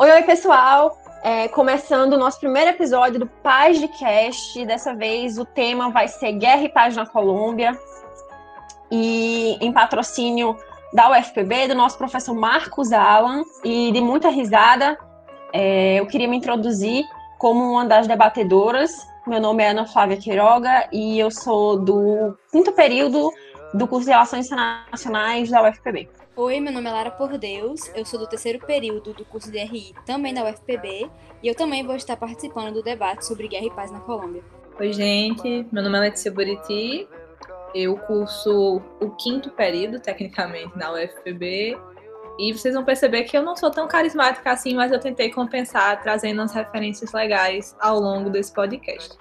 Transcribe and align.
Oi, 0.00 0.10
oi, 0.12 0.22
pessoal! 0.22 0.98
É, 1.22 1.46
começando 1.48 2.14
o 2.14 2.16
nosso 2.16 2.40
primeiro 2.40 2.70
episódio 2.70 3.20
do 3.20 3.26
Paz 3.26 3.78
de 3.78 3.86
Cast. 3.86 4.64
Dessa 4.64 4.94
vez 4.94 5.36
o 5.36 5.44
tema 5.44 5.90
vai 5.90 6.08
ser 6.08 6.32
Guerra 6.32 6.62
e 6.62 6.70
Paz 6.70 6.96
na 6.96 7.04
Colômbia. 7.04 7.78
E 8.90 9.58
em 9.60 9.70
patrocínio 9.70 10.56
da 10.94 11.10
UFPB, 11.10 11.68
do 11.68 11.74
nosso 11.74 11.98
professor 11.98 12.32
Marcos 12.32 12.94
Alan, 12.94 13.44
e 13.62 13.92
de 13.92 14.00
muita 14.00 14.30
risada, 14.30 14.96
é, 15.52 16.00
eu 16.00 16.06
queria 16.06 16.26
me 16.26 16.38
introduzir 16.38 17.04
como 17.38 17.62
uma 17.72 17.84
das 17.84 18.06
debatedoras. 18.06 19.06
Meu 19.26 19.38
nome 19.38 19.62
é 19.62 19.68
Ana 19.68 19.84
Flávia 19.84 20.16
Quiroga 20.16 20.88
e 20.90 21.18
eu 21.18 21.30
sou 21.30 21.78
do 21.78 22.38
quinto 22.50 22.72
período 22.72 23.30
do 23.74 23.86
curso 23.86 24.06
de 24.06 24.12
Relações 24.12 24.46
Internacionais 24.46 25.50
da 25.50 25.62
UFPB. 25.68 26.08
Oi, 26.42 26.58
meu 26.58 26.72
nome 26.72 26.88
é 26.88 26.90
Lara 26.90 27.10
Por 27.10 27.36
Deus, 27.36 27.92
eu 27.94 28.02
sou 28.02 28.18
do 28.18 28.26
terceiro 28.26 28.58
período 28.60 29.12
do 29.12 29.26
curso 29.26 29.52
de 29.52 29.58
RI, 29.58 29.94
também 30.06 30.32
da 30.32 30.42
UFPB, 30.42 31.10
e 31.42 31.46
eu 31.46 31.54
também 31.54 31.86
vou 31.86 31.94
estar 31.94 32.16
participando 32.16 32.72
do 32.72 32.82
debate 32.82 33.26
sobre 33.26 33.46
guerra 33.46 33.66
e 33.66 33.70
paz 33.70 33.92
na 33.92 34.00
Colômbia. 34.00 34.42
Oi, 34.78 34.90
gente, 34.90 35.66
meu 35.70 35.82
nome 35.82 35.98
é 35.98 36.00
Letícia 36.00 36.32
Buriti, 36.32 37.06
eu 37.74 37.94
curso 37.94 38.80
o 39.02 39.10
quinto 39.18 39.50
período, 39.50 40.00
tecnicamente, 40.00 40.72
na 40.78 40.90
UFPB, 40.94 41.78
e 42.38 42.52
vocês 42.54 42.74
vão 42.74 42.86
perceber 42.86 43.24
que 43.24 43.36
eu 43.36 43.42
não 43.42 43.54
sou 43.54 43.70
tão 43.70 43.86
carismática 43.86 44.50
assim, 44.50 44.74
mas 44.74 44.90
eu 44.90 44.98
tentei 44.98 45.30
compensar 45.30 46.00
trazendo 46.02 46.40
as 46.40 46.54
referências 46.54 47.12
legais 47.12 47.76
ao 47.78 48.00
longo 48.00 48.30
desse 48.30 48.54
podcast. 48.54 49.14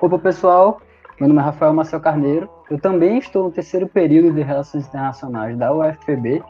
Opa, 0.00 0.18
pessoal, 0.18 0.80
meu 1.20 1.28
nome 1.28 1.42
é 1.42 1.44
Rafael 1.44 1.74
Marcel 1.74 2.00
Carneiro. 2.00 2.55
Eu 2.68 2.80
também 2.80 3.18
estou 3.18 3.44
no 3.44 3.50
terceiro 3.52 3.86
período 3.86 4.32
de 4.34 4.42
Relações 4.42 4.86
Internacionais 4.88 5.56
da 5.56 5.72
UFPB 5.72 6.42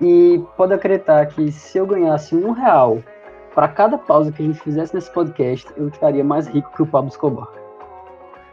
e 0.00 0.42
pode 0.56 0.74
acreditar 0.74 1.24
que 1.26 1.52
se 1.52 1.78
eu 1.78 1.86
ganhasse 1.86 2.34
um 2.34 2.50
real 2.50 2.98
para 3.54 3.68
cada 3.68 3.96
pausa 3.96 4.32
que 4.32 4.42
a 4.42 4.46
gente 4.46 4.58
fizesse 4.58 4.92
nesse 4.92 5.10
podcast, 5.12 5.68
eu 5.76 5.86
estaria 5.86 6.24
mais 6.24 6.48
rico 6.48 6.72
que 6.74 6.82
o 6.82 6.86
Pablo 6.86 7.10
Escobar. 7.10 7.46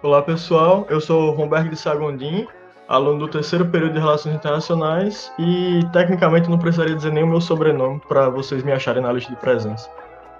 Olá 0.03 0.21
pessoal, 0.21 0.85
eu 0.87 1.01
sou 1.01 1.31
Romberg 1.31 1.69
de 1.69 1.75
Sagondim, 1.75 2.47
aluno 2.87 3.19
do 3.19 3.27
terceiro 3.27 3.65
período 3.65 3.93
de 3.93 3.99
Relações 3.99 4.35
Internacionais 4.35 5.33
e 5.39 5.79
tecnicamente 5.91 6.47
não 6.47 6.59
precisaria 6.59 6.95
dizer 6.95 7.11
nem 7.11 7.23
o 7.23 7.27
meu 7.27 7.41
sobrenome 7.41 7.99
para 8.07 8.29
vocês 8.29 8.61
me 8.61 8.71
acharem 8.71 9.01
na 9.01 9.11
lista 9.11 9.31
de 9.31 9.39
presença. 9.39 9.89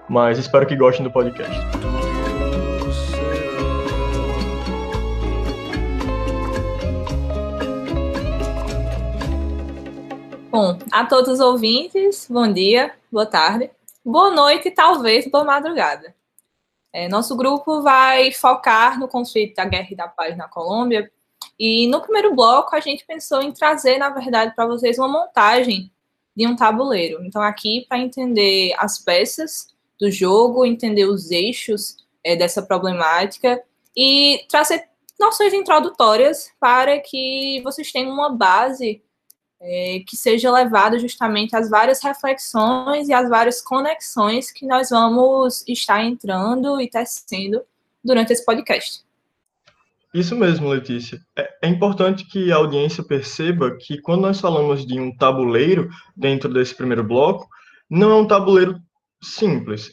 Mas 0.08 0.38
espero 0.38 0.64
que 0.66 0.76
gostem 0.76 1.02
do 1.02 1.10
podcast. 1.10 1.58
Bom, 10.54 10.78
a 10.92 11.04
todos 11.04 11.32
os 11.32 11.40
ouvintes, 11.40 12.28
bom 12.30 12.46
dia, 12.46 12.94
boa 13.10 13.26
tarde, 13.26 13.72
boa 14.04 14.30
noite 14.30 14.68
e 14.68 14.70
talvez 14.70 15.28
boa 15.28 15.42
madrugada. 15.42 16.14
É, 16.92 17.08
nosso 17.08 17.36
grupo 17.36 17.82
vai 17.82 18.30
focar 18.30 18.96
no 19.00 19.08
conflito 19.08 19.56
da 19.56 19.64
guerra 19.64 19.88
e 19.90 19.96
da 19.96 20.06
paz 20.06 20.36
na 20.36 20.46
Colômbia. 20.46 21.10
E 21.58 21.88
no 21.88 22.00
primeiro 22.00 22.36
bloco, 22.36 22.76
a 22.76 22.78
gente 22.78 23.04
pensou 23.04 23.42
em 23.42 23.50
trazer, 23.50 23.98
na 23.98 24.10
verdade, 24.10 24.54
para 24.54 24.64
vocês 24.64 24.96
uma 24.96 25.08
montagem 25.08 25.90
de 26.36 26.46
um 26.46 26.54
tabuleiro. 26.54 27.24
Então, 27.24 27.42
aqui, 27.42 27.84
para 27.88 27.98
entender 27.98 28.76
as 28.78 29.00
peças 29.00 29.74
do 29.98 30.08
jogo, 30.08 30.64
entender 30.64 31.06
os 31.06 31.32
eixos 31.32 31.96
é, 32.22 32.36
dessa 32.36 32.62
problemática 32.62 33.60
e 33.96 34.46
trazer 34.48 34.88
noções 35.18 35.52
introdutórias 35.52 36.52
para 36.60 37.00
que 37.00 37.60
vocês 37.64 37.90
tenham 37.90 38.12
uma 38.12 38.30
base 38.30 39.02
é, 39.66 40.02
que 40.06 40.14
seja 40.14 40.52
levado 40.52 40.98
justamente 40.98 41.56
às 41.56 41.70
várias 41.70 42.02
reflexões 42.02 43.08
e 43.08 43.14
às 43.14 43.28
várias 43.30 43.62
conexões 43.62 44.52
que 44.52 44.66
nós 44.66 44.90
vamos 44.90 45.64
estar 45.66 46.04
entrando 46.04 46.78
e 46.80 46.88
tecendo 46.88 47.62
durante 48.04 48.32
esse 48.32 48.44
podcast. 48.44 49.02
Isso 50.12 50.36
mesmo, 50.36 50.68
Letícia. 50.68 51.18
É, 51.34 51.50
é 51.62 51.68
importante 51.68 52.28
que 52.28 52.52
a 52.52 52.56
audiência 52.56 53.02
perceba 53.02 53.76
que 53.76 54.00
quando 54.00 54.20
nós 54.20 54.38
falamos 54.38 54.86
de 54.86 55.00
um 55.00 55.16
tabuleiro 55.16 55.88
dentro 56.14 56.52
desse 56.52 56.74
primeiro 56.74 57.02
bloco, 57.02 57.48
não 57.88 58.10
é 58.10 58.14
um 58.16 58.26
tabuleiro 58.26 58.78
simples. 59.22 59.90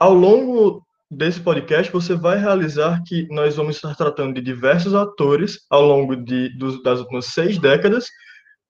Ao 0.00 0.14
longo 0.14 0.82
desse 1.10 1.40
podcast, 1.40 1.92
você 1.92 2.14
vai 2.14 2.38
realizar 2.38 3.02
que 3.06 3.28
nós 3.28 3.54
vamos 3.54 3.76
estar 3.76 3.94
tratando 3.94 4.34
de 4.34 4.40
diversos 4.40 4.94
atores 4.94 5.60
ao 5.68 5.82
longo 5.82 6.16
de, 6.16 6.48
dos, 6.58 6.82
das 6.82 7.00
últimas 7.00 7.26
seis 7.26 7.58
décadas 7.58 8.06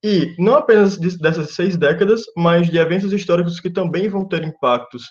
e 0.05 0.35
não 0.39 0.55
apenas 0.55 0.99
dessas 0.99 1.55
seis 1.55 1.79
décadas, 1.79 2.25
mas 2.37 2.69
de 2.69 2.77
eventos 2.77 3.11
históricos 3.11 3.59
que 3.59 3.71
também 3.71 4.07
vão 4.07 4.29
ter 4.29 4.45
impactos 4.45 5.09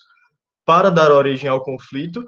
para 0.63 0.91
dar 0.91 1.11
origem 1.11 1.49
ao 1.49 1.63
conflito 1.63 2.23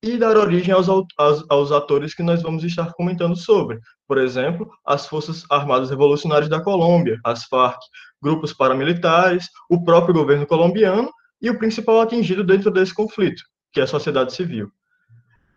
e 0.00 0.16
dar 0.16 0.36
origem 0.36 0.72
aos, 0.72 0.88
aos, 0.88 1.44
aos, 1.48 1.72
atores 1.72 2.14
que 2.14 2.22
nós 2.22 2.40
vamos 2.40 2.62
estar 2.62 2.92
comentando 2.92 3.34
sobre. 3.34 3.80
Por 4.06 4.16
exemplo, 4.16 4.70
as 4.86 5.08
Forças 5.08 5.44
Armadas 5.50 5.90
Revolucionárias 5.90 6.48
da 6.48 6.62
Colômbia, 6.62 7.18
as 7.24 7.46
FARC, 7.46 7.80
grupos 8.22 8.52
paramilitares, 8.52 9.48
o 9.68 9.82
próprio 9.82 10.14
governo 10.14 10.46
colombiano 10.46 11.10
e 11.42 11.50
o 11.50 11.58
principal 11.58 12.00
atingido 12.00 12.44
dentro 12.44 12.70
desse 12.70 12.94
conflito, 12.94 13.42
que 13.72 13.80
é 13.80 13.82
a 13.82 13.88
sociedade 13.88 14.32
civil. 14.32 14.70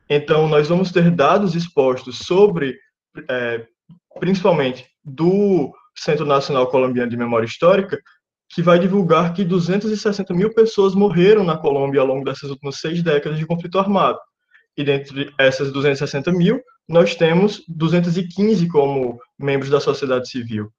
Então, 0.10 0.48
nós 0.48 0.68
vamos 0.68 0.92
ter 0.92 1.12
dados 1.12 1.54
expostos 1.54 2.18
sobre, 2.18 2.76
é, 3.30 3.64
principalmente, 4.20 4.88
do 5.06 5.72
Centro 5.98 6.26
Nacional 6.26 6.68
Colombiano 6.68 7.10
de 7.10 7.18
Memória 7.18 7.46
Histórica, 7.46 8.00
que 8.50 8.62
vai 8.62 8.80
divulgar 8.80 9.34
que 9.34 9.44
260 9.44 10.34
mil 10.34 10.54
pessoas 10.54 10.96
morreram 10.96 11.44
na 11.44 11.58
Colômbia 11.58 12.02
ao 12.02 12.08
longo 12.08 12.24
dessas 12.24 12.50
últimas 12.50 12.78
seis 12.78 13.04
décadas 13.04 13.38
de 13.38 13.46
conflito 13.46 13.80
armado. 13.80 14.20
E 14.78 14.84
dentre 14.84 15.34
essas 15.38 15.72
260 15.72 16.32
mil, 16.32 16.62
nós 16.88 17.16
temos 17.16 17.64
215 17.68 18.68
como 18.68 19.20
membros 19.38 19.70
da 19.70 19.80
sociedade 19.80 20.30
civil. 20.30 20.72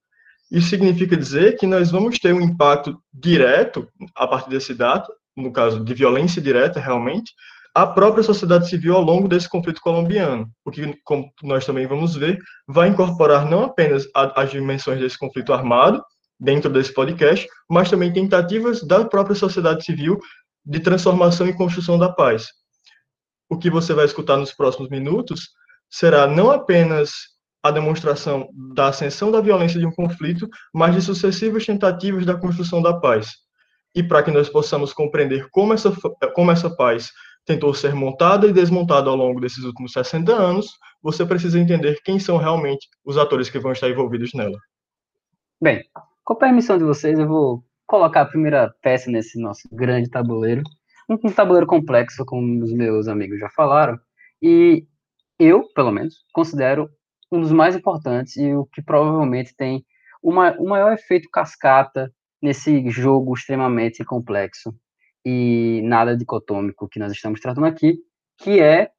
Isso 0.51 0.69
significa 0.69 1.17
dizer 1.17 1.59
que 1.59 1.67
nós 1.67 1.91
vamos 1.91 2.19
ter 2.19 2.33
um 2.33 2.41
impacto 2.41 2.99
direto 3.13 3.87
a 4.15 4.27
partir 4.27 4.49
desse 4.49 4.73
dado, 4.73 5.07
no 5.37 5.53
caso 5.53 5.85
de 5.85 5.93
violência 5.93 6.41
direta 6.41 6.81
realmente, 6.81 7.33
a 7.83 7.87
própria 7.87 8.25
sociedade 8.25 8.69
civil 8.69 8.97
ao 8.97 9.03
longo 9.03 9.29
desse 9.29 9.49
conflito 9.49 9.81
colombiano, 9.81 10.51
o 10.65 10.71
que, 10.73 10.99
como 11.05 11.33
nós 11.45 11.65
também 11.65 11.87
vamos 11.87 12.17
ver, 12.17 12.37
vai 12.67 12.89
incorporar 12.89 13.49
não 13.49 13.63
apenas 13.63 14.05
a, 14.13 14.43
as 14.43 14.51
dimensões 14.51 14.99
desse 14.99 15.17
conflito 15.17 15.53
armado 15.53 16.03
dentro 16.41 16.69
desse 16.69 16.93
podcast, 16.93 17.47
mas 17.71 17.89
também 17.89 18.13
tentativas 18.13 18.83
da 18.83 19.05
própria 19.05 19.37
sociedade 19.37 19.85
civil 19.85 20.19
de 20.67 20.81
transformação 20.81 21.47
e 21.47 21.57
construção 21.57 21.97
da 21.97 22.09
paz. 22.09 22.49
O 23.49 23.57
que 23.57 23.71
você 23.71 23.95
vai 23.95 24.07
escutar 24.07 24.37
nos 24.37 24.53
próximos 24.53 24.91
minutos 24.91 25.51
será 25.89 26.27
não 26.27 26.51
apenas 26.51 27.13
a 27.63 27.71
demonstração 27.71 28.49
da 28.75 28.89
ascensão 28.89 29.31
da 29.31 29.41
violência 29.41 29.79
de 29.79 29.87
um 29.87 29.93
conflito, 29.93 30.49
mas 30.75 30.97
de 30.97 31.01
sucessivas 31.01 31.65
tentativas 31.65 32.27
da 32.27 32.35
construção 32.35 32.83
da 32.83 32.99
paz. 32.99 33.31
E 33.95 34.03
para 34.03 34.25
que 34.25 34.33
nós 34.33 34.49
possamos 34.49 34.93
compreender 34.93 35.47
como 35.53 35.73
essa, 35.73 35.93
como 36.35 36.51
essa 36.51 36.69
paz 36.75 37.11
tentou 37.49 37.73
ser 37.73 37.95
montada 37.95 38.47
e 38.47 38.53
desmontada 38.53 39.09
ao 39.09 39.17
longo 39.17 39.41
desses 39.41 39.65
últimos 39.65 39.93
60 39.93 40.31
anos, 40.31 40.79
você 41.03 41.25
precisa 41.25 41.59
entender 41.59 41.99
quem 42.05 42.21
são 42.21 42.37
realmente 42.37 42.87
os 43.03 43.17
atores 43.17 43.49
que 43.49 43.59
vão 43.59 43.73
estar 43.73 43.89
envolvidos 43.89 44.35
nela. 44.35 44.59
Bem, 45.59 45.83
com 46.23 46.35
a 46.35 46.37
permissão 46.37 46.77
de 46.77 46.85
vocês, 46.85 47.19
eu 47.19 47.27
vou 47.27 47.65
colocar 47.87 48.21
a 48.21 48.27
primeira 48.27 48.71
peça 48.83 49.11
nesse 49.11 49.41
nosso 49.41 49.67
grande 49.73 50.11
tabuleiro. 50.11 50.63
Um, 51.09 51.17
tabuleiro 51.17 51.67
complexo, 51.67 52.23
como 52.27 52.63
os 52.63 52.71
meus 52.71 53.09
amigos 53.09 53.41
já 53.41 53.49
falaram, 53.49 53.99
e 54.43 54.87
eu, 55.39 55.67
pelo 55.75 55.91
menos, 55.91 56.17
considero 56.35 56.91
um 57.33 57.41
dos 57.41 57.51
mais 57.51 57.75
importantes 57.75 58.37
e 58.37 58.53
o 58.53 58.67
que 58.67 58.83
provavelmente 58.83 59.57
tem 59.57 59.83
uma, 60.23 60.53
o 60.59 60.69
maior 60.69 60.93
efeito 60.93 61.31
cascata 61.33 62.13
nesse 62.43 62.91
jogo 62.91 63.33
extremamente 63.33 64.05
complexo 64.05 64.75
e 65.31 65.83
nada 65.83 66.17
dicotômico 66.17 66.89
que 66.89 66.99
nós 66.99 67.13
estamos 67.13 67.39
tratando 67.39 67.67
aqui, 67.67 67.99
que 68.39 68.61
é 68.61 68.91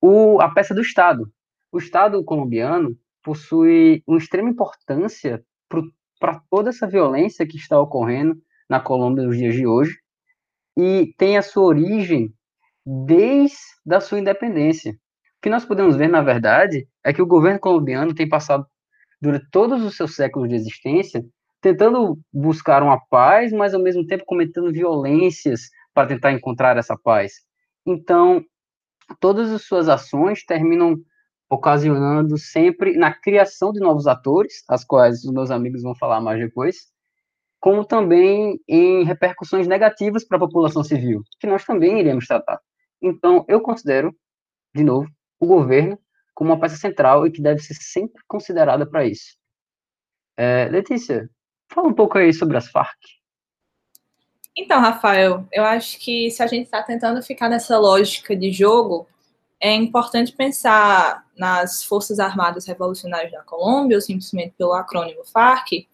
o, 0.00 0.40
a 0.40 0.48
peça 0.50 0.72
do 0.72 0.80
Estado. 0.80 1.32
O 1.72 1.78
Estado 1.78 2.22
colombiano 2.24 2.96
possui 3.24 4.04
uma 4.06 4.18
extrema 4.18 4.48
importância 4.48 5.44
para 6.20 6.40
toda 6.48 6.70
essa 6.70 6.86
violência 6.86 7.46
que 7.46 7.56
está 7.56 7.80
ocorrendo 7.80 8.40
na 8.70 8.78
Colômbia 8.78 9.24
nos 9.24 9.36
dias 9.36 9.54
de 9.54 9.66
hoje 9.66 9.98
e 10.76 11.12
tem 11.18 11.36
a 11.36 11.42
sua 11.42 11.64
origem 11.64 12.32
desde 12.86 13.56
a 13.90 14.00
sua 14.00 14.20
independência. 14.20 14.92
O 14.92 15.40
que 15.42 15.50
nós 15.50 15.64
podemos 15.64 15.96
ver, 15.96 16.08
na 16.08 16.22
verdade, 16.22 16.88
é 17.04 17.12
que 17.12 17.22
o 17.22 17.26
governo 17.26 17.58
colombiano 17.58 18.14
tem 18.14 18.28
passado, 18.28 18.64
durante 19.20 19.50
todos 19.50 19.82
os 19.82 19.96
seus 19.96 20.14
séculos 20.14 20.48
de 20.48 20.54
existência, 20.54 21.24
tentando 21.60 22.18
buscar 22.32 22.82
uma 22.82 23.00
paz, 23.08 23.52
mas 23.52 23.74
ao 23.74 23.82
mesmo 23.82 24.06
tempo 24.06 24.24
cometendo 24.26 24.72
violências 24.72 25.62
para 25.92 26.08
tentar 26.08 26.32
encontrar 26.32 26.76
essa 26.76 26.96
paz. 26.96 27.34
Então, 27.86 28.44
todas 29.20 29.50
as 29.50 29.62
suas 29.62 29.88
ações 29.88 30.44
terminam 30.44 30.96
ocasionando 31.50 32.36
sempre 32.36 32.96
na 32.96 33.12
criação 33.12 33.72
de 33.72 33.80
novos 33.80 34.06
atores, 34.06 34.62
as 34.68 34.84
quais 34.84 35.24
os 35.24 35.32
meus 35.32 35.50
amigos 35.50 35.82
vão 35.82 35.94
falar 35.94 36.20
mais 36.20 36.38
depois, 36.38 36.76
como 37.58 37.84
também 37.84 38.60
em 38.68 39.02
repercussões 39.04 39.66
negativas 39.66 40.24
para 40.24 40.36
a 40.36 40.40
população 40.40 40.84
civil, 40.84 41.22
que 41.40 41.46
nós 41.46 41.64
também 41.64 41.98
iremos 41.98 42.26
tratar. 42.26 42.60
Então, 43.02 43.44
eu 43.48 43.60
considero, 43.60 44.14
de 44.74 44.84
novo, 44.84 45.08
o 45.40 45.46
governo 45.46 45.98
como 46.34 46.52
uma 46.52 46.60
peça 46.60 46.76
central 46.76 47.26
e 47.26 47.32
que 47.32 47.42
deve 47.42 47.60
ser 47.60 47.74
sempre 47.74 48.22
considerada 48.28 48.88
para 48.88 49.04
isso. 49.04 49.36
É, 50.36 50.68
Letícia, 50.68 51.28
fala 51.78 51.88
um 51.88 51.94
pouco 51.94 52.18
aí 52.18 52.32
sobre 52.32 52.56
as 52.56 52.68
Farc. 52.68 52.98
Então, 54.56 54.80
Rafael, 54.80 55.46
eu 55.52 55.64
acho 55.64 55.98
que 56.00 56.30
se 56.32 56.42
a 56.42 56.46
gente 56.48 56.64
está 56.64 56.82
tentando 56.82 57.22
ficar 57.22 57.48
nessa 57.48 57.78
lógica 57.78 58.34
de 58.34 58.50
jogo, 58.50 59.06
é 59.60 59.72
importante 59.72 60.32
pensar 60.32 61.24
nas 61.36 61.84
Forças 61.84 62.18
Armadas 62.18 62.66
Revolucionárias 62.66 63.30
da 63.30 63.42
Colômbia, 63.42 63.96
ou 63.96 64.00
simplesmente 64.00 64.54
pelo 64.58 64.72
acrônimo 64.72 65.24
FARC, 65.24 65.86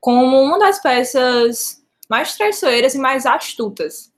como 0.00 0.42
uma 0.42 0.58
das 0.58 0.80
peças 0.80 1.84
mais 2.08 2.34
traiçoeiras 2.34 2.94
e 2.94 2.98
mais 2.98 3.26
astutas. 3.26 4.10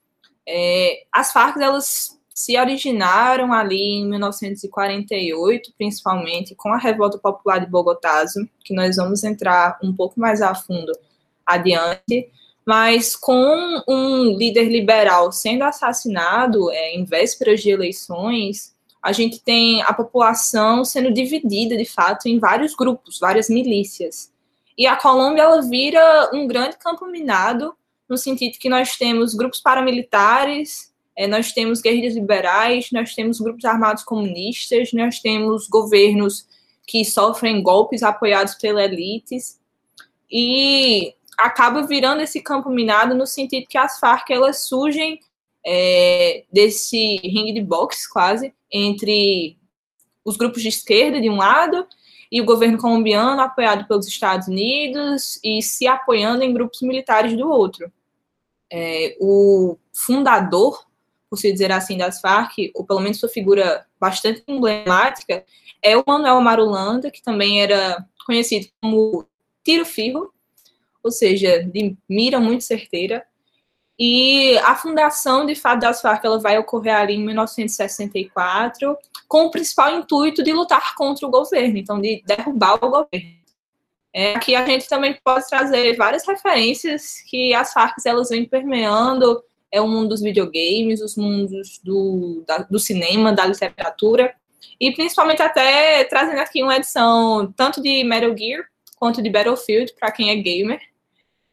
É, 0.47 1.03
as 1.11 1.33
Farc 1.33 1.57
elas 1.59 2.17
se 2.33 2.57
originaram 2.59 3.53
ali 3.53 3.99
em 3.99 4.09
1948, 4.09 5.71
principalmente 5.77 6.55
com 6.55 6.69
a 6.69 6.77
Revolta 6.77 7.17
Popular 7.19 7.59
de 7.59 7.69
Bogotazo, 7.69 8.49
que 8.63 8.73
nós 8.73 8.95
vamos 8.95 9.23
entrar 9.23 9.77
um 9.83 9.93
pouco 9.93 10.19
mais 10.19 10.41
a 10.41 10.55
fundo 10.55 10.91
adiante, 11.45 12.29
mas 12.65 13.15
com 13.15 13.83
um 13.87 14.35
líder 14.35 14.69
liberal 14.69 15.31
sendo 15.31 15.63
assassinado 15.63 16.71
é, 16.71 16.95
em 16.95 17.03
vésperas 17.03 17.61
de 17.61 17.69
eleições, 17.69 18.73
a 19.01 19.11
gente 19.11 19.43
tem 19.43 19.81
a 19.83 19.93
população 19.93 20.85
sendo 20.85 21.13
dividida, 21.13 21.75
de 21.75 21.85
fato, 21.85 22.27
em 22.27 22.39
vários 22.39 22.73
grupos, 22.73 23.19
várias 23.19 23.49
milícias. 23.49 24.31
E 24.77 24.87
a 24.87 24.95
Colômbia 24.95 25.43
ela 25.43 25.61
vira 25.61 26.31
um 26.33 26.47
grande 26.47 26.77
campo 26.77 27.05
minado, 27.05 27.75
no 28.07 28.17
sentido 28.17 28.57
que 28.57 28.69
nós 28.69 28.95
temos 28.95 29.33
grupos 29.33 29.59
paramilitares, 29.59 30.92
é, 31.15 31.27
nós 31.27 31.51
temos 31.51 31.81
guerrilhas 31.81 32.15
liberais, 32.15 32.89
nós 32.91 33.13
temos 33.13 33.39
grupos 33.39 33.65
armados 33.65 34.03
comunistas, 34.03 34.91
nós 34.93 35.19
temos 35.19 35.67
governos 35.67 36.47
que 36.87 37.05
sofrem 37.05 37.61
golpes 37.61 38.03
apoiados 38.03 38.55
pela 38.55 38.83
elites, 38.83 39.59
e 40.31 41.13
acaba 41.37 41.85
virando 41.85 42.21
esse 42.21 42.41
campo 42.41 42.69
minado 42.69 43.13
no 43.13 43.27
sentido 43.27 43.67
que 43.67 43.77
as 43.77 43.99
Farc 43.99 44.29
elas 44.31 44.63
surgem 44.63 45.19
é, 45.65 46.43
desse 46.51 47.17
ringue 47.17 47.53
de 47.53 47.61
boxe 47.61 48.09
quase 48.09 48.53
entre 48.71 49.57
os 50.25 50.35
grupos 50.35 50.61
de 50.61 50.69
esquerda 50.69 51.21
de 51.21 51.29
um 51.29 51.37
lado 51.37 51.87
e 52.31 52.41
o 52.41 52.45
governo 52.45 52.79
colombiano 52.79 53.39
apoiado 53.41 53.87
pelos 53.87 54.07
Estados 54.07 54.47
Unidos 54.47 55.39
e 55.43 55.61
se 55.61 55.85
apoiando 55.85 56.43
em 56.43 56.53
grupos 56.53 56.81
militares 56.81 57.37
do 57.37 57.47
outro. 57.47 57.91
É, 58.71 59.15
o 59.19 59.77
fundador, 59.93 60.83
por 61.33 61.37
se 61.37 61.51
dizer 61.51 61.71
assim, 61.71 61.97
das 61.97 62.21
Farc, 62.21 62.69
ou 62.75 62.85
pelo 62.85 62.99
menos 62.99 63.19
sua 63.19 63.27
figura 63.27 63.87
bastante 63.99 64.43
emblemática, 64.47 65.43
é 65.81 65.97
o 65.97 66.03
Manuel 66.05 66.39
Marulanda, 66.41 67.09
que 67.09 67.23
também 67.23 67.59
era 67.59 68.05
conhecido 68.23 68.67
como 68.79 69.25
Tiro 69.63 69.83
Firro, 69.83 70.31
ou 71.01 71.09
seja, 71.09 71.63
de 71.63 71.97
mira 72.07 72.39
muito 72.39 72.63
certeira. 72.63 73.25
E 73.97 74.55
a 74.59 74.75
fundação, 74.75 75.43
de 75.43 75.55
fato, 75.55 75.79
das 75.79 76.01
Farc 76.01 76.23
ela 76.23 76.37
vai 76.37 76.55
ocorrer 76.59 76.95
ali 76.95 77.15
em 77.15 77.25
1964, 77.25 78.95
com 79.27 79.45
o 79.45 79.49
principal 79.51 79.89
intuito 79.97 80.43
de 80.43 80.53
lutar 80.53 80.93
contra 80.93 81.25
o 81.25 81.31
governo, 81.31 81.79
então 81.79 81.99
de 81.99 82.21
derrubar 82.27 82.75
o 82.75 82.91
governo. 82.91 83.41
É, 84.13 84.35
aqui 84.35 84.53
a 84.53 84.63
gente 84.63 84.87
também 84.87 85.17
pode 85.23 85.47
trazer 85.47 85.97
várias 85.97 86.27
referências 86.27 87.21
que 87.27 87.55
as 87.55 87.73
Farc 87.73 87.95
elas 88.05 88.29
vêm 88.29 88.45
permeando 88.45 89.43
é 89.73 89.81
o 89.81 89.87
mundo 89.87 90.09
dos 90.09 90.21
videogames, 90.21 91.01
os 91.01 91.17
mundos 91.17 91.81
do, 91.83 92.43
da, 92.47 92.59
do 92.59 92.77
cinema, 92.77 93.33
da 93.33 93.47
literatura, 93.47 94.35
e 94.79 94.93
principalmente 94.93 95.41
até 95.41 96.03
trazendo 96.03 96.37
aqui 96.37 96.61
uma 96.61 96.77
edição 96.77 97.51
tanto 97.57 97.81
de 97.81 98.03
Metal 98.03 98.37
Gear 98.37 98.65
quanto 98.99 99.19
de 99.19 99.31
Battlefield, 99.31 99.91
para 99.99 100.11
quem 100.11 100.29
é 100.29 100.35
gamer, 100.35 100.79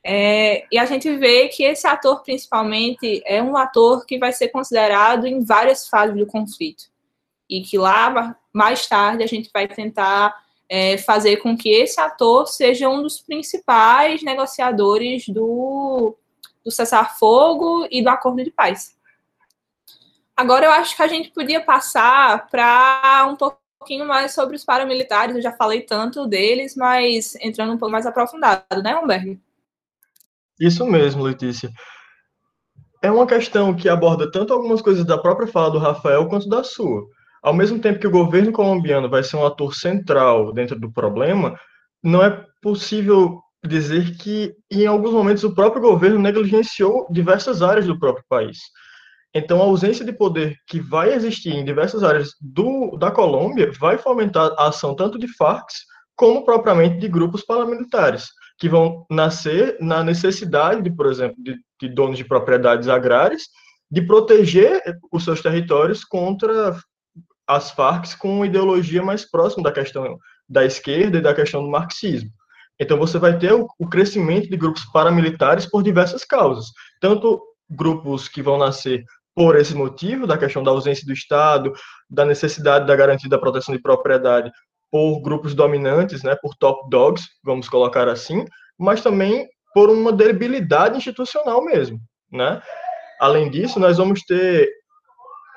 é, 0.04 0.66
e 0.70 0.78
a 0.78 0.84
gente 0.84 1.10
vê 1.16 1.48
que 1.48 1.62
esse 1.62 1.86
ator, 1.86 2.22
principalmente, 2.22 3.22
é 3.24 3.42
um 3.42 3.56
ator 3.56 4.04
que 4.04 4.18
vai 4.18 4.32
ser 4.32 4.48
considerado 4.48 5.26
em 5.26 5.42
várias 5.42 5.88
fases 5.88 6.16
do 6.16 6.26
conflito. 6.26 6.84
E 7.48 7.62
que 7.62 7.76
lá, 7.76 8.36
mais 8.52 8.86
tarde, 8.86 9.24
a 9.24 9.26
gente 9.26 9.50
vai 9.52 9.66
tentar 9.66 10.34
é, 10.68 10.96
fazer 10.98 11.38
com 11.38 11.56
que 11.56 11.70
esse 11.70 12.00
ator 12.00 12.46
seja 12.46 12.88
um 12.88 13.02
dos 13.02 13.20
principais 13.20 14.22
negociadores 14.22 15.26
do, 15.26 16.16
do 16.64 16.70
cessar-fogo 16.70 17.86
e 17.90 18.02
do 18.02 18.08
acordo 18.08 18.42
de 18.42 18.50
paz. 18.50 18.94
Agora, 20.36 20.66
eu 20.66 20.72
acho 20.72 20.96
que 20.96 21.02
a 21.02 21.08
gente 21.08 21.30
podia 21.30 21.60
passar 21.60 22.48
para 22.48 23.26
um 23.30 23.36
pouquinho 23.36 24.06
mais 24.06 24.32
sobre 24.32 24.56
os 24.56 24.64
paramilitares. 24.64 25.36
Eu 25.36 25.42
já 25.42 25.52
falei 25.52 25.82
tanto 25.82 26.26
deles, 26.26 26.74
mas 26.76 27.34
entrando 27.36 27.72
um 27.72 27.78
pouco 27.78 27.92
mais 27.92 28.06
aprofundado, 28.06 28.82
né, 28.82 28.96
Humberto? 28.96 29.38
Isso 30.58 30.84
mesmo, 30.86 31.22
Letícia. 31.22 31.70
É 33.02 33.10
uma 33.10 33.26
questão 33.26 33.74
que 33.74 33.88
aborda 33.88 34.30
tanto 34.30 34.52
algumas 34.52 34.82
coisas 34.82 35.04
da 35.06 35.16
própria 35.16 35.46
fala 35.46 35.70
do 35.70 35.78
Rafael 35.78 36.28
quanto 36.28 36.48
da 36.48 36.62
sua. 36.62 37.06
Ao 37.42 37.54
mesmo 37.54 37.78
tempo 37.78 37.98
que 37.98 38.06
o 38.06 38.10
governo 38.10 38.52
colombiano 38.52 39.08
vai 39.08 39.22
ser 39.22 39.36
um 39.36 39.46
ator 39.46 39.74
central 39.74 40.52
dentro 40.52 40.78
do 40.78 40.92
problema, 40.92 41.58
não 42.02 42.22
é 42.22 42.44
possível 42.60 43.40
dizer 43.66 44.16
que, 44.16 44.54
em 44.70 44.86
alguns 44.86 45.12
momentos, 45.12 45.44
o 45.44 45.54
próprio 45.54 45.82
governo 45.82 46.18
negligenciou 46.18 47.06
diversas 47.10 47.62
áreas 47.62 47.86
do 47.86 47.98
próprio 47.98 48.24
país. 48.28 48.58
Então, 49.34 49.60
a 49.60 49.64
ausência 49.64 50.04
de 50.04 50.12
poder 50.12 50.56
que 50.66 50.80
vai 50.80 51.12
existir 51.12 51.50
em 51.50 51.64
diversas 51.64 52.02
áreas 52.02 52.30
do, 52.40 52.96
da 52.96 53.10
Colômbia 53.10 53.70
vai 53.78 53.96
fomentar 53.96 54.52
a 54.58 54.68
ação 54.68 54.94
tanto 54.94 55.18
de 55.18 55.28
Farc 55.28 55.68
como 56.16 56.44
propriamente 56.44 56.98
de 56.98 57.08
grupos 57.08 57.42
paramilitares 57.42 58.28
que 58.58 58.68
vão 58.68 59.06
nascer 59.10 59.78
na 59.80 60.04
necessidade, 60.04 60.82
de, 60.82 60.90
por 60.90 61.06
exemplo, 61.06 61.36
de, 61.38 61.56
de 61.80 61.88
donos 61.88 62.18
de 62.18 62.24
propriedades 62.24 62.88
agrárias, 62.88 63.44
de 63.90 64.02
proteger 64.02 64.82
os 65.10 65.24
seus 65.24 65.40
territórios 65.40 66.04
contra 66.04 66.76
as 67.46 67.70
Farc 67.70 68.16
com 68.18 68.36
uma 68.36 68.46
ideologia 68.46 69.02
mais 69.02 69.28
próxima 69.28 69.62
da 69.64 69.72
questão 69.72 70.18
da 70.48 70.64
esquerda 70.64 71.18
e 71.18 71.22
da 71.22 71.34
questão 71.34 71.62
do 71.62 71.70
marxismo. 71.70 72.30
Então 72.80 72.98
você 72.98 73.18
vai 73.18 73.38
ter 73.38 73.52
o, 73.52 73.68
o 73.78 73.86
crescimento 73.86 74.48
de 74.48 74.56
grupos 74.56 74.84
paramilitares 74.86 75.66
por 75.66 75.82
diversas 75.82 76.24
causas, 76.24 76.66
tanto 77.00 77.40
grupos 77.68 78.26
que 78.26 78.42
vão 78.42 78.56
nascer 78.56 79.04
por 79.34 79.56
esse 79.56 79.74
motivo, 79.74 80.26
da 80.26 80.38
questão 80.38 80.62
da 80.62 80.70
ausência 80.70 81.06
do 81.06 81.12
Estado, 81.12 81.72
da 82.08 82.24
necessidade 82.24 82.86
da 82.86 82.96
garantia 82.96 83.28
da 83.28 83.38
proteção 83.38 83.74
de 83.74 83.80
propriedade, 83.80 84.50
por 84.90 85.20
grupos 85.20 85.54
dominantes, 85.54 86.22
né, 86.22 86.34
por 86.42 86.54
top 86.56 86.88
dogs, 86.90 87.24
vamos 87.44 87.68
colocar 87.68 88.08
assim, 88.08 88.44
mas 88.76 89.00
também 89.02 89.48
por 89.72 89.88
uma 89.88 90.12
debilidade 90.12 90.96
institucional 90.96 91.64
mesmo, 91.64 92.00
né? 92.32 92.60
Além 93.20 93.48
disso, 93.48 93.78
nós 93.78 93.98
vamos 93.98 94.22
ter 94.22 94.68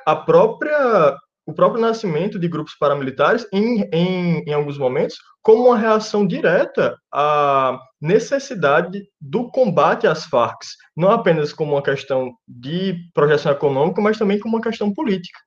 a 0.06 0.16
própria 0.16 1.18
o 1.46 1.54
próprio 1.54 1.82
nascimento 1.82 2.40
de 2.40 2.48
grupos 2.48 2.76
paramilitares 2.76 3.46
em, 3.52 3.82
em, 3.92 4.44
em 4.48 4.54
alguns 4.54 4.78
momentos 4.78 5.18
como 5.42 5.68
uma 5.68 5.78
reação 5.78 6.26
direta 6.26 6.98
à 7.12 7.78
necessidade 8.02 9.04
do 9.20 9.50
combate 9.52 10.08
às 10.08 10.26
Farc, 10.26 10.62
não 10.96 11.12
apenas 11.12 11.52
como 11.52 11.74
uma 11.74 11.84
questão 11.84 12.34
de 12.48 12.96
projeção 13.14 13.52
econômica, 13.52 14.02
mas 14.02 14.18
também 14.18 14.40
como 14.40 14.56
uma 14.56 14.64
questão 14.64 14.94
política, 14.94 15.40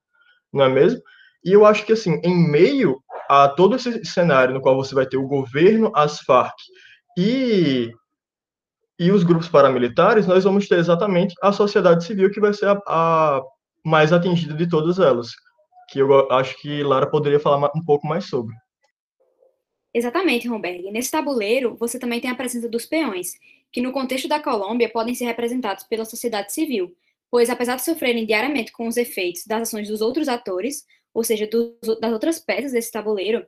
não 0.53 0.65
é 0.65 0.69
mesmo? 0.69 1.01
E 1.43 1.53
eu 1.53 1.65
acho 1.65 1.87
que, 1.87 1.93
assim, 1.93 2.21
em 2.23 2.37
meio 2.51 3.01
a 3.29 3.49
todo 3.49 3.77
esse 3.77 4.05
cenário 4.05 4.53
no 4.53 4.61
qual 4.61 4.77
você 4.77 4.95
vai 4.95 5.07
ter 5.07 5.17
o 5.17 5.27
governo, 5.27 5.91
as 5.95 6.21
Farc 6.21 6.55
e, 7.17 7.91
e 8.99 9.11
os 9.11 9.23
grupos 9.23 9.49
paramilitares, 9.49 10.27
nós 10.27 10.45
vamos 10.45 10.69
ter 10.69 10.79
exatamente 10.79 11.35
a 11.43 11.53
sociedade 11.53 12.05
civil 12.05 12.31
que 12.31 12.41
vai 12.41 12.53
ser 12.53 12.69
a, 12.69 12.79
a 12.87 13.41
mais 13.85 14.13
atingida 14.13 14.55
de 14.55 14.69
todas 14.69 14.99
elas, 14.99 15.31
que 15.89 16.01
eu 16.01 16.31
acho 16.33 16.57
que 16.61 16.83
Lara 16.83 17.09
poderia 17.09 17.41
falar 17.41 17.71
um 17.75 17.85
pouco 17.85 18.07
mais 18.07 18.25
sobre. 18.25 18.55
Exatamente, 19.95 20.47
Romberg. 20.47 20.91
Nesse 20.91 21.11
tabuleiro, 21.11 21.75
você 21.77 21.99
também 21.99 22.21
tem 22.21 22.31
a 22.31 22.35
presença 22.35 22.69
dos 22.69 22.85
peões, 22.85 23.33
que 23.73 23.81
no 23.81 23.93
contexto 23.93 24.29
da 24.29 24.39
Colômbia 24.39 24.91
podem 24.91 25.15
ser 25.15 25.25
representados 25.25 25.85
pela 25.85 26.05
sociedade 26.05 26.53
civil, 26.53 26.95
pois 27.31 27.49
apesar 27.49 27.77
de 27.77 27.85
sofrerem 27.85 28.27
diariamente 28.27 28.73
com 28.73 28.87
os 28.87 28.97
efeitos 28.97 29.45
das 29.47 29.63
ações 29.63 29.89
dos 29.89 30.01
outros 30.01 30.29
atores, 30.29 30.85
ou 31.15 31.25
seja, 31.25 31.49
das 32.01 32.13
outras 32.13 32.39
peças 32.39 32.73
desse 32.73 32.93
tabuleiro, 32.93 33.47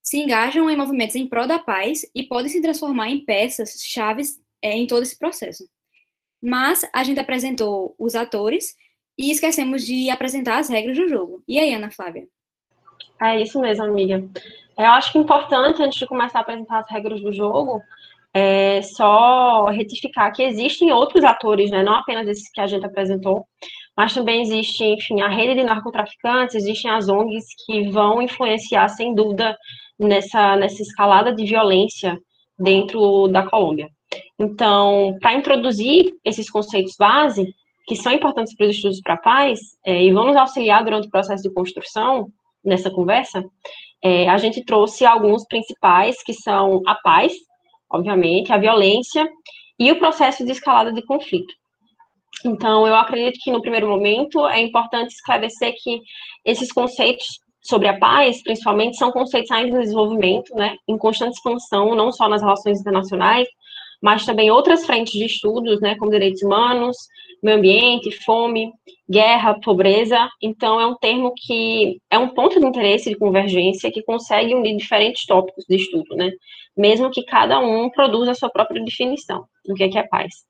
se 0.00 0.18
engajam 0.18 0.70
em 0.70 0.76
movimentos 0.76 1.16
em 1.16 1.28
prol 1.28 1.46
da 1.46 1.58
paz 1.58 2.02
e 2.14 2.22
podem 2.22 2.48
se 2.48 2.62
transformar 2.62 3.10
em 3.10 3.24
peças 3.24 3.80
chaves 3.82 4.40
é, 4.62 4.72
em 4.72 4.86
todo 4.86 5.02
esse 5.02 5.18
processo. 5.18 5.68
Mas 6.40 6.88
a 6.94 7.02
gente 7.02 7.18
apresentou 7.18 7.94
os 7.98 8.14
atores 8.14 8.76
e 9.18 9.30
esquecemos 9.30 9.84
de 9.84 10.08
apresentar 10.08 10.58
as 10.58 10.68
regras 10.68 10.96
do 10.96 11.08
jogo. 11.08 11.42
E 11.48 11.58
aí, 11.58 11.74
Ana 11.74 11.90
Flávia? 11.90 12.26
É 13.20 13.40
isso 13.40 13.60
mesmo, 13.60 13.84
amiga. 13.84 14.24
Eu 14.78 14.86
acho 14.86 15.10
que 15.10 15.18
é 15.18 15.20
importante, 15.20 15.82
antes 15.82 15.98
de 15.98 16.06
começar 16.06 16.38
a 16.38 16.42
apresentar 16.42 16.78
as 16.78 16.90
regras 16.90 17.20
do 17.20 17.32
jogo, 17.32 17.82
é 18.32 18.80
só 18.82 19.66
retificar 19.66 20.32
que 20.32 20.42
existem 20.42 20.92
outros 20.92 21.24
atores, 21.24 21.70
né, 21.70 21.82
não 21.82 21.94
apenas 21.94 22.28
esses 22.28 22.48
que 22.52 22.60
a 22.60 22.66
gente 22.66 22.86
apresentou, 22.86 23.44
mas 23.96 24.14
também 24.14 24.40
existe, 24.40 24.84
enfim, 24.84 25.20
a 25.20 25.28
rede 25.28 25.54
de 25.54 25.64
narcotraficantes, 25.64 26.54
existem 26.54 26.88
as 26.88 27.08
ONGs 27.08 27.46
que 27.66 27.88
vão 27.88 28.22
influenciar, 28.22 28.88
sem 28.88 29.12
dúvida, 29.14 29.56
nessa, 29.98 30.54
nessa 30.54 30.80
escalada 30.80 31.34
de 31.34 31.44
violência 31.44 32.16
dentro 32.56 33.26
da 33.26 33.44
Colômbia. 33.48 33.88
Então, 34.38 35.16
para 35.20 35.34
introduzir 35.34 36.14
esses 36.24 36.48
conceitos 36.48 36.94
base, 36.96 37.52
que 37.88 37.96
são 37.96 38.12
importantes 38.12 38.54
para 38.54 38.66
os 38.66 38.76
estudos 38.76 39.00
para 39.00 39.14
a 39.14 39.18
paz, 39.18 39.58
é, 39.84 40.04
e 40.04 40.12
vão 40.12 40.26
nos 40.26 40.36
auxiliar 40.36 40.84
durante 40.84 41.08
o 41.08 41.10
processo 41.10 41.42
de 41.42 41.52
construção, 41.52 42.28
nessa 42.62 42.90
conversa, 42.90 43.42
é, 44.02 44.28
a 44.28 44.36
gente 44.36 44.64
trouxe 44.64 45.06
alguns 45.06 45.46
principais, 45.46 46.22
que 46.22 46.34
são 46.34 46.82
a 46.86 46.94
paz, 46.96 47.32
obviamente, 47.90 48.52
a 48.52 48.58
violência 48.58 49.26
e 49.78 49.90
o 49.90 49.98
processo 49.98 50.44
de 50.44 50.52
escalada 50.52 50.92
de 50.92 51.02
conflito. 51.02 51.52
Então, 52.44 52.86
eu 52.86 52.94
acredito 52.94 53.38
que 53.42 53.50
no 53.50 53.62
primeiro 53.62 53.88
momento 53.88 54.46
é 54.46 54.60
importante 54.60 55.14
esclarecer 55.14 55.74
que 55.82 56.00
esses 56.44 56.70
conceitos 56.70 57.26
sobre 57.62 57.88
a 57.88 57.98
paz, 57.98 58.42
principalmente, 58.42 58.96
são 58.96 59.10
conceitos 59.10 59.50
ainda 59.50 59.78
em 59.78 59.80
desenvolvimento, 59.80 60.54
né, 60.54 60.76
em 60.86 60.96
constante 60.96 61.34
expansão, 61.34 61.94
não 61.94 62.12
só 62.12 62.28
nas 62.28 62.42
relações 62.42 62.80
internacionais, 62.80 63.48
mas 64.00 64.24
também 64.24 64.50
outras 64.50 64.86
frentes 64.86 65.12
de 65.14 65.24
estudos, 65.24 65.80
né, 65.80 65.96
como 65.96 66.10
direitos 66.10 66.42
humanos, 66.42 66.96
meio 67.42 67.58
ambiente, 67.58 68.10
fome, 68.24 68.72
guerra, 69.08 69.58
pobreza. 69.60 70.28
Então, 70.42 70.80
é 70.80 70.86
um 70.86 70.96
termo 70.96 71.32
que 71.36 72.00
é 72.10 72.18
um 72.18 72.28
ponto 72.28 72.58
de 72.58 72.66
interesse 72.66 73.10
de 73.10 73.16
convergência 73.16 73.90
que 73.90 74.02
consegue 74.02 74.54
unir 74.54 74.76
diferentes 74.76 75.24
tópicos 75.26 75.64
de 75.68 75.76
estudo, 75.76 76.14
né, 76.16 76.30
mesmo 76.76 77.10
que 77.10 77.22
cada 77.24 77.58
um 77.58 77.90
produza 77.90 78.32
a 78.32 78.34
sua 78.34 78.50
própria 78.50 78.82
definição 78.82 79.44
do 79.64 79.74
que 79.74 79.84
é, 79.84 79.88
que 79.88 79.98
é 79.98 80.02
paz. 80.02 80.46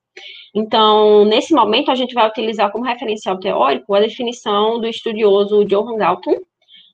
Então, 0.54 1.24
nesse 1.24 1.54
momento, 1.54 1.90
a 1.90 1.94
gente 1.94 2.14
vai 2.14 2.28
utilizar 2.28 2.72
como 2.72 2.84
referencial 2.84 3.38
teórico 3.38 3.94
a 3.94 4.00
definição 4.00 4.80
do 4.80 4.86
estudioso 4.88 5.64
Johan 5.64 5.96
Galton, 5.96 6.36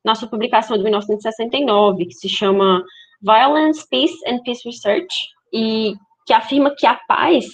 na 0.05 0.15
sua 0.15 0.29
publicação 0.29 0.77
de 0.77 0.83
1969, 0.83 2.07
que 2.07 2.15
se 2.15 2.29
chama 2.29 2.85
Violence, 3.23 3.89
Peace 3.89 4.15
and 4.27 4.41
Peace 4.41 4.61
Research, 4.65 5.15
e 5.53 5.95
que 6.27 6.33
afirma 6.33 6.75
que 6.77 6.87
a 6.87 6.95
paz 7.09 7.47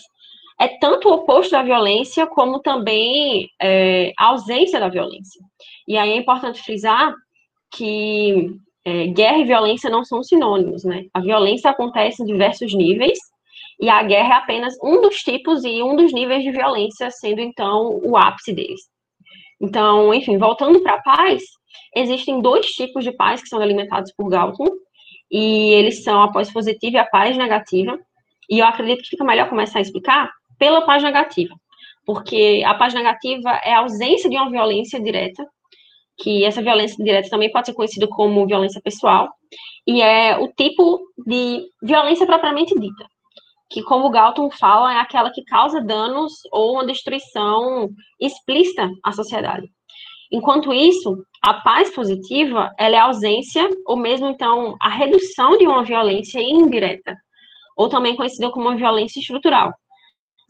é 0.61 0.69
tanto 0.69 1.09
o 1.09 1.15
oposto 1.15 1.53
da 1.53 1.63
violência, 1.63 2.27
como 2.27 2.61
também 2.61 3.49
é, 3.61 4.13
a 4.19 4.27
ausência 4.27 4.79
da 4.79 4.91
violência. 4.91 5.43
E 5.89 5.97
aí 5.97 6.11
é 6.11 6.17
importante 6.17 6.63
frisar 6.63 7.15
que 7.73 8.51
é, 8.85 9.07
guerra 9.07 9.39
e 9.39 9.45
violência 9.45 9.89
não 9.89 10.05
são 10.05 10.23
sinônimos, 10.23 10.85
né? 10.85 11.05
A 11.15 11.21
violência 11.21 11.71
acontece 11.71 12.23
em 12.23 12.27
diversos 12.27 12.75
níveis, 12.75 13.19
e 13.81 13.89
a 13.89 14.03
guerra 14.03 14.35
é 14.35 14.37
apenas 14.37 14.75
um 14.85 15.01
dos 15.01 15.17
tipos 15.17 15.65
e 15.65 15.83
um 15.83 15.97
dos 15.97 16.13
níveis 16.13 16.43
de 16.45 16.51
violência, 16.51 17.11
sendo 17.11 17.41
então 17.41 17.99
o 18.05 18.15
ápice 18.15 18.53
deles. 18.53 18.83
Então, 19.59 20.13
enfim, 20.13 20.37
voltando 20.37 20.81
para 20.83 20.97
a 20.97 21.03
paz, 21.03 21.43
existem 21.97 22.43
dois 22.43 22.67
tipos 22.67 23.03
de 23.03 23.13
paz 23.13 23.43
que 23.43 23.49
são 23.49 23.61
alimentados 23.61 24.13
por 24.15 24.29
Galton, 24.29 24.69
e 25.31 25.73
eles 25.73 26.05
são 26.05 26.23
a 26.23 26.31
paz 26.31 26.53
positiva 26.53 26.99
e 26.99 27.01
a 27.01 27.07
paz 27.07 27.35
negativa. 27.35 27.99
E 28.51 28.59
eu 28.59 28.67
acredito 28.67 29.03
que 29.03 29.11
fica 29.11 29.25
melhor 29.25 29.49
começar 29.49 29.79
a 29.79 29.83
explicar 29.83 30.31
pela 30.61 30.83
paz 30.83 31.03
negativa, 31.03 31.55
porque 32.07 32.63
a 32.67 32.75
paz 32.75 32.95
negativa 32.95 33.51
é 33.65 33.73
a 33.75 33.81
ausência 33.81 34.29
de 34.29 34.37
uma 34.37 34.51
violência 34.51 35.01
direta, 35.01 35.45
que 36.19 36.45
essa 36.45 36.61
violência 36.61 37.03
direta 37.03 37.31
também 37.31 37.51
pode 37.51 37.67
ser 37.67 37.75
conhecida 37.75 38.07
como 38.07 38.47
violência 38.47 38.81
pessoal, 38.85 39.31
e 39.87 40.03
é 40.03 40.39
o 40.39 40.49
tipo 40.53 41.01
de 41.27 41.67
violência 41.83 42.27
propriamente 42.27 42.79
dita, 42.79 43.07
que, 43.71 43.83
como 43.83 44.11
Galton 44.11 44.51
fala, 44.51 44.93
é 44.93 44.99
aquela 44.99 45.31
que 45.31 45.43
causa 45.45 45.81
danos 45.81 46.35
ou 46.53 46.75
uma 46.75 46.87
destruição 46.87 47.89
explícita 48.21 48.91
à 49.03 49.13
sociedade. 49.13 49.67
Enquanto 50.31 50.73
isso, 50.73 51.25
a 51.43 51.55
paz 51.55 51.91
positiva, 51.91 52.71
ela 52.79 52.97
é 52.97 52.99
a 52.99 53.05
ausência, 53.05 53.69
ou 53.87 53.97
mesmo 53.97 54.29
então 54.29 54.77
a 54.81 54.89
redução 54.89 55.57
de 55.57 55.67
uma 55.67 55.83
violência 55.83 56.41
indireta, 56.41 57.17
ou 57.77 57.89
também 57.89 58.15
conhecida 58.15 58.51
como 58.51 58.77
violência 58.77 59.21
estrutural, 59.21 59.73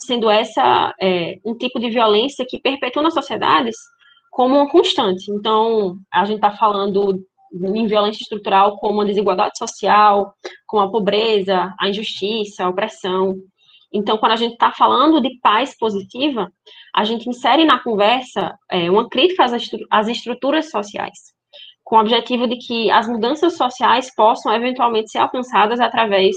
sendo 0.04 0.28
essa 0.30 0.94
é, 1.00 1.38
um 1.44 1.56
tipo 1.56 1.78
de 1.78 1.90
violência 1.90 2.46
que 2.48 2.60
perpetua 2.60 3.02
nas 3.02 3.14
sociedades 3.14 3.76
como 4.30 4.56
uma 4.56 4.70
constante. 4.70 5.30
Então, 5.30 5.98
a 6.12 6.24
gente 6.24 6.36
está 6.36 6.52
falando 6.52 7.24
em 7.52 7.86
violência 7.86 8.22
estrutural 8.22 8.78
como 8.78 9.00
a 9.00 9.04
desigualdade 9.04 9.58
social, 9.58 10.32
como 10.66 10.82
a 10.82 10.90
pobreza, 10.90 11.74
a 11.78 11.88
injustiça, 11.88 12.64
a 12.64 12.68
opressão. 12.68 13.36
Então, 13.92 14.16
quando 14.18 14.32
a 14.32 14.36
gente 14.36 14.52
está 14.52 14.70
falando 14.70 15.20
de 15.20 15.36
paz 15.40 15.76
positiva, 15.76 16.50
a 16.94 17.04
gente 17.04 17.28
insere 17.28 17.64
na 17.64 17.82
conversa 17.82 18.56
é, 18.70 18.88
uma 18.90 19.08
crítica 19.08 19.44
às, 19.44 19.52
às 19.90 20.08
estruturas 20.08 20.70
sociais, 20.70 21.18
com 21.82 21.96
o 21.96 22.00
objetivo 22.00 22.46
de 22.46 22.56
que 22.56 22.88
as 22.90 23.08
mudanças 23.08 23.56
sociais 23.56 24.14
possam 24.14 24.54
eventualmente 24.54 25.10
ser 25.10 25.18
alcançadas 25.18 25.80
através 25.80 26.36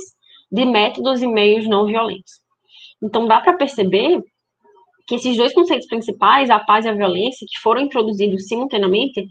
de 0.52 0.66
métodos 0.66 1.22
e 1.22 1.28
meios 1.28 1.68
não 1.68 1.86
violentos. 1.86 2.43
Então, 3.04 3.28
dá 3.28 3.42
para 3.42 3.54
perceber 3.54 4.24
que 5.06 5.16
esses 5.16 5.36
dois 5.36 5.54
conceitos 5.54 5.88
principais, 5.88 6.50
a 6.50 6.60
paz 6.60 6.86
e 6.86 6.90
a 6.90 6.94
violência, 6.94 7.46
que 7.50 7.60
foram 7.60 7.82
introduzidos 7.82 8.48
simultaneamente, 8.48 9.28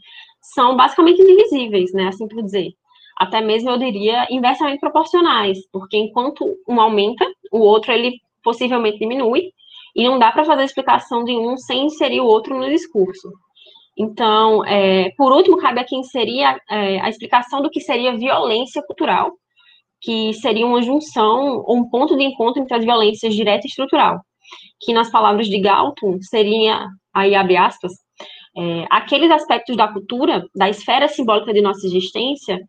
são 0.55 0.77
basicamente 0.77 1.23
indivisíveis, 1.23 1.93
né, 1.95 2.09
assim 2.09 2.29
por 2.29 2.43
dizer. 2.43 2.73
Até 3.17 3.41
mesmo, 3.41 3.71
eu 3.71 3.79
diria, 3.79 4.27
inversamente 4.31 4.81
proporcionais, 4.81 5.59
porque 5.73 5.97
enquanto 5.97 6.45
um 6.69 6.81
aumenta, 6.81 7.25
o 7.51 7.61
outro, 7.61 7.93
ele 7.93 8.21
possivelmente 8.43 8.99
diminui, 8.99 9.53
e 9.95 10.05
não 10.05 10.19
dá 10.19 10.33
para 10.33 10.45
fazer 10.45 10.63
a 10.63 10.67
explicação 10.67 11.25
de 11.25 11.33
um 11.33 11.57
sem 11.57 11.87
inserir 11.87 12.21
o 12.21 12.27
outro 12.27 12.59
no 12.59 12.69
discurso. 12.69 13.31
Então, 13.97 14.65
é, 14.65 15.11
por 15.17 15.33
último, 15.33 15.59
cabe 15.59 15.81
aqui 15.81 15.95
inserir 15.97 16.43
a, 16.45 16.59
é, 16.71 17.01
a 17.01 17.09
explicação 17.09 17.63
do 17.63 17.71
que 17.71 17.81
seria 17.81 18.17
violência 18.17 18.83
cultural, 18.83 19.33
que 20.03 20.35
seria 20.35 20.67
uma 20.67 20.83
junção 20.83 21.63
ou 21.65 21.77
um 21.77 21.89
ponto 21.89 22.17
de 22.17 22.25
encontro 22.25 22.61
entre 22.61 22.77
as 22.77 22.85
violências 22.85 23.35
direta 23.35 23.67
e 23.67 23.69
estrutural, 23.69 24.21
que 24.81 24.93
nas 24.93 25.11
palavras 25.11 25.47
de 25.47 25.59
Galton 25.61 26.19
seria, 26.21 26.87
aí 27.15 27.35
abre 27.35 27.57
aspas, 27.57 27.93
é, 28.57 28.85
aqueles 28.91 29.31
aspectos 29.31 29.77
da 29.77 29.89
cultura, 29.89 30.45
da 30.55 30.69
esfera 30.69 31.09
simbólica 31.09 31.55
de 31.55 31.63
nossa 31.63 31.87
existência, 31.87 32.61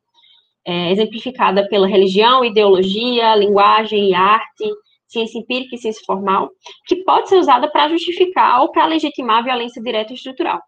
é, 0.65 0.91
exemplificada 0.91 1.67
pela 1.67 1.87
religião, 1.87 2.45
ideologia, 2.45 3.35
linguagem 3.35 4.11
e 4.11 4.13
arte, 4.13 4.63
ciência 5.07 5.39
empírica 5.39 5.75
e 5.75 5.77
ciência 5.77 6.03
formal, 6.05 6.49
que 6.87 7.03
pode 7.03 7.29
ser 7.29 7.37
usada 7.37 7.69
para 7.69 7.89
justificar 7.89 8.61
ou 8.61 8.71
para 8.71 8.85
legitimar 8.85 9.39
a 9.39 9.43
violência 9.43 9.81
direta 9.81 10.13
e 10.13 10.15
estrutural. 10.15 10.61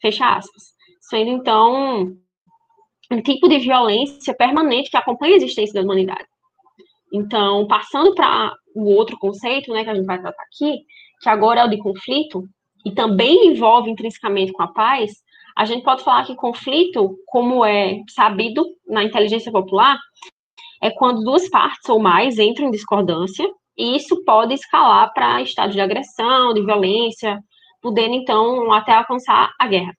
Fecha 0.00 0.34
aspas. 0.34 0.62
Sendo, 1.00 1.30
então, 1.30 2.16
um 3.10 3.22
tipo 3.22 3.48
de 3.48 3.58
violência 3.58 4.34
permanente 4.34 4.90
que 4.90 4.96
acompanha 4.96 5.34
a 5.34 5.36
existência 5.36 5.74
da 5.74 5.82
humanidade. 5.82 6.26
Então, 7.12 7.66
passando 7.66 8.14
para 8.14 8.52
o 8.74 8.90
outro 8.90 9.16
conceito, 9.18 9.72
né, 9.72 9.84
que 9.84 9.90
a 9.90 9.94
gente 9.94 10.06
vai 10.06 10.20
tratar 10.20 10.42
aqui, 10.42 10.80
que 11.20 11.28
agora 11.28 11.60
é 11.60 11.64
o 11.64 11.70
de 11.70 11.78
conflito, 11.78 12.44
e 12.84 12.92
também 12.92 13.48
envolve 13.48 13.90
intrinsecamente 13.90 14.52
com 14.52 14.62
a 14.62 14.72
paz, 14.72 15.12
a 15.56 15.64
gente 15.64 15.82
pode 15.82 16.04
falar 16.04 16.24
que 16.24 16.36
conflito, 16.36 17.16
como 17.26 17.64
é 17.64 18.00
sabido 18.10 18.64
na 18.86 19.02
inteligência 19.02 19.50
popular, 19.50 19.98
é 20.82 20.90
quando 20.90 21.24
duas 21.24 21.48
partes 21.48 21.88
ou 21.88 21.98
mais 21.98 22.38
entram 22.38 22.68
em 22.68 22.70
discordância, 22.70 23.48
e 23.76 23.96
isso 23.96 24.22
pode 24.24 24.54
escalar 24.54 25.12
para 25.12 25.40
estados 25.40 25.74
de 25.74 25.80
agressão, 25.80 26.52
de 26.52 26.62
violência, 26.62 27.40
podendo 27.80 28.14
então 28.14 28.72
até 28.72 28.92
alcançar 28.92 29.52
a 29.58 29.66
guerra. 29.66 29.94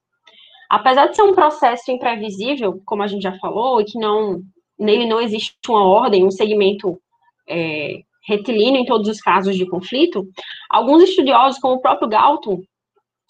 Apesar 0.68 1.06
de 1.06 1.16
ser 1.16 1.22
um 1.22 1.34
processo 1.34 1.90
imprevisível, 1.90 2.80
como 2.84 3.02
a 3.02 3.06
gente 3.06 3.22
já 3.22 3.32
falou, 3.38 3.80
e 3.80 3.84
que 3.84 3.98
não 3.98 4.42
nele 4.78 5.06
não 5.06 5.20
existe 5.20 5.56
uma 5.68 5.84
ordem, 5.84 6.24
um 6.24 6.30
segmento 6.30 7.00
é, 7.48 8.00
retilíneo 8.26 8.80
em 8.80 8.84
todos 8.84 9.08
os 9.08 9.20
casos 9.20 9.56
de 9.56 9.66
conflito, 9.66 10.24
alguns 10.70 11.02
estudiosos, 11.02 11.58
como 11.58 11.74
o 11.74 11.80
próprio 11.80 12.08
Galton, 12.08 12.60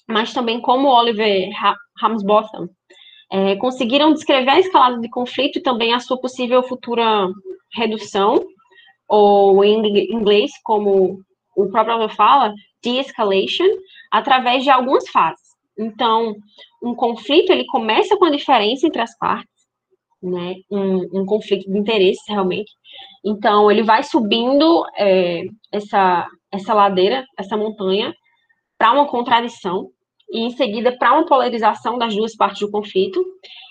mas 0.07 0.33
também 0.33 0.61
como 0.61 0.89
Oliver 0.89 1.49
Ramsbotham, 2.01 2.69
é, 3.31 3.57
conseguiram 3.57 4.13
descrever 4.13 4.51
a 4.51 4.61
escalada 4.61 4.99
de 4.99 5.09
conflito 5.09 5.59
e 5.59 5.63
também 5.63 5.95
a 5.95 6.01
sua 6.01 6.21
possível 6.21 6.63
futura 6.63 7.29
redução, 7.73 8.45
ou 9.07 9.65
em 9.65 10.13
inglês, 10.13 10.51
como 10.65 11.21
o 11.57 11.71
próprio 11.71 11.95
autor 11.95 12.15
fala, 12.15 12.55
de-escalation, 12.83 13.67
através 14.11 14.65
de 14.65 14.71
algumas 14.71 15.09
fases. 15.09 15.48
Então, 15.79 16.35
um 16.83 16.95
conflito, 16.95 17.51
ele 17.51 17.65
começa 17.67 18.17
com 18.17 18.25
a 18.25 18.31
diferença 18.31 18.87
entre 18.87 19.01
as 19.01 19.17
partes, 19.17 19.49
né, 20.21 20.57
um, 20.71 21.21
um 21.21 21.25
conflito 21.25 21.71
de 21.71 21.79
interesses, 21.79 22.23
realmente. 22.29 22.71
Então, 23.25 23.71
ele 23.71 23.83
vai 23.83 24.03
subindo 24.03 24.85
é, 24.97 25.45
essa, 25.73 26.27
essa 26.51 26.75
ladeira, 26.75 27.25
essa 27.39 27.57
montanha, 27.57 28.13
para 28.77 28.93
uma 28.93 29.07
contradição, 29.07 29.91
e 30.31 30.41
em 30.41 30.51
seguida 30.51 30.97
para 30.97 31.15
uma 31.15 31.27
polarização 31.27 31.97
das 31.97 32.15
duas 32.15 32.37
partes 32.37 32.61
do 32.61 32.71
conflito, 32.71 33.25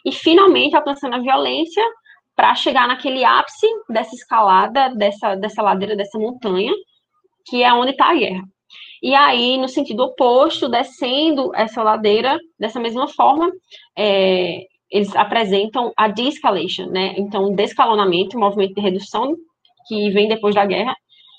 e 0.05 0.11
finalmente 0.11 0.75
alcançando 0.75 1.15
a 1.15 1.19
violência 1.19 1.83
para 2.35 2.55
chegar 2.55 2.87
naquele 2.87 3.25
ápice 3.25 3.67
dessa 3.89 4.15
escalada, 4.15 4.93
dessa, 4.95 5.35
dessa 5.35 5.61
ladeira, 5.61 5.95
dessa 5.95 6.17
montanha, 6.17 6.71
que 7.45 7.63
é 7.63 7.73
onde 7.73 7.91
está 7.91 8.11
a 8.11 8.15
guerra. 8.15 8.43
E 9.01 9.13
aí, 9.13 9.57
no 9.57 9.67
sentido 9.67 10.03
oposto, 10.03 10.67
descendo 10.67 11.51
essa 11.55 11.83
ladeira, 11.83 12.37
dessa 12.59 12.79
mesma 12.79 13.07
forma, 13.07 13.51
é, 13.97 14.65
eles 14.89 15.15
apresentam 15.15 15.91
a 15.95 16.07
de-escalation, 16.07 16.87
né? 16.87 17.13
Então, 17.17 17.53
descalonamento, 17.53 18.39
movimento 18.39 18.73
de 18.73 18.81
redução, 18.81 19.35
que 19.87 20.09
vem 20.11 20.27
depois 20.27 20.55
da 20.55 20.65
guerra, 20.65 20.95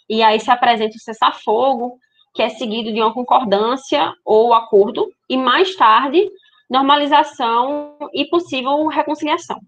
e 0.09 0.23
aí 0.23 0.39
se 0.41 0.51
apresenta 0.51 0.97
o 0.97 1.01
cessar-fogo, 1.01 1.99
que 2.35 2.43
é 2.43 2.49
seguido 2.49 2.93
de 2.93 3.01
uma 3.01 3.13
concordância 3.13 4.13
ou 4.25 4.55
acordo, 4.55 5.11
e 5.29 5.37
mais 5.37 5.75
tarde, 5.75 6.31
normalização 6.71 7.97
e 8.13 8.27
possível 8.27 8.87
reconciliação. 8.87 9.59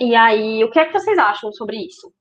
E 0.00 0.14
aí, 0.14 0.62
o 0.62 0.70
que 0.70 0.78
é 0.78 0.84
que 0.84 0.92
vocês 0.92 1.18
acham 1.18 1.52
sobre 1.52 1.78
isso? 1.78 2.12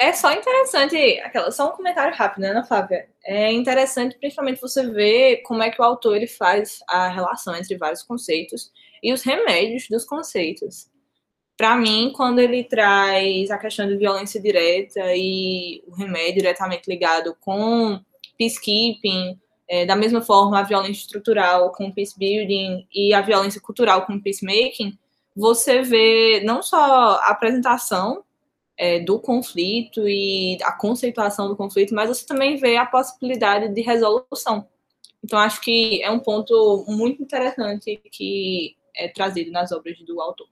É 0.00 0.14
só 0.14 0.32
interessante, 0.32 0.96
aquela, 1.20 1.50
só 1.50 1.68
um 1.68 1.76
comentário 1.76 2.16
rápido, 2.16 2.40
né, 2.40 2.48
Ana 2.52 2.64
Flávia? 2.64 3.06
É 3.22 3.52
interessante, 3.52 4.16
principalmente, 4.18 4.58
você 4.58 4.86
ver 4.86 5.42
como 5.42 5.62
é 5.62 5.70
que 5.70 5.78
o 5.78 5.84
autor 5.84 6.16
ele 6.16 6.26
faz 6.26 6.78
a 6.88 7.08
relação 7.08 7.54
entre 7.54 7.76
vários 7.76 8.02
conceitos 8.02 8.72
e 9.02 9.12
os 9.12 9.22
remédios 9.22 9.88
dos 9.90 10.06
conceitos. 10.06 10.88
Para 11.54 11.76
mim, 11.76 12.14
quando 12.16 12.38
ele 12.38 12.64
traz 12.64 13.50
a 13.50 13.58
questão 13.58 13.86
de 13.86 13.98
violência 13.98 14.40
direta 14.40 15.14
e 15.14 15.84
o 15.86 15.94
remédio 15.94 16.36
diretamente 16.36 16.88
ligado 16.88 17.36
com 17.38 18.00
peacekeeping, 18.38 19.38
é, 19.68 19.84
da 19.84 19.94
mesma 19.94 20.22
forma 20.22 20.58
a 20.58 20.62
violência 20.62 21.02
estrutural 21.02 21.72
com 21.72 21.92
peacebuilding 21.92 22.88
e 22.90 23.12
a 23.12 23.20
violência 23.20 23.60
cultural 23.60 24.06
com 24.06 24.18
peacemaking, 24.18 24.98
você 25.36 25.82
vê 25.82 26.40
não 26.42 26.62
só 26.62 26.78
a 27.16 27.32
apresentação 27.32 28.24
é, 28.80 28.98
do 28.98 29.20
conflito 29.20 30.08
e 30.08 30.56
a 30.62 30.72
conceituação 30.72 31.48
do 31.48 31.54
conflito, 31.54 31.94
mas 31.94 32.08
você 32.08 32.26
também 32.26 32.56
vê 32.56 32.78
a 32.78 32.86
possibilidade 32.86 33.68
de 33.74 33.82
resolução. 33.82 34.66
Então, 35.22 35.38
acho 35.38 35.60
que 35.60 36.02
é 36.02 36.10
um 36.10 36.18
ponto 36.18 36.86
muito 36.88 37.22
interessante 37.22 38.00
que 38.10 38.74
é 38.96 39.06
trazido 39.06 39.50
nas 39.50 39.70
obras 39.70 39.98
do 39.98 40.18
autor. 40.18 40.48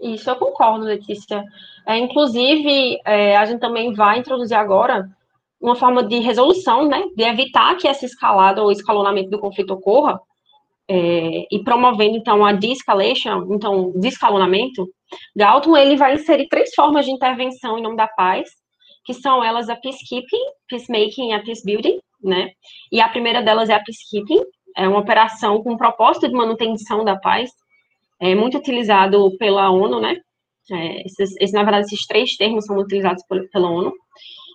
Isso, 0.00 0.30
eu 0.30 0.36
concordo, 0.36 0.84
Letícia. 0.84 1.42
É, 1.84 1.98
inclusive, 1.98 3.00
é, 3.04 3.36
a 3.36 3.46
gente 3.46 3.58
também 3.58 3.92
vai 3.92 4.20
introduzir 4.20 4.56
agora 4.56 5.10
uma 5.60 5.74
forma 5.74 6.04
de 6.04 6.20
resolução, 6.20 6.88
né, 6.88 7.02
de 7.16 7.24
evitar 7.24 7.76
que 7.78 7.88
essa 7.88 8.06
escalada 8.06 8.62
ou 8.62 8.70
escalonamento 8.70 9.28
do 9.28 9.40
conflito 9.40 9.74
ocorra, 9.74 10.20
é, 10.88 11.48
e 11.50 11.64
promovendo, 11.64 12.16
então, 12.16 12.44
a 12.44 12.52
de-escalation, 12.52 13.48
então, 13.50 13.92
descalonamento, 13.96 14.88
Galton, 15.36 15.76
ele 15.76 15.96
vai 15.96 16.14
inserir 16.14 16.48
três 16.48 16.74
formas 16.74 17.04
de 17.04 17.12
intervenção 17.12 17.78
em 17.78 17.82
nome 17.82 17.96
da 17.96 18.08
paz, 18.08 18.48
que 19.04 19.14
são 19.14 19.42
elas 19.42 19.68
a 19.68 19.76
peacekeeping, 19.76 20.42
peacemaking 20.68 21.30
e 21.30 21.32
a 21.32 21.42
peacebuilding, 21.42 21.98
né, 22.22 22.50
e 22.90 23.00
a 23.00 23.08
primeira 23.08 23.42
delas 23.42 23.68
é 23.68 23.74
a 23.74 23.82
peacekeeping, 23.82 24.42
é 24.76 24.88
uma 24.88 25.00
operação 25.00 25.62
com 25.62 25.76
propósito 25.76 26.28
de 26.28 26.34
manutenção 26.34 27.04
da 27.04 27.16
paz, 27.16 27.50
é 28.20 28.34
muito 28.34 28.58
utilizado 28.58 29.36
pela 29.38 29.70
ONU, 29.70 30.00
né, 30.00 30.16
é, 30.70 31.02
esses, 31.04 31.34
esses, 31.36 31.52
na 31.52 31.64
verdade, 31.64 31.86
esses 31.86 32.06
três 32.06 32.36
termos 32.36 32.64
são 32.64 32.76
utilizados 32.78 33.24
por, 33.28 33.48
pela 33.50 33.68
ONU, 33.68 33.92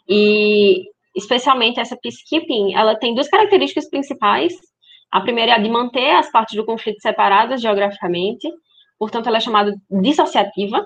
e 0.07 0.83
especialmente 1.15 1.79
essa 1.79 1.97
peacekeeping, 1.97 2.73
ela 2.73 2.95
tem 2.95 3.13
duas 3.13 3.27
características 3.27 3.89
principais, 3.89 4.53
a 5.11 5.21
primeira 5.21 5.53
é 5.53 5.55
a 5.55 5.59
de 5.59 5.69
manter 5.69 6.11
as 6.11 6.31
partes 6.31 6.55
do 6.55 6.65
conflito 6.65 7.01
separadas 7.01 7.61
geograficamente, 7.61 8.47
portanto, 8.99 9.27
ela 9.27 9.37
é 9.37 9.41
chamada 9.41 9.75
dissociativa, 9.89 10.85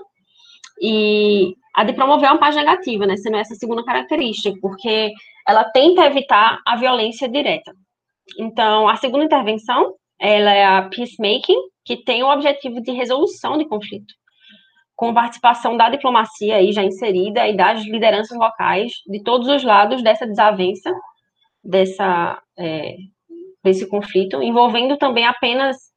e 0.80 1.54
a 1.74 1.84
de 1.84 1.92
promover 1.92 2.30
uma 2.30 2.38
paz 2.38 2.56
negativa, 2.56 3.06
né, 3.06 3.16
sendo 3.16 3.36
essa 3.36 3.54
segunda 3.54 3.84
característica, 3.84 4.58
porque 4.60 5.12
ela 5.46 5.64
tenta 5.64 6.04
evitar 6.04 6.60
a 6.66 6.76
violência 6.76 7.28
direta. 7.28 7.72
Então, 8.38 8.88
a 8.88 8.96
segunda 8.96 9.24
intervenção, 9.24 9.94
ela 10.20 10.52
é 10.52 10.64
a 10.64 10.82
peacemaking, 10.82 11.56
que 11.84 11.96
tem 11.96 12.22
o 12.22 12.30
objetivo 12.30 12.80
de 12.80 12.92
resolução 12.92 13.58
de 13.58 13.66
conflito, 13.66 14.14
com 14.94 15.14
participação 15.14 15.76
da 15.76 15.88
diplomacia 15.88 16.56
aí 16.56 16.72
já 16.72 16.82
inserida 16.82 17.48
e 17.48 17.56
das 17.56 17.82
lideranças 17.84 18.36
locais 18.38 18.92
de 19.06 19.22
todos 19.22 19.48
os 19.48 19.64
lados 19.64 20.02
dessa 20.02 20.26
desavença, 20.26 20.92
dessa, 21.64 22.40
é, 22.58 22.96
desse 23.64 23.88
conflito, 23.88 24.42
envolvendo 24.42 24.96
também 24.96 25.26
apenas 25.26 25.91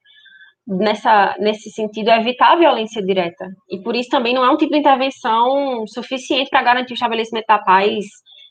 nessa, 0.68 1.36
nesse 1.40 1.70
sentido, 1.72 2.10
evitar 2.10 2.54
a 2.54 2.56
violência 2.56 3.02
direta. 3.02 3.48
E 3.70 3.80
por 3.82 3.96
isso 3.96 4.10
também 4.10 4.34
não 4.34 4.44
é 4.44 4.50
um 4.50 4.58
tipo 4.58 4.74
de 4.74 4.80
intervenção 4.80 5.86
suficiente 5.88 6.50
para 6.50 6.64
garantir 6.64 6.94
o 6.94 6.96
estabelecimento 6.96 7.46
da 7.48 7.60
paz 7.60 8.06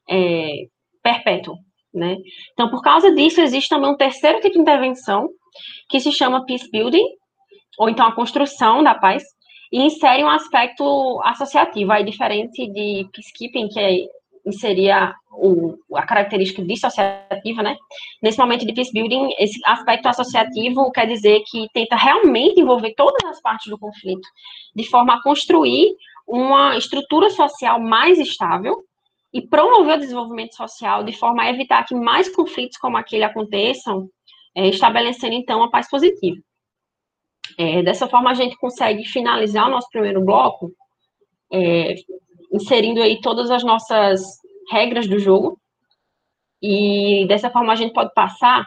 é, 0.08 0.64
perpétuo. 1.02 1.54
Né? 1.92 2.16
Então, 2.52 2.70
por 2.70 2.82
causa 2.82 3.14
disso, 3.14 3.40
existe 3.40 3.68
também 3.68 3.90
um 3.90 3.96
terceiro 3.96 4.40
tipo 4.40 4.54
de 4.54 4.60
intervenção, 4.60 5.28
que 5.88 6.00
se 6.00 6.10
chama 6.10 6.44
peace 6.44 6.68
building, 6.70 7.04
ou 7.78 7.88
então 7.88 8.06
a 8.06 8.14
construção 8.14 8.82
da 8.82 8.94
paz, 8.94 9.22
e 9.72 9.80
insere 9.82 10.22
um 10.24 10.28
aspecto 10.28 11.20
associativo, 11.24 11.92
aí 11.92 12.04
diferente 12.04 12.66
de 12.68 13.08
peacekeeping, 13.12 13.68
que 13.68 14.08
é 14.44 14.48
inseria 14.48 15.14
o, 15.32 15.76
a 15.94 16.06
característica 16.06 16.62
dissociativa, 16.62 17.62
né? 17.62 17.76
Nesse 18.22 18.38
momento 18.38 18.66
de 18.66 18.72
peace 18.72 18.92
building, 18.92 19.34
esse 19.38 19.60
aspecto 19.64 20.06
associativo 20.06 20.90
quer 20.92 21.06
dizer 21.06 21.42
que 21.46 21.66
tenta 21.72 21.96
realmente 21.96 22.60
envolver 22.60 22.94
todas 22.94 23.24
as 23.24 23.40
partes 23.40 23.70
do 23.70 23.78
conflito, 23.78 24.26
de 24.74 24.84
forma 24.88 25.14
a 25.14 25.22
construir 25.22 25.94
uma 26.26 26.76
estrutura 26.76 27.30
social 27.30 27.80
mais 27.80 28.18
estável 28.18 28.84
e 29.32 29.42
promover 29.42 29.96
o 29.96 30.00
desenvolvimento 30.00 30.54
social 30.54 31.02
de 31.02 31.12
forma 31.12 31.42
a 31.42 31.50
evitar 31.50 31.84
que 31.84 31.94
mais 31.94 32.28
conflitos 32.28 32.78
como 32.78 32.96
aquele 32.96 33.24
aconteçam, 33.24 34.08
é, 34.54 34.68
estabelecendo 34.68 35.34
então 35.34 35.62
a 35.62 35.70
paz 35.70 35.90
positiva. 35.90 36.36
É, 37.58 37.82
dessa 37.82 38.08
forma 38.08 38.30
a 38.30 38.34
gente 38.34 38.56
consegue 38.56 39.04
finalizar 39.04 39.66
o 39.66 39.70
nosso 39.70 39.88
primeiro 39.90 40.24
bloco 40.24 40.72
é, 41.52 41.94
inserindo 42.54 43.02
aí 43.02 43.20
todas 43.20 43.50
as 43.50 43.64
nossas 43.64 44.22
regras 44.70 45.08
do 45.08 45.18
jogo. 45.18 45.58
E 46.62 47.26
dessa 47.26 47.50
forma 47.50 47.72
a 47.72 47.76
gente 47.76 47.92
pode 47.92 48.14
passar 48.14 48.64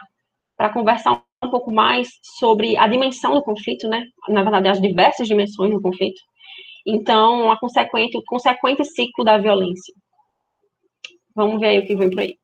para 0.56 0.72
conversar 0.72 1.22
um 1.42 1.50
pouco 1.50 1.72
mais 1.72 2.08
sobre 2.38 2.76
a 2.76 2.86
dimensão 2.86 3.32
do 3.32 3.42
conflito, 3.42 3.88
né? 3.88 4.04
Na 4.28 4.42
verdade, 4.42 4.68
as 4.68 4.80
diversas 4.80 5.26
dimensões 5.26 5.72
do 5.72 5.80
conflito. 5.80 6.20
Então, 6.86 7.50
a 7.50 7.58
consequente, 7.58 8.18
o 8.18 8.22
consequente 8.24 8.84
ciclo 8.84 9.24
da 9.24 9.38
violência. 9.38 9.94
Vamos 11.34 11.60
ver 11.60 11.68
aí 11.68 11.78
o 11.78 11.86
que 11.86 11.96
vem 11.96 12.10
por 12.10 12.20
aí. 12.20 12.36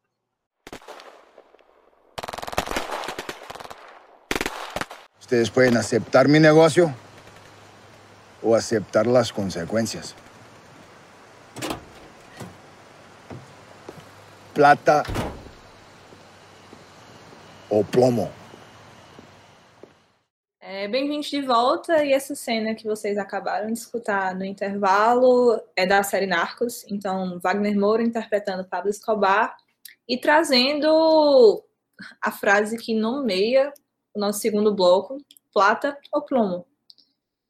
Ustedes 5.20 5.50
pueden 5.50 5.76
aceptar 5.76 6.28
mi 6.28 6.38
negocio 6.38 6.94
o 8.42 8.54
aceptar 8.54 9.06
las 9.06 9.32
consecuencias. 9.32 10.14
Plata 14.54 15.02
ou 17.68 17.84
plomo. 17.84 18.30
É, 20.60 20.86
Bem-vindos 20.86 21.26
de 21.26 21.42
volta, 21.42 22.04
e 22.04 22.12
essa 22.12 22.36
cena 22.36 22.74
que 22.74 22.84
vocês 22.84 23.18
acabaram 23.18 23.66
de 23.66 23.72
escutar 23.72 24.32
no 24.34 24.44
intervalo 24.44 25.60
é 25.74 25.84
da 25.84 26.04
série 26.04 26.26
Narcos, 26.26 26.86
então 26.88 27.40
Wagner 27.40 27.76
Moura 27.76 28.02
interpretando 28.02 28.64
Pablo 28.64 28.88
Escobar 28.90 29.56
e 30.08 30.16
trazendo 30.16 31.62
a 32.22 32.30
frase 32.30 32.78
que 32.78 32.94
nomeia 32.94 33.72
o 34.14 34.20
nosso 34.20 34.38
segundo 34.38 34.72
bloco, 34.72 35.18
plata 35.52 35.98
ou 36.12 36.22
plomo. 36.22 36.64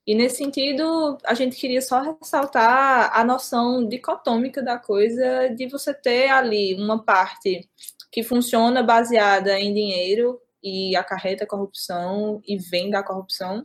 E 0.07 0.15
nesse 0.15 0.37
sentido, 0.37 1.17
a 1.25 1.33
gente 1.33 1.57
queria 1.57 1.81
só 1.81 2.01
ressaltar 2.01 3.11
a 3.19 3.25
noção 3.25 3.89
dicotômica 3.89 4.63
da 4.63 4.79
coisa 4.79 5.49
de 5.49 5.67
você 5.67 5.95
ter 5.95 6.29
ali 6.29 6.75
uma 6.75 7.03
parte 7.03 7.69
que 8.13 8.23
funciona 8.23 8.83
baseada 8.83 9.59
em 9.59 9.73
dinheiro 9.73 10.39
e 10.63 10.95
acarreta 10.95 11.47
corrupção 11.47 12.41
e 12.47 12.57
vem 12.57 12.91
da 12.91 13.03
corrupção, 13.03 13.63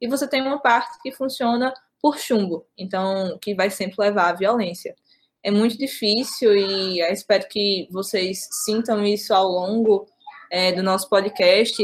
e 0.00 0.06
você 0.06 0.28
tem 0.28 0.40
uma 0.40 0.60
parte 0.60 0.98
que 1.02 1.12
funciona 1.12 1.74
por 2.00 2.18
chumbo, 2.18 2.66
então 2.76 3.36
que 3.40 3.54
vai 3.54 3.70
sempre 3.70 3.96
levar 3.98 4.30
à 4.30 4.32
violência. 4.32 4.94
É 5.42 5.50
muito 5.50 5.76
difícil 5.76 6.54
e 6.54 7.00
espero 7.00 7.48
que 7.48 7.88
vocês 7.90 8.46
sintam 8.64 9.04
isso 9.04 9.34
ao 9.34 9.48
longo 9.48 10.06
é, 10.50 10.72
do 10.72 10.82
nosso 10.82 11.08
podcast, 11.08 11.76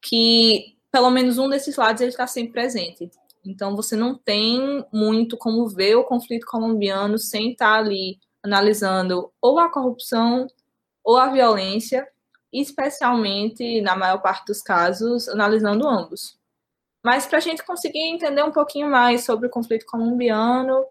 que 0.00 0.76
pelo 0.90 1.10
menos 1.10 1.38
um 1.38 1.48
desses 1.48 1.76
lados 1.76 2.00
ele 2.00 2.10
está 2.10 2.26
sempre 2.26 2.52
presente. 2.52 3.10
Então, 3.48 3.74
você 3.74 3.96
não 3.96 4.14
tem 4.14 4.84
muito 4.92 5.34
como 5.38 5.66
ver 5.70 5.96
o 5.96 6.04
conflito 6.04 6.46
colombiano 6.46 7.18
sem 7.18 7.52
estar 7.52 7.78
ali 7.78 8.18
analisando 8.42 9.32
ou 9.40 9.58
a 9.58 9.70
corrupção 9.72 10.46
ou 11.02 11.16
a 11.16 11.28
violência, 11.28 12.06
especialmente, 12.52 13.80
na 13.80 13.96
maior 13.96 14.18
parte 14.18 14.44
dos 14.44 14.60
casos, 14.60 15.28
analisando 15.30 15.88
ambos. 15.88 16.38
Mas 17.02 17.26
para 17.26 17.38
a 17.38 17.40
gente 17.40 17.64
conseguir 17.64 18.00
entender 18.00 18.42
um 18.42 18.52
pouquinho 18.52 18.90
mais 18.90 19.24
sobre 19.24 19.46
o 19.46 19.50
conflito 19.50 19.86
colombiano 19.86 20.84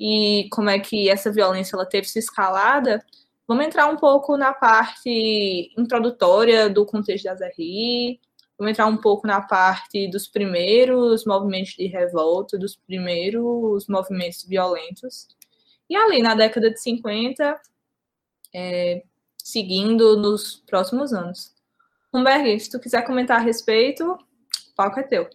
e 0.00 0.48
como 0.50 0.70
é 0.70 0.78
que 0.78 1.10
essa 1.10 1.30
violência 1.30 1.76
ela 1.76 1.84
teve 1.84 2.08
se 2.08 2.18
escalada, 2.18 3.04
vamos 3.46 3.66
entrar 3.66 3.86
um 3.86 3.96
pouco 3.96 4.34
na 4.38 4.54
parte 4.54 5.70
introdutória 5.76 6.70
do 6.70 6.86
contexto 6.86 7.24
das 7.24 7.40
RI, 7.58 8.18
vamos 8.58 8.72
entrar 8.72 8.86
um 8.86 8.96
pouco 8.96 9.26
na 9.26 9.40
parte 9.40 10.10
dos 10.10 10.26
primeiros 10.26 11.24
movimentos 11.24 11.74
de 11.74 11.86
revolta, 11.86 12.58
dos 12.58 12.74
primeiros 12.74 13.86
movimentos 13.88 14.44
violentos. 14.44 15.28
E 15.88 15.96
ali, 15.96 16.20
na 16.20 16.34
década 16.34 16.70
de 16.70 16.80
50, 16.80 17.60
é, 18.54 19.02
seguindo 19.38 20.16
nos 20.16 20.56
próximos 20.66 21.12
anos. 21.12 21.54
Humberg, 22.12 22.58
se 22.58 22.70
tu 22.70 22.80
quiser 22.80 23.02
comentar 23.06 23.38
a 23.38 23.42
respeito, 23.42 24.04
o 24.12 24.74
palco 24.74 24.98
é 24.98 25.02
teu. 25.04 25.28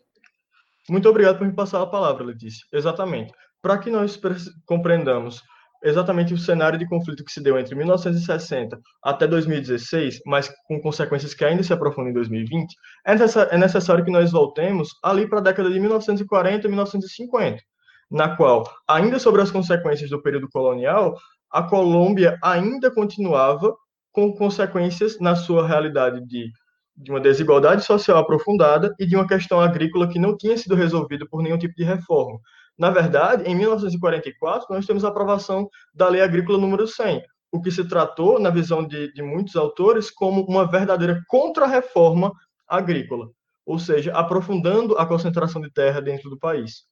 Muito 0.90 1.08
obrigado 1.08 1.38
por 1.38 1.48
me 1.48 1.54
passar 1.54 1.82
a 1.82 1.88
palavra, 1.88 2.24
Letícia. 2.24 2.66
Exatamente. 2.72 3.34
Para 3.62 3.78
que 3.78 3.90
nós 3.90 4.20
compreendamos 4.66 5.42
exatamente 5.84 6.34
o 6.34 6.38
cenário 6.38 6.80
de 6.80 6.88
conflito 6.88 7.24
que 7.24 7.32
se 7.32 7.42
deu 7.42 7.60
entre 7.60 7.76
1960 7.76 8.80
até 9.04 9.28
2016, 9.28 10.22
mas 10.26 10.52
com 10.68 10.82
consequências 10.82 11.34
que 11.34 11.44
ainda 11.44 11.64
se 11.64 11.74
aprofundam 11.74 12.12
em 12.12 12.14
2020, 12.14 12.76
é 13.06 13.58
necessário 13.58 14.04
que 14.06 14.12
nós 14.12 14.32
voltemos 14.32 14.90
ali 15.04 15.28
para 15.28 15.40
a 15.40 15.44
década 15.44 15.70
de 15.70 15.80
1940 15.80 16.66
e 16.66 16.70
1950, 16.70 17.62
na 18.10 18.36
qual, 18.36 18.64
ainda 18.88 19.20
sobre 19.20 19.42
as 19.42 19.52
consequências 19.52 20.10
do 20.10 20.22
período 20.22 20.50
colonial, 20.50 21.18
a 21.52 21.62
Colômbia 21.62 22.38
ainda 22.42 22.90
continuava 22.90 23.76
com 24.12 24.34
consequências 24.34 25.20
na 25.20 25.36
sua 25.36 25.68
realidade 25.68 26.26
de, 26.26 26.52
de 26.96 27.12
uma 27.12 27.20
desigualdade 27.20 27.84
social 27.84 28.18
aprofundada 28.18 28.94
e 29.00 29.06
de 29.06 29.16
uma 29.16 29.28
questão 29.28 29.60
agrícola 29.60 30.08
que 30.08 30.20
não 30.20 30.38
tinha 30.38 30.58
sido 30.58 30.76
resolvida 30.76 31.26
por 31.30 31.42
nenhum 31.42 31.58
tipo 31.58 31.76
de 31.76 31.84
reforma. 31.84 32.40
Na 32.78 32.90
verdade, 32.90 33.44
em 33.50 33.56
1944, 33.56 34.68
nós 34.70 34.86
temos 34.86 35.06
a 35.06 35.10
aprovação 35.10 35.70
da 35.94 36.10
Lei 36.10 36.22
Agrícola 36.22 36.58
número 36.58 36.88
100, 36.88 37.22
o 37.52 37.62
que 37.62 37.70
se 37.70 37.88
tratou, 37.88 38.40
na 38.40 38.50
visão 38.50 38.86
de, 38.86 39.14
de 39.14 39.22
muitos 39.22 39.56
autores, 39.56 40.10
como 40.10 40.44
uma 40.46 40.70
verdadeira 40.70 41.22
contra-reforma 41.28 42.32
agrícola, 42.68 43.30
ou 43.66 43.78
seja, 43.78 44.12
aprofundando 44.14 44.98
a 44.98 45.06
concentração 45.06 45.62
de 45.62 45.72
terra 45.72 46.02
dentro 46.02 46.30
do 46.30 46.40
país. 46.40 46.86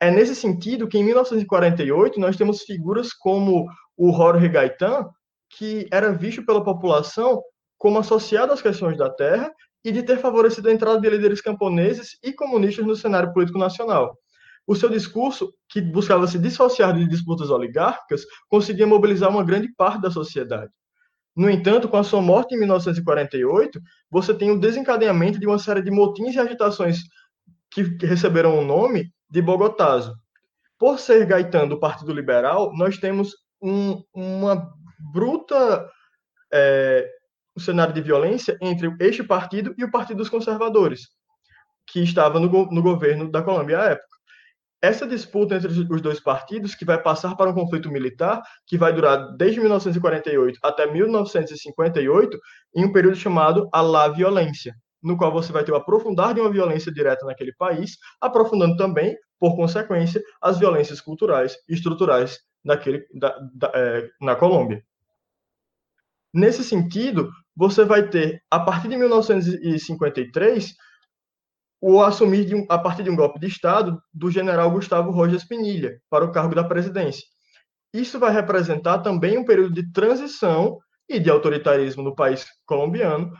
É 0.00 0.10
nesse 0.10 0.34
sentido 0.34 0.88
que, 0.88 0.96
em 0.96 1.04
1948, 1.04 2.18
nós 2.18 2.36
temos 2.36 2.62
figuras 2.62 3.12
como 3.12 3.66
o 3.94 4.12
Jorge 4.12 4.48
Gaitán, 4.48 5.06
que 5.50 5.86
era 5.92 6.10
visto 6.10 6.44
pela 6.46 6.64
população 6.64 7.42
como 7.76 7.98
associado 7.98 8.52
às 8.52 8.62
questões 8.62 8.96
da 8.96 9.10
terra 9.10 9.52
e 9.84 9.92
de 9.92 10.02
ter 10.02 10.18
favorecido 10.18 10.68
a 10.68 10.72
entrada 10.72 10.98
de 10.98 11.10
líderes 11.10 11.42
camponeses 11.42 12.18
e 12.22 12.32
comunistas 12.32 12.86
no 12.86 12.96
cenário 12.96 13.32
político 13.34 13.58
nacional. 13.58 14.16
O 14.70 14.76
seu 14.76 14.88
discurso, 14.88 15.52
que 15.68 15.80
buscava 15.80 16.28
se 16.28 16.38
dissociar 16.38 16.94
de 16.96 17.04
disputas 17.08 17.50
oligárquicas, 17.50 18.24
conseguia 18.48 18.86
mobilizar 18.86 19.28
uma 19.28 19.42
grande 19.42 19.68
parte 19.74 20.00
da 20.00 20.12
sociedade. 20.12 20.70
No 21.34 21.50
entanto, 21.50 21.88
com 21.88 21.96
a 21.96 22.04
sua 22.04 22.22
morte 22.22 22.54
em 22.54 22.58
1948, 22.60 23.80
você 24.08 24.32
tem 24.32 24.52
o 24.52 24.60
desencadeamento 24.60 25.40
de 25.40 25.46
uma 25.48 25.58
série 25.58 25.82
de 25.82 25.90
motins 25.90 26.36
e 26.36 26.38
agitações 26.38 27.00
que 27.68 27.82
receberam 28.06 28.60
o 28.60 28.64
nome 28.64 29.12
de 29.28 29.42
Bogotazo. 29.42 30.14
Por 30.78 31.00
ser 31.00 31.26
Gaetan 31.26 31.66
do 31.66 31.80
Partido 31.80 32.12
Liberal, 32.12 32.72
nós 32.76 32.96
temos 32.96 33.34
um, 33.60 34.00
uma 34.14 34.72
bruta 35.12 35.84
é, 36.52 37.10
um 37.56 37.60
cenário 37.60 37.92
de 37.92 38.02
violência 38.02 38.56
entre 38.60 38.94
este 39.00 39.24
partido 39.24 39.74
e 39.76 39.82
o 39.82 39.90
Partido 39.90 40.18
dos 40.18 40.28
Conservadores, 40.28 41.08
que 41.88 42.04
estava 42.04 42.38
no, 42.38 42.48
no 42.70 42.80
governo 42.80 43.28
da 43.28 43.42
Colômbia 43.42 43.80
à 43.80 43.84
época. 43.86 44.19
Essa 44.82 45.06
disputa 45.06 45.56
entre 45.56 45.68
os 45.68 46.00
dois 46.00 46.20
partidos, 46.20 46.74
que 46.74 46.86
vai 46.86 47.00
passar 47.00 47.36
para 47.36 47.50
um 47.50 47.54
conflito 47.54 47.90
militar, 47.90 48.40
que 48.66 48.78
vai 48.78 48.92
durar 48.92 49.36
desde 49.36 49.60
1948 49.60 50.58
até 50.62 50.90
1958, 50.90 52.38
em 52.74 52.86
um 52.86 52.92
período 52.92 53.16
chamado 53.16 53.68
a 53.72 53.82
La 53.82 54.08
Violência, 54.08 54.74
no 55.02 55.18
qual 55.18 55.30
você 55.30 55.52
vai 55.52 55.64
ter 55.64 55.72
o 55.72 55.76
aprofundar 55.76 56.32
de 56.32 56.40
uma 56.40 56.50
violência 56.50 56.90
direta 56.90 57.26
naquele 57.26 57.52
país, 57.52 57.98
aprofundando 58.18 58.76
também, 58.76 59.16
por 59.38 59.54
consequência, 59.54 60.22
as 60.40 60.58
violências 60.58 61.00
culturais 61.00 61.56
e 61.68 61.74
estruturais 61.74 62.38
da, 62.64 62.76
da, 63.54 63.72
é, 63.74 64.08
na 64.20 64.34
Colômbia. 64.34 64.82
Nesse 66.32 66.64
sentido, 66.64 67.30
você 67.54 67.84
vai 67.84 68.08
ter, 68.08 68.42
a 68.50 68.60
partir 68.60 68.88
de 68.88 68.96
1953, 68.96 70.74
o 71.80 72.02
assumir, 72.02 72.54
um, 72.54 72.66
a 72.68 72.78
partir 72.78 73.02
de 73.02 73.10
um 73.10 73.16
golpe 73.16 73.40
de 73.40 73.46
Estado, 73.46 74.00
do 74.12 74.30
general 74.30 74.70
Gustavo 74.70 75.10
Rojas 75.10 75.44
Pinilha 75.44 76.00
para 76.10 76.24
o 76.24 76.32
cargo 76.32 76.54
da 76.54 76.62
presidência. 76.62 77.24
Isso 77.92 78.18
vai 78.18 78.32
representar 78.32 78.98
também 78.98 79.38
um 79.38 79.44
período 79.44 79.74
de 79.74 79.90
transição 79.90 80.78
e 81.08 81.18
de 81.18 81.30
autoritarismo 81.30 82.02
no 82.02 82.14
país 82.14 82.46
colombiano, 82.66 83.32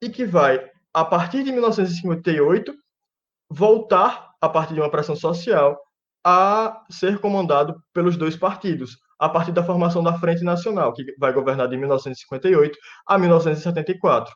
e 0.00 0.08
que 0.08 0.24
vai, 0.24 0.64
a 0.94 1.04
partir 1.04 1.42
de 1.42 1.50
1958, 1.50 2.72
voltar, 3.50 4.30
a 4.40 4.48
partir 4.48 4.74
de 4.74 4.80
uma 4.80 4.90
pressão 4.90 5.16
social, 5.16 5.78
a 6.24 6.84
ser 6.90 7.18
comandado 7.18 7.82
pelos 7.92 8.16
dois 8.16 8.36
partidos, 8.36 8.96
a 9.18 9.28
partir 9.28 9.52
da 9.52 9.64
formação 9.64 10.02
da 10.02 10.18
Frente 10.18 10.44
Nacional, 10.44 10.92
que 10.92 11.04
vai 11.18 11.32
governar 11.32 11.68
de 11.68 11.76
1958 11.76 12.78
a 13.06 13.18
1974. 13.18 14.32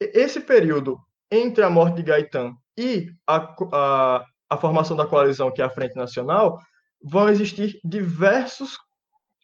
Esse 0.00 0.40
período 0.40 0.98
entre 1.30 1.62
a 1.62 1.70
morte 1.70 1.96
de 1.96 2.02
Gaetan 2.02 2.54
e 2.76 3.10
a, 3.26 3.54
a, 3.72 4.24
a 4.50 4.56
formação 4.56 4.96
da 4.96 5.06
coalizão, 5.06 5.52
que 5.52 5.60
é 5.60 5.64
a 5.64 5.70
Frente 5.70 5.96
Nacional, 5.96 6.58
vão 7.02 7.28
existir 7.28 7.78
diversos 7.84 8.78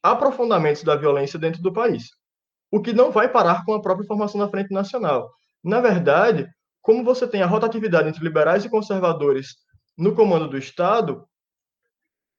aprofundamentos 0.03 0.83
da 0.83 0.97
violência 0.97 1.39
dentro 1.39 1.63
do 1.63 1.73
país, 1.73 2.11
o 2.71 2.81
que 2.81 2.93
não 2.93 3.11
vai 3.11 3.29
parar 3.29 3.65
com 3.65 3.73
a 3.73 3.81
própria 3.81 4.07
formação 4.07 4.41
da 4.41 4.49
Frente 4.49 4.73
Nacional. 4.73 5.31
Na 5.63 5.81
verdade, 5.81 6.49
como 6.83 7.05
você 7.05 7.27
tem 7.27 7.43
a 7.43 7.47
rotatividade 7.47 8.09
entre 8.09 8.23
liberais 8.23 8.65
e 8.65 8.69
conservadores 8.69 9.55
no 9.97 10.15
comando 10.15 10.49
do 10.49 10.59
Estado, 10.59 11.27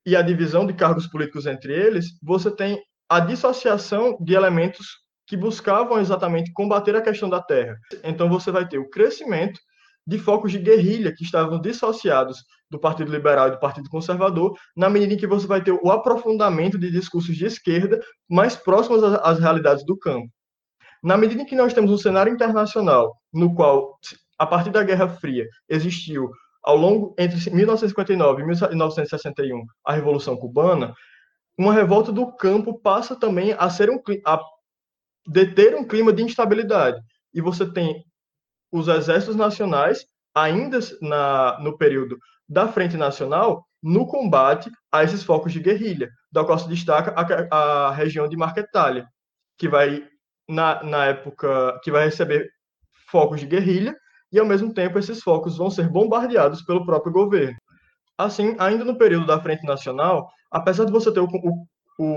e 0.05 0.15
a 0.15 0.21
divisão 0.21 0.67
de 0.67 0.73
cargos 0.73 1.08
políticos 1.08 1.45
entre 1.45 1.73
eles, 1.73 2.17
você 2.21 2.51
tem 2.51 2.81
a 3.10 3.19
dissociação 3.19 4.17
de 4.21 4.36
elementos 4.36 5.03
que 5.27 5.35
buscavam 5.35 5.99
exatamente 5.99 6.51
combater 6.53 6.95
a 6.95 7.01
questão 7.01 7.29
da 7.29 7.41
terra. 7.41 7.77
Então 8.03 8.29
você 8.29 8.51
vai 8.51 8.67
ter 8.67 8.77
o 8.77 8.89
crescimento 8.89 9.59
de 10.07 10.19
focos 10.19 10.51
de 10.51 10.59
guerrilha 10.59 11.13
que 11.13 11.23
estavam 11.23 11.59
dissociados 11.59 12.43
do 12.69 12.79
Partido 12.79 13.11
Liberal 13.11 13.47
e 13.47 13.51
do 13.51 13.59
Partido 13.59 13.89
Conservador, 13.89 14.55
na 14.75 14.89
medida 14.89 15.13
em 15.13 15.17
que 15.17 15.27
você 15.27 15.47
vai 15.47 15.63
ter 15.63 15.71
o 15.71 15.91
aprofundamento 15.91 16.77
de 16.77 16.91
discursos 16.91 17.35
de 17.35 17.45
esquerda 17.45 17.99
mais 18.29 18.55
próximos 18.55 19.03
às 19.03 19.39
realidades 19.39 19.85
do 19.85 19.97
campo. 19.97 20.29
Na 21.03 21.17
medida 21.17 21.41
em 21.41 21.45
que 21.45 21.55
nós 21.55 21.73
temos 21.73 21.91
um 21.91 21.97
cenário 21.97 22.33
internacional 22.33 23.15
no 23.33 23.53
qual, 23.53 23.97
a 24.38 24.45
partir 24.45 24.71
da 24.71 24.83
Guerra 24.83 25.07
Fria, 25.07 25.47
existiu 25.69 26.29
ao 26.63 26.75
longo 26.75 27.15
entre 27.17 27.38
1959 27.51 28.41
e 28.41 28.45
1961, 28.45 29.65
a 29.85 29.93
Revolução 29.93 30.35
Cubana, 30.35 30.95
uma 31.57 31.73
revolta 31.73 32.11
do 32.11 32.31
campo 32.35 32.79
passa 32.79 33.15
também 33.15 33.53
a 33.57 33.69
ser 33.69 33.89
um 33.89 34.01
a 34.25 34.41
deter 35.25 35.75
um 35.75 35.85
clima 35.88 36.13
de 36.13 36.23
instabilidade. 36.23 36.99
E 37.33 37.41
você 37.41 37.65
tem 37.65 38.03
os 38.71 38.88
exércitos 38.88 39.35
nacionais 39.35 40.05
ainda 40.33 40.79
na, 41.01 41.59
no 41.61 41.77
período 41.77 42.17
da 42.47 42.67
Frente 42.67 42.97
Nacional 42.97 43.65
no 43.81 44.07
combate 44.07 44.71
a 44.91 45.03
esses 45.03 45.23
focos 45.23 45.53
de 45.53 45.59
guerrilha, 45.59 46.09
da 46.31 46.43
qual 46.43 46.57
se 46.57 46.67
destaca 46.67 47.13
a, 47.15 47.88
a 47.88 47.91
região 47.91 48.27
de 48.27 48.35
Marquetália, 48.35 49.07
que 49.57 49.69
vai 49.69 50.03
na, 50.49 50.83
na 50.83 51.05
época 51.05 51.79
que 51.83 51.91
vai 51.91 52.05
receber 52.05 52.49
focos 53.09 53.39
de 53.39 53.45
guerrilha 53.45 53.95
e, 54.31 54.39
ao 54.39 54.45
mesmo 54.45 54.73
tempo, 54.73 54.97
esses 54.97 55.21
focos 55.21 55.57
vão 55.57 55.69
ser 55.69 55.88
bombardeados 55.88 56.61
pelo 56.63 56.85
próprio 56.85 57.13
governo. 57.13 57.57
Assim, 58.17 58.55
ainda 58.59 58.83
no 58.83 58.97
período 58.97 59.27
da 59.27 59.39
Frente 59.39 59.63
Nacional, 59.65 60.29
apesar 60.51 60.85
de 60.85 60.91
você 60.91 61.11
ter 61.11 61.19
o, 61.19 61.25
o, 61.25 61.67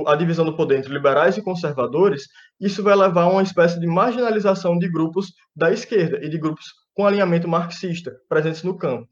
a 0.07 0.17
divisão 0.17 0.45
do 0.45 0.57
poder 0.57 0.79
entre 0.79 0.93
liberais 0.93 1.37
e 1.37 1.43
conservadores, 1.43 2.25
isso 2.61 2.83
vai 2.83 2.97
levar 2.97 3.23
a 3.23 3.29
uma 3.29 3.43
espécie 3.43 3.79
de 3.79 3.87
marginalização 3.87 4.79
de 4.79 4.91
grupos 4.91 5.33
da 5.55 5.71
esquerda 5.73 6.19
e 6.23 6.29
de 6.29 6.39
grupos 6.39 6.67
com 6.95 7.07
alinhamento 7.07 7.47
marxista 7.47 8.17
presentes 8.29 8.63
no 8.63 8.77
campo. 8.77 9.09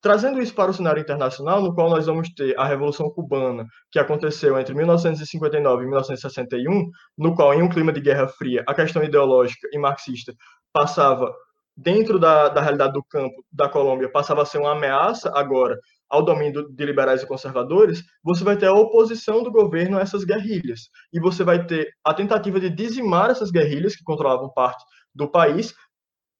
Trazendo 0.00 0.40
isso 0.40 0.54
para 0.54 0.70
o 0.70 0.74
cenário 0.74 1.00
internacional, 1.00 1.60
no 1.60 1.74
qual 1.74 1.90
nós 1.90 2.06
vamos 2.06 2.28
ter 2.28 2.56
a 2.56 2.64
Revolução 2.64 3.10
Cubana, 3.10 3.66
que 3.90 3.98
aconteceu 3.98 4.56
entre 4.56 4.72
1959 4.72 5.82
e 5.82 5.86
1961, 5.86 6.88
no 7.16 7.34
qual, 7.34 7.52
em 7.52 7.62
um 7.62 7.68
clima 7.68 7.92
de 7.92 8.00
Guerra 8.00 8.28
Fria, 8.28 8.62
a 8.68 8.74
questão 8.74 9.02
ideológica 9.02 9.68
e 9.72 9.78
marxista 9.78 10.32
passava 10.72 11.34
dentro 11.76 12.18
da, 12.18 12.48
da 12.48 12.60
realidade 12.60 12.92
do 12.92 13.04
campo 13.04 13.44
da 13.52 13.68
Colômbia 13.68 14.10
passava 14.10 14.42
a 14.42 14.44
ser 14.44 14.58
uma 14.58 14.72
ameaça 14.72 15.30
agora 15.32 15.78
ao 16.08 16.24
domínio 16.24 16.68
de 16.70 16.84
liberais 16.84 17.22
e 17.22 17.26
conservadores, 17.26 18.02
você 18.22 18.44
vai 18.44 18.56
ter 18.56 18.66
a 18.66 18.74
oposição 18.74 19.42
do 19.42 19.50
governo 19.50 19.98
a 19.98 20.02
essas 20.02 20.24
guerrilhas. 20.24 20.88
E 21.12 21.20
você 21.20 21.44
vai 21.44 21.66
ter 21.66 21.88
a 22.04 22.14
tentativa 22.14 22.58
de 22.60 22.70
dizimar 22.70 23.30
essas 23.30 23.50
guerrilhas 23.50 23.94
que 23.96 24.04
controlavam 24.04 24.50
parte 24.52 24.82
do 25.14 25.30
país 25.30 25.74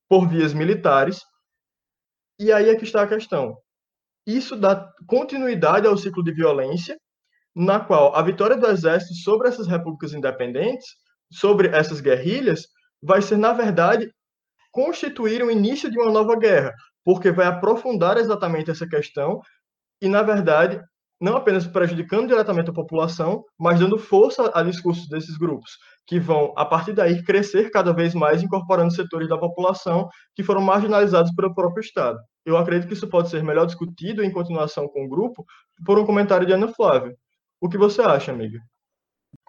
por 0.08 0.28
vias 0.28 0.54
militares, 0.54 1.20
E 2.38 2.52
aí 2.52 2.68
é 2.68 2.76
que 2.76 2.84
está 2.84 3.02
a 3.02 3.06
questão. 3.06 3.56
Isso 4.26 4.56
dá 4.56 4.90
continuidade 5.06 5.86
ao 5.86 5.96
ciclo 5.96 6.22
de 6.22 6.32
violência, 6.32 6.98
na 7.54 7.80
qual 7.80 8.14
a 8.14 8.22
vitória 8.22 8.56
do 8.56 8.66
exército 8.68 9.14
sobre 9.14 9.48
essas 9.48 9.66
repúblicas 9.66 10.14
independentes, 10.14 10.86
sobre 11.32 11.68
essas 11.68 12.00
guerrilhas, 12.00 12.66
vai 13.02 13.22
ser, 13.22 13.36
na 13.38 13.52
verdade, 13.52 14.12
constituir 14.72 15.42
o 15.42 15.50
início 15.50 15.90
de 15.90 15.98
uma 15.98 16.12
nova 16.12 16.36
guerra, 16.38 16.72
porque 17.04 17.30
vai 17.32 17.46
aprofundar 17.46 18.18
exatamente 18.18 18.70
essa 18.70 18.86
questão 18.88 19.40
e, 20.00 20.08
na 20.08 20.22
verdade, 20.22 20.80
não 21.20 21.36
apenas 21.36 21.66
prejudicando 21.66 22.28
diretamente 22.28 22.70
a 22.70 22.74
população, 22.74 23.44
mas 23.58 23.80
dando 23.80 23.98
força 23.98 24.50
a 24.54 24.62
discursos 24.62 25.08
desses 25.08 25.36
grupos, 25.36 25.72
que 26.06 26.20
vão, 26.20 26.54
a 26.56 26.64
partir 26.64 26.92
daí, 26.92 27.22
crescer 27.24 27.70
cada 27.70 27.92
vez 27.92 28.14
mais, 28.14 28.42
incorporando 28.42 28.94
setores 28.94 29.28
da 29.28 29.36
população 29.36 30.08
que 30.34 30.44
foram 30.44 30.60
marginalizados 30.60 31.34
pelo 31.34 31.54
próprio 31.54 31.80
Estado. 31.80 32.18
Eu 32.46 32.56
acredito 32.56 32.88
que 32.88 32.94
isso 32.94 33.08
pode 33.08 33.28
ser 33.28 33.42
melhor 33.42 33.66
discutido 33.66 34.22
em 34.22 34.32
continuação 34.32 34.86
com 34.88 35.04
o 35.04 35.08
grupo 35.08 35.44
por 35.84 35.98
um 35.98 36.06
comentário 36.06 36.46
de 36.46 36.52
Ana 36.52 36.68
Flávia. 36.68 37.14
O 37.60 37.68
que 37.68 37.76
você 37.76 38.00
acha, 38.00 38.30
amiga? 38.32 38.58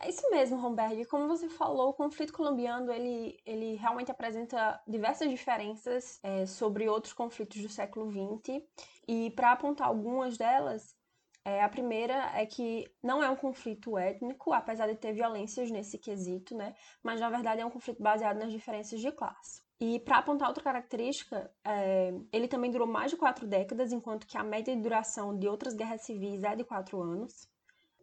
É 0.02 0.10
isso 0.10 0.30
mesmo, 0.32 0.58
Romberg. 0.58 1.06
Como 1.06 1.28
você 1.28 1.50
falou, 1.50 1.90
o 1.90 1.94
conflito 1.94 2.32
colombiano 2.32 2.92
ele, 2.92 3.38
ele 3.46 3.76
realmente 3.76 4.10
apresenta 4.10 4.82
diversas 4.88 5.30
diferenças 5.30 6.20
é, 6.24 6.46
sobre 6.46 6.88
outros 6.88 7.12
conflitos 7.12 7.62
do 7.62 7.68
século 7.68 8.10
XX. 8.10 8.64
E 9.08 9.30
para 9.32 9.52
apontar 9.52 9.88
algumas 9.88 10.38
delas, 10.38 10.96
é, 11.44 11.62
a 11.62 11.68
primeira 11.68 12.32
é 12.34 12.46
que 12.46 12.90
não 13.04 13.22
é 13.22 13.30
um 13.30 13.36
conflito 13.36 13.98
étnico, 13.98 14.54
apesar 14.54 14.88
de 14.88 14.96
ter 14.96 15.12
violências 15.12 15.70
nesse 15.70 15.98
quesito, 15.98 16.56
né? 16.56 16.76
Mas 17.04 17.20
na 17.20 17.30
verdade 17.30 17.60
é 17.60 17.66
um 17.66 17.70
conflito 17.70 18.02
baseado 18.02 18.38
nas 18.38 18.52
diferenças 18.54 19.02
de 19.02 19.12
classe. 19.12 19.62
E 19.82 20.00
para 20.00 20.20
apontar 20.20 20.48
outra 20.48 20.64
característica, 20.64 21.52
é, 21.66 22.14
ele 22.32 22.48
também 22.48 22.72
durou 22.72 22.88
mais 22.88 23.12
de 23.12 23.18
quatro 23.18 23.46
décadas, 23.48 23.92
enquanto 23.92 24.28
que 24.28 24.38
a 24.38 24.44
média 24.44 24.76
de 24.76 24.82
duração 24.82 25.38
de 25.38 25.48
outras 25.48 25.74
guerras 25.74 26.02
civis 26.02 26.44
é 26.44 26.56
de 26.56 26.64
quatro 26.64 27.02
anos. 27.02 27.50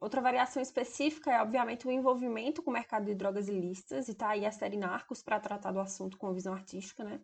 Outra 0.00 0.20
variação 0.20 0.62
específica 0.62 1.32
é, 1.32 1.40
obviamente, 1.40 1.86
o 1.86 1.90
envolvimento 1.90 2.62
com 2.62 2.70
o 2.70 2.74
mercado 2.74 3.06
de 3.06 3.14
drogas 3.14 3.48
ilícitas, 3.48 4.08
e 4.08 4.14
tá 4.14 4.28
aí 4.28 4.44
a 4.44 4.52
série 4.52 4.76
Narcos 4.76 5.22
para 5.22 5.40
tratar 5.40 5.72
do 5.72 5.80
assunto 5.80 6.18
com 6.18 6.34
visão 6.34 6.52
artística, 6.52 7.02
né? 7.02 7.20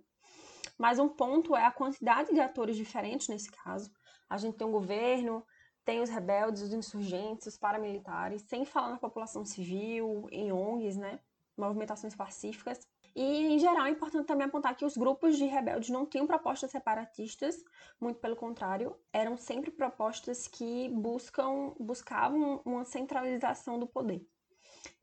Mas 0.78 0.98
um 0.98 1.08
ponto 1.08 1.54
é 1.54 1.64
a 1.64 1.70
quantidade 1.70 2.32
de 2.32 2.40
atores 2.40 2.76
diferentes 2.76 3.28
nesse 3.28 3.50
caso. 3.50 3.92
A 4.28 4.38
gente 4.38 4.56
tem 4.56 4.66
um 4.66 4.72
governo, 4.72 5.44
tem 5.84 6.00
os 6.00 6.08
rebeldes, 6.08 6.62
os 6.62 6.72
insurgentes, 6.72 7.46
os 7.46 7.58
paramilitares, 7.58 8.42
sem 8.42 8.64
falar 8.64 8.90
na 8.90 8.98
população 8.98 9.44
civil, 9.44 10.26
em 10.30 10.50
ONGs, 10.52 10.96
né? 10.96 11.20
Movimentações 11.56 12.16
pacíficas. 12.16 12.80
E, 13.14 13.54
em 13.54 13.58
geral, 13.58 13.86
é 13.86 13.90
importante 13.90 14.26
também 14.26 14.46
apontar 14.46 14.74
que 14.74 14.84
os 14.84 14.96
grupos 14.96 15.36
de 15.36 15.44
rebeldes 15.44 15.90
não 15.90 16.06
tinham 16.06 16.26
propostas 16.26 16.70
separatistas, 16.70 17.62
muito 18.00 18.18
pelo 18.20 18.36
contrário, 18.36 18.96
eram 19.12 19.36
sempre 19.36 19.70
propostas 19.70 20.48
que 20.48 20.88
buscam, 20.88 21.74
buscavam 21.78 22.62
uma 22.64 22.84
centralização 22.84 23.78
do 23.78 23.86
poder. 23.86 24.26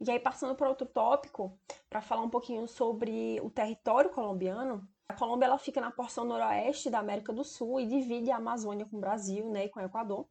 E 0.02 0.10
aí, 0.10 0.20
passando 0.20 0.56
para 0.56 0.70
outro 0.70 0.88
tópico, 0.88 1.58
para 1.90 2.02
falar 2.02 2.24
um 2.24 2.30
pouquinho 2.30 2.68
sobre 2.68 3.40
o 3.42 3.50
território 3.50 4.10
colombiano, 4.10 4.88
a 5.08 5.14
Colômbia 5.16 5.48
ela 5.48 5.58
fica 5.58 5.82
na 5.82 5.90
porção 5.90 6.24
noroeste 6.24 6.90
da 6.90 7.00
América 7.00 7.34
do 7.34 7.44
Sul 7.44 7.80
e 7.80 7.88
divide 7.88 8.30
a 8.30 8.38
Amazônia 8.38 8.86
com 8.86 8.98
o 8.98 9.00
Brasil 9.00 9.50
né, 9.50 9.66
e 9.66 9.70
com 9.70 9.80
o 9.80 9.84
Equador. 9.84 10.28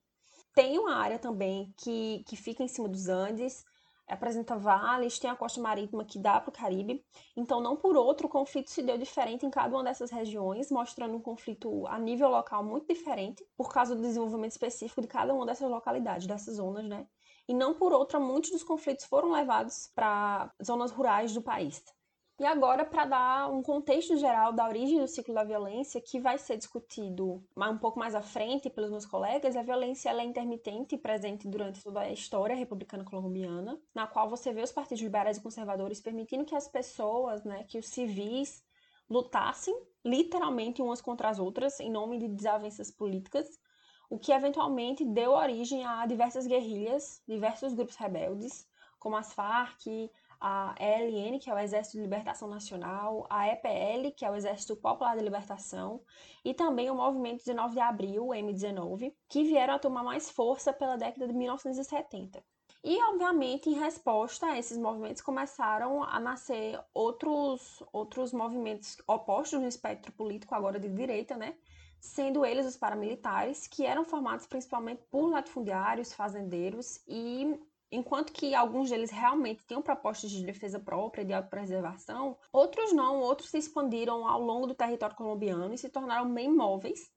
Tem 0.54 0.78
uma 0.78 0.94
área 0.96 1.18
também 1.18 1.74
que, 1.76 2.24
que 2.26 2.36
fica 2.36 2.62
em 2.62 2.68
cima 2.68 2.88
dos 2.88 3.08
Andes, 3.08 3.64
apresenta 4.08 4.56
vales, 4.56 5.18
tem 5.18 5.30
a 5.30 5.36
costa 5.36 5.60
marítima 5.60 6.04
que 6.04 6.18
dá 6.18 6.40
para 6.40 6.50
o 6.50 6.52
Caribe. 6.52 7.04
Então, 7.36 7.60
não 7.60 7.76
por 7.76 7.96
outro, 7.96 8.26
o 8.26 8.30
conflito 8.30 8.70
se 8.70 8.82
deu 8.82 8.98
diferente 8.98 9.44
em 9.44 9.50
cada 9.50 9.74
uma 9.76 9.84
dessas 9.84 10.10
regiões, 10.10 10.70
mostrando 10.70 11.16
um 11.16 11.20
conflito 11.20 11.86
a 11.86 11.98
nível 11.98 12.28
local 12.28 12.64
muito 12.64 12.86
diferente, 12.92 13.44
por 13.56 13.72
causa 13.72 13.94
do 13.94 14.02
desenvolvimento 14.02 14.52
específico 14.52 15.00
de 15.00 15.08
cada 15.08 15.34
uma 15.34 15.46
dessas 15.46 15.70
localidades, 15.70 16.26
dessas 16.26 16.56
zonas, 16.56 16.84
né? 16.84 17.06
E 17.48 17.54
não 17.54 17.74
por 17.74 17.92
outra, 17.92 18.20
muitos 18.20 18.50
dos 18.50 18.62
conflitos 18.62 19.06
foram 19.06 19.30
levados 19.32 19.90
para 19.94 20.52
zonas 20.62 20.90
rurais 20.90 21.32
do 21.32 21.42
país. 21.42 21.82
E 22.40 22.46
agora, 22.46 22.84
para 22.84 23.04
dar 23.04 23.50
um 23.50 23.60
contexto 23.60 24.16
geral 24.16 24.52
da 24.52 24.68
origem 24.68 25.00
do 25.00 25.08
ciclo 25.08 25.34
da 25.34 25.42
violência, 25.42 26.00
que 26.00 26.20
vai 26.20 26.38
ser 26.38 26.56
discutido 26.56 27.44
um 27.56 27.78
pouco 27.78 27.98
mais 27.98 28.14
à 28.14 28.22
frente 28.22 28.70
pelos 28.70 28.92
meus 28.92 29.04
colegas, 29.04 29.56
a 29.56 29.62
violência 29.62 30.10
é 30.10 30.24
intermitente 30.24 30.94
e 30.94 30.98
presente 30.98 31.48
durante 31.48 31.82
toda 31.82 31.98
a 31.98 32.12
história 32.12 32.54
republicana 32.54 33.04
colombiana, 33.04 33.76
na 33.92 34.06
qual 34.06 34.30
você 34.30 34.52
vê 34.52 34.62
os 34.62 34.70
partidos 34.70 35.02
liberais 35.02 35.36
e 35.36 35.42
conservadores 35.42 36.00
permitindo 36.00 36.44
que 36.44 36.54
as 36.54 36.68
pessoas, 36.68 37.42
né, 37.42 37.64
que 37.64 37.76
os 37.76 37.88
civis 37.88 38.62
lutassem 39.10 39.76
literalmente 40.04 40.80
umas 40.80 41.00
contra 41.00 41.30
as 41.30 41.40
outras 41.40 41.80
em 41.80 41.90
nome 41.90 42.18
de 42.18 42.28
desavenças 42.28 42.88
políticas, 42.88 43.48
o 44.08 44.16
que 44.16 44.30
eventualmente 44.30 45.04
deu 45.04 45.32
origem 45.32 45.84
a 45.84 46.06
diversas 46.06 46.46
guerrilhas, 46.46 47.20
diversos 47.26 47.74
grupos 47.74 47.96
rebeldes, 47.96 48.64
como 48.98 49.16
as 49.16 49.32
Farc, 49.32 49.86
a 50.40 50.74
ELN, 50.78 51.38
que 51.38 51.50
é 51.50 51.54
o 51.54 51.58
Exército 51.58 51.96
de 51.96 52.02
Libertação 52.02 52.48
Nacional, 52.48 53.26
a 53.28 53.48
EPL, 53.48 54.12
que 54.16 54.24
é 54.24 54.30
o 54.30 54.34
Exército 54.34 54.76
Popular 54.76 55.16
de 55.16 55.24
Libertação, 55.24 56.00
e 56.44 56.54
também 56.54 56.90
o 56.90 56.94
Movimento 56.94 57.44
19 57.44 57.74
de 57.74 57.80
Abril, 57.80 58.26
o 58.26 58.30
M19, 58.30 59.12
que 59.28 59.44
vieram 59.44 59.74
a 59.74 59.78
tomar 59.78 60.02
mais 60.02 60.30
força 60.30 60.72
pela 60.72 60.96
década 60.96 61.26
de 61.26 61.34
1970. 61.34 62.42
E, 62.84 63.02
obviamente, 63.04 63.68
em 63.68 63.74
resposta 63.74 64.46
a 64.46 64.58
esses 64.58 64.78
movimentos, 64.78 65.20
começaram 65.20 66.02
a 66.04 66.20
nascer 66.20 66.80
outros, 66.94 67.82
outros 67.92 68.32
movimentos 68.32 68.96
opostos 69.06 69.60
no 69.60 69.66
espectro 69.66 70.12
político, 70.12 70.54
agora 70.54 70.78
de 70.78 70.88
direita, 70.88 71.36
né? 71.36 71.56
Sendo 72.00 72.46
eles 72.46 72.64
os 72.64 72.76
paramilitares, 72.76 73.66
que 73.66 73.84
eram 73.84 74.04
formados 74.04 74.46
principalmente 74.46 75.02
por 75.10 75.28
latifundiários, 75.28 76.12
fazendeiros 76.12 77.00
e 77.08 77.58
Enquanto 77.90 78.32
que 78.32 78.54
alguns 78.54 78.90
deles 78.90 79.10
realmente 79.10 79.66
tinham 79.66 79.80
propostas 79.80 80.30
de 80.30 80.44
defesa 80.44 80.78
própria, 80.78 81.24
de 81.24 81.32
autopreservação, 81.32 82.36
outros 82.52 82.92
não, 82.92 83.20
outros 83.20 83.50
se 83.50 83.56
expandiram 83.56 84.28
ao 84.28 84.40
longo 84.40 84.66
do 84.66 84.74
território 84.74 85.16
colombiano 85.16 85.72
e 85.72 85.78
se 85.78 85.88
tornaram 85.88 86.32
bem 86.32 86.54
móveis 86.54 87.10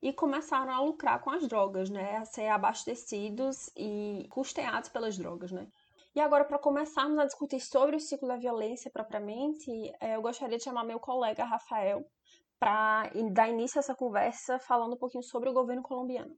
e 0.00 0.12
começaram 0.12 0.72
a 0.72 0.80
lucrar 0.80 1.20
com 1.20 1.30
as 1.30 1.46
drogas, 1.46 1.90
né? 1.90 2.16
A 2.16 2.24
ser 2.24 2.48
abastecidos 2.48 3.70
e 3.76 4.26
custeados 4.30 4.88
pelas 4.88 5.18
drogas, 5.18 5.52
né? 5.52 5.66
E 6.14 6.20
agora, 6.20 6.46
para 6.46 6.58
começarmos 6.58 7.18
a 7.18 7.26
discutir 7.26 7.60
sobre 7.60 7.96
o 7.96 8.00
ciclo 8.00 8.26
da 8.26 8.36
violência 8.36 8.90
propriamente, 8.90 9.70
é, 10.00 10.16
eu 10.16 10.22
gostaria 10.22 10.56
de 10.56 10.64
chamar 10.64 10.82
meu 10.82 10.98
colega 10.98 11.44
Rafael 11.44 12.06
para 12.58 13.10
dar 13.32 13.50
início 13.50 13.78
a 13.78 13.80
essa 13.80 13.94
conversa 13.94 14.58
falando 14.58 14.94
um 14.94 14.98
pouquinho 14.98 15.22
sobre 15.22 15.50
o 15.50 15.52
governo 15.52 15.82
colombiano. 15.82 16.34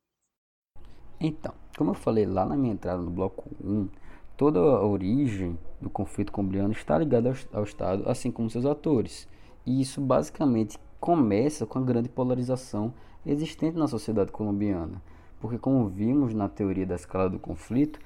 Então, 1.21 1.53
como 1.77 1.91
eu 1.91 1.95
falei 1.95 2.27
lá 2.27 2.47
na 2.47 2.57
minha 2.57 2.73
entrada 2.73 3.03
no 3.03 3.11
bloco 3.11 3.51
1, 3.63 3.89
toda 4.37 4.61
a 4.61 4.87
origem 4.87 5.59
do 5.81 5.91
conflito 5.91 6.33
colombiano 6.33 6.73
está 6.73 6.97
ligada 6.97 7.31
ao, 7.31 7.59
ao 7.59 7.65
Estado, 7.65 8.09
assim 8.09 8.31
como 8.31 8.49
seus 8.49 8.65
atores. 8.65 9.29
E 9.67 9.81
isso 9.81 10.01
basicamente 10.01 10.79
começa 11.01 11.67
com 11.67 11.79
a 11.79 11.83
grande 11.83 12.09
polarização 12.09 12.95
existente 13.27 13.77
na 13.77 13.89
sociedade 13.89 14.33
colombiana. 14.33 15.03
Porque, 15.41 15.59
como 15.59 15.89
vimos 15.89 16.35
na 16.35 16.49
teoria 16.49 16.87
da 16.87 16.95
escala 16.95 17.29
do 17.29 17.39
conflito, 17.39 18.01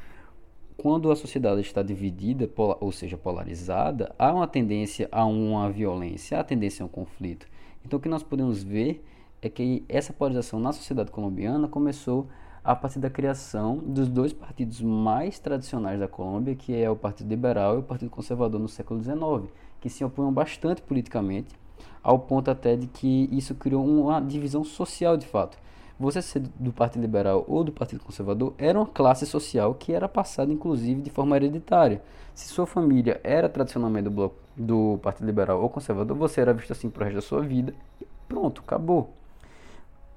quando 0.77 1.11
a 1.11 1.17
sociedade 1.17 1.61
está 1.61 1.83
dividida, 1.83 2.51
ou 2.57 2.93
seja, 2.93 3.17
polarizada, 3.17 4.15
há 4.19 4.33
uma 4.33 4.49
tendência 4.49 5.09
a 5.13 5.25
uma 5.25 5.71
violência, 5.71 6.39
há 6.39 6.45
tendência 6.45 6.83
a 6.83 6.87
um 6.87 6.89
conflito. 6.89 7.47
Então, 7.85 7.99
o 7.99 8.03
que 8.03 8.09
nós 8.09 8.23
podemos 8.23 8.63
ver 8.63 9.05
é 9.41 9.49
que 9.49 9.85
essa 9.89 10.13
polarização 10.13 10.59
na 10.59 10.73
sociedade 10.73 11.11
colombiana 11.11 11.69
começou 11.69 12.29
a 12.65 12.77
partir 12.77 13.01
da 13.01 13.11
criação 13.11 13.79
dos 13.79 14.09
dois 14.09 14.33
partidos 14.33 14.81
mais 14.81 15.39
tradicionais 15.39 15.99
da 15.99 16.07
Colômbia, 16.07 16.55
que 16.55 16.75
é 16.75 16.89
o 16.89 16.95
Partido 16.95 17.29
Liberal 17.29 17.77
e 17.77 17.79
o 17.79 17.83
Partido 17.83 18.11
Conservador 18.11 18.61
no 18.61 18.69
século 18.69 19.03
XIX, 19.03 19.53
que 19.81 19.91
se 19.91 20.05
opunham 20.05 20.33
bastante 20.33 20.81
politicamente, 20.81 21.55
ao 22.03 22.19
ponto 22.19 22.51
até 22.51 22.77
de 22.77 22.87
que 22.87 23.29
isso 23.33 23.55
criou 23.55 23.85
uma 23.85 24.21
divisão 24.21 24.63
social 24.63 25.17
de 25.17 25.27
fato. 25.27 25.59
Você 25.99 26.23
ser 26.23 26.41
do 26.59 26.73
Partido 26.73 27.03
Liberal 27.03 27.45
ou 27.47 27.63
do 27.63 27.73
Partido 27.73 28.03
Conservador 28.03 28.55
era 28.59 28.79
uma 28.79 28.87
classe 28.87 29.27
social 29.27 29.75
que 29.75 29.93
era 29.93 30.09
passada 30.09 30.53
inclusive 30.53 31.01
de 31.01 31.11
forma 31.11 31.37
hereditária. 31.37 32.03
Se 32.35 32.49
sua 32.49 32.67
família 32.67 33.21
era 33.23 33.49
tradicionalmente 33.49 34.05
do, 34.05 34.11
bloco, 34.11 34.37
do 34.57 34.99
Partido 35.03 35.27
Liberal 35.27 35.61
ou 35.61 35.69
Conservador, 35.69 36.17
você 36.17 36.41
era 36.41 36.55
visto 36.55 36.73
assim 36.73 36.89
para 36.89 37.03
o 37.03 37.05
resto 37.05 37.17
da 37.17 37.23
sua 37.23 37.41
vida 37.41 37.75
e 38.01 38.07
pronto, 38.29 38.63
acabou 38.65 39.13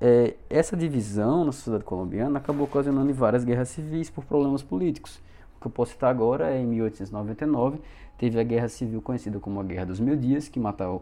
é, 0.01 0.35
essa 0.49 0.75
divisão 0.75 1.45
na 1.45 1.51
sociedade 1.51 1.83
colombiana 1.83 2.39
acabou 2.39 2.65
ocasionando 2.65 3.13
várias 3.13 3.43
guerras 3.43 3.69
civis 3.69 4.09
por 4.09 4.25
problemas 4.25 4.61
políticos. 4.61 5.21
O 5.57 5.61
que 5.61 5.67
eu 5.67 5.71
posso 5.71 5.91
citar 5.93 6.09
agora 6.09 6.51
é 6.51 6.61
em 6.61 6.65
1899 6.65 7.79
teve 8.17 8.39
a 8.39 8.43
guerra 8.43 8.67
civil 8.67 9.01
conhecida 9.01 9.39
como 9.39 9.59
a 9.59 9.63
Guerra 9.63 9.85
dos 9.85 9.99
Mil 9.99 10.15
Dias, 10.15 10.47
que 10.47 10.59
mataram, 10.59 11.01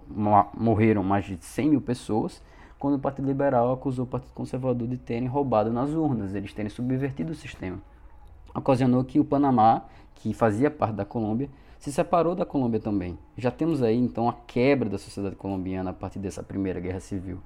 morreram 0.58 1.04
mais 1.04 1.26
de 1.26 1.38
100 1.40 1.70
mil 1.70 1.82
pessoas, 1.82 2.42
quando 2.80 2.96
o 2.96 3.00
Partido 3.00 3.28
Liberal 3.28 3.72
acusou 3.72 4.06
o 4.06 4.08
Partido 4.08 4.34
Conservador 4.34 4.88
de 4.88 4.98
terem 4.98 5.28
roubado 5.28 5.72
nas 5.72 5.92
urnas, 5.92 6.36
eles 6.36 6.54
terem 6.54 6.70
subvertido 6.70 7.32
o 7.32 7.36
sistema. 7.36 7.78
Ocasionou 8.54 9.04
que 9.04 9.20
o 9.20 9.26
Panamá, 9.26 9.86
que 10.16 10.34
fazia 10.34 10.70
parte 10.70 10.96
da 10.96 11.06
Colômbia, 11.06 11.50
se 11.80 11.92
separou 11.92 12.36
da 12.36 12.46
Colômbia 12.46 12.80
também. 12.80 13.18
Já 13.38 13.52
temos 13.52 13.82
aí 13.82 13.98
então 13.98 14.30
a 14.30 14.34
quebra 14.34 14.90
da 14.90 14.98
sociedade 14.98 15.36
colombiana 15.36 15.90
a 15.92 15.94
partir 15.94 16.20
dessa 16.20 16.44
primeira 16.44 16.80
guerra 16.80 17.00
civil. 17.00 17.40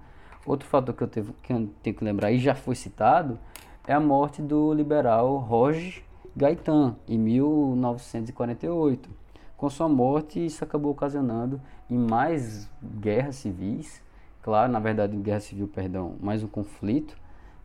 Outro 0.48 0.68
fator 0.70 0.96
que 0.96 1.04
eu, 1.04 1.08
tenho 1.10 1.36
que 1.44 1.52
eu 1.52 1.70
tenho 1.84 1.96
que 1.98 2.04
lembrar, 2.06 2.32
e 2.32 2.40
já 2.40 2.56
foi 2.56 2.74
citado, 2.74 3.38
é 3.86 3.94
a 3.94 4.00
morte 4.00 4.42
do 4.42 4.74
liberal 4.74 5.36
Roger 5.40 6.02
Gaitan, 6.34 6.96
em 7.06 7.18
1948. 7.18 9.10
Com 9.58 9.70
sua 9.70 9.90
morte, 9.90 10.46
isso 10.46 10.64
acabou 10.64 10.94
ocasionando 10.94 11.60
em 11.90 11.98
mais 11.98 12.70
guerras 12.82 13.36
civis, 13.36 14.02
claro, 14.42 14.72
na 14.72 14.80
verdade, 14.80 15.18
guerra 15.18 15.42
civil, 15.42 15.68
perdão, 15.68 16.16
mais 16.22 16.42
um 16.42 16.48
conflito, 16.48 17.18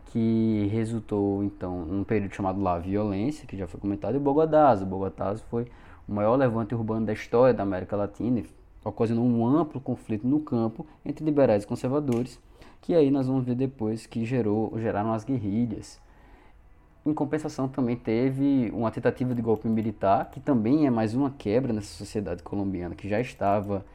que 0.06 0.68
resultou 0.72 1.44
então 1.44 1.84
num 1.84 2.02
período 2.02 2.34
chamado 2.34 2.60
La 2.60 2.80
Violência, 2.80 3.46
que 3.46 3.56
já 3.56 3.68
foi 3.68 3.78
comentado, 3.78 4.14
e 4.14 4.16
o 4.16 4.20
Bogodazo. 4.20 4.84
O 4.84 4.88
Bogodazo 4.88 5.44
foi 5.48 5.68
o 6.08 6.12
maior 6.12 6.34
levante 6.34 6.74
urbano 6.74 7.06
da 7.06 7.12
história 7.12 7.54
da 7.54 7.62
América 7.62 7.94
Latina, 7.94 8.42
ocasionou 8.84 9.24
um 9.24 9.46
amplo 9.46 9.80
conflito 9.80 10.26
no 10.26 10.40
campo 10.40 10.84
entre 11.04 11.24
liberais 11.24 11.62
e 11.62 11.66
conservadores, 11.66 12.40
que 12.82 12.94
aí 12.94 13.10
nós 13.10 13.28
vamos 13.28 13.44
ver 13.44 13.54
depois 13.54 14.06
que 14.06 14.24
gerou, 14.24 14.76
geraram 14.78 15.12
as 15.12 15.24
guerrilhas. 15.24 16.00
Em 17.06 17.14
compensação, 17.14 17.68
também 17.68 17.96
teve 17.96 18.70
uma 18.74 18.90
tentativa 18.90 19.34
de 19.34 19.40
golpe 19.40 19.68
militar, 19.68 20.30
que 20.30 20.40
também 20.40 20.86
é 20.86 20.90
mais 20.90 21.14
uma 21.14 21.30
quebra 21.30 21.72
nessa 21.72 21.96
sociedade 21.96 22.42
colombiana 22.42 22.94
que 22.94 23.08
já 23.08 23.20
estava 23.20 23.86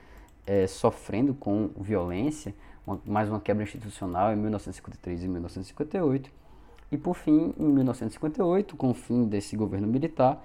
é, 0.45 0.65
sofrendo 0.67 1.33
com 1.33 1.69
violência, 1.77 2.55
uma, 2.85 2.99
mais 3.05 3.29
uma 3.29 3.41
quebra 3.41 3.63
institucional 3.63 4.31
em 4.31 4.37
1953 4.37 5.23
e 5.23 5.27
1958. 5.27 6.31
E 6.89 6.97
por 6.97 7.15
fim, 7.15 7.53
em 7.59 7.67
1958, 7.67 8.77
com 8.77 8.91
o 8.91 8.93
fim 8.93 9.25
desse 9.25 9.57
governo 9.57 9.87
militar, 9.87 10.41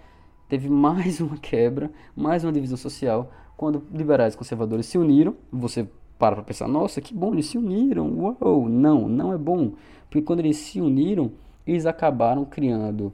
teve 0.48 0.68
mais 0.68 1.20
uma 1.20 1.36
quebra, 1.36 1.90
mais 2.16 2.42
uma 2.42 2.52
divisão 2.52 2.76
social, 2.76 3.32
quando 3.56 3.84
liberais 3.92 4.34
e 4.34 4.36
conservadores 4.36 4.86
se 4.86 4.98
uniram. 4.98 5.36
Você 5.52 5.88
para 6.30 6.40
pensar, 6.40 6.68
nossa, 6.68 7.00
que 7.00 7.12
bom, 7.12 7.32
eles 7.32 7.46
se 7.46 7.58
uniram, 7.58 8.08
uau! 8.16 8.68
Não, 8.68 9.08
não 9.08 9.32
é 9.32 9.36
bom, 9.36 9.72
porque 10.08 10.22
quando 10.22 10.38
eles 10.38 10.56
se 10.56 10.80
uniram, 10.80 11.32
eles 11.66 11.84
acabaram 11.84 12.44
criando 12.44 13.12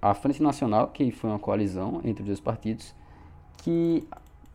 a 0.00 0.14
Frente 0.14 0.40
Nacional, 0.40 0.86
que 0.88 1.10
foi 1.10 1.28
uma 1.28 1.40
coalizão 1.40 2.00
entre 2.04 2.22
os 2.22 2.26
dois 2.28 2.38
partidos, 2.38 2.94
que 3.58 4.06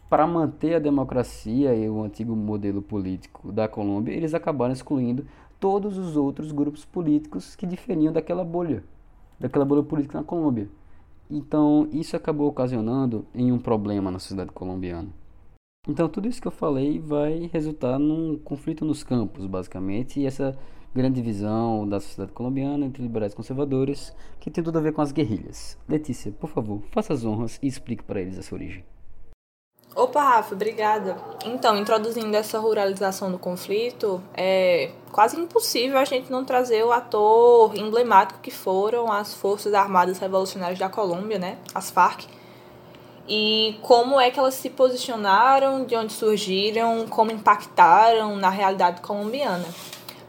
para 0.09 0.25
manter 0.25 0.75
a 0.75 0.79
democracia 0.79 1.75
e 1.75 1.89
o 1.89 2.01
antigo 2.01 2.33
modelo 2.33 2.81
político 2.81 3.51
da 3.51 3.67
Colômbia, 3.67 4.13
eles 4.13 4.33
acabaram 4.33 4.71
excluindo 4.71 5.25
todos 5.59 5.97
os 5.97 6.15
outros 6.15 6.53
grupos 6.53 6.85
políticos 6.85 7.57
que 7.57 7.67
diferiam 7.67 8.13
daquela 8.13 8.45
bolha, 8.45 8.85
daquela 9.37 9.65
bolha 9.65 9.83
política 9.83 10.17
na 10.17 10.23
Colômbia. 10.23 10.69
Então, 11.29 11.89
isso 11.91 12.15
acabou 12.15 12.47
ocasionando 12.47 13.25
em 13.35 13.51
um 13.51 13.59
problema 13.59 14.09
na 14.09 14.19
sociedade 14.19 14.53
colombiana. 14.53 15.09
Então, 15.87 16.07
tudo 16.07 16.27
isso 16.27 16.39
que 16.39 16.47
eu 16.47 16.51
falei 16.51 16.99
vai 16.99 17.49
resultar 17.51 17.97
num 17.97 18.37
conflito 18.37 18.85
nos 18.85 19.03
campos, 19.03 19.47
basicamente, 19.47 20.19
e 20.19 20.27
essa 20.27 20.55
grande 20.93 21.15
divisão 21.15 21.87
da 21.87 21.99
sociedade 21.99 22.33
colombiana 22.33 22.85
entre 22.85 23.01
liberais 23.01 23.33
e 23.33 23.35
conservadores, 23.35 24.13
que 24.39 24.51
tem 24.51 24.63
tudo 24.63 24.77
a 24.77 24.81
ver 24.81 24.93
com 24.93 25.01
as 25.01 25.11
guerrilhas. 25.11 25.77
Letícia, 25.89 26.31
por 26.33 26.51
favor, 26.51 26.83
faça 26.91 27.13
as 27.13 27.25
honras 27.25 27.57
e 27.63 27.67
explique 27.67 28.03
para 28.03 28.21
eles 28.21 28.37
essa 28.37 28.53
origem. 28.53 28.85
Opa, 29.95 30.21
Rafa, 30.21 30.53
obrigada. 30.53 31.17
Então, 31.45 31.75
introduzindo 31.75 32.37
essa 32.37 32.59
ruralização 32.59 33.31
do 33.31 33.39
conflito, 33.39 34.21
é 34.35 34.91
quase 35.11 35.37
impossível 35.37 35.97
a 35.97 36.05
gente 36.05 36.31
não 36.31 36.45
trazer 36.45 36.83
o 36.85 36.91
ator 36.91 37.75
emblemático 37.75 38.39
que 38.39 38.51
foram 38.51 39.11
as 39.11 39.33
Forças 39.33 39.73
Armadas 39.73 40.19
Revolucionárias 40.19 40.79
da 40.79 40.89
Colômbia, 40.89 41.39
né, 41.39 41.57
as 41.73 41.89
FARC, 41.89 42.27
e 43.33 43.77
como 43.81 44.19
é 44.19 44.29
que 44.29 44.37
elas 44.37 44.55
se 44.55 44.69
posicionaram, 44.69 45.85
de 45.85 45.95
onde 45.95 46.11
surgiram, 46.11 47.07
como 47.07 47.31
impactaram 47.31 48.35
na 48.35 48.49
realidade 48.49 48.99
colombiana. 48.99 49.63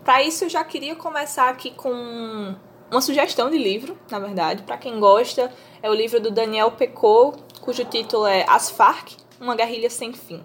Para 0.04 0.22
isso, 0.22 0.44
eu 0.44 0.48
já 0.48 0.62
queria 0.62 0.94
começar 0.94 1.48
aqui 1.48 1.72
com 1.72 2.54
uma 2.88 3.00
sugestão 3.00 3.50
de 3.50 3.58
livro, 3.58 3.98
na 4.08 4.20
verdade, 4.20 4.62
para 4.62 4.76
quem 4.76 5.00
gosta, 5.00 5.52
é 5.82 5.90
o 5.90 5.94
livro 5.94 6.20
do 6.20 6.30
Daniel 6.30 6.70
Pecot, 6.70 7.36
cujo 7.60 7.84
título 7.86 8.24
é 8.24 8.44
As 8.48 8.70
Farc, 8.70 9.16
uma 9.40 9.56
guerrilha 9.56 9.90
sem 9.90 10.12
fim. 10.12 10.40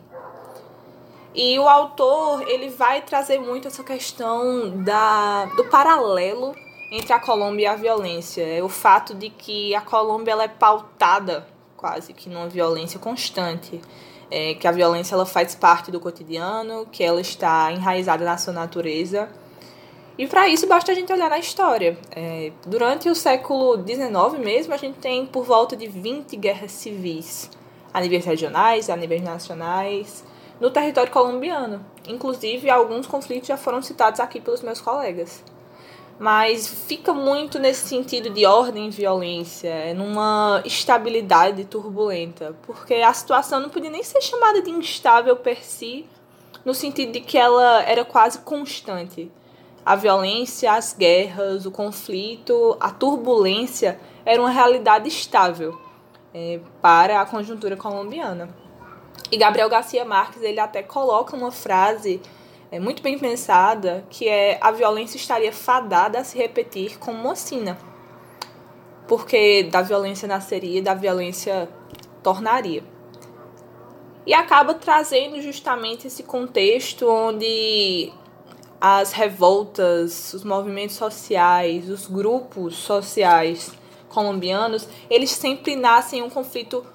E 1.36 1.60
o 1.60 1.68
autor 1.68 2.42
ele 2.50 2.70
vai 2.70 3.04
trazer 3.04 3.38
muito 3.40 3.68
essa 3.68 3.84
questão 3.84 4.84
da, 4.84 5.46
do 5.56 5.66
paralelo 5.66 6.56
entre 6.92 7.14
a 7.14 7.20
Colômbia 7.20 7.66
e 7.66 7.68
a 7.68 7.76
violência. 7.76 8.42
É 8.42 8.64
o 8.64 8.70
fato 8.70 9.14
de 9.14 9.30
que 9.30 9.76
a 9.76 9.82
Colômbia 9.82 10.32
ela 10.32 10.46
é 10.46 10.48
pautada 10.48 11.46
quase 11.78 12.12
que 12.12 12.28
numa 12.28 12.50
violência 12.50 13.00
constante. 13.00 13.80
É, 14.30 14.56
que 14.56 14.68
a 14.68 14.72
violência 14.74 15.16
ela 15.16 15.26
faz 15.26 15.56
parte 15.56 15.90
do 15.90 16.02
cotidiano, 16.02 16.86
que 16.92 17.02
ela 17.02 17.22
está 17.22 17.72
enraizada 17.72 18.26
na 18.26 18.38
sua 18.38 18.52
natureza. 18.52 19.30
E 20.18 20.28
para 20.28 20.50
isso 20.50 20.68
basta 20.68 20.92
a 20.92 20.96
gente 20.96 21.14
olhar 21.14 21.30
na 21.30 21.40
história. 21.40 21.98
É, 22.14 22.52
durante 22.66 23.08
o 23.08 23.16
século 23.16 23.78
XIX 23.78 24.44
mesmo, 24.44 24.74
a 24.74 24.78
gente 24.78 24.98
tem 24.98 25.26
por 25.26 25.46
volta 25.46 25.78
de 25.78 25.88
20 25.88 26.36
guerras 26.36 26.72
civis 26.72 27.50
a 27.94 28.02
níveis 28.02 28.26
regionais, 28.26 28.90
a 28.90 28.96
níveis 28.96 29.24
nacionais, 29.24 30.26
no 30.60 30.70
território 30.70 31.12
colombiano. 31.12 31.86
Inclusive, 32.08 32.70
alguns 32.70 33.08
conflitos 33.08 33.48
já 33.48 33.58
foram 33.58 33.82
citados 33.82 34.20
aqui 34.20 34.42
pelos 34.42 34.62
meus 34.62 34.82
colegas. 34.82 35.44
Mas 36.20 36.68
fica 36.68 37.14
muito 37.14 37.60
nesse 37.60 37.88
sentido 37.88 38.32
de 38.32 38.46
ordem 38.46 38.88
e 38.88 38.90
violência, 38.90 39.70
é 39.70 39.94
numa 39.94 40.64
estabilidade 40.66 41.64
turbulenta, 41.66 42.56
porque 42.64 42.96
a 42.96 43.14
situação 43.14 43.60
não 43.60 43.70
podia 43.70 43.92
nem 43.92 44.02
ser 44.02 44.22
chamada 44.22 44.62
de 44.62 44.72
instável 44.72 45.36
per 45.36 45.64
si, 45.64 46.08
no 46.66 46.74
sentido 46.74 47.12
de 47.12 47.22
que 47.22 47.38
ela 47.38 47.84
era 47.84 48.04
quase 48.04 48.40
constante. 48.40 49.32
A 49.86 49.96
violência, 49.96 50.74
as 50.74 50.92
guerras, 50.92 51.66
o 51.66 51.72
conflito, 51.72 52.76
a 52.80 52.90
turbulência 52.90 54.00
era 54.26 54.42
uma 54.42 54.50
realidade 54.50 55.08
estável 55.08 55.80
é, 56.34 56.60
para 56.82 57.22
a 57.22 57.26
conjuntura 57.26 57.78
colombiana. 57.78 58.50
E 59.32 59.38
Gabriel 59.38 59.70
Garcia 59.70 60.04
Marques 60.04 60.42
ele 60.42 60.60
até 60.60 60.82
coloca 60.82 61.36
uma 61.36 61.52
frase 61.52 62.22
é, 62.72 62.80
muito 62.80 63.02
bem 63.02 63.18
pensada 63.18 64.06
que 64.10 64.28
é 64.28 64.58
a 64.60 64.72
violência 64.72 65.18
estaria 65.18 65.54
fadada 65.54 66.20
a 66.20 66.24
se 66.24 66.38
repetir 66.38 67.00
como 67.00 67.18
mocina, 67.18 67.78
porque 69.08 69.64
da 69.64 69.82
violência 69.82 70.28
nasceria, 70.28 70.82
da 70.82 70.94
violência 70.94 71.70
tornaria. 72.22 72.84
E 74.26 74.34
acaba 74.34 74.74
trazendo 74.74 75.42
justamente 75.42 76.08
esse 76.08 76.24
contexto 76.24 77.10
onde 77.10 78.12
as 78.80 79.14
revoltas, 79.14 80.34
os 80.34 80.44
movimentos 80.44 80.98
sociais, 80.98 81.90
os 81.90 82.08
grupos 82.08 82.76
sociais 82.76 83.72
colombianos, 84.10 84.88
eles 85.10 85.32
sempre 85.32 85.78
nascem 85.78 86.20
em 86.20 86.24
um 86.24 86.30
conflito 86.30 86.86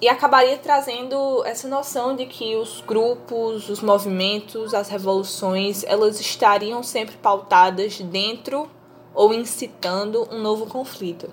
e 0.00 0.08
acabaria 0.08 0.58
trazendo 0.58 1.42
essa 1.44 1.66
noção 1.66 2.14
de 2.14 2.26
que 2.26 2.54
os 2.56 2.82
grupos, 2.82 3.68
os 3.68 3.80
movimentos, 3.80 4.74
as 4.74 4.88
revoluções, 4.88 5.84
elas 5.84 6.20
estariam 6.20 6.82
sempre 6.82 7.16
pautadas 7.16 8.00
dentro 8.00 8.68
ou 9.14 9.32
incitando 9.32 10.28
um 10.30 10.38
novo 10.38 10.66
conflito. 10.66 11.30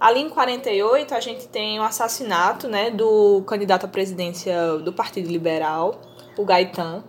Ali 0.00 0.20
em 0.20 0.28
48, 0.28 1.14
a 1.14 1.20
gente 1.20 1.48
tem 1.48 1.78
o 1.78 1.82
assassinato 1.82 2.68
né, 2.68 2.90
do 2.90 3.42
candidato 3.46 3.84
à 3.84 3.88
presidência 3.88 4.78
do 4.78 4.92
Partido 4.92 5.30
Liberal, 5.30 6.00
o 6.36 6.44
Gaetan, 6.44 7.02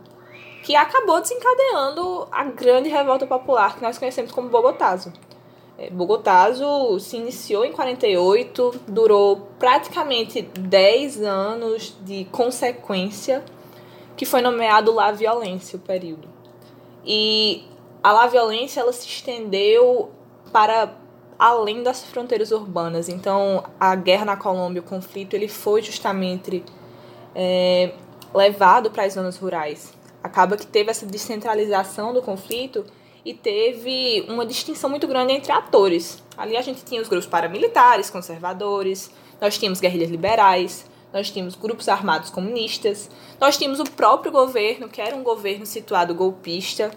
que 0.63 0.75
acabou 0.75 1.21
desencadeando 1.21 2.27
a 2.31 2.43
grande 2.45 2.89
revolta 2.89 3.25
popular 3.25 3.75
que 3.75 3.81
nós 3.81 3.97
conhecemos 3.97 4.31
como 4.31 4.49
Bogotazo. 4.49 5.13
É, 5.77 5.89
Bogotazo 5.89 6.99
se 6.99 7.17
iniciou 7.17 7.63
em 7.63 7.71
48, 7.71 8.81
durou 8.87 9.47
praticamente 9.59 10.41
10 10.41 11.21
anos 11.21 11.95
de 12.01 12.25
consequência, 12.25 13.43
que 14.15 14.25
foi 14.25 14.41
nomeado 14.41 14.91
La 14.91 15.11
Violência 15.11 15.77
o 15.77 15.79
período. 15.79 16.27
E 17.05 17.63
a 18.03 18.11
La 18.11 18.27
Violência 18.27 18.81
ela 18.81 18.91
se 18.91 19.07
estendeu 19.07 20.09
para 20.51 20.95
além 21.37 21.83
das 21.83 22.03
fronteiras 22.03 22.51
urbanas. 22.51 23.07
Então, 23.07 23.63
a 23.79 23.95
guerra 23.95 24.25
na 24.25 24.35
Colômbia, 24.35 24.81
o 24.81 24.85
conflito, 24.85 25.35
ele 25.35 25.47
foi 25.47 25.83
justamente 25.83 26.63
é, 27.35 27.93
levado 28.33 28.89
para 28.89 29.03
as 29.03 29.13
zonas 29.13 29.37
rurais 29.37 29.95
acaba 30.27 30.57
que 30.57 30.67
teve 30.67 30.91
essa 30.91 31.05
descentralização 31.05 32.13
do 32.13 32.21
conflito 32.21 32.85
e 33.27 33.33
teve 33.33 34.25
uma 34.29 34.45
distinção 34.45 34.89
muito 34.89 35.05
grande 35.05 35.33
entre 35.33 35.51
atores. 35.51 36.23
Ali 36.37 36.55
a 36.55 36.61
gente 36.61 36.85
tinha 36.85 37.01
os 37.01 37.09
grupos 37.09 37.27
paramilitares, 37.27 38.09
conservadores, 38.09 39.11
nós 39.41 39.57
tínhamos 39.57 39.81
guerrilhas 39.81 40.09
liberais, 40.09 40.85
nós 41.11 41.29
tínhamos 41.29 41.53
grupos 41.53 41.89
armados 41.89 42.29
comunistas, 42.29 43.09
nós 43.37 43.57
tínhamos 43.57 43.81
o 43.81 43.83
próprio 43.83 44.31
governo, 44.31 44.87
que 44.87 45.01
era 45.01 45.13
um 45.13 45.23
governo 45.23 45.65
situado 45.65 46.15
golpista, 46.15 46.89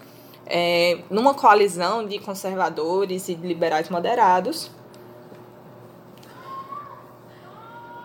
é, 0.45 0.99
numa 1.09 1.33
coalizão 1.33 2.07
de 2.07 2.17
conservadores 2.17 3.27
e 3.27 3.35
de 3.35 3.45
liberais 3.45 3.89
moderados. 3.89 4.71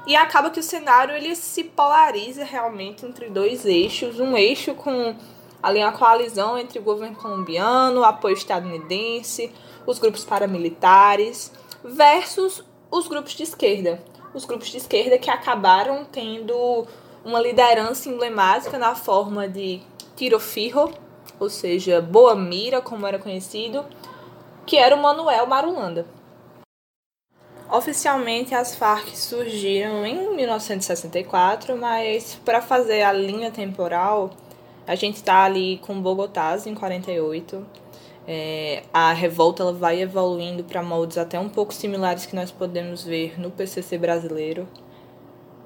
e 0.07 0.15
acaba 0.15 0.51
que 0.51 0.61
o 0.61 0.63
cenário 0.63 1.17
ele 1.17 1.35
se 1.35 1.65
polariza 1.65 2.45
realmente 2.45 3.05
entre 3.05 3.29
dois 3.29 3.67
eixos, 3.67 4.21
um 4.21 4.37
eixo 4.37 4.73
com 4.73 5.17
ali 5.63 5.83
a 5.83 5.93
coalizão 5.93 6.59
entre 6.59 6.79
o 6.79 6.83
governo 6.83 7.17
colombiano, 7.17 8.01
o 8.01 8.05
apoio 8.05 8.35
estadunidense, 8.35 9.53
os 9.87 9.99
grupos 9.99 10.25
paramilitares, 10.25 11.53
versus 11.83 12.65
os 12.91 13.09
grupos 13.09 13.33
de 13.33 13.43
esquerda. 13.43 14.03
Os 14.35 14.45
grupos 14.45 14.69
de 14.69 14.77
esquerda 14.77 15.19
que 15.19 15.31
acabaram 15.31 16.05
tendo 16.05 16.87
uma 17.25 17.41
liderança 17.41 18.09
emblemática 18.09 18.79
na 18.79 18.95
forma 18.95 19.49
de 19.49 19.81
Tiro 20.15 20.39
Fijo, 20.39 20.93
ou 21.39 21.51
seja, 21.51 22.01
Boa 22.01 22.35
Mira, 22.35 22.81
como 22.81 23.07
era 23.07 23.19
conhecido, 23.19 23.85
que 24.65 24.77
era 24.77 24.95
o 24.95 25.03
Manuel 25.03 25.47
Marulanda. 25.47 26.07
Oficialmente 27.71 28.55
as 28.55 28.77
Farc 28.77 29.17
surgiram 29.17 30.07
em 30.07 30.37
1964, 30.37 31.77
mas 31.77 32.39
para 32.45 32.63
fazer 32.63 33.03
a 33.03 33.13
linha 33.13 33.51
temporal, 33.51 34.31
a 34.87 34.95
gente 34.95 35.17
está 35.17 35.45
ali 35.45 35.79
com 35.79 36.01
Bogotá 36.01 36.57
em 36.67 36.75
48. 36.75 37.67
É, 38.29 38.83
a 38.93 39.13
revolta 39.13 39.63
ela 39.63 39.73
vai 39.73 40.01
evoluindo 40.01 40.65
para 40.65 40.83
moldes 40.83 41.17
até 41.17 41.39
um 41.39 41.49
pouco 41.49 41.73
similares 41.73 42.27
que 42.27 42.35
nós 42.35 42.51
podemos 42.51 43.05
ver 43.05 43.41
no 43.41 43.51
PCC 43.51 43.99
brasileiro. 43.99 44.67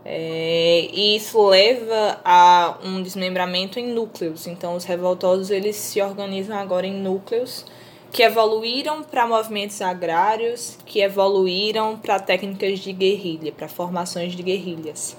É, 0.05 0.89
e 0.93 1.16
isso 1.16 1.41
leva 1.49 2.21
a 2.25 2.79
um 2.83 3.03
desmembramento 3.03 3.79
em 3.79 3.93
núcleos. 3.93 4.47
Então, 4.47 4.75
os 4.75 4.85
revoltosos 4.85 5.51
eles 5.51 5.77
se 5.77 6.01
organizam 6.01 6.59
agora 6.59 6.87
em 6.87 6.95
núcleos 6.95 7.64
que 8.12 8.23
evoluíram 8.23 9.03
para 9.05 9.27
movimentos 9.27 9.81
agrários, 9.81 10.77
que 10.85 11.01
evoluíram 11.01 11.97
para 11.97 12.18
técnicas 12.18 12.81
de 12.81 12.93
guerrilha, 12.93 13.53
para 13.53 13.68
formações 13.68 14.33
de 14.33 14.43
guerrilhas. 14.43 15.16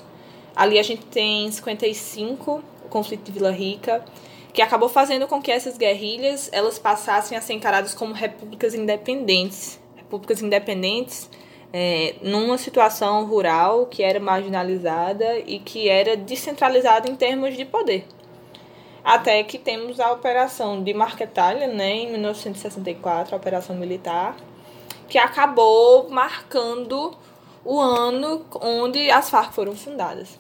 Ali 0.56 0.78
a 0.78 0.84
gente 0.84 1.06
tem 1.06 1.49
55, 1.49 2.62
o 2.80 2.80
conflito 2.91 3.23
de 3.23 3.31
Vila 3.31 3.51
Rica, 3.51 4.05
que 4.53 4.61
acabou 4.61 4.89
fazendo 4.89 5.27
com 5.27 5.41
que 5.41 5.51
essas 5.51 5.77
guerrilhas 5.77 6.49
elas 6.51 6.77
passassem 6.77 7.37
a 7.37 7.41
ser 7.41 7.53
encaradas 7.53 7.93
como 7.93 8.13
repúblicas 8.13 8.75
independentes, 8.75 9.79
repúblicas 9.95 10.41
independentes 10.41 11.29
é, 11.73 12.15
numa 12.21 12.57
situação 12.57 13.25
rural 13.25 13.85
que 13.85 14.03
era 14.03 14.19
marginalizada 14.19 15.39
e 15.39 15.59
que 15.59 15.87
era 15.87 16.17
descentralizada 16.17 17.09
em 17.09 17.15
termos 17.15 17.55
de 17.55 17.65
poder. 17.65 18.05
Até 19.03 19.41
que 19.43 19.57
temos 19.57 19.99
a 19.99 20.11
operação 20.11 20.83
de 20.83 20.93
Marquetalha, 20.93 21.67
né, 21.67 21.91
em 21.91 22.11
1964, 22.11 23.33
a 23.33 23.37
operação 23.37 23.75
militar, 23.75 24.35
que 25.07 25.17
acabou 25.17 26.07
marcando 26.09 27.13
o 27.65 27.79
ano 27.79 28.45
onde 28.61 29.09
as 29.09 29.29
Farc 29.29 29.53
foram 29.53 29.75
fundadas. 29.75 30.37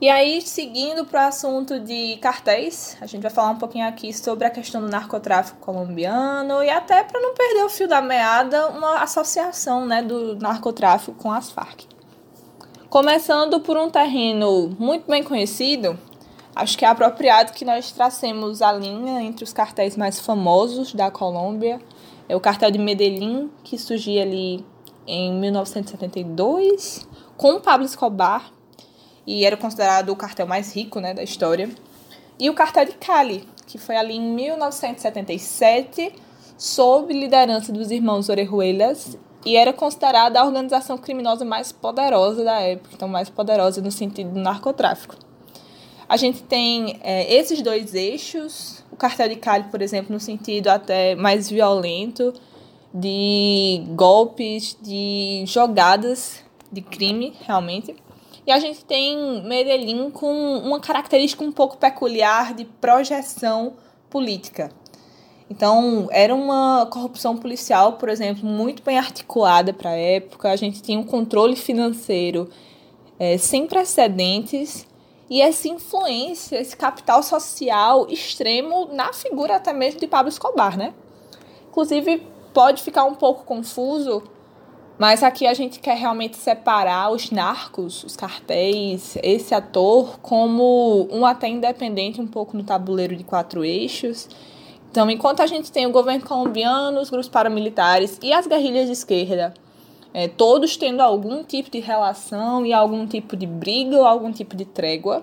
E 0.00 0.08
aí, 0.08 0.40
seguindo 0.40 1.04
para 1.04 1.24
o 1.24 1.28
assunto 1.28 1.80
de 1.80 2.16
cartéis, 2.18 2.96
a 3.00 3.06
gente 3.06 3.20
vai 3.20 3.30
falar 3.30 3.50
um 3.50 3.58
pouquinho 3.58 3.86
aqui 3.88 4.12
sobre 4.12 4.46
a 4.46 4.50
questão 4.50 4.80
do 4.80 4.88
narcotráfico 4.88 5.58
colombiano 5.58 6.62
e 6.62 6.70
até 6.70 7.02
para 7.02 7.20
não 7.20 7.34
perder 7.34 7.64
o 7.64 7.68
fio 7.68 7.88
da 7.88 8.00
meada, 8.00 8.68
uma 8.68 9.02
associação 9.02 9.84
né, 9.84 10.00
do 10.00 10.36
narcotráfico 10.36 11.14
com 11.20 11.32
as 11.32 11.50
Farc. 11.50 11.84
Começando 12.88 13.60
por 13.60 13.76
um 13.76 13.90
terreno 13.90 14.70
muito 14.78 15.10
bem 15.10 15.24
conhecido, 15.24 15.98
Acho 16.58 16.76
que 16.76 16.84
é 16.84 16.88
apropriado 16.88 17.52
que 17.52 17.64
nós 17.64 17.92
tracemos 17.92 18.62
a 18.62 18.72
linha 18.72 19.22
entre 19.22 19.44
os 19.44 19.52
cartéis 19.52 19.96
mais 19.96 20.18
famosos 20.18 20.92
da 20.92 21.08
Colômbia. 21.08 21.80
É 22.28 22.34
o 22.34 22.40
cartel 22.40 22.68
de 22.72 22.80
Medellín, 22.80 23.48
que 23.62 23.78
surgiu 23.78 24.20
ali 24.20 24.66
em 25.06 25.32
1972, 25.34 27.06
com 27.36 27.60
Pablo 27.60 27.86
Escobar, 27.86 28.50
e 29.28 29.44
era 29.44 29.58
considerado 29.58 30.08
o 30.08 30.16
cartel 30.16 30.46
mais 30.46 30.74
rico 30.74 31.00
né, 31.00 31.12
da 31.12 31.22
história. 31.22 31.68
E 32.40 32.48
o 32.48 32.54
cartel 32.54 32.86
de 32.86 32.92
Cali, 32.92 33.46
que 33.66 33.76
foi 33.76 33.94
ali 33.94 34.16
em 34.16 34.22
1977, 34.22 36.14
sob 36.56 37.12
liderança 37.12 37.70
dos 37.70 37.90
irmãos 37.90 38.30
Orejuelas, 38.30 39.18
e 39.44 39.54
era 39.54 39.70
considerada 39.70 40.40
a 40.40 40.46
organização 40.46 40.96
criminosa 40.96 41.44
mais 41.44 41.70
poderosa 41.70 42.42
da 42.42 42.58
época, 42.60 42.94
então 42.94 43.06
mais 43.06 43.28
poderosa 43.28 43.82
no 43.82 43.92
sentido 43.92 44.30
do 44.30 44.40
narcotráfico. 44.40 45.14
A 46.08 46.16
gente 46.16 46.42
tem 46.42 46.98
é, 47.02 47.30
esses 47.34 47.60
dois 47.60 47.94
eixos, 47.94 48.82
o 48.90 48.96
cartel 48.96 49.28
de 49.28 49.36
Cali, 49.36 49.64
por 49.64 49.82
exemplo, 49.82 50.10
no 50.10 50.18
sentido 50.18 50.68
até 50.68 51.14
mais 51.14 51.50
violento, 51.50 52.32
de 52.94 53.84
golpes, 53.90 54.74
de 54.80 55.44
jogadas 55.46 56.42
de 56.72 56.80
crime, 56.80 57.34
realmente. 57.46 57.94
E 58.48 58.50
a 58.50 58.58
gente 58.58 58.82
tem 58.82 59.42
Medellín 59.42 60.10
com 60.10 60.32
uma 60.60 60.80
característica 60.80 61.44
um 61.44 61.52
pouco 61.52 61.76
peculiar 61.76 62.54
de 62.54 62.64
projeção 62.64 63.74
política. 64.08 64.70
Então, 65.50 66.08
era 66.10 66.34
uma 66.34 66.88
corrupção 66.90 67.36
policial, 67.36 67.98
por 67.98 68.08
exemplo, 68.08 68.48
muito 68.48 68.82
bem 68.82 68.96
articulada 68.96 69.74
para 69.74 69.90
a 69.90 69.96
época. 69.96 70.50
A 70.50 70.56
gente 70.56 70.80
tinha 70.80 70.98
um 70.98 71.04
controle 71.04 71.56
financeiro 71.56 72.48
é, 73.18 73.36
sem 73.36 73.66
precedentes 73.66 74.86
e 75.28 75.42
essa 75.42 75.68
influência, 75.68 76.58
esse 76.58 76.74
capital 76.74 77.22
social 77.22 78.06
extremo 78.08 78.88
na 78.94 79.12
figura 79.12 79.56
até 79.56 79.74
mesmo 79.74 80.00
de 80.00 80.06
Pablo 80.06 80.30
Escobar, 80.30 80.78
né? 80.78 80.94
Inclusive, 81.68 82.26
pode 82.54 82.82
ficar 82.82 83.04
um 83.04 83.14
pouco 83.14 83.44
confuso, 83.44 84.22
mas 84.98 85.22
aqui 85.22 85.46
a 85.46 85.54
gente 85.54 85.78
quer 85.78 85.96
realmente 85.96 86.36
separar 86.36 87.10
os 87.10 87.30
narcos, 87.30 88.02
os 88.04 88.16
cartéis, 88.16 89.16
esse 89.22 89.54
ator 89.54 90.18
como 90.20 91.08
um 91.10 91.24
até 91.24 91.48
independente 91.48 92.20
um 92.20 92.26
pouco 92.26 92.56
no 92.56 92.64
tabuleiro 92.64 93.14
de 93.14 93.24
quatro 93.24 93.64
eixos. 93.64 94.28
Então, 94.90 95.10
enquanto 95.10 95.40
a 95.40 95.46
gente 95.46 95.70
tem 95.70 95.86
o 95.86 95.90
governo 95.90 96.26
colombiano, 96.26 97.00
os 97.00 97.10
grupos 97.10 97.28
paramilitares 97.28 98.18
e 98.22 98.32
as 98.32 98.46
guerrilhas 98.46 98.86
de 98.86 98.92
esquerda 98.92 99.54
é, 100.12 100.26
todos 100.26 100.76
tendo 100.76 101.00
algum 101.00 101.44
tipo 101.44 101.70
de 101.70 101.80
relação 101.80 102.64
e 102.64 102.72
algum 102.72 103.06
tipo 103.06 103.36
de 103.36 103.46
briga 103.46 103.96
ou 103.96 104.04
algum 104.04 104.32
tipo 104.32 104.56
de 104.56 104.64
trégua. 104.64 105.22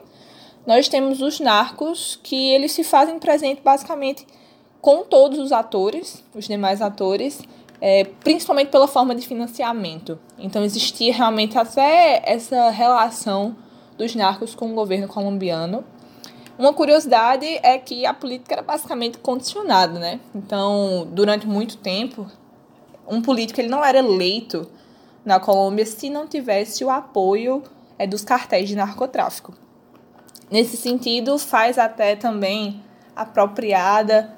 Nós 0.65 0.87
temos 0.87 1.21
os 1.21 1.39
narcos 1.39 2.19
que 2.23 2.51
eles 2.51 2.71
se 2.71 2.83
fazem 2.83 3.19
presente 3.19 3.61
basicamente 3.63 4.25
com 4.81 5.03
todos 5.03 5.39
os 5.39 5.51
atores, 5.51 6.23
os 6.33 6.47
demais 6.47 6.81
atores, 6.81 7.41
é, 7.81 8.03
principalmente 8.23 8.69
pela 8.69 8.87
forma 8.87 9.13
de 9.15 9.27
financiamento. 9.27 10.19
Então 10.37 10.63
existia 10.63 11.13
realmente 11.13 11.57
até 11.57 12.21
essa 12.25 12.69
relação 12.69 13.55
dos 13.97 14.15
narcos 14.15 14.55
com 14.55 14.71
o 14.71 14.75
governo 14.75 15.07
colombiano. 15.07 15.83
Uma 16.57 16.73
curiosidade 16.73 17.45
é 17.61 17.77
que 17.77 18.05
a 18.05 18.13
política 18.13 18.55
era 18.55 18.61
basicamente 18.61 19.17
condicionada, 19.17 19.99
né? 19.99 20.21
Então, 20.33 21.05
durante 21.11 21.45
muito 21.45 21.75
tempo, 21.77 22.25
um 23.07 23.21
político 23.21 23.59
ele 23.59 23.67
não 23.67 23.83
era 23.83 23.99
eleito 23.99 24.69
na 25.25 25.37
Colômbia 25.37 25.85
se 25.85 26.09
não 26.09 26.25
tivesse 26.25 26.83
o 26.85 26.89
apoio 26.89 27.61
é, 27.99 28.07
dos 28.07 28.23
cartéis 28.23 28.69
de 28.69 28.75
narcotráfico. 28.75 29.53
Nesse 30.49 30.77
sentido, 30.77 31.37
faz 31.37 31.77
até 31.77 32.15
também 32.15 32.81
apropriada 33.15 34.33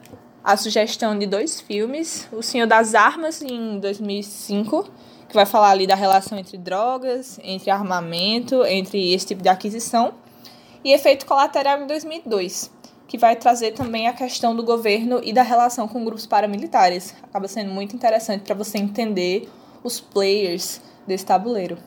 a 0.48 0.56
sugestão 0.56 1.20
de 1.20 1.26
dois 1.26 1.60
filmes, 1.60 2.26
O 2.32 2.42
Senhor 2.42 2.66
das 2.66 2.96
Armas, 2.96 3.42
em 3.42 3.82
2005, 3.82 4.90
que 5.28 5.36
vai 5.36 5.46
falar 5.46 5.72
ali 5.72 5.86
da 5.86 5.94
relação 5.94 6.40
entre 6.40 6.58
drogas, 6.58 7.38
entre 7.44 7.70
armamento, 7.70 8.64
entre 8.64 9.14
esse 9.14 9.26
tipo 9.26 9.44
de 9.44 9.50
aquisição, 9.50 10.14
e 10.86 10.94
Efeito 10.94 11.26
Colateral, 11.26 11.82
em 11.82 11.88
2002, 11.88 12.72
que 13.10 13.18
vai 13.18 13.36
trazer 13.36 13.74
também 13.74 14.08
a 14.08 14.14
questão 14.14 14.56
do 14.56 14.64
governo 14.64 15.20
e 15.22 15.34
da 15.34 15.44
relação 15.44 15.86
com 15.86 16.06
grupos 16.06 16.26
paramilitares. 16.26 17.14
Acaba 17.22 17.50
sendo 17.50 17.72
muito 17.72 17.94
interessante 17.94 18.46
para 18.46 18.56
você 18.56 18.78
entender 18.78 19.50
os 19.84 20.00
players 20.00 20.80
desse 21.06 21.26
tabuleiro. 21.26 21.78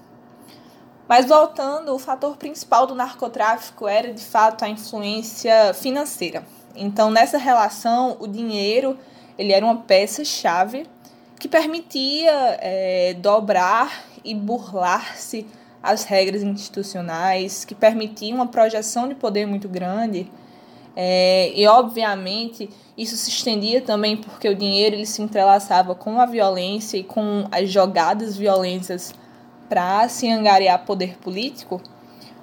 Mas 1.08 1.24
voltando, 1.24 1.94
o 1.94 1.98
fator 1.98 2.36
principal 2.36 2.86
do 2.86 2.94
narcotráfico 2.94 3.88
era 3.88 4.12
de 4.12 4.22
fato 4.22 4.66
a 4.66 4.68
influência 4.68 5.72
financeira. 5.72 6.44
Então, 6.74 7.10
nessa 7.10 7.38
relação, 7.38 8.16
o 8.20 8.26
dinheiro 8.26 8.98
ele 9.38 9.52
era 9.52 9.64
uma 9.64 9.76
peça-chave 9.76 10.86
que 11.38 11.48
permitia 11.48 12.58
é, 12.60 13.14
dobrar 13.14 14.04
e 14.22 14.34
burlar-se 14.34 15.46
as 15.82 16.04
regras 16.04 16.42
institucionais, 16.42 17.64
que 17.64 17.74
permitia 17.74 18.34
uma 18.34 18.46
projeção 18.46 19.08
de 19.08 19.14
poder 19.14 19.46
muito 19.46 19.68
grande 19.68 20.30
é, 20.96 21.52
e, 21.54 21.66
obviamente, 21.66 22.68
isso 22.96 23.16
se 23.16 23.30
estendia 23.30 23.80
também 23.80 24.16
porque 24.16 24.48
o 24.48 24.54
dinheiro 24.54 24.96
ele 24.96 25.06
se 25.06 25.22
entrelaçava 25.22 25.94
com 25.94 26.20
a 26.20 26.26
violência 26.26 26.96
e 26.98 27.04
com 27.04 27.46
as 27.50 27.70
jogadas 27.70 28.36
violentas 28.36 29.14
para 29.68 30.08
se 30.08 30.28
angariar 30.30 30.84
poder 30.84 31.16
político. 31.18 31.80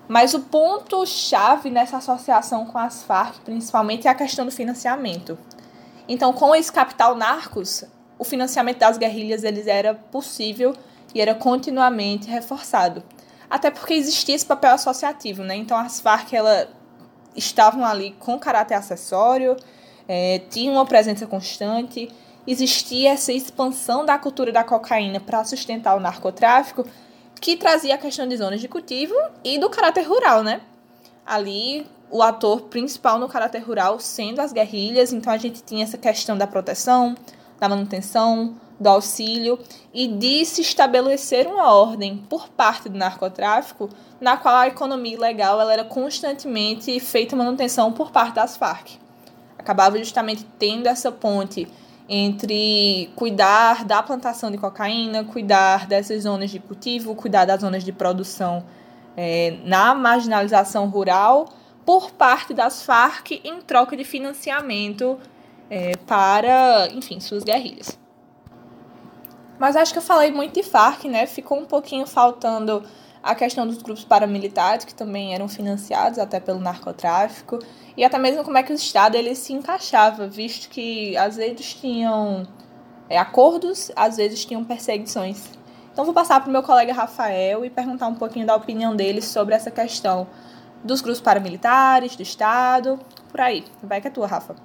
Mas 0.07 0.33
o 0.33 0.39
ponto-chave 0.39 1.69
nessa 1.69 1.97
associação 1.97 2.65
com 2.65 2.77
as 2.77 3.03
Farc, 3.03 3.39
principalmente, 3.43 4.07
é 4.07 4.11
a 4.11 4.15
questão 4.15 4.45
do 4.45 4.51
financiamento. 4.51 5.37
Então, 6.07 6.31
com 6.31 6.55
esse 6.55 6.71
capital 6.71 7.15
narcos, 7.15 7.83
o 8.17 8.23
financiamento 8.23 8.79
das 8.79 8.97
guerrilhas 8.97 9.43
eles 9.43 9.67
era 9.67 9.93
possível 9.93 10.73
e 11.13 11.21
era 11.21 11.35
continuamente 11.35 12.27
reforçado. 12.27 13.03
Até 13.49 13.71
porque 13.71 13.93
existia 13.93 14.35
esse 14.35 14.45
papel 14.45 14.73
associativo, 14.73 15.43
né? 15.43 15.55
Então 15.55 15.77
as 15.77 15.99
Farc 15.99 16.33
ela, 16.33 16.67
estavam 17.35 17.85
ali 17.85 18.15
com 18.19 18.37
caráter 18.37 18.73
acessório, 18.73 19.55
é, 20.07 20.39
tinham 20.49 20.75
uma 20.75 20.85
presença 20.85 21.25
constante, 21.25 22.09
existia 22.45 23.11
essa 23.11 23.31
expansão 23.31 24.05
da 24.05 24.17
cultura 24.17 24.51
da 24.51 24.63
cocaína 24.63 25.19
para 25.19 25.43
sustentar 25.43 25.95
o 25.95 25.99
narcotráfico, 25.99 26.85
que 27.39 27.55
trazia 27.55 27.95
a 27.95 27.97
questão 27.97 28.27
de 28.27 28.37
zonas 28.37 28.61
de 28.61 28.67
cultivo 28.67 29.15
e 29.43 29.59
do 29.59 29.69
caráter 29.69 30.03
rural, 30.03 30.43
né? 30.43 30.61
Ali 31.25 31.85
o 32.09 32.23
ator 32.23 32.61
principal 32.61 33.19
no 33.19 33.27
caráter 33.27 33.59
rural 33.59 33.99
sendo 33.99 34.39
as 34.39 34.53
guerrilhas, 34.53 35.11
então 35.11 35.31
a 35.31 35.37
gente 35.37 35.61
tinha 35.61 35.83
essa 35.83 35.97
questão 35.97 36.37
da 36.37 36.47
proteção, 36.47 37.15
da 37.59 37.67
manutenção, 37.67 38.55
do 38.79 38.87
auxílio 38.87 39.59
e 39.93 40.07
de 40.07 40.45
se 40.45 40.61
estabelecer 40.61 41.47
uma 41.47 41.73
ordem 41.73 42.17
por 42.29 42.47
parte 42.49 42.87
do 42.87 42.97
narcotráfico 42.97 43.89
na 44.21 44.37
qual 44.37 44.55
a 44.55 44.67
economia 44.67 45.15
ilegal 45.15 45.59
ela 45.59 45.73
era 45.73 45.83
constantemente 45.83 46.99
feita 46.99 47.35
manutenção 47.35 47.91
por 47.91 48.11
parte 48.11 48.35
das 48.35 48.55
Farc. 48.55 48.99
Acabava 49.57 49.97
justamente 49.97 50.45
tendo 50.57 50.87
essa 50.87 51.11
ponte 51.11 51.67
entre 52.09 53.09
cuidar 53.15 53.83
da 53.83 54.01
plantação 54.01 54.49
de 54.49 54.57
cocaína, 54.57 55.23
cuidar 55.23 55.87
dessas 55.87 56.23
zonas 56.23 56.49
de 56.49 56.59
cultivo, 56.59 57.15
cuidar 57.15 57.45
das 57.45 57.61
zonas 57.61 57.83
de 57.83 57.91
produção 57.91 58.65
é, 59.15 59.57
na 59.65 59.93
marginalização 59.93 60.87
rural 60.89 61.49
por 61.85 62.11
parte 62.11 62.53
das 62.53 62.83
Farc 62.83 63.31
em 63.43 63.61
troca 63.61 63.97
de 63.97 64.03
financiamento 64.03 65.17
é, 65.69 65.95
para, 66.05 66.87
enfim, 66.91 67.19
suas 67.19 67.43
guerrilhas. 67.43 67.97
Mas 69.59 69.75
acho 69.75 69.91
que 69.91 69.97
eu 69.97 70.03
falei 70.03 70.31
muito 70.31 70.53
de 70.53 70.63
Farc, 70.63 71.05
né? 71.05 71.25
Ficou 71.25 71.59
um 71.59 71.65
pouquinho 71.65 72.05
faltando 72.05 72.83
a 73.27 73.35
questão 73.35 73.67
dos 73.67 73.81
grupos 73.81 74.05
paramilitares, 74.05 74.85
que 74.85 74.95
também 74.95 75.33
eram 75.33 75.49
financiados 75.49 76.17
até 76.17 76.39
pelo 76.39 76.59
narcotráfico, 76.59 77.59
e 77.97 78.05
até 78.05 78.17
mesmo 78.17 78.41
como 78.41 78.57
é 78.57 78.63
que 78.63 78.71
o 78.71 78.75
Estado 78.75 79.15
ele 79.15 79.35
se 79.35 79.51
encaixava, 79.51 80.27
visto 80.27 80.69
que 80.69 81.17
às 81.17 81.35
vezes 81.35 81.73
tinham 81.73 82.47
é, 83.09 83.17
acordos, 83.17 83.91
às 83.97 84.15
vezes 84.15 84.45
tinham 84.45 84.63
perseguições. 84.63 85.49
Então 85.91 86.05
vou 86.05 86.13
passar 86.13 86.39
para 86.39 86.47
o 86.47 86.51
meu 86.53 86.63
colega 86.63 86.93
Rafael 86.93 87.65
e 87.65 87.69
perguntar 87.69 88.07
um 88.07 88.15
pouquinho 88.15 88.47
da 88.47 88.55
opinião 88.55 88.95
dele 88.95 89.21
sobre 89.21 89.53
essa 89.53 89.69
questão 89.69 90.25
dos 90.81 91.01
grupos 91.01 91.19
paramilitares, 91.19 92.15
do 92.15 92.23
Estado, 92.23 92.97
por 93.29 93.41
aí. 93.41 93.65
Vai 93.83 93.99
que 93.99 94.07
é 94.07 94.11
tua, 94.11 94.27
Rafa. 94.27 94.55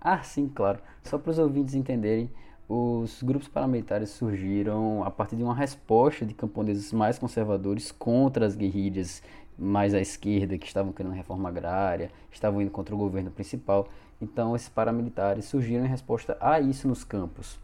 Ah, 0.00 0.22
sim, 0.22 0.48
claro. 0.48 0.78
Só 1.02 1.18
para 1.18 1.32
os 1.32 1.40
ouvintes 1.40 1.74
entenderem, 1.74 2.30
os 2.68 3.22
grupos 3.22 3.48
paramilitares 3.48 4.10
surgiram 4.10 5.04
a 5.04 5.10
partir 5.10 5.36
de 5.36 5.42
uma 5.42 5.54
resposta 5.54 6.26
de 6.26 6.34
camponeses 6.34 6.92
mais 6.92 7.18
conservadores 7.18 7.92
contra 7.92 8.44
as 8.44 8.56
guerrilhas 8.56 9.22
mais 9.58 9.94
à 9.94 10.00
esquerda 10.00 10.58
que 10.58 10.66
estavam 10.66 10.92
querendo 10.92 11.12
reforma 11.12 11.48
agrária, 11.48 12.10
estavam 12.30 12.60
indo 12.60 12.70
contra 12.70 12.94
o 12.94 12.98
governo 12.98 13.30
principal. 13.30 13.88
Então, 14.20 14.54
esses 14.54 14.68
paramilitares 14.68 15.46
surgiram 15.46 15.84
em 15.84 15.88
resposta 15.88 16.36
a 16.40 16.60
isso 16.60 16.88
nos 16.88 17.04
campos. 17.04 17.58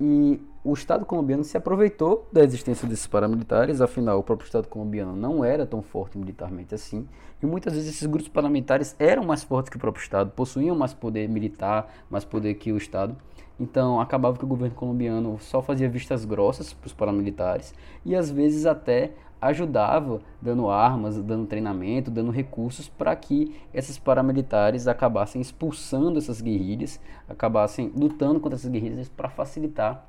E 0.00 0.40
o 0.62 0.72
Estado 0.74 1.04
colombiano 1.04 1.42
se 1.42 1.56
aproveitou 1.56 2.28
da 2.32 2.44
existência 2.44 2.86
desses 2.86 3.06
paramilitares, 3.06 3.80
afinal, 3.80 4.20
o 4.20 4.22
próprio 4.22 4.46
Estado 4.46 4.68
colombiano 4.68 5.16
não 5.16 5.44
era 5.44 5.66
tão 5.66 5.82
forte 5.82 6.16
militarmente 6.16 6.72
assim, 6.72 7.08
e 7.42 7.46
muitas 7.46 7.72
vezes 7.72 7.96
esses 7.96 8.06
grupos 8.06 8.28
paramilitares 8.28 8.94
eram 8.98 9.24
mais 9.24 9.42
fortes 9.42 9.70
que 9.70 9.76
o 9.76 9.80
próprio 9.80 10.02
Estado, 10.02 10.30
possuíam 10.30 10.76
mais 10.76 10.94
poder 10.94 11.28
militar, 11.28 11.92
mais 12.08 12.24
poder 12.24 12.54
que 12.54 12.70
o 12.70 12.76
Estado. 12.76 13.16
Então, 13.60 14.00
acabava 14.00 14.38
que 14.38 14.44
o 14.44 14.48
governo 14.48 14.74
colombiano 14.74 15.36
só 15.40 15.60
fazia 15.60 15.88
vistas 15.88 16.24
grossas 16.24 16.72
para 16.72 16.86
os 16.86 16.92
paramilitares 16.92 17.74
e 18.04 18.14
às 18.14 18.30
vezes 18.30 18.66
até 18.66 19.12
ajudava 19.40 20.20
dando 20.40 20.68
armas, 20.68 21.16
dando 21.22 21.46
treinamento, 21.46 22.10
dando 22.10 22.30
recursos 22.30 22.88
para 22.88 23.14
que 23.14 23.54
esses 23.72 23.98
paramilitares 23.98 24.86
acabassem 24.86 25.40
expulsando 25.40 26.18
essas 26.18 26.40
guerrilhas, 26.40 27.00
acabassem 27.28 27.92
lutando 27.96 28.40
contra 28.40 28.56
essas 28.56 28.70
guerrilhas 28.70 29.08
para 29.08 29.28
facilitar 29.28 30.06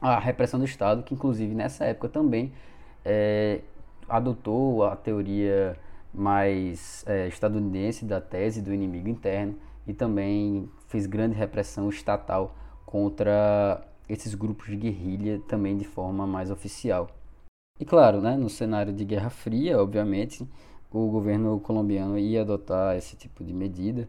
a 0.00 0.18
repressão 0.18 0.60
do 0.60 0.66
Estado, 0.66 1.02
que 1.02 1.14
inclusive 1.14 1.54
nessa 1.54 1.84
época 1.84 2.08
também 2.08 2.52
é, 3.04 3.60
adotou 4.08 4.84
a 4.84 4.94
teoria 4.94 5.76
mais 6.12 7.04
é, 7.06 7.28
estadunidense 7.28 8.04
da 8.04 8.20
tese 8.20 8.62
do 8.62 8.72
inimigo 8.72 9.08
interno 9.08 9.54
e 9.86 9.92
também 9.92 10.68
fez 10.88 11.06
grande 11.06 11.34
repressão 11.34 11.88
estatal 11.88 12.54
contra 12.86 13.84
esses 14.08 14.34
grupos 14.34 14.68
de 14.68 14.76
guerrilha 14.76 15.42
também 15.48 15.76
de 15.76 15.84
forma 15.84 16.26
mais 16.26 16.50
oficial. 16.50 17.10
E 17.78 17.84
claro, 17.84 18.22
né, 18.22 18.36
no 18.36 18.48
cenário 18.48 18.92
de 18.92 19.04
Guerra 19.04 19.28
Fria, 19.28 19.78
obviamente, 19.78 20.48
o 20.90 21.08
governo 21.08 21.60
colombiano 21.60 22.18
ia 22.18 22.40
adotar 22.40 22.96
esse 22.96 23.16
tipo 23.16 23.44
de 23.44 23.52
medida. 23.52 24.08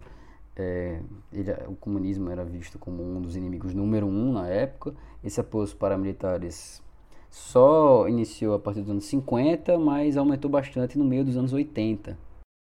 É, 0.56 1.02
ele, 1.34 1.52
o 1.68 1.76
comunismo 1.76 2.30
era 2.30 2.46
visto 2.46 2.80
como 2.80 3.04
um 3.04 3.22
dos 3.22 3.36
inimigos 3.36 3.74
número 3.74 4.08
um 4.08 4.32
na 4.32 4.48
época. 4.48 4.94
Esse 5.24 5.42
apoio 5.42 5.64
aos 5.64 5.74
paramilitares 5.74 6.82
só 7.30 8.08
iniciou 8.08 8.56
a 8.56 8.60
partir 8.60 8.82
dos 8.82 8.90
anos 8.90 9.06
50, 9.06 9.78
mas 9.78 10.16
aumentou 10.16 10.50
bastante 10.50 10.98
no 10.98 11.04
meio 11.04 11.26
dos 11.26 11.36
anos 11.36 11.52
80. 11.52 12.18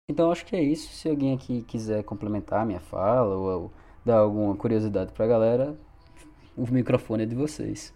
Então 0.09 0.32
acho 0.32 0.45
que 0.45 0.55
é 0.55 0.63
isso. 0.63 0.91
Se 0.93 1.07
alguém 1.09 1.34
aqui 1.34 1.61
quiser 1.61 2.03
complementar 2.03 2.66
minha 2.66 2.80
fala 2.80 3.36
ou, 3.36 3.61
ou 3.61 3.72
dar 4.03 4.18
alguma 4.18 4.55
curiosidade 4.55 5.11
para 5.11 5.26
a 5.26 5.28
galera, 5.28 5.76
o 6.56 6.66
microfone 6.72 7.24
é 7.24 7.26
de 7.26 7.36
vocês. 7.36 7.93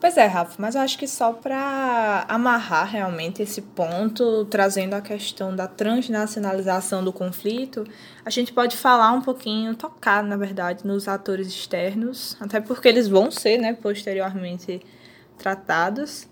Pois 0.00 0.16
é, 0.16 0.26
Rafa, 0.26 0.54
mas 0.62 0.76
eu 0.76 0.80
acho 0.80 0.96
que 0.96 1.08
só 1.08 1.32
para 1.32 2.24
amarrar 2.28 2.88
realmente 2.88 3.42
esse 3.42 3.60
ponto, 3.60 4.44
trazendo 4.44 4.94
a 4.94 5.00
questão 5.00 5.54
da 5.56 5.66
transnacionalização 5.66 7.02
do 7.02 7.12
conflito, 7.12 7.84
a 8.24 8.30
gente 8.30 8.52
pode 8.52 8.76
falar 8.76 9.10
um 9.10 9.20
pouquinho, 9.20 9.74
tocar, 9.74 10.22
na 10.22 10.36
verdade, 10.36 10.86
nos 10.86 11.08
atores 11.08 11.48
externos, 11.48 12.36
até 12.38 12.60
porque 12.60 12.86
eles 12.86 13.08
vão 13.08 13.28
ser, 13.28 13.58
né, 13.58 13.72
posteriormente 13.72 14.80
tratados. 15.36 16.28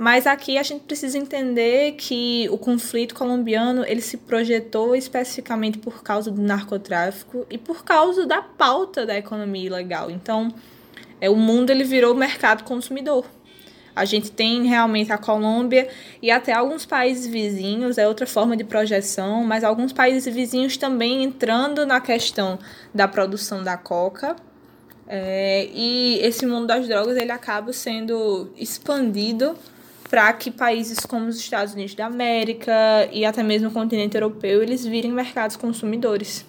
Mas 0.00 0.26
aqui 0.26 0.56
a 0.56 0.62
gente 0.62 0.84
precisa 0.84 1.18
entender 1.18 1.92
que 1.92 2.48
o 2.50 2.56
conflito 2.56 3.14
colombiano 3.14 3.84
ele 3.84 4.00
se 4.00 4.16
projetou 4.16 4.96
especificamente 4.96 5.76
por 5.76 6.02
causa 6.02 6.30
do 6.30 6.40
narcotráfico 6.40 7.46
e 7.50 7.58
por 7.58 7.84
causa 7.84 8.24
da 8.24 8.40
pauta 8.40 9.04
da 9.04 9.14
economia 9.14 9.66
ilegal. 9.66 10.10
Então, 10.10 10.54
é, 11.20 11.28
o 11.28 11.36
mundo 11.36 11.68
ele 11.68 11.84
virou 11.84 12.14
mercado 12.14 12.64
consumidor. 12.64 13.26
A 13.94 14.06
gente 14.06 14.32
tem 14.32 14.64
realmente 14.64 15.12
a 15.12 15.18
Colômbia 15.18 15.86
e 16.22 16.30
até 16.30 16.54
alguns 16.54 16.86
países 16.86 17.26
vizinhos, 17.26 17.98
é 17.98 18.08
outra 18.08 18.26
forma 18.26 18.56
de 18.56 18.64
projeção, 18.64 19.44
mas 19.44 19.62
alguns 19.62 19.92
países 19.92 20.34
vizinhos 20.34 20.78
também 20.78 21.24
entrando 21.24 21.84
na 21.84 22.00
questão 22.00 22.58
da 22.94 23.06
produção 23.06 23.62
da 23.62 23.76
coca. 23.76 24.34
É, 25.06 25.68
e 25.74 26.20
esse 26.22 26.46
mundo 26.46 26.68
das 26.68 26.88
drogas 26.88 27.18
ele 27.18 27.32
acaba 27.32 27.70
sendo 27.74 28.50
expandido 28.56 29.54
para 30.10 30.32
que 30.32 30.50
países 30.50 30.98
como 31.06 31.26
os 31.26 31.38
Estados 31.38 31.72
Unidos 31.72 31.94
da 31.94 32.06
América 32.06 32.72
e 33.12 33.24
até 33.24 33.42
mesmo 33.44 33.68
o 33.68 33.72
continente 33.72 34.16
europeu 34.16 34.60
eles 34.60 34.84
virem 34.84 35.12
mercados 35.12 35.56
consumidores. 35.56 36.44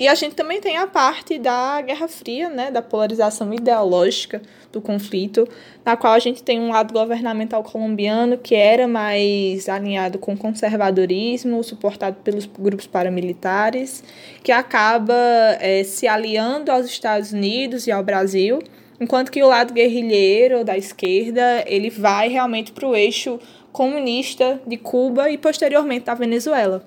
E 0.00 0.08
a 0.08 0.14
gente 0.14 0.34
também 0.34 0.62
tem 0.62 0.78
a 0.78 0.86
parte 0.86 1.38
da 1.38 1.82
Guerra 1.82 2.08
Fria, 2.08 2.48
né, 2.48 2.70
da 2.70 2.80
polarização 2.80 3.52
ideológica 3.52 4.40
do 4.72 4.80
conflito, 4.80 5.46
na 5.84 5.94
qual 5.94 6.14
a 6.14 6.18
gente 6.18 6.42
tem 6.42 6.58
um 6.58 6.70
lado 6.70 6.94
governamental 6.94 7.62
colombiano 7.62 8.38
que 8.38 8.54
era 8.54 8.88
mais 8.88 9.68
alinhado 9.68 10.18
com 10.18 10.32
o 10.32 10.38
conservadorismo, 10.38 11.62
suportado 11.62 12.16
pelos 12.24 12.46
grupos 12.46 12.86
paramilitares, 12.86 14.02
que 14.42 14.50
acaba 14.50 15.14
é, 15.60 15.84
se 15.84 16.08
aliando 16.08 16.72
aos 16.72 16.86
Estados 16.86 17.32
Unidos 17.32 17.86
e 17.86 17.92
ao 17.92 18.02
Brasil, 18.02 18.58
enquanto 19.00 19.32
que 19.32 19.42
o 19.42 19.48
lado 19.48 19.72
guerrilheiro 19.72 20.64
da 20.64 20.76
esquerda 20.76 21.64
ele 21.66 21.88
vai 21.88 22.28
realmente 22.28 22.70
para 22.70 22.86
o 22.86 22.94
eixo 22.94 23.40
comunista 23.72 24.60
de 24.66 24.76
Cuba 24.76 25.30
e 25.30 25.38
posteriormente 25.38 26.04
da 26.04 26.14
Venezuela. 26.14 26.86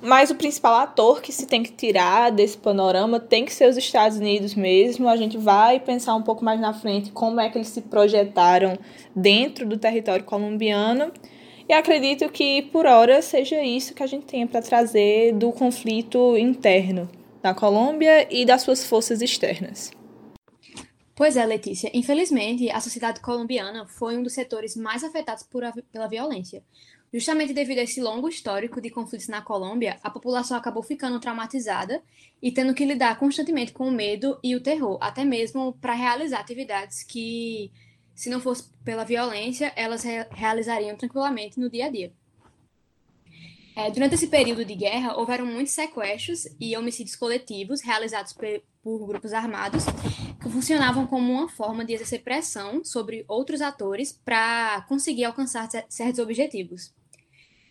Mas 0.00 0.30
o 0.30 0.36
principal 0.36 0.76
ator 0.76 1.20
que 1.20 1.32
se 1.32 1.46
tem 1.46 1.62
que 1.62 1.72
tirar 1.72 2.30
desse 2.30 2.56
panorama 2.56 3.18
tem 3.18 3.44
que 3.44 3.52
ser 3.52 3.68
os 3.68 3.76
Estados 3.76 4.16
Unidos 4.16 4.54
mesmo. 4.54 5.08
A 5.08 5.16
gente 5.16 5.36
vai 5.36 5.80
pensar 5.80 6.14
um 6.14 6.22
pouco 6.22 6.44
mais 6.44 6.60
na 6.60 6.72
frente 6.72 7.10
como 7.10 7.40
é 7.40 7.48
que 7.48 7.58
eles 7.58 7.68
se 7.68 7.82
projetaram 7.82 8.78
dentro 9.14 9.66
do 9.66 9.76
território 9.76 10.24
colombiano. 10.24 11.10
E 11.68 11.72
acredito 11.72 12.28
que, 12.30 12.62
por 12.62 12.86
hora, 12.86 13.20
seja 13.20 13.62
isso 13.62 13.92
que 13.92 14.02
a 14.02 14.06
gente 14.06 14.24
tenha 14.24 14.46
para 14.46 14.62
trazer 14.62 15.34
do 15.34 15.50
conflito 15.52 16.36
interno 16.36 17.10
da 17.42 17.52
Colômbia 17.52 18.26
e 18.30 18.46
das 18.46 18.62
suas 18.62 18.86
forças 18.86 19.20
externas. 19.20 19.97
Pois 21.18 21.36
é, 21.36 21.44
Letícia. 21.44 21.90
Infelizmente, 21.92 22.70
a 22.70 22.80
sociedade 22.80 23.18
colombiana 23.20 23.84
foi 23.88 24.16
um 24.16 24.22
dos 24.22 24.34
setores 24.34 24.76
mais 24.76 25.02
afetados 25.02 25.42
a, 25.42 25.72
pela 25.92 26.06
violência 26.06 26.62
Justamente 27.12 27.52
devido 27.52 27.78
a 27.80 27.82
esse 27.82 28.00
longo 28.00 28.28
histórico 28.28 28.80
de 28.80 28.88
conflitos 28.88 29.26
na 29.26 29.42
Colômbia, 29.42 29.98
a 30.00 30.10
população 30.10 30.56
acabou 30.56 30.82
ficando 30.82 31.18
traumatizada 31.18 32.00
e 32.40 32.52
tendo 32.52 32.72
que 32.72 32.84
lidar 32.84 33.18
constantemente 33.18 33.72
com 33.72 33.88
o 33.88 33.90
medo 33.90 34.38
e 34.44 34.54
o 34.54 34.62
terror, 34.62 34.96
até 35.00 35.24
mesmo 35.24 35.72
para 35.80 35.94
realizar 35.94 36.38
atividades 36.38 37.02
que, 37.02 37.72
se 38.14 38.30
não 38.30 38.40
fosse 38.40 38.70
pela 38.84 39.04
violência, 39.04 39.72
elas 39.74 40.04
re 40.04 40.24
realizariam 40.30 40.96
tranquilamente 40.96 41.58
no 41.58 41.68
dia 41.68 41.86
a 41.86 41.90
dia. 41.90 42.12
É, 43.78 43.92
durante 43.92 44.16
esse 44.16 44.26
período 44.26 44.64
de 44.64 44.74
guerra, 44.74 45.16
houveram 45.16 45.46
muitos 45.46 45.72
sequestros 45.72 46.48
e 46.58 46.76
homicídios 46.76 47.14
coletivos 47.14 47.80
realizados 47.80 48.34
por 48.82 49.06
grupos 49.06 49.32
armados 49.32 49.84
que 50.42 50.50
funcionavam 50.50 51.06
como 51.06 51.32
uma 51.32 51.48
forma 51.48 51.84
de 51.84 51.92
exercer 51.92 52.24
pressão 52.24 52.84
sobre 52.84 53.24
outros 53.28 53.60
atores 53.60 54.10
para 54.10 54.84
conseguir 54.88 55.26
alcançar 55.26 55.68
certos 55.88 56.18
objetivos. 56.18 56.92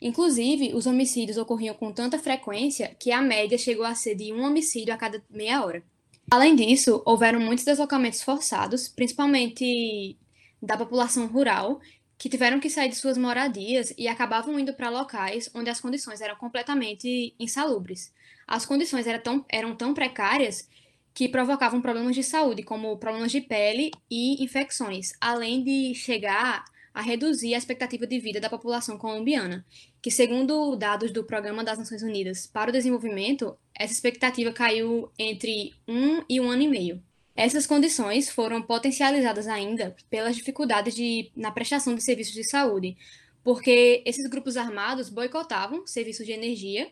Inclusive, 0.01 0.73
os 0.73 0.85
homicídios 0.85 1.35
ocorriam 1.35 1.75
com 1.75 1.91
tanta 1.91 2.17
frequência 2.17 2.95
que 2.97 3.11
a 3.11 3.21
média 3.21 3.57
chegou 3.57 3.83
a 3.83 3.93
ser 3.93 4.15
de 4.15 4.31
um 4.31 4.45
homicídio 4.45 4.93
a 4.93 4.97
cada 4.97 5.21
meia 5.29 5.61
hora. 5.65 5.83
Além 6.31 6.55
disso, 6.55 7.03
houveram 7.05 7.41
muitos 7.41 7.65
deslocamentos 7.65 8.21
forçados, 8.21 8.87
principalmente 8.87 10.17
da 10.61 10.77
população 10.77 11.27
rural, 11.27 11.81
que 12.17 12.29
tiveram 12.29 12.59
que 12.59 12.69
sair 12.69 12.89
de 12.89 12.95
suas 12.95 13.17
moradias 13.17 13.93
e 13.97 14.07
acabavam 14.07 14.59
indo 14.59 14.73
para 14.73 14.89
locais 14.89 15.49
onde 15.53 15.69
as 15.69 15.79
condições 15.79 16.19
eram 16.19 16.35
completamente 16.35 17.35
insalubres. 17.39 18.11
As 18.47 18.65
condições 18.65 19.05
eram 19.05 19.21
tão, 19.21 19.45
eram 19.49 19.75
tão 19.75 19.93
precárias 19.93 20.67
que 21.13 21.27
provocavam 21.27 21.81
problemas 21.81 22.15
de 22.15 22.23
saúde, 22.23 22.63
como 22.63 22.97
problemas 22.97 23.31
de 23.31 23.41
pele 23.41 23.91
e 24.09 24.43
infecções, 24.43 25.13
além 25.19 25.63
de 25.63 25.93
chegar 25.95 26.63
a 26.93 27.01
reduzir 27.01 27.53
a 27.53 27.57
expectativa 27.57 28.07
de 28.07 28.19
vida 28.19 28.39
da 28.39 28.49
população 28.49 28.97
colombiana, 28.97 29.63
que, 30.01 30.09
segundo 30.09 30.75
dados 30.75 31.11
do 31.11 31.23
Programa 31.23 31.63
das 31.63 31.77
Nações 31.77 32.01
Unidas 32.01 32.47
para 32.47 32.69
o 32.69 32.73
Desenvolvimento, 32.73 33.55
essa 33.75 33.93
expectativa 33.93 34.51
caiu 34.51 35.11
entre 35.17 35.73
um 35.87 36.23
e 36.27 36.41
um 36.41 36.49
ano 36.49 36.63
e 36.63 36.67
meio. 36.67 37.03
Essas 37.37 37.67
condições 37.67 38.31
foram 38.31 38.63
potencializadas 38.63 39.47
ainda 39.47 39.95
pelas 40.09 40.35
dificuldades 40.35 40.95
de, 40.95 41.31
na 41.35 41.51
prestação 41.51 41.93
de 41.93 42.03
serviços 42.03 42.33
de 42.33 42.49
saúde, 42.49 42.97
porque 43.43 44.01
esses 44.07 44.27
grupos 44.27 44.57
armados 44.57 45.07
boicotavam 45.07 45.85
serviços 45.85 46.25
de 46.25 46.31
energia 46.31 46.89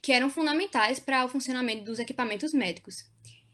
que 0.00 0.12
eram 0.12 0.30
fundamentais 0.30 1.00
para 1.00 1.24
o 1.24 1.28
funcionamento 1.28 1.82
dos 1.82 1.98
equipamentos 1.98 2.52
médicos. 2.52 3.10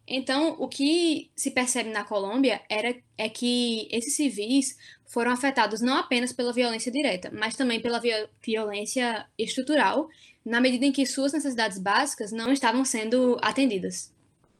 Então, 0.06 0.54
o 0.58 0.68
que 0.68 1.30
se 1.34 1.50
percebe 1.50 1.88
na 1.88 2.04
Colômbia 2.04 2.60
era, 2.68 2.94
é 3.16 3.28
que 3.30 3.88
esses 3.90 4.14
civis 4.14 4.76
foram 5.06 5.30
afetados 5.30 5.80
não 5.80 5.96
apenas 5.96 6.30
pela 6.30 6.52
violência 6.52 6.92
direta, 6.92 7.30
mas 7.32 7.56
também 7.56 7.80
pela 7.80 8.02
violência 8.42 9.26
estrutural, 9.38 10.08
na 10.44 10.60
medida 10.60 10.84
em 10.84 10.92
que 10.92 11.06
suas 11.06 11.32
necessidades 11.32 11.78
básicas 11.78 12.32
não 12.32 12.52
estavam 12.52 12.84
sendo 12.84 13.38
atendidas. 13.40 14.12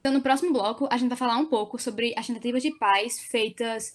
Então, 0.09 0.17
no 0.17 0.23
próximo 0.23 0.55
bloco, 0.55 0.89
a 0.91 0.97
gente 0.97 1.11
vai 1.11 1.19
falar 1.19 1.37
um 1.37 1.45
pouco 1.45 1.79
sobre 1.79 2.15
as 2.17 2.27
tentativas 2.27 2.63
de 2.63 2.71
paz 2.79 3.21
feitas 3.21 3.95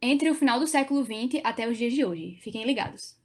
entre 0.00 0.30
o 0.30 0.36
final 0.36 0.60
do 0.60 0.68
século 0.68 1.02
XX 1.02 1.40
até 1.42 1.68
os 1.68 1.76
dias 1.76 1.92
de 1.92 2.04
hoje. 2.04 2.38
Fiquem 2.40 2.64
ligados. 2.64 3.16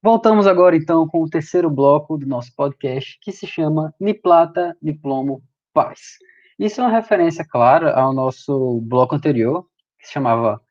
Voltamos 0.00 0.46
agora 0.46 0.76
então 0.76 1.08
com 1.08 1.24
o 1.24 1.28
terceiro 1.28 1.68
bloco 1.68 2.16
do 2.16 2.24
nosso 2.24 2.54
podcast, 2.54 3.18
que 3.20 3.32
se 3.32 3.48
chama 3.48 3.92
Ni 3.98 4.14
Plata, 4.14 4.76
Ni 4.80 4.96
Plomo, 4.96 5.42
Paz. 5.74 6.18
Isso 6.56 6.80
é 6.80 6.84
uma 6.84 6.92
referência 6.92 7.44
clara 7.44 7.92
ao 7.94 8.12
nosso 8.12 8.80
bloco 8.82 9.16
anterior, 9.16 9.66
que 9.98 10.06
se 10.06 10.12
chamava 10.12 10.62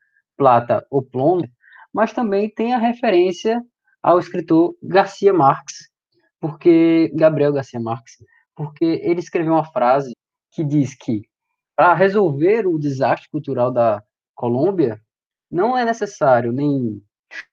Plata 0.42 0.84
ou 0.90 1.00
Plomo, 1.00 1.48
mas 1.94 2.12
também 2.12 2.50
tem 2.50 2.74
a 2.74 2.78
referência 2.78 3.62
ao 4.02 4.18
escritor 4.18 4.74
Garcia 4.82 5.32
Marques, 5.32 5.88
porque 6.40 7.12
Gabriel 7.14 7.52
Garcia 7.52 7.78
Marques, 7.78 8.16
porque 8.56 8.84
ele 9.04 9.20
escreveu 9.20 9.52
uma 9.52 9.64
frase 9.64 10.12
que 10.50 10.64
diz 10.64 10.96
que 10.96 11.22
para 11.76 11.94
resolver 11.94 12.66
o 12.66 12.76
desastre 12.76 13.28
cultural 13.30 13.70
da 13.72 14.02
Colômbia 14.34 15.00
não 15.48 15.78
é 15.78 15.84
necessário 15.84 16.50
nem 16.50 17.00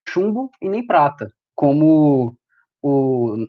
chumbo 0.08 0.50
e 0.60 0.68
nem 0.68 0.84
prata, 0.84 1.32
como 1.54 2.36
o 2.82 3.46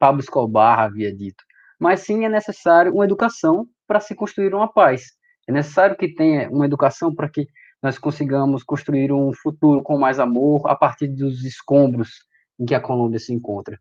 Pablo 0.00 0.20
Escobar 0.20 0.80
havia 0.80 1.14
dito, 1.14 1.44
mas 1.78 2.00
sim 2.00 2.24
é 2.24 2.28
necessário 2.28 2.92
uma 2.92 3.04
educação 3.04 3.68
para 3.86 4.00
se 4.00 4.16
construir 4.16 4.52
uma 4.52 4.66
paz. 4.66 5.12
É 5.46 5.52
necessário 5.52 5.96
que 5.96 6.12
tenha 6.12 6.50
uma 6.50 6.64
educação 6.64 7.14
para 7.14 7.28
que 7.28 7.46
nós 7.84 7.98
consigamos 7.98 8.62
construir 8.62 9.12
um 9.12 9.30
futuro 9.34 9.82
com 9.82 9.98
mais 9.98 10.18
amor 10.18 10.66
a 10.66 10.74
partir 10.74 11.06
dos 11.06 11.44
escombros 11.44 12.24
em 12.58 12.64
que 12.64 12.74
a 12.74 12.80
Colômbia 12.80 13.18
se 13.18 13.30
encontra. 13.30 13.78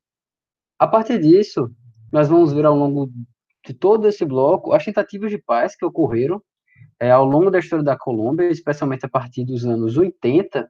A 0.77 0.85
partir 0.85 1.21
disso, 1.21 1.71
nós 2.11 2.27
vamos 2.27 2.51
ver 2.51 2.65
ao 2.65 2.75
longo 2.75 3.09
de 3.65 3.73
todo 3.73 4.05
esse 4.05 4.25
bloco 4.25 4.73
as 4.73 4.83
tentativas 4.83 5.31
de 5.31 5.37
paz 5.37 5.73
que 5.73 5.85
ocorreram 5.85 6.43
é, 6.99 7.11
ao 7.11 7.23
longo 7.23 7.49
da 7.49 7.59
história 7.59 7.81
da 7.81 7.97
Colômbia, 7.97 8.49
especialmente 8.49 9.05
a 9.05 9.09
partir 9.09 9.45
dos 9.45 9.65
anos 9.65 9.95
80, 9.95 10.69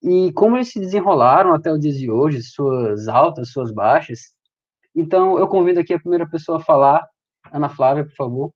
e 0.00 0.32
como 0.32 0.56
eles 0.56 0.70
se 0.70 0.78
desenrolaram 0.78 1.52
até 1.52 1.72
o 1.72 1.78
dia 1.78 1.92
de 1.92 2.08
hoje, 2.08 2.44
suas 2.44 3.08
altas, 3.08 3.50
suas 3.50 3.72
baixas. 3.72 4.20
Então, 4.94 5.36
eu 5.36 5.48
convido 5.48 5.80
aqui 5.80 5.94
a 5.94 5.98
primeira 5.98 6.30
pessoa 6.30 6.58
a 6.58 6.64
falar, 6.64 7.04
Ana 7.50 7.68
Flávia, 7.68 8.04
por 8.04 8.14
favor. 8.14 8.52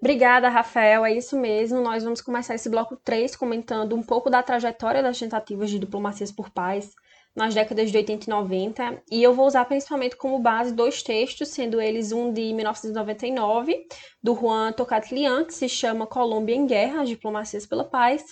Obrigada, 0.00 0.48
Rafael. 0.48 1.04
É 1.04 1.12
isso 1.12 1.38
mesmo. 1.38 1.80
Nós 1.80 2.04
vamos 2.04 2.20
começar 2.20 2.54
esse 2.54 2.68
bloco 2.68 2.96
3 2.96 3.34
comentando 3.36 3.94
um 3.94 4.02
pouco 4.02 4.28
da 4.30 4.42
trajetória 4.42 5.02
das 5.02 5.18
tentativas 5.18 5.70
de 5.70 5.78
diplomacias 5.78 6.30
por 6.30 6.50
paz 6.50 6.90
nas 7.34 7.52
décadas 7.52 7.90
de 7.90 7.96
80 7.96 8.26
e 8.26 8.30
90, 8.30 9.02
e 9.10 9.22
eu 9.22 9.34
vou 9.34 9.46
usar 9.46 9.64
principalmente 9.64 10.16
como 10.16 10.38
base 10.38 10.72
dois 10.72 11.02
textos, 11.02 11.48
sendo 11.48 11.80
eles 11.80 12.12
um 12.12 12.32
de 12.32 12.52
1999, 12.52 13.86
do 14.22 14.34
Juan 14.34 14.72
Tocatlian, 14.72 15.44
que 15.44 15.52
se 15.52 15.68
chama 15.68 16.06
Colômbia 16.06 16.54
em 16.54 16.66
Guerra, 16.66 17.02
as 17.02 17.08
Diplomacias 17.08 17.66
pela 17.66 17.84
Paz, 17.84 18.24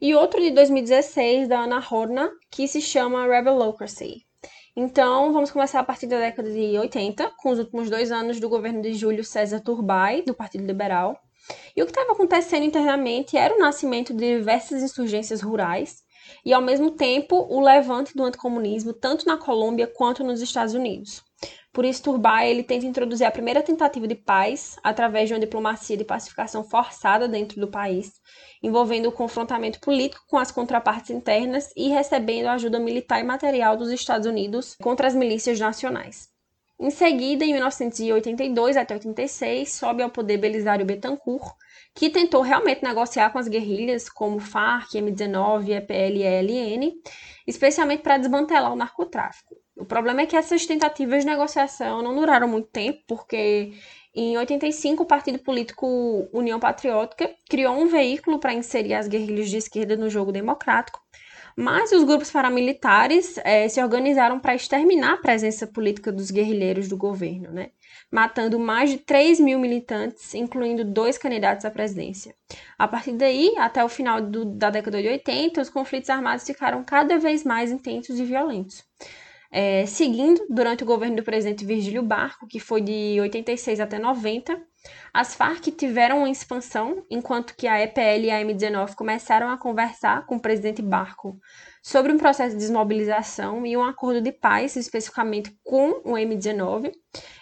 e 0.00 0.14
outro 0.14 0.40
de 0.40 0.50
2016, 0.50 1.48
da 1.48 1.60
Ana 1.60 1.78
Horna, 1.78 2.30
que 2.50 2.66
se 2.66 2.80
chama 2.80 3.26
Revelocracy. 3.26 4.27
Então, 4.80 5.32
vamos 5.32 5.50
começar 5.50 5.80
a 5.80 5.82
partir 5.82 6.06
da 6.06 6.20
década 6.20 6.52
de 6.52 6.78
80, 6.78 7.32
com 7.38 7.50
os 7.50 7.58
últimos 7.58 7.90
dois 7.90 8.12
anos 8.12 8.38
do 8.38 8.48
governo 8.48 8.80
de 8.80 8.94
Júlio 8.94 9.24
César 9.24 9.58
Turbay, 9.58 10.22
do 10.22 10.32
Partido 10.32 10.64
Liberal. 10.64 11.20
E 11.74 11.82
o 11.82 11.84
que 11.84 11.90
estava 11.90 12.12
acontecendo 12.12 12.62
internamente 12.62 13.36
era 13.36 13.56
o 13.56 13.58
nascimento 13.58 14.14
de 14.14 14.38
diversas 14.38 14.80
insurgências 14.80 15.40
rurais, 15.40 16.04
e, 16.44 16.52
ao 16.52 16.62
mesmo 16.62 16.92
tempo, 16.92 17.44
o 17.50 17.60
levante 17.60 18.16
do 18.16 18.22
anticomunismo 18.22 18.92
tanto 18.92 19.26
na 19.26 19.36
Colômbia 19.36 19.88
quanto 19.88 20.22
nos 20.22 20.40
Estados 20.40 20.74
Unidos. 20.74 21.24
Por 21.78 21.84
isso, 21.84 22.02
ele 22.42 22.64
tenta 22.64 22.86
introduzir 22.86 23.24
a 23.24 23.30
primeira 23.30 23.62
tentativa 23.62 24.08
de 24.08 24.16
paz 24.16 24.76
através 24.82 25.28
de 25.28 25.34
uma 25.34 25.38
diplomacia 25.38 25.96
de 25.96 26.02
pacificação 26.02 26.64
forçada 26.64 27.28
dentro 27.28 27.60
do 27.60 27.68
país, 27.68 28.14
envolvendo 28.60 29.08
o 29.08 29.12
confrontamento 29.12 29.78
político 29.78 30.24
com 30.26 30.38
as 30.38 30.50
contrapartes 30.50 31.10
internas 31.10 31.72
e 31.76 31.88
recebendo 31.88 32.48
ajuda 32.48 32.80
militar 32.80 33.20
e 33.20 33.22
material 33.22 33.76
dos 33.76 33.92
Estados 33.92 34.26
Unidos 34.26 34.74
contra 34.82 35.06
as 35.06 35.14
milícias 35.14 35.60
nacionais. 35.60 36.28
Em 36.80 36.90
seguida, 36.90 37.44
em 37.44 37.52
1982 37.52 38.76
até 38.76 38.94
86, 38.94 39.72
sobe 39.72 40.02
ao 40.02 40.10
poder 40.10 40.38
Belisário 40.38 40.84
Betancourt, 40.84 41.54
que 41.94 42.10
tentou 42.10 42.42
realmente 42.42 42.82
negociar 42.82 43.30
com 43.30 43.38
as 43.38 43.46
guerrilhas 43.46 44.08
como 44.08 44.40
FARC, 44.40 44.94
M19, 44.94 45.68
EPL 45.68 46.16
e 46.16 46.22
ELN, 46.24 46.92
especialmente 47.46 48.02
para 48.02 48.18
desmantelar 48.18 48.72
o 48.72 48.76
narcotráfico. 48.76 49.56
O 49.78 49.84
problema 49.84 50.22
é 50.22 50.26
que 50.26 50.36
essas 50.36 50.66
tentativas 50.66 51.20
de 51.20 51.30
negociação 51.30 52.02
não 52.02 52.14
duraram 52.14 52.48
muito 52.48 52.68
tempo, 52.68 53.00
porque 53.06 53.72
em 54.12 54.36
85 54.36 55.04
o 55.04 55.06
partido 55.06 55.38
político 55.38 56.28
União 56.32 56.58
Patriótica 56.58 57.30
criou 57.48 57.74
um 57.76 57.86
veículo 57.86 58.40
para 58.40 58.52
inserir 58.52 58.94
as 58.94 59.06
guerrilhas 59.06 59.48
de 59.48 59.56
esquerda 59.56 59.96
no 59.96 60.10
jogo 60.10 60.32
democrático, 60.32 61.00
mas 61.56 61.92
os 61.92 62.02
grupos 62.02 62.28
paramilitares 62.28 63.38
é, 63.44 63.68
se 63.68 63.80
organizaram 63.80 64.40
para 64.40 64.56
exterminar 64.56 65.14
a 65.14 65.18
presença 65.18 65.64
política 65.64 66.10
dos 66.10 66.32
guerrilheiros 66.32 66.88
do 66.88 66.96
governo, 66.96 67.52
né? 67.52 67.70
matando 68.10 68.58
mais 68.58 68.90
de 68.90 68.98
3 68.98 69.38
mil 69.38 69.60
militantes, 69.60 70.34
incluindo 70.34 70.84
dois 70.84 71.18
candidatos 71.18 71.64
à 71.64 71.70
presidência. 71.70 72.34
A 72.76 72.88
partir 72.88 73.12
daí, 73.12 73.54
até 73.58 73.84
o 73.84 73.88
final 73.88 74.20
do, 74.20 74.44
da 74.44 74.70
década 74.70 75.00
de 75.00 75.08
80, 75.08 75.60
os 75.60 75.70
conflitos 75.70 76.10
armados 76.10 76.44
ficaram 76.44 76.82
cada 76.82 77.18
vez 77.18 77.44
mais 77.44 77.70
intensos 77.70 78.18
e 78.18 78.24
violentos. 78.24 78.84
É, 79.50 79.86
seguindo, 79.86 80.44
durante 80.50 80.82
o 80.82 80.86
governo 80.86 81.16
do 81.16 81.22
presidente 81.22 81.64
Virgílio 81.64 82.02
Barco, 82.02 82.46
que 82.46 82.60
foi 82.60 82.82
de 82.82 83.18
86 83.18 83.80
até 83.80 83.98
90, 83.98 84.60
as 85.12 85.34
Farc 85.34 85.70
tiveram 85.70 86.18
uma 86.18 86.30
expansão, 86.30 87.04
enquanto 87.10 87.56
que 87.56 87.66
a 87.66 87.82
EPL 87.82 88.24
e 88.24 88.30
a 88.30 88.42
M19 88.42 88.94
começaram 88.94 89.48
a 89.48 89.56
conversar 89.56 90.26
com 90.26 90.36
o 90.36 90.40
presidente 90.40 90.82
Barco 90.82 91.38
sobre 91.82 92.12
um 92.12 92.18
processo 92.18 92.50
de 92.50 92.60
desmobilização 92.60 93.64
e 93.64 93.74
um 93.74 93.82
acordo 93.82 94.20
de 94.20 94.32
paz, 94.32 94.76
especificamente 94.76 95.56
com 95.64 96.02
o 96.04 96.12
M19, 96.12 96.92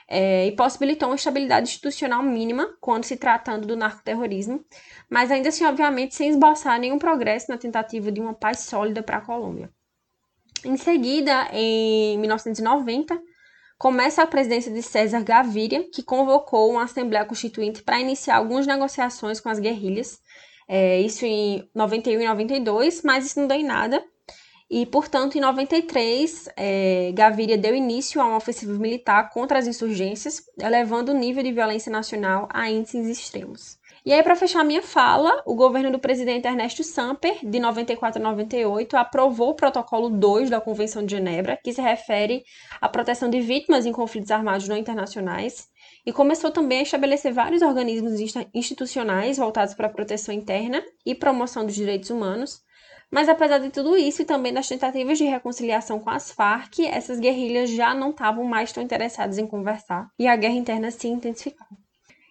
é, 0.08 0.46
e 0.46 0.52
possibilitou 0.52 1.08
uma 1.08 1.16
estabilidade 1.16 1.68
institucional 1.68 2.22
mínima 2.22 2.68
quando 2.80 3.04
se 3.04 3.16
tratando 3.16 3.66
do 3.66 3.76
narcoterrorismo, 3.76 4.64
mas 5.10 5.32
ainda 5.32 5.48
assim, 5.48 5.64
obviamente, 5.64 6.14
sem 6.14 6.28
esboçar 6.28 6.78
nenhum 6.78 6.98
progresso 6.98 7.46
na 7.50 7.58
tentativa 7.58 8.12
de 8.12 8.20
uma 8.20 8.32
paz 8.32 8.60
sólida 8.60 9.02
para 9.02 9.16
a 9.16 9.20
Colômbia. 9.20 9.70
Em 10.66 10.76
seguida, 10.76 11.48
em 11.52 12.18
1990, 12.18 13.22
começa 13.78 14.20
a 14.20 14.26
presidência 14.26 14.72
de 14.72 14.82
César 14.82 15.22
Gaviria, 15.22 15.88
que 15.88 16.02
convocou 16.02 16.72
uma 16.72 16.82
Assembleia 16.82 17.24
Constituinte 17.24 17.84
para 17.84 18.00
iniciar 18.00 18.38
algumas 18.38 18.66
negociações 18.66 19.38
com 19.38 19.48
as 19.48 19.60
guerrilhas, 19.60 20.18
é, 20.66 21.00
isso 21.00 21.24
em 21.24 21.70
91 21.72 22.20
e 22.20 22.26
92, 22.26 23.02
mas 23.04 23.26
isso 23.26 23.38
não 23.38 23.46
deu 23.46 23.56
em 23.56 23.64
nada. 23.64 24.04
E, 24.68 24.84
portanto, 24.86 25.38
em 25.38 25.40
93, 25.40 26.48
é, 26.56 27.12
Gaviria 27.14 27.56
deu 27.56 27.72
início 27.72 28.20
a 28.20 28.24
uma 28.24 28.36
ofensiva 28.36 28.72
militar 28.72 29.30
contra 29.30 29.60
as 29.60 29.68
insurgências, 29.68 30.42
elevando 30.60 31.12
o 31.12 31.14
nível 31.14 31.44
de 31.44 31.52
violência 31.52 31.92
nacional 31.92 32.48
a 32.52 32.68
índices 32.68 33.06
extremos. 33.06 33.78
E 34.06 34.12
aí, 34.12 34.22
para 34.22 34.36
fechar 34.36 34.62
minha 34.62 34.82
fala, 34.82 35.42
o 35.44 35.56
governo 35.56 35.90
do 35.90 35.98
presidente 35.98 36.46
Ernesto 36.46 36.84
Samper, 36.84 37.40
de 37.42 37.58
94 37.58 38.22
a 38.22 38.24
98, 38.24 38.96
aprovou 38.96 39.48
o 39.48 39.54
protocolo 39.54 40.08
2 40.08 40.48
da 40.48 40.60
Convenção 40.60 41.04
de 41.04 41.16
Genebra, 41.16 41.58
que 41.60 41.72
se 41.72 41.82
refere 41.82 42.44
à 42.80 42.88
proteção 42.88 43.28
de 43.28 43.40
vítimas 43.40 43.84
em 43.84 43.90
conflitos 43.90 44.30
armados 44.30 44.68
não 44.68 44.76
internacionais, 44.76 45.66
e 46.06 46.12
começou 46.12 46.52
também 46.52 46.78
a 46.78 46.82
estabelecer 46.82 47.32
vários 47.32 47.62
organismos 47.62 48.12
institucionais 48.54 49.38
voltados 49.38 49.74
para 49.74 49.88
a 49.88 49.92
proteção 49.92 50.32
interna 50.32 50.84
e 51.04 51.12
promoção 51.12 51.66
dos 51.66 51.74
direitos 51.74 52.08
humanos. 52.08 52.60
Mas 53.10 53.28
apesar 53.28 53.58
de 53.58 53.70
tudo 53.70 53.96
isso 53.96 54.22
e 54.22 54.24
também 54.24 54.52
das 54.54 54.68
tentativas 54.68 55.18
de 55.18 55.24
reconciliação 55.24 55.98
com 55.98 56.10
as 56.10 56.30
Farc, 56.30 56.78
essas 56.78 57.18
guerrilhas 57.18 57.70
já 57.70 57.92
não 57.92 58.10
estavam 58.10 58.44
mais 58.44 58.70
tão 58.70 58.84
interessadas 58.84 59.36
em 59.36 59.48
conversar 59.48 60.06
e 60.16 60.28
a 60.28 60.36
guerra 60.36 60.54
interna 60.54 60.92
se 60.92 61.08
intensificou. 61.08 61.85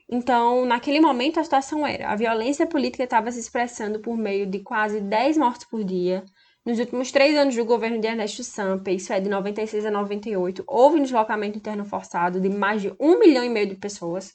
Então, 0.10 0.66
naquele 0.66 0.99
momento, 0.99 1.39
a 1.39 1.43
situação 1.43 1.86
era: 1.86 2.10
a 2.10 2.16
violência 2.16 2.68
política 2.68 3.03
estava 3.03 3.32
se 3.32 3.39
expressando 3.39 3.99
por 3.99 4.16
meio 4.16 4.45
de 4.45 4.60
quase 4.60 5.01
10 5.01 5.38
mortes 5.38 5.68
por 5.68 5.84
dia. 5.84 6.24
Nos 6.66 6.80
últimos 6.80 7.12
três 7.12 7.38
anos 7.38 7.56
do 7.56 7.66
governo 7.66 7.99
de 7.99 8.08
Ernesto 8.08 8.43
Sampa, 8.43 8.89
isso 8.89 9.14
é 9.14 9.20
de 9.20 9.30
96 9.30 9.86
a 9.86 9.91
98, 9.91 10.64
houve 10.66 10.99
um 10.99 11.03
deslocamento 11.03 11.58
interno 11.58 11.86
forçado 11.86 12.39
de 12.39 12.49
mais 12.49 12.82
de 12.82 12.91
um 12.99 13.20
milhão 13.20 13.43
e 13.43 13.49
meio 13.49 13.68
de 13.68 13.76
pessoas. 13.76 14.34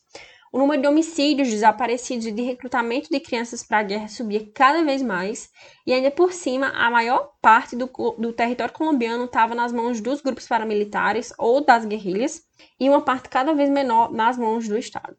O 0.53 0.59
número 0.59 0.83
de 0.83 0.89
homicídios, 0.89 1.49
desaparecidos 1.49 2.27
e 2.27 2.33
de 2.33 2.43
recrutamento 2.43 3.09
de 3.09 3.21
crianças 3.21 3.65
para 3.65 3.79
a 3.79 3.83
guerra 3.85 4.09
subia 4.09 4.49
cada 4.53 4.83
vez 4.85 5.03
mais, 5.03 5.49
e 5.87 5.93
ainda 5.93 6.11
por 6.11 6.33
cima, 6.33 6.69
a 6.69 6.91
maior 6.91 7.33
parte 7.41 7.77
do, 7.77 7.87
do 8.19 8.33
território 8.33 8.75
colombiano 8.75 9.25
estava 9.25 9.55
nas 9.55 9.73
mãos 9.73 10.01
dos 10.01 10.21
grupos 10.21 10.47
paramilitares 10.49 11.33
ou 11.39 11.65
das 11.65 11.85
guerrilhas, 11.85 12.43
e 12.79 12.89
uma 12.89 13.01
parte 13.01 13.29
cada 13.29 13.55
vez 13.55 13.71
menor 13.71 14.13
nas 14.13 14.37
mãos 14.37 14.69
do 14.69 14.77
Estado. 14.77 15.17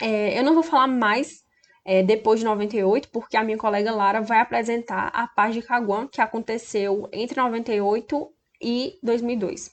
É, 0.00 0.38
eu 0.38 0.42
não 0.42 0.54
vou 0.54 0.62
falar 0.62 0.86
mais 0.86 1.44
é, 1.84 2.02
depois 2.02 2.40
de 2.40 2.46
98, 2.46 3.08
porque 3.10 3.36
a 3.36 3.44
minha 3.44 3.58
colega 3.58 3.92
Lara 3.92 4.20
vai 4.20 4.40
apresentar 4.40 5.08
a 5.08 5.26
paz 5.26 5.54
de 5.54 5.62
Caguan, 5.62 6.06
que 6.06 6.20
aconteceu 6.20 7.08
entre 7.12 7.40
98 7.40 8.32
e 8.62 8.98
2002. 9.02 9.70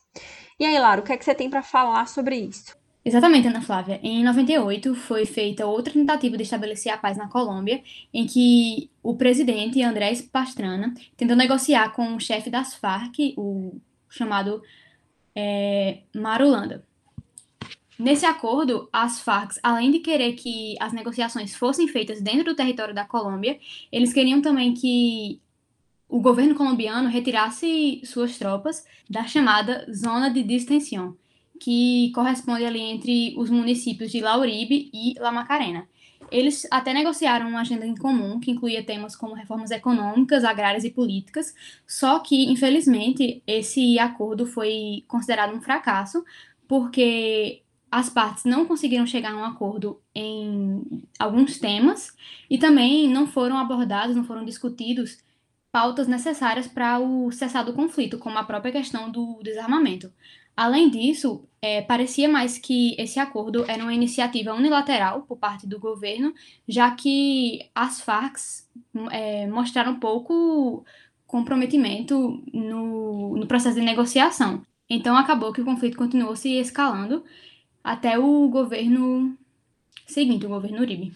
E 0.59 0.65
aí, 0.65 0.79
Lara, 0.79 1.01
o 1.01 1.03
que 1.03 1.13
é 1.13 1.17
que 1.17 1.25
você 1.25 1.35
tem 1.35 1.49
para 1.49 1.61
falar 1.61 2.07
sobre 2.07 2.35
isso? 2.35 2.75
Exatamente, 3.07 3.47
Ana 3.47 3.61
Flávia. 3.61 3.99
Em 4.03 4.21
98 4.21 4.93
foi 4.95 5.25
feita 5.25 5.65
outra 5.65 5.93
tentativa 5.93 6.35
de 6.35 6.43
estabelecer 6.43 6.91
a 6.91 6.97
paz 6.97 7.15
na 7.15 7.29
Colômbia, 7.29 7.81
em 8.13 8.25
que 8.25 8.89
o 9.01 9.15
presidente 9.15 9.81
Andrés 9.81 10.21
Pastrana 10.21 10.93
tentou 11.15 11.37
negociar 11.37 11.93
com 11.93 12.15
o 12.15 12.19
chefe 12.19 12.49
das 12.49 12.73
Farc, 12.75 13.33
o 13.37 13.79
chamado 14.09 14.61
é, 15.33 15.99
Marulanda. 16.13 16.83
Nesse 17.99 18.25
acordo, 18.25 18.87
as 18.93 19.19
Farc, 19.19 19.57
além 19.63 19.89
de 19.89 19.99
querer 19.99 20.33
que 20.33 20.75
as 20.79 20.93
negociações 20.93 21.55
fossem 21.55 21.87
feitas 21.87 22.21
dentro 22.21 22.45
do 22.45 22.55
território 22.55 22.93
da 22.93 23.03
Colômbia, 23.05 23.59
eles 23.91 24.13
queriam 24.13 24.41
também 24.41 24.73
que 24.73 25.41
o 26.07 26.19
governo 26.21 26.55
colombiano 26.55 27.09
retirasse 27.09 28.01
suas 28.05 28.37
tropas 28.37 28.85
da 29.09 29.25
chamada 29.25 29.85
Zona 29.91 30.29
de 30.29 30.43
Distensão, 30.43 31.17
que 31.59 32.11
corresponde 32.13 32.63
ali 32.63 32.79
entre 32.79 33.33
os 33.35 33.49
municípios 33.49 34.11
de 34.11 34.21
Lauribe 34.21 34.89
e 34.93 35.15
La 35.19 35.31
Macarena. 35.31 35.87
Eles 36.31 36.67
até 36.71 36.93
negociaram 36.93 37.49
uma 37.49 37.61
agenda 37.61 37.85
em 37.85 37.95
comum 37.95 38.39
que 38.39 38.51
incluía 38.51 38.83
temas 38.83 39.15
como 39.15 39.33
reformas 39.33 39.71
econômicas, 39.71 40.43
agrárias 40.43 40.83
e 40.83 40.91
políticas, 40.91 41.53
só 41.85 42.19
que, 42.19 42.45
infelizmente, 42.45 43.41
esse 43.47 43.97
acordo 43.97 44.45
foi 44.45 45.03
considerado 45.07 45.55
um 45.55 45.61
fracasso, 45.61 46.23
porque 46.67 47.61
as 47.89 48.09
partes 48.09 48.43
não 48.43 48.65
conseguiram 48.65 49.05
chegar 49.05 49.33
a 49.33 49.37
um 49.37 49.43
acordo 49.43 50.01
em 50.13 51.03
alguns 51.17 51.59
temas 51.59 52.15
e 52.49 52.57
também 52.57 53.07
não 53.07 53.27
foram 53.27 53.57
abordados, 53.57 54.15
não 54.15 54.23
foram 54.23 54.43
discutidos 54.43 55.19
pautas 55.71 56.07
necessárias 56.07 56.67
para 56.67 56.99
o 56.99 57.31
cessar 57.31 57.63
do 57.65 57.73
conflito, 57.73 58.17
como 58.17 58.37
a 58.37 58.43
própria 58.43 58.71
questão 58.71 59.11
do 59.11 59.39
desarmamento. 59.43 60.11
Além 60.55 60.89
disso, 60.89 61.47
é, 61.61 61.83
parecia 61.83 62.27
mais 62.27 62.57
que 62.57 62.95
esse 62.99 63.19
acordo 63.19 63.63
era 63.67 63.83
uma 63.83 63.93
iniciativa 63.93 64.53
unilateral 64.53 65.21
por 65.21 65.37
parte 65.37 65.67
do 65.67 65.79
governo, 65.79 66.33
já 66.67 66.89
que 66.91 67.69
as 67.75 68.01
Farc 68.01 68.37
é, 69.11 69.45
mostraram 69.47 69.99
pouco 69.99 70.83
comprometimento 71.27 72.43
no, 72.51 73.37
no 73.37 73.47
processo 73.47 73.75
de 73.75 73.85
negociação. 73.85 74.63
Então 74.89 75.15
acabou 75.15 75.53
que 75.53 75.61
o 75.61 75.65
conflito 75.65 75.97
continuou 75.97 76.35
se 76.35 76.57
escalando 76.57 77.23
até 77.87 78.19
o 78.19 78.49
governo 78.49 79.33
seguinte, 80.05 80.45
o 80.45 80.49
governo 80.49 80.81
Uribe. 80.81 81.13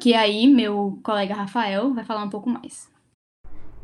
Que 0.00 0.14
aí 0.14 0.48
meu 0.48 0.98
colega 1.00 1.32
Rafael 1.32 1.94
vai 1.94 2.02
falar 2.02 2.24
um 2.24 2.28
pouco 2.28 2.50
mais. 2.50 2.90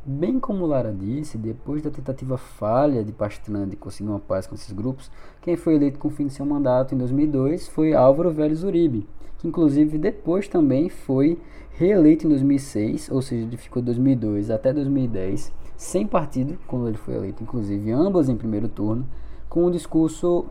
Bem 0.05 0.41
como 0.41 0.67
Lara 0.67 0.93
disse, 0.93 1.39
depois 1.39 1.81
da 1.81 1.93
tentativa 1.93 2.37
falha 2.37 3.05
de 3.05 3.13
Pastrana 3.13 3.69
de 3.69 3.77
conseguir 3.77 4.09
uma 4.09 4.19
paz 4.19 4.49
com 4.49 4.57
esses 4.57 4.73
grupos, 4.73 5.13
quem 5.41 5.57
foi 5.57 5.77
eleito 5.77 6.01
com 6.01 6.09
o 6.09 6.11
fim 6.11 6.27
de 6.27 6.33
seu 6.33 6.45
mandato 6.45 6.93
em 6.93 6.99
2002 6.99 7.69
foi 7.69 7.95
Álvaro 7.95 8.33
Vélez 8.33 8.65
Uribe, 8.65 9.07
que 9.39 9.47
inclusive 9.47 9.97
depois 9.97 10.49
também 10.49 10.89
foi 10.89 11.41
reeleito 11.71 12.27
em 12.27 12.31
2006, 12.31 13.11
ou 13.13 13.23
seja, 13.23 13.47
ele 13.47 13.57
ficou 13.57 13.81
de 13.81 13.87
2002 13.87 14.51
até 14.51 14.73
2010, 14.73 15.53
sem 15.77 16.05
partido, 16.05 16.59
quando 16.67 16.89
ele 16.89 16.99
foi 16.99 17.15
eleito, 17.15 17.45
inclusive 17.45 17.93
ambas 17.93 18.29
em 18.29 18.37
primeiro 18.37 18.69
turno, 18.69 19.07
com 19.49 19.67
um 19.67 19.71
discurso 19.71 20.47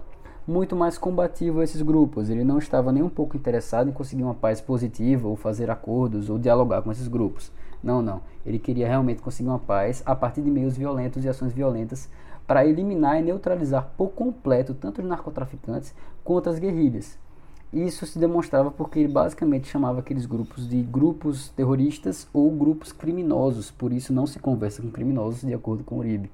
muito 0.47 0.75
mais 0.75 0.97
combativo 0.97 1.59
a 1.59 1.63
esses 1.63 1.81
grupos. 1.81 2.29
Ele 2.29 2.43
não 2.43 2.57
estava 2.57 2.91
nem 2.91 3.03
um 3.03 3.09
pouco 3.09 3.35
interessado 3.35 3.89
em 3.89 3.93
conseguir 3.93 4.23
uma 4.23 4.33
paz 4.33 4.61
positiva, 4.61 5.27
ou 5.27 5.35
fazer 5.35 5.69
acordos, 5.69 6.29
ou 6.29 6.39
dialogar 6.39 6.81
com 6.81 6.91
esses 6.91 7.07
grupos. 7.07 7.51
Não, 7.83 8.01
não. 8.01 8.21
Ele 8.45 8.57
queria 8.57 8.87
realmente 8.87 9.21
conseguir 9.21 9.49
uma 9.49 9.59
paz 9.59 10.01
a 10.05 10.15
partir 10.15 10.41
de 10.41 10.49
meios 10.49 10.77
violentos 10.77 11.25
e 11.25 11.29
ações 11.29 11.51
violentas 11.51 12.09
para 12.47 12.65
eliminar 12.65 13.19
e 13.19 13.21
neutralizar 13.21 13.91
por 13.97 14.11
completo 14.11 14.73
tanto 14.73 15.01
os 15.01 15.07
narcotraficantes 15.07 15.93
quanto 16.23 16.49
as 16.49 16.57
guerrilhas. 16.57 17.19
Isso 17.73 18.05
se 18.05 18.17
demonstrava 18.17 18.71
porque 18.71 18.99
ele 18.99 19.11
basicamente 19.11 19.67
chamava 19.67 19.99
aqueles 19.99 20.25
grupos 20.25 20.69
de 20.69 20.81
grupos 20.81 21.49
terroristas 21.49 22.25
ou 22.31 22.49
grupos 22.49 22.93
criminosos, 22.93 23.69
por 23.69 23.91
isso 23.91 24.13
não 24.13 24.25
se 24.25 24.39
conversa 24.39 24.81
com 24.81 24.89
criminosos, 24.89 25.41
de 25.41 25.53
acordo 25.53 25.83
com 25.83 25.97
Uribe. 25.97 26.31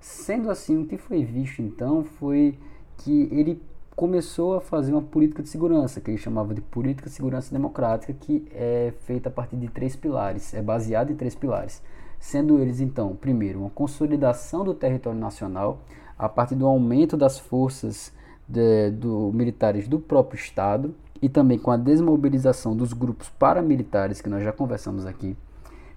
Sendo 0.00 0.50
assim, 0.50 0.80
o 0.80 0.86
que 0.86 0.96
foi 0.96 1.22
visto 1.24 1.60
então 1.60 2.02
foi 2.02 2.58
que 2.98 3.28
ele 3.32 3.60
começou 3.96 4.54
a 4.54 4.60
fazer 4.60 4.92
uma 4.92 5.00
política 5.00 5.42
de 5.42 5.48
segurança, 5.48 6.00
que 6.00 6.10
ele 6.10 6.18
chamava 6.18 6.52
de 6.52 6.60
política 6.60 7.08
de 7.08 7.14
segurança 7.14 7.50
democrática, 7.50 8.12
que 8.12 8.46
é 8.52 8.92
feita 9.00 9.30
a 9.30 9.32
partir 9.32 9.56
de 9.56 9.68
três 9.68 9.96
pilares, 9.96 10.52
é 10.52 10.60
baseada 10.60 11.10
em 11.10 11.16
três 11.16 11.34
pilares, 11.34 11.82
sendo 12.20 12.58
eles 12.58 12.80
então, 12.80 13.16
primeiro, 13.16 13.60
uma 13.60 13.70
consolidação 13.70 14.64
do 14.64 14.74
território 14.74 15.18
nacional 15.18 15.80
a 16.18 16.28
partir 16.28 16.54
do 16.54 16.66
aumento 16.66 17.16
das 17.16 17.38
forças 17.38 18.12
de, 18.46 18.90
do, 18.90 19.32
militares 19.32 19.88
do 19.88 19.98
próprio 19.98 20.38
Estado 20.38 20.94
e 21.20 21.28
também 21.28 21.58
com 21.58 21.70
a 21.70 21.76
desmobilização 21.78 22.76
dos 22.76 22.92
grupos 22.92 23.30
paramilitares 23.30 24.20
que 24.20 24.28
nós 24.28 24.44
já 24.44 24.52
conversamos 24.52 25.06
aqui, 25.06 25.34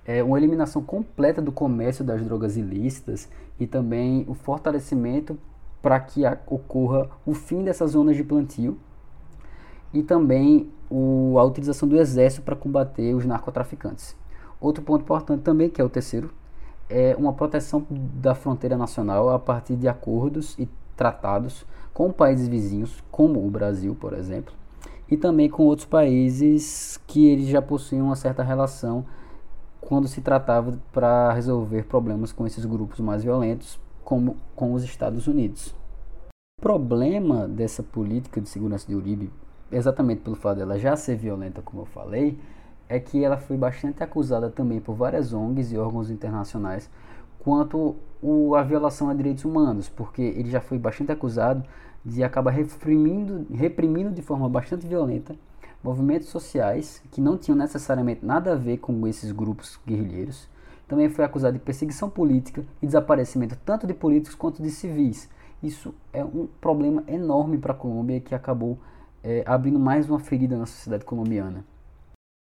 é 0.06 0.24
uma 0.24 0.38
eliminação 0.38 0.82
completa 0.82 1.42
do 1.42 1.52
comércio 1.52 2.04
das 2.04 2.24
drogas 2.24 2.56
ilícitas 2.56 3.30
e 3.60 3.68
também 3.68 4.26
o 4.28 4.34
fortalecimento 4.34 5.38
para 5.82 6.00
que 6.00 6.24
ocorra 6.48 7.10
o 7.26 7.34
fim 7.34 7.64
dessas 7.64 7.92
zonas 7.92 8.16
de 8.16 8.24
plantio 8.24 8.78
e 9.94 10.04
também 10.04 10.70
o, 10.90 11.38
a 11.38 11.44
utilização 11.44 11.88
do 11.88 11.98
exército 11.98 12.44
para 12.44 12.56
combater 12.56 13.14
os 13.14 13.26
narcotraficantes. 13.26 14.16
Outro 14.60 14.84
ponto 14.84 15.04
importante 15.04 15.42
também, 15.42 15.70
que 15.70 15.80
é 15.80 15.84
o 15.84 15.90
terceiro, 15.90 16.32
é 16.90 17.16
uma 17.18 17.34
proteção 17.34 17.86
da 17.90 18.34
fronteira 18.34 18.76
nacional 18.76 19.30
a 19.30 19.40
partir 19.40 19.76
de 19.76 19.88
acordos 19.88 20.58
e 20.58 20.68
tratados 20.96 21.66
com 21.94 22.12
países 22.12 22.48
vizinhos, 22.48 23.04
como 23.12 23.46
o 23.46 23.50
Brasil, 23.50 23.96
por 23.96 24.14
exemplo, 24.14 24.54
e 25.10 25.16
também 25.16 25.50
com 25.50 25.64
outros 25.64 25.86
países 25.88 27.00
que 27.08 27.28
eles 27.28 27.48
já 27.48 27.62
possuíam 27.62 28.08
uma 28.08 28.16
certa 28.16 28.44
relação 28.44 29.06
quando 29.80 30.08
se 30.08 30.22
tratava 30.22 30.78
para 30.92 31.32
resolver 31.34 31.84
problemas 31.84 32.32
com 32.32 32.46
esses 32.46 32.66
grupos 32.66 33.00
mais 33.00 33.24
violentos, 33.24 33.80
como 34.10 34.38
com 34.56 34.74
os 34.74 34.84
Estados 34.84 35.28
Unidos. 35.28 35.68
O 36.58 36.64
problema 36.64 37.48
dessa 37.48 37.84
política 37.84 38.42
de 38.42 38.50
segurança 38.50 38.88
de 38.88 38.96
Uribe, 38.96 39.32
exatamente 39.72 40.22
pelo 40.22 40.36
fato 40.36 40.58
dela 40.58 40.80
já 40.80 40.96
ser 40.96 41.16
violenta, 41.16 41.62
como 41.62 41.84
eu 41.84 41.86
falei, 41.86 42.40
é 42.90 43.00
que 43.00 43.24
ela 43.24 43.38
foi 43.38 43.56
bastante 43.56 44.02
acusada 44.02 44.50
também 44.50 44.80
por 44.80 44.96
várias 44.96 45.32
ONGs 45.32 45.72
e 45.72 45.78
órgãos 45.78 46.10
internacionais 46.10 46.90
quanto 47.38 47.98
o, 48.20 48.56
a 48.56 48.64
violação 48.64 49.12
a 49.12 49.14
direitos 49.14 49.46
humanos, 49.46 49.88
porque 49.88 50.24
ele 50.24 50.50
já 50.50 50.60
foi 50.60 50.80
bastante 50.80 51.12
acusado 51.12 51.64
de 52.04 52.24
acabar 52.24 52.50
reprimindo, 52.50 53.46
reprimindo 53.54 54.10
de 54.10 54.24
forma 54.24 54.50
bastante 54.50 54.88
violenta 54.88 55.36
movimentos 55.84 56.30
sociais 56.30 57.00
que 57.12 57.22
não 57.22 57.38
tinham 57.38 57.56
necessariamente 57.56 58.26
nada 58.26 58.54
a 58.54 58.56
ver 58.56 58.78
com 58.78 59.08
esses 59.08 59.32
grupos 59.32 59.80
guerrilheiros. 59.86 60.50
Também 60.90 61.08
foi 61.08 61.24
acusado 61.24 61.54
de 61.54 61.64
perseguição 61.64 62.10
política 62.10 62.66
e 62.82 62.88
desaparecimento 62.88 63.56
tanto 63.64 63.86
de 63.86 63.94
políticos 63.94 64.34
quanto 64.34 64.62
de 64.62 64.72
civis. 64.72 65.30
Isso 65.62 65.94
é 66.12 66.26
um 66.26 66.48
problema 66.60 67.04
enorme 67.08 67.60
para 67.60 67.74
a 67.74 67.76
Colômbia 67.76 68.20
que 68.20 68.34
acabou 68.34 68.80
é, 69.24 69.44
abrindo 69.46 69.78
mais 69.78 70.10
uma 70.10 70.20
ferida 70.20 70.58
na 70.58 70.66
sociedade 70.66 71.06
colombiana. 71.06 71.64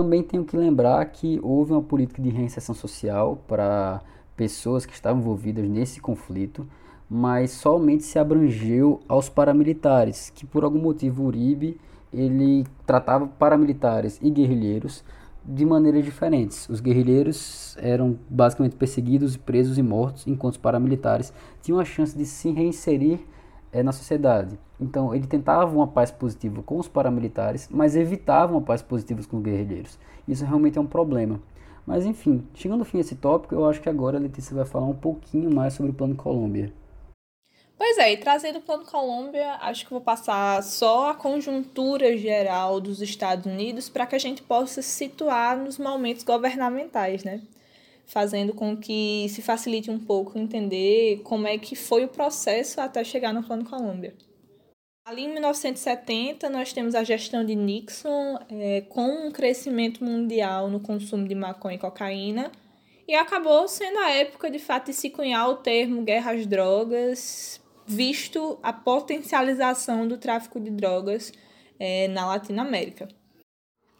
Também 0.02 0.24
tenho 0.24 0.46
que 0.46 0.56
lembrar 0.56 1.04
que 1.08 1.42
houve 1.44 1.74
uma 1.74 1.82
política 1.82 2.22
de 2.22 2.30
reinserção 2.30 2.74
social 2.74 3.38
para 3.48 4.02
pessoas 4.38 4.86
que 4.86 4.94
estavam 4.94 5.20
envolvidas 5.20 5.68
nesse 5.68 6.00
conflito, 6.00 6.66
mas 7.10 7.52
somente 7.52 8.04
se 8.04 8.18
abrangeu 8.18 9.02
aos 9.10 9.28
paramilitares, 9.28 10.30
que 10.30 10.46
por 10.46 10.64
algum 10.64 10.80
motivo 10.80 11.24
Uribe 11.24 11.78
ele 12.14 12.66
tratava 12.86 13.28
paramilitares 13.28 14.18
e 14.22 14.30
guerrilheiros 14.30 15.04
de 15.48 15.66
maneiras 15.66 16.04
diferentes. 16.04 16.68
Os 16.68 16.82
guerrilheiros 16.82 17.78
eram 17.80 18.18
basicamente 18.30 18.76
perseguidos, 18.76 19.38
presos 19.38 19.78
e 19.78 19.84
mortos, 19.84 20.28
enquanto 20.28 20.54
os 20.54 20.60
paramilitares 20.60 21.32
tinham 21.62 21.80
a 21.80 21.86
chance 21.86 22.18
de 22.18 22.26
se 22.26 22.52
reinserir 22.52 23.20
é, 23.72 23.82
na 23.82 23.92
sociedade. 23.92 24.60
Então, 24.80 25.16
ele 25.16 25.26
tentava 25.26 25.74
uma 25.74 25.88
paz 25.88 26.12
positiva 26.12 26.62
com 26.62 26.78
os 26.78 26.88
paramilitares, 26.88 27.70
mas 27.72 27.96
evitava 27.96 28.54
uma 28.54 28.62
paz 28.62 28.82
positiva 28.82 29.22
com 29.28 29.38
os 29.38 29.44
guerrilheiros. 29.44 29.98
Isso 30.28 30.46
realmente 30.46 30.78
é 30.78 30.82
um 30.82 30.86
problema. 30.86 31.40
Mas, 31.86 32.06
enfim, 32.06 32.44
chegando 32.54 32.82
ao 32.82 32.86
fim 32.86 32.98
desse 32.98 33.16
tópico, 33.16 33.56
eu 33.56 33.66
acho 33.66 33.82
que 33.82 33.88
agora 33.88 34.18
a 34.18 34.22
Letícia 34.22 34.54
vai 34.54 34.66
falar 34.66 34.86
um 34.86 34.94
pouquinho 34.94 35.54
mais 35.54 35.74
sobre 35.74 35.92
o 35.92 35.96
Plano 35.96 36.16
Colômbia. 36.16 36.74
Pois 37.78 37.98
é, 38.00 38.14
e 38.14 38.18
trazendo 38.18 38.58
o 38.58 38.62
Plano 38.62 38.86
Colômbia, 38.86 39.54
acho 39.62 39.86
que 39.86 39.92
vou 39.92 40.02
passar 40.02 40.64
só 40.64 41.12
a 41.12 41.14
conjuntura 41.14 42.18
geral 42.18 42.82
dos 42.82 43.02
Estados 43.02 43.46
Unidos 43.46 43.88
para 43.88 44.08
que 44.08 44.16
a 44.16 44.20
gente 44.20 44.42
possa 44.42 44.82
se 44.82 44.90
situar 44.90 45.56
nos 45.56 45.78
momentos 45.78 46.24
governamentais, 46.24 47.24
né? 47.24 47.42
Fazendo 48.08 48.54
com 48.54 48.76
que 48.76 49.28
se 49.30 49.44
facilite 49.44 49.92
um 49.92 50.00
pouco 50.00 50.40
entender 50.40 51.22
como 51.24 51.48
é 51.48 51.58
que 51.60 51.76
foi 51.76 52.04
o 52.06 52.08
processo 52.08 52.82
até 52.82 53.04
chegar 53.04 53.32
no 53.32 53.44
Plano 53.44 53.64
Colômbia. 53.64 54.16
Ali 55.06 55.24
em 55.24 55.34
1970, 55.34 56.50
nós 56.50 56.74
temos 56.74 56.96
a 56.96 57.04
gestão 57.04 57.46
de 57.46 57.56
Nixon 57.56 58.40
é, 58.50 58.82
com 58.90 59.28
um 59.28 59.32
crescimento 59.32 60.04
mundial 60.04 60.68
no 60.68 60.80
consumo 60.80 61.28
de 61.28 61.36
maconha 61.36 61.76
e 61.76 61.80
cocaína, 61.80 62.52
e 63.08 63.16
acabou 63.16 63.68
sendo 63.68 64.00
a 64.00 64.10
época 64.10 64.52
de 64.52 64.60
fato 64.60 64.88
de 64.88 64.94
se 64.94 65.10
cunhar 65.10 65.48
o 65.50 65.56
termo 65.58 66.04
guerra 66.04 66.34
às 66.34 66.46
drogas, 66.46 67.62
visto 67.88 68.60
a 68.62 68.74
potencialização 68.74 70.08
do 70.08 70.18
tráfico 70.18 70.60
de 70.60 70.70
drogas 70.70 71.32
é, 71.80 72.08
na 72.10 72.26
Latinoamérica. 72.28 73.08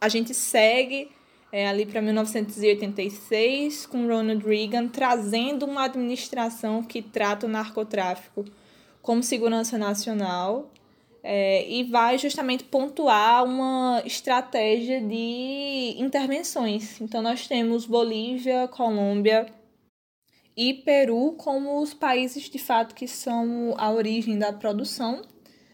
A 0.00 0.08
gente 0.08 0.34
segue 0.34 1.10
é, 1.50 1.66
ali 1.66 1.86
para 1.86 2.02
1986 2.02 3.86
com 3.86 4.06
Ronald 4.06 4.46
Reagan 4.46 4.88
trazendo 4.88 5.64
uma 5.64 5.84
administração 5.84 6.82
que 6.82 7.00
trata 7.00 7.46
o 7.46 7.48
narcotráfico 7.48 8.44
como 9.00 9.22
segurança 9.22 9.78
nacional 9.78 10.70
é, 11.22 11.68
e 11.68 11.84
vai 11.84 12.18
justamente 12.18 12.64
pontuar 12.64 13.44
uma 13.44 14.02
estratégia 14.04 15.00
de 15.00 15.94
intervenções. 15.98 17.00
Então, 17.00 17.22
nós 17.22 17.46
temos 17.46 17.86
Bolívia, 17.86 18.68
Colômbia, 18.68 19.46
e 20.58 20.74
Peru 20.74 21.36
como 21.38 21.80
os 21.80 21.94
países 21.94 22.50
de 22.50 22.58
fato 22.58 22.92
que 22.92 23.06
são 23.06 23.76
a 23.78 23.92
origem 23.92 24.36
da 24.36 24.52
produção. 24.52 25.22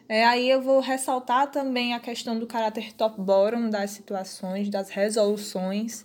É, 0.06 0.22
aí 0.26 0.50
eu 0.50 0.60
vou 0.60 0.78
ressaltar 0.80 1.50
também 1.50 1.94
a 1.94 1.98
questão 1.98 2.38
do 2.38 2.46
caráter 2.46 2.92
top-bottom 2.92 3.70
das 3.70 3.92
situações, 3.92 4.68
das 4.68 4.90
resoluções, 4.90 6.02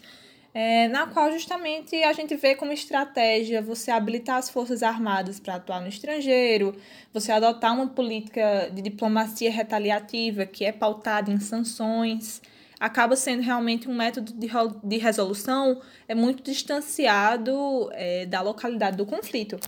é, 0.53 0.87
na 0.87 1.07
qual 1.07 1.29
justamente 1.29 1.93
a 2.03 2.13
gente 2.13 2.33
vê 2.37 2.55
como 2.55 2.71
estratégia 2.71 3.61
você 3.61 3.91
habilitar 3.91 4.37
as 4.37 4.49
Forças 4.49 4.81
Armadas 4.81 5.41
para 5.41 5.55
atuar 5.55 5.81
no 5.81 5.89
estrangeiro, 5.89 6.73
você 7.13 7.33
adotar 7.33 7.75
uma 7.75 7.87
política 7.87 8.71
de 8.73 8.81
diplomacia 8.81 9.51
retaliativa 9.51 10.45
que 10.45 10.63
é 10.63 10.71
pautada 10.71 11.29
em 11.29 11.39
sanções 11.41 12.41
acaba 12.79 13.15
sendo 13.15 13.41
realmente 13.41 13.89
um 13.89 13.95
método 13.95 14.33
de, 14.33 14.47
de 14.83 14.97
resolução 14.97 15.81
é 16.07 16.15
muito 16.15 16.41
distanciado 16.41 17.89
é, 17.91 18.25
da 18.25 18.41
localidade 18.41 18.95
do 18.95 19.05
conflito. 19.05 19.59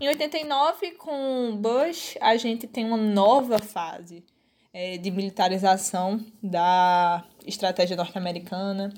Em 0.00 0.08
89, 0.08 0.92
com 0.92 1.56
Bush, 1.56 2.16
a 2.20 2.36
gente 2.36 2.66
tem 2.66 2.84
uma 2.84 2.96
nova 2.96 3.58
fase 3.58 4.24
é, 4.72 4.96
de 4.96 5.10
militarização 5.10 6.24
da 6.42 7.24
estratégia 7.46 7.96
norte-americana. 7.96 8.92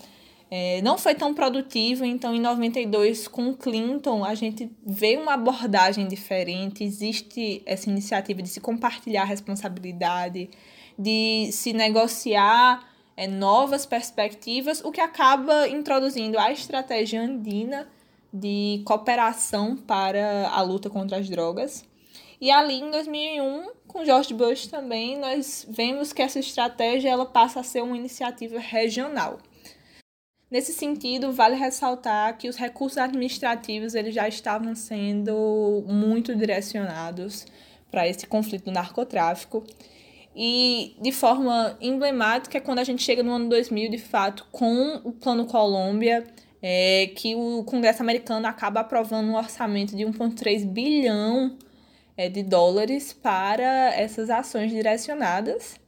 É, 0.51 0.83
não 0.83 0.99
foi 0.99 1.15
tão 1.15 1.33
produtivo, 1.33 2.05
então 2.05 2.35
em 2.35 2.41
92, 2.41 3.29
com 3.29 3.55
Clinton, 3.55 4.25
a 4.25 4.35
gente 4.35 4.71
vê 4.85 5.17
uma 5.17 5.35
abordagem 5.35 6.09
diferente, 6.09 6.83
existe 6.83 7.63
essa 7.65 7.89
iniciativa 7.89 8.43
de 8.43 8.49
se 8.49 8.61
compartilhar 8.61 9.23
a 9.23 9.27
responsabilidade, 9.27 10.51
de 10.99 11.51
se 11.53 11.73
negociar 11.73 12.90
é, 13.21 13.27
novas 13.27 13.85
perspectivas, 13.85 14.83
o 14.83 14.91
que 14.91 14.99
acaba 14.99 15.69
introduzindo 15.69 16.39
a 16.39 16.51
estratégia 16.51 17.21
andina 17.21 17.87
de 18.33 18.81
cooperação 18.87 19.77
para 19.77 20.49
a 20.49 20.63
luta 20.63 20.89
contra 20.89 21.19
as 21.19 21.29
drogas. 21.29 21.85
E 22.41 22.51
ali 22.51 22.81
em 22.81 22.91
2001, 22.91 23.73
com 23.87 24.07
George 24.07 24.33
Bush 24.33 24.69
também, 24.69 25.19
nós 25.19 25.67
vemos 25.69 26.15
que 26.15 26.23
essa 26.23 26.39
estratégia 26.39 27.11
ela 27.11 27.27
passa 27.27 27.61
a 27.61 27.63
ser 27.63 27.83
uma 27.83 27.95
iniciativa 27.95 28.59
regional. 28.59 29.39
Nesse 30.51 30.73
sentido, 30.73 31.31
vale 31.31 31.57
ressaltar 31.57 32.39
que 32.39 32.49
os 32.49 32.57
recursos 32.57 32.97
administrativos 32.97 33.95
eles 33.95 34.15
já 34.15 34.27
estavam 34.29 34.75
sendo 34.75 35.85
muito 35.87 36.35
direcionados 36.35 37.47
para 37.91 38.09
esse 38.09 38.27
conflito 38.27 38.65
do 38.65 38.73
narcotráfico 38.73 39.63
e 40.35 40.97
de 41.01 41.13
forma 41.13 41.77
emblemática 41.81 42.59
é 42.59 42.61
quando 42.61 42.79
a 42.79 42.85
gente 42.85 43.03
chega 43.03 43.23
no 43.23 43.33
ano 43.33 43.49
2000, 43.49 43.91
de 43.91 43.99
fato, 43.99 44.47
com 44.53 45.01
o 45.05 45.13
Plano 45.13 45.47
Colômbia, 45.47 46.25
é, 46.63 47.11
que 47.17 47.35
o 47.35 47.65
Congresso 47.65 48.03
americano 48.03 48.47
acaba 48.47 48.81
aprovando 48.81 49.29
um 49.29 49.37
orçamento 49.37 49.97
de 49.97 50.05
1,3 50.05 50.65
bilhão 50.67 51.57
é, 52.17 52.29
de 52.29 52.43
dólares 52.43 53.13
para 53.13 53.95
essas 53.95 54.31
ações 54.31 54.71
direcionadas. 54.71 55.81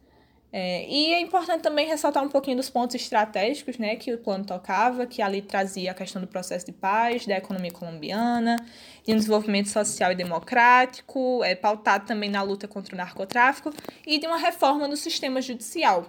É, 0.54 0.86
e 0.86 1.14
é 1.14 1.20
importante 1.20 1.62
também 1.62 1.86
ressaltar 1.86 2.22
um 2.22 2.28
pouquinho 2.28 2.58
dos 2.58 2.68
pontos 2.68 2.94
estratégicos 2.94 3.78
né, 3.78 3.96
que 3.96 4.12
o 4.12 4.18
plano 4.18 4.44
tocava, 4.44 5.06
que 5.06 5.22
ali 5.22 5.40
trazia 5.40 5.92
a 5.92 5.94
questão 5.94 6.20
do 6.20 6.28
processo 6.28 6.66
de 6.66 6.72
paz, 6.72 7.26
da 7.26 7.38
economia 7.38 7.70
colombiana, 7.70 8.56
de 9.04 9.12
um 9.12 9.16
desenvolvimento 9.16 9.68
social 9.68 10.12
e 10.12 10.14
democrático, 10.14 11.42
é, 11.44 11.54
pautado 11.54 12.06
também 12.06 12.30
na 12.30 12.42
luta 12.42 12.68
contra 12.68 12.94
o 12.94 12.98
narcotráfico, 12.98 13.72
e 14.06 14.18
de 14.18 14.26
uma 14.26 14.36
reforma 14.36 14.88
do 14.88 14.96
sistema 14.96 15.40
judicial, 15.40 16.06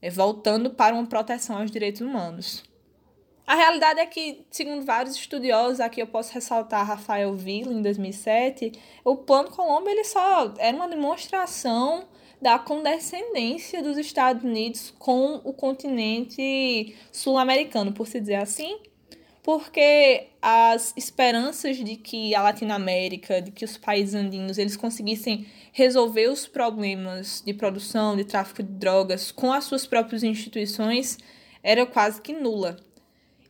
é, 0.00 0.10
voltando 0.10 0.70
para 0.70 0.94
uma 0.94 1.06
proteção 1.06 1.58
aos 1.58 1.70
direitos 1.70 2.00
humanos. 2.00 2.64
A 3.46 3.54
realidade 3.54 4.00
é 4.00 4.06
que, 4.06 4.44
segundo 4.50 4.84
vários 4.84 5.14
estudiosos, 5.14 5.78
aqui 5.78 6.02
eu 6.02 6.06
posso 6.06 6.32
ressaltar 6.32 6.84
Rafael 6.84 7.32
Villa, 7.34 7.72
em 7.72 7.80
2007, 7.80 8.72
o 9.04 9.16
Plano 9.16 9.50
Colômbia 9.50 9.92
ele 9.92 10.02
só 10.02 10.52
era 10.58 10.76
uma 10.76 10.88
demonstração 10.88 12.08
da 12.42 12.58
condescendência 12.58 13.82
dos 13.82 13.96
Estados 13.96 14.42
Unidos 14.42 14.92
com 14.98 15.40
o 15.44 15.52
continente 15.52 16.96
sul-americano, 17.12 17.92
por 17.92 18.06
se 18.08 18.20
dizer 18.20 18.34
assim, 18.34 18.78
porque 19.46 20.26
as 20.42 20.92
esperanças 20.96 21.76
de 21.76 21.94
que 21.94 22.34
a 22.34 22.42
Latinoamérica, 22.42 23.40
de 23.40 23.52
que 23.52 23.64
os 23.64 23.76
países 23.76 24.12
andinos, 24.12 24.58
eles 24.58 24.76
conseguissem 24.76 25.46
resolver 25.72 26.28
os 26.28 26.48
problemas 26.48 27.44
de 27.46 27.54
produção, 27.54 28.16
de 28.16 28.24
tráfico 28.24 28.60
de 28.64 28.72
drogas 28.72 29.30
com 29.30 29.52
as 29.52 29.62
suas 29.62 29.86
próprias 29.86 30.24
instituições, 30.24 31.16
era 31.62 31.86
quase 31.86 32.20
que 32.20 32.32
nula. 32.32 32.76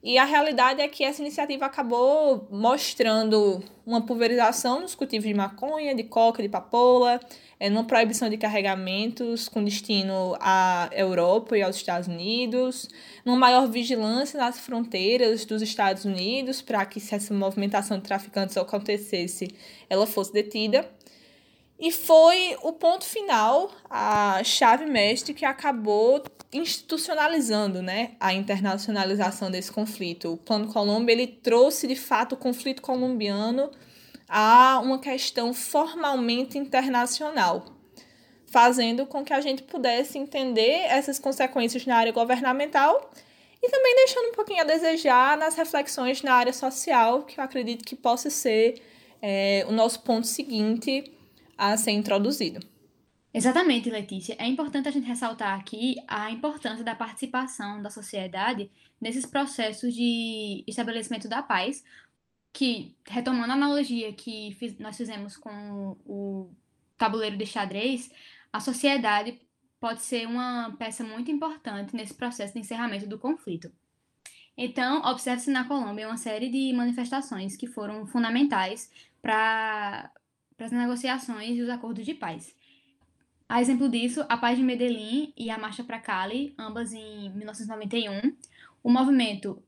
E 0.09 0.19
a 0.19 0.25
realidade 0.25 0.81
é 0.81 0.87
que 0.87 1.03
essa 1.03 1.21
iniciativa 1.21 1.67
acabou 1.67 2.47
mostrando 2.49 3.61
uma 3.85 4.07
pulverização 4.07 4.81
nos 4.81 4.95
cultivos 4.95 5.27
de 5.27 5.35
maconha, 5.35 5.97
de 5.97 6.05
coca, 6.05 6.41
de 6.41 6.49
papoula, 6.49 7.19
é, 7.59 7.69
numa 7.69 7.83
proibição 7.83 8.31
de 8.31 8.37
carregamentos 8.37 9.49
com 9.49 9.65
destino 9.65 10.37
à 10.39 10.89
Europa 10.93 11.59
e 11.59 11.63
aos 11.63 11.75
Estados 11.75 12.07
Unidos, 12.07 12.89
numa 13.25 13.37
maior 13.37 13.67
vigilância 13.67 14.39
nas 14.39 14.61
fronteiras 14.61 15.45
dos 15.45 15.61
Estados 15.61 16.05
Unidos 16.05 16.63
para 16.63 16.87
que, 16.87 17.01
se 17.01 17.13
essa 17.13 17.35
movimentação 17.35 17.97
de 17.97 18.05
traficantes 18.05 18.57
acontecesse, 18.57 19.49
ela 19.91 20.07
fosse 20.07 20.33
detida. 20.33 20.89
E 21.79 21.93
foi 21.93 22.57
o 22.62 22.72
ponto 22.72 23.05
final, 23.05 23.70
a 23.91 24.43
chave 24.43 24.87
mestre 24.87 25.35
que 25.35 25.45
acabou 25.45 26.22
institucionalizando 26.53 27.83
né, 27.83 28.12
a 28.18 28.33
internacionalização 28.33 29.51
desse 29.51 29.70
conflito. 29.70 30.33
O 30.33 30.37
Plano 30.39 30.72
Colômbia 30.72 31.12
ele 31.12 31.27
trouxe, 31.27 31.87
de 31.87 31.97
fato, 31.97 32.33
o 32.33 32.37
conflito 32.37 32.81
colombiano 32.81 33.70
a 34.27 34.81
uma 34.83 34.99
questão 34.99 35.53
formalmente 35.53 36.57
internacional, 36.57 37.66
fazendo 38.47 39.05
com 39.05 39.22
que 39.22 39.35
a 39.35 39.41
gente 39.41 39.62
pudesse 39.62 40.18
entender 40.18 40.87
essas 40.89 41.18
consequências 41.18 41.85
na 41.85 41.97
área 41.97 42.12
governamental 42.12 43.11
e 43.62 43.68
também 43.68 43.95
deixando 43.97 44.31
um 44.31 44.33
pouquinho 44.33 44.62
a 44.62 44.64
desejar 44.64 45.37
nas 45.37 45.55
reflexões 45.55 46.22
na 46.22 46.35
área 46.35 46.53
social, 46.53 47.24
que 47.24 47.39
eu 47.39 47.45
acredito 47.45 47.85
que 47.85 47.95
possa 47.95 48.31
ser 48.31 48.83
é, 49.20 49.64
o 49.68 49.72
nosso 49.72 50.01
ponto 50.01 50.27
seguinte 50.27 51.16
a 51.57 51.77
ser 51.77 51.93
introduzido. 51.93 52.61
Exatamente, 53.33 53.91
Letícia. 53.91 54.35
É 54.39 54.47
importante 54.47 54.89
a 54.89 54.91
gente 54.91 55.07
ressaltar 55.07 55.59
aqui 55.59 55.97
a 56.09 56.31
importância 56.31 56.83
da 56.83 56.95
participação 56.95 57.83
da 57.83 57.91
sociedade 57.91 58.71
nesses 59.01 59.27
processos 59.27 59.95
de 59.95 60.65
estabelecimento 60.67 61.29
da 61.29 61.43
paz, 61.43 61.85
que, 62.51 62.97
retomando 63.07 63.53
a 63.53 63.55
analogia 63.55 64.11
que 64.15 64.57
fiz, 64.59 64.79
nós 64.79 64.97
fizemos 64.97 65.37
com 65.37 65.99
o 66.07 66.51
tabuleiro 66.97 67.37
de 67.37 67.45
xadrez, 67.45 68.11
a 68.51 68.59
sociedade 68.59 69.39
pode 69.79 70.01
ser 70.01 70.27
uma 70.27 70.75
peça 70.79 71.05
muito 71.05 71.31
importante 71.31 71.95
nesse 71.95 72.15
processo 72.15 72.55
de 72.55 72.61
encerramento 72.61 73.07
do 73.07 73.19
conflito. 73.19 73.71
Então, 74.57 75.03
observe-se 75.03 75.51
na 75.51 75.69
Colômbia 75.69 76.09
uma 76.09 76.17
série 76.17 76.49
de 76.49 76.73
manifestações 76.73 77.55
que 77.55 77.67
foram 77.67 78.07
fundamentais 78.07 78.91
para 79.21 80.11
para 80.57 80.67
as 80.67 80.73
negociações 80.73 81.57
e 81.57 81.63
os 81.63 81.69
acordos 81.69 82.05
de 82.05 82.15
paz. 82.15 82.55
A 83.49 83.61
exemplo 83.61 83.89
disso, 83.89 84.25
a 84.29 84.37
Paz 84.37 84.59
de 84.59 84.65
Medellín 84.65 85.33
e 85.37 85.51
a 85.51 85.59
Marcha 85.59 85.85
para 85.85 86.01
Cali, 86.01 86.53
ambas 86.59 86.93
em 86.93 87.31
1991, 87.31 88.37
o 88.83 88.91
movimento 88.91 89.63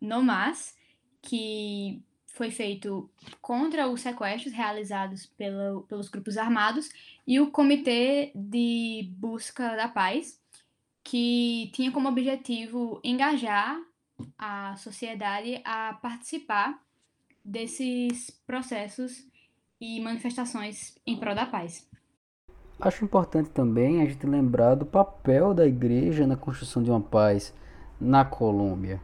No 0.00 0.22
Mas, 0.22 0.76
que 1.22 2.02
foi 2.26 2.50
feito 2.50 3.10
contra 3.40 3.88
os 3.88 4.02
sequestros 4.02 4.52
realizados 4.52 5.24
pelo, 5.24 5.82
pelos 5.84 6.08
grupos 6.08 6.36
armados, 6.36 6.90
e 7.26 7.40
o 7.40 7.50
Comitê 7.50 8.30
de 8.34 9.08
Busca 9.16 9.74
da 9.74 9.88
Paz, 9.88 10.38
que 11.02 11.70
tinha 11.72 11.90
como 11.90 12.08
objetivo 12.08 13.00
engajar 13.02 13.80
a 14.36 14.76
sociedade 14.76 15.62
a 15.64 15.94
participar 15.94 16.78
desses 17.42 18.30
processos 18.46 19.26
e 19.80 20.00
manifestações 20.00 20.98
em 21.06 21.18
prol 21.18 21.34
da 21.34 21.46
paz. 21.46 21.88
Acho 22.80 23.04
importante 23.04 23.50
também 23.50 24.02
a 24.02 24.06
gente 24.06 24.26
lembrar 24.26 24.74
do 24.74 24.86
papel 24.86 25.52
da 25.52 25.66
igreja 25.66 26.26
na 26.26 26.36
construção 26.36 26.82
de 26.82 26.90
uma 26.90 27.00
paz 27.00 27.52
na 28.00 28.24
Colômbia. 28.24 29.00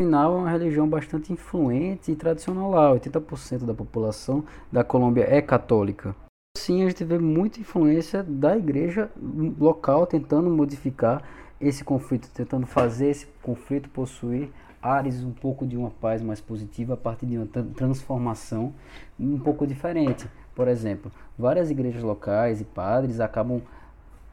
Afinal, 0.00 0.34
é 0.34 0.38
uma 0.40 0.50
religião 0.50 0.88
bastante 0.88 1.32
influente 1.32 2.12
e 2.12 2.16
tradicional 2.16 2.70
lá. 2.70 2.92
80% 2.92 3.64
da 3.64 3.74
população 3.74 4.44
da 4.70 4.84
Colômbia 4.84 5.24
é 5.28 5.40
católica. 5.40 6.14
Sim, 6.56 6.84
a 6.84 6.88
gente 6.88 7.02
vê 7.02 7.18
muita 7.18 7.60
influência 7.60 8.22
da 8.22 8.56
igreja 8.56 9.10
local 9.58 10.06
tentando 10.06 10.48
modificar 10.50 11.22
esse 11.60 11.82
conflito, 11.82 12.30
tentando 12.32 12.66
fazer 12.66 13.08
esse 13.08 13.26
conflito 13.42 13.88
possuir 13.88 14.50
ares 14.86 15.24
um 15.24 15.32
pouco 15.32 15.66
de 15.66 15.76
uma 15.76 15.90
paz 15.90 16.22
mais 16.22 16.40
positiva 16.40 16.94
a 16.94 16.96
partir 16.96 17.26
de 17.26 17.36
uma 17.36 17.46
transformação 17.74 18.72
um 19.18 19.38
pouco 19.38 19.66
diferente. 19.66 20.28
Por 20.54 20.68
exemplo, 20.68 21.10
várias 21.36 21.70
igrejas 21.70 22.02
locais 22.02 22.60
e 22.60 22.64
padres 22.64 23.20
acabam 23.20 23.60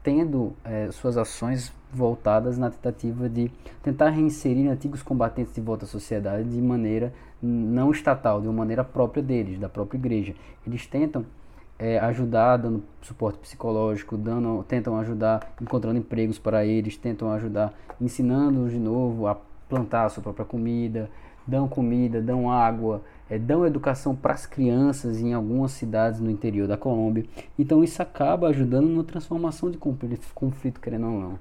tendo 0.02 0.52
é, 0.64 0.90
suas 0.92 1.16
ações 1.16 1.72
voltadas 1.92 2.58
na 2.58 2.70
tentativa 2.70 3.28
de 3.28 3.50
tentar 3.82 4.10
reinserir 4.10 4.70
antigos 4.70 5.02
combatentes 5.02 5.54
de 5.54 5.60
volta 5.60 5.86
à 5.86 5.88
sociedade 5.88 6.48
de 6.48 6.60
maneira 6.60 7.12
não 7.42 7.90
estatal, 7.90 8.40
de 8.40 8.46
uma 8.46 8.58
maneira 8.58 8.84
própria 8.84 9.22
deles, 9.22 9.58
da 9.58 9.68
própria 9.68 9.98
igreja. 9.98 10.34
Eles 10.66 10.86
tentam 10.86 11.24
é, 11.78 11.98
ajudar 11.98 12.58
dando 12.58 12.82
suporte 13.02 13.38
psicológico, 13.38 14.16
dando, 14.16 14.62
tentam 14.64 14.96
ajudar 14.98 15.54
encontrando 15.60 15.98
empregos 15.98 16.38
para 16.38 16.64
eles, 16.64 16.96
tentam 16.96 17.30
ajudar 17.32 17.72
ensinando-os 18.00 18.72
de 18.72 18.78
novo 18.78 19.26
a 19.26 19.36
plantar 19.68 20.04
a 20.04 20.08
sua 20.08 20.22
própria 20.22 20.44
comida, 20.44 21.10
dão 21.46 21.68
comida, 21.68 22.20
dão 22.20 22.50
água, 22.50 23.02
é, 23.28 23.38
dão 23.38 23.66
educação 23.66 24.14
para 24.14 24.34
as 24.34 24.46
crianças 24.46 25.20
em 25.20 25.32
algumas 25.32 25.72
cidades 25.72 26.20
no 26.20 26.30
interior 26.30 26.66
da 26.66 26.76
Colômbia. 26.76 27.24
Então 27.58 27.82
isso 27.82 28.02
acaba 28.02 28.48
ajudando 28.48 28.88
na 28.88 29.04
transformação 29.04 29.70
de 29.70 29.78
conflito, 29.78 30.26
conflito 30.34 30.80
querendo 30.80 31.06
ou 31.06 31.20
não. 31.20 31.38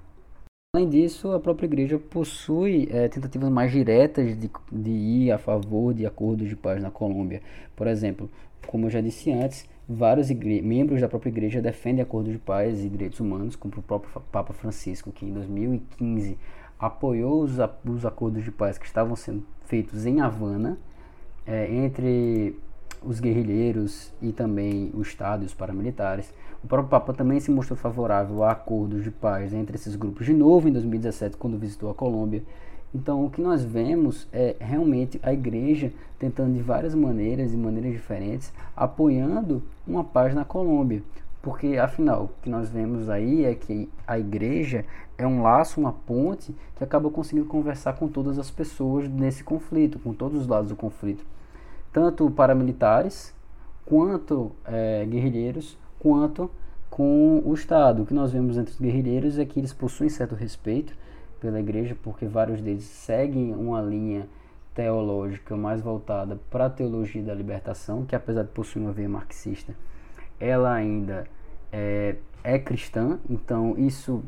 Além 0.76 0.90
disso, 0.90 1.32
a 1.32 1.40
própria 1.40 1.68
igreja 1.68 2.00
possui 2.00 2.90
é, 2.92 3.08
tentativas 3.08 3.50
mais 3.52 3.72
diretas 3.72 4.36
de, 4.36 4.50
de 4.72 4.90
ir 4.90 5.32
a 5.32 5.38
favor 5.38 5.94
de 5.94 6.04
acordos 6.04 6.50
de 6.50 6.56
paz 6.56 6.82
na 6.82 6.90
Colômbia. 6.90 7.44
Por 7.76 7.86
exemplo, 7.86 8.28
como 8.66 8.88
eu 8.88 8.90
já 8.90 9.00
disse 9.00 9.32
antes, 9.32 9.70
vários 9.88 10.32
membros 10.32 11.00
da 11.00 11.08
própria 11.08 11.30
igreja 11.30 11.62
defendem 11.62 12.02
acordos 12.02 12.32
de 12.32 12.40
paz 12.40 12.84
e 12.84 12.90
direitos 12.90 13.20
humanos, 13.20 13.56
como 13.56 13.72
o 13.78 13.84
próprio 13.84 14.20
Papa 14.32 14.52
Francisco, 14.52 15.12
que 15.12 15.26
em 15.26 15.34
2015 15.34 16.38
apoiou 16.86 17.42
os, 17.44 17.54
os 17.86 18.06
acordos 18.06 18.44
de 18.44 18.52
paz 18.52 18.78
que 18.78 18.86
estavam 18.86 19.16
sendo 19.16 19.44
feitos 19.66 20.06
em 20.06 20.20
Havana 20.20 20.78
é, 21.48 21.74
entre 21.74 22.60
os 23.02 23.20
guerrilheiros 23.20 24.14
e 24.22 24.32
também 24.32 24.92
o 24.94 25.02
Estado 25.02 25.44
e 25.44 25.46
os 25.46 25.54
paramilitares. 25.54 26.34
O 26.64 26.68
próprio 26.68 26.90
Papa 26.90 27.14
também 27.14 27.40
se 27.40 27.52
mostrou 27.52 27.78
favorável 27.78 28.44
a 28.44 28.52
acordos 28.52 29.04
de 29.04 29.12
paz 29.12 29.54
entre 29.54 29.76
esses 29.76 29.96
grupos 29.96 30.26
de 30.26 30.34
novo 30.34 30.68
em 30.68 30.72
2017, 30.72 31.38
quando 31.38 31.58
visitou 31.58 31.90
a 31.90 31.94
Colômbia. 31.94 32.44
Então, 32.94 33.26
o 33.26 33.30
que 33.30 33.42
nós 33.42 33.64
vemos 33.64 34.28
é 34.32 34.56
realmente 34.60 35.20
a 35.24 35.34
igreja 35.34 35.92
tentando 36.20 36.54
de 36.54 36.62
várias 36.62 36.94
maneiras, 36.94 37.52
de 37.52 37.58
maneiras 37.58 37.92
diferentes, 37.92 38.54
apoiando 38.76 39.64
uma 39.86 40.04
paz 40.04 40.34
na 40.36 40.46
Colômbia. 40.46 41.02
Porque, 41.44 41.78
afinal, 41.78 42.24
o 42.24 42.42
que 42.42 42.50
nós 42.50 42.70
vemos 42.70 43.10
aí 43.10 43.44
é 43.44 43.54
que 43.54 43.90
a 44.08 44.18
igreja 44.18 44.86
é 45.18 45.28
um 45.28 45.42
laço, 45.42 45.78
uma 45.78 45.92
ponte 45.92 46.56
que 46.78 46.86
acaba 46.86 47.10
conseguindo 47.10 47.46
conversar 47.46 47.98
com 47.98 48.08
todas 48.08 48.40
as 48.40 48.50
pessoas 48.50 49.10
nesse 49.10 49.44
conflito, 49.44 50.00
com 50.00 50.14
todos 50.14 50.40
os 50.40 50.48
lados 50.48 50.70
do 50.70 50.76
conflito. 50.78 51.26
Tanto 51.92 52.32
paramilitares, 52.32 53.36
quanto 53.86 54.54
é, 54.64 55.06
guerrilheiros, 55.06 55.78
quanto 56.00 56.50
com 56.90 57.44
o 57.44 57.54
Estado. 57.54 58.04
O 58.04 58.06
que 58.06 58.14
nós 58.14 58.32
vemos 58.32 58.58
entre 58.58 58.72
os 58.72 58.80
guerrilheiros 58.80 59.38
é 59.38 59.44
que 59.44 59.60
eles 59.60 59.74
possuem 59.74 60.10
certo 60.10 60.36
respeito 60.36 60.96
pela 61.42 61.60
igreja, 61.60 61.94
porque 62.02 62.26
vários 62.26 62.62
deles 62.62 62.86
seguem 62.86 63.54
uma 63.54 63.82
linha 63.82 64.30
teológica 64.74 65.58
mais 65.58 65.82
voltada 65.82 66.40
para 66.50 66.68
a 66.68 66.70
teologia 66.70 67.22
da 67.22 67.34
libertação, 67.34 68.06
que 68.06 68.16
apesar 68.16 68.44
de 68.44 68.52
possuir 68.52 68.82
uma 68.82 68.94
veia 68.94 69.10
marxista, 69.10 69.76
ela 70.44 70.74
ainda 70.74 71.26
é, 71.72 72.16
é 72.44 72.60
cristã, 72.60 73.18
então 73.30 73.76
isso, 73.78 74.22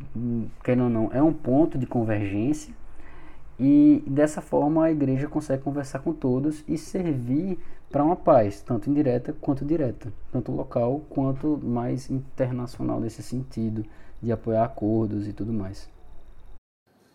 querendo 0.63 0.86
ou 0.86 0.89
não, 0.89 1.09
é 1.11 1.22
um 1.22 1.34
ponto 1.34 1.78
de 1.78 1.86
convergência. 1.86 2.74
E 3.59 4.03
dessa 4.07 4.41
forma 4.41 4.86
a 4.86 4.91
igreja 4.91 5.28
consegue 5.28 5.63
conversar 5.63 5.99
com 5.99 6.13
todos 6.13 6.63
e 6.68 6.78
servir 6.78 7.59
para 7.89 8.03
uma 8.03 8.16
paz, 8.16 8.61
tanto 8.61 8.89
indireta 8.89 9.34
quanto 9.34 9.63
direta, 9.63 10.11
tanto 10.32 10.51
local 10.51 11.01
quanto 11.09 11.57
mais 11.61 12.09
internacional 12.09 12.99
nesse 12.99 13.22
sentido, 13.22 13.86
de 14.22 14.32
apoiar 14.32 14.63
acordos 14.63 15.28
e 15.28 15.34
tudo 15.34 15.53
mais. 15.53 15.89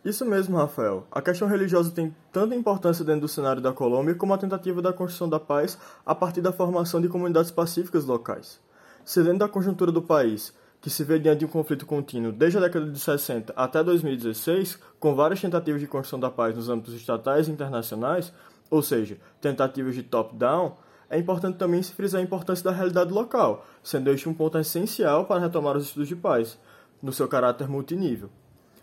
Isso 0.03 0.24
mesmo, 0.24 0.57
Rafael. 0.57 1.07
A 1.11 1.20
questão 1.20 1.46
religiosa 1.46 1.90
tem 1.90 2.14
tanta 2.32 2.55
importância 2.55 3.05
dentro 3.05 3.22
do 3.22 3.28
cenário 3.28 3.61
da 3.61 3.72
Colômbia 3.72 4.14
como 4.14 4.32
a 4.32 4.38
tentativa 4.38 4.80
da 4.80 4.94
construção 4.94 5.28
da 5.28 5.38
paz 5.38 5.78
a 6.07 6.14
partir 6.14 6.40
da 6.40 6.53
formação 6.53 7.03
de 7.03 7.09
comunidades 7.09 7.51
pacíficas 7.51 8.07
locais. 8.07 8.61
Se 9.05 9.22
dentro 9.22 9.38
da 9.38 9.48
conjuntura 9.48 9.90
do 9.90 10.03
país, 10.03 10.55
que 10.80 10.88
se 10.88 11.05
vê 11.05 11.18
diante 11.18 11.40
de 11.40 11.44
um 11.44 11.48
conflito 11.48 11.84
contínuo 11.84 12.32
desde 12.32 12.59
a 12.59 12.61
década 12.61 12.90
de 12.90 12.98
60 12.98 13.53
até 13.55 13.82
2016, 13.82 14.78
com 14.98 15.14
várias 15.14 15.40
tentativas 15.40 15.80
de 15.80 15.86
construção 15.86 16.18
da 16.18 16.30
paz 16.30 16.57
nos 16.57 16.68
âmbitos 16.68 16.94
estatais 16.94 17.48
e 17.48 17.51
internacionais, 17.51 18.32
ou 18.70 18.82
seja, 18.82 19.18
tentativas 19.40 19.94
de 19.94 20.03
top-down, 20.03 20.76
é 21.11 21.18
importante 21.18 21.59
também 21.59 21.82
se 21.82 21.92
frisar 21.92 22.20
a 22.20 22.24
importância 22.24 22.64
da 22.64 22.70
realidade 22.70 23.12
local, 23.12 23.66
sendo 23.82 24.11
este 24.11 24.28
um 24.28 24.34
ponto 24.34 24.57
essencial 24.59 25.24
para 25.24 25.40
retomar 25.40 25.76
os 25.76 25.86
estudos 25.86 26.09
de 26.09 26.16
paz, 26.16 26.57
no 27.03 27.12
seu 27.12 27.26
caráter 27.26 27.68
multinível. 27.68 28.30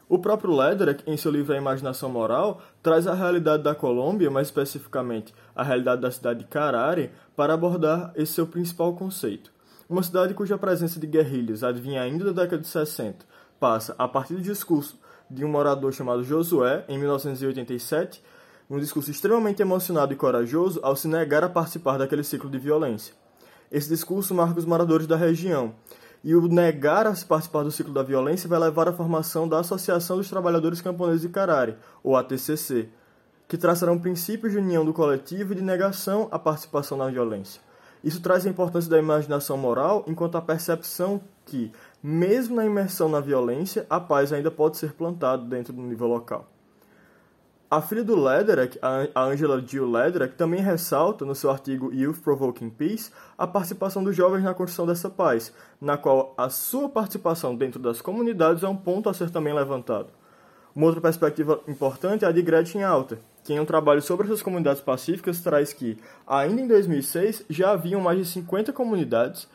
O 0.10 0.20
próprio 0.20 0.56
Lederer, 0.56 1.00
em 1.06 1.18
seu 1.18 1.32
livro 1.32 1.54
A 1.54 1.58
Imaginação 1.58 2.10
Moral, 2.10 2.62
traz 2.82 3.08
a 3.08 3.14
realidade 3.14 3.64
da 3.64 3.76
Colômbia, 3.76 4.32
mais 4.32 4.48
especificamente 4.48 5.34
a 5.56 5.64
realidade 5.64 6.02
da 6.02 6.12
cidade 6.12 6.40
de 6.40 6.46
Carare, 6.46 7.12
para 7.36 7.54
abordar 7.54 8.12
esse 8.16 8.34
seu 8.34 8.48
principal 8.48 8.94
conceito. 8.94 9.57
Uma 9.90 10.04
cidade 10.04 10.34
cuja 10.34 10.58
presença 10.58 11.00
de 11.00 11.08
guerrilhas 11.08 11.64
advinha 11.64 12.02
ainda 12.02 12.26
da 12.26 12.44
década 12.44 12.62
de 12.62 12.68
60 12.68 13.26
passa, 13.58 13.96
a 13.98 14.06
partir 14.06 14.34
do 14.34 14.42
discurso 14.42 15.00
de 15.32 15.46
um 15.46 15.48
morador 15.48 15.94
chamado 15.94 16.26
Josué, 16.26 16.84
em 16.90 17.00
1987, 17.00 18.22
um 18.70 18.80
discurso 18.80 19.10
extremamente 19.10 19.62
emocionado 19.62 20.12
e 20.12 20.18
corajoso 20.18 20.82
ao 20.84 20.94
se 20.98 21.08
negar 21.08 21.42
a 21.42 21.50
participar 21.50 21.98
daquele 21.98 22.22
ciclo 22.22 22.50
de 22.50 22.60
violência. 22.60 23.14
Esse 23.72 23.88
discurso 23.88 24.36
marca 24.36 24.60
os 24.60 24.66
moradores 24.66 25.08
da 25.08 25.16
região, 25.16 25.74
e 26.22 26.36
o 26.36 26.48
negar 26.50 27.08
a 27.08 27.14
participar 27.26 27.64
do 27.64 27.72
ciclo 27.72 27.94
da 27.94 28.04
violência 28.04 28.50
vai 28.50 28.60
levar 28.60 28.90
à 28.90 28.94
formação 28.94 29.48
da 29.48 29.60
Associação 29.60 30.18
dos 30.18 30.30
Trabalhadores 30.30 30.82
Camponeses 30.82 31.22
de 31.22 31.30
Carari, 31.30 31.78
ou 32.04 32.18
ATCC, 32.18 32.90
que 33.48 33.58
traçarão 33.58 33.98
princípios 33.98 34.52
de 34.52 34.60
união 34.60 34.84
do 34.84 34.94
coletivo 34.94 35.54
e 35.54 35.56
de 35.56 35.62
negação 35.62 36.28
à 36.30 36.38
participação 36.38 36.98
na 36.98 37.08
violência. 37.08 37.62
Isso 38.08 38.22
traz 38.22 38.48
a 38.48 38.50
importância 38.50 38.90
da 38.90 38.98
imaginação 38.98 39.58
moral 39.58 40.06
enquanto 40.08 40.38
a 40.38 40.42
percepção 40.42 41.20
que, 41.46 41.74
mesmo 42.02 42.56
na 42.56 42.66
imersão 42.66 43.10
na 43.10 43.20
violência, 43.20 43.86
a 43.90 44.00
paz 44.00 44.32
ainda 44.32 44.50
pode 44.50 44.78
ser 44.78 44.94
plantada 44.94 45.44
dentro 45.44 45.74
do 45.74 45.82
nível 45.82 46.08
local. 46.08 46.48
A 47.70 47.82
filha 47.82 48.06
do 48.06 48.16
Lederach, 48.16 48.80
a 48.82 49.24
Angela 49.26 49.62
Jill 49.62 49.92
Lederach, 49.92 50.34
também 50.38 50.62
ressalta 50.62 51.26
no 51.26 51.36
seu 51.36 51.52
artigo 51.52 51.94
Youth 51.94 52.22
Provoking 52.22 52.70
Peace 52.70 53.12
a 53.38 53.46
participação 53.46 54.02
dos 54.02 54.16
jovens 54.16 54.42
na 54.42 54.54
construção 54.54 54.86
dessa 54.86 55.10
paz, 55.10 55.52
na 55.82 55.98
qual 55.98 56.34
a 56.38 56.48
sua 56.48 56.88
participação 56.88 57.58
dentro 57.58 57.78
das 57.78 58.02
comunidades 58.02 58.64
é 58.64 58.70
um 58.70 58.78
ponto 58.78 59.10
a 59.10 59.14
ser 59.14 59.30
também 59.32 59.54
levantado. 59.54 60.08
Uma 60.74 60.86
outra 60.86 61.02
perspectiva 61.02 61.60
importante 61.68 62.24
é 62.24 62.28
a 62.30 62.32
de 62.32 62.42
Gretchen 62.42 62.86
Alter, 62.86 63.18
que 63.48 63.54
em 63.54 63.62
um 63.62 63.66
trabalho 63.66 64.02
sobre 64.02 64.28
essas 64.28 64.42
comunidades 64.42 64.82
pacíficas 64.82 65.40
traz 65.40 65.72
que, 65.72 65.98
ainda 66.28 66.60
em 66.60 66.68
2006, 66.68 67.46
já 67.50 67.72
haviam 67.72 68.02
mais 68.02 68.20
de 68.20 68.26
50 68.26 68.74
comunidades, 68.74 69.48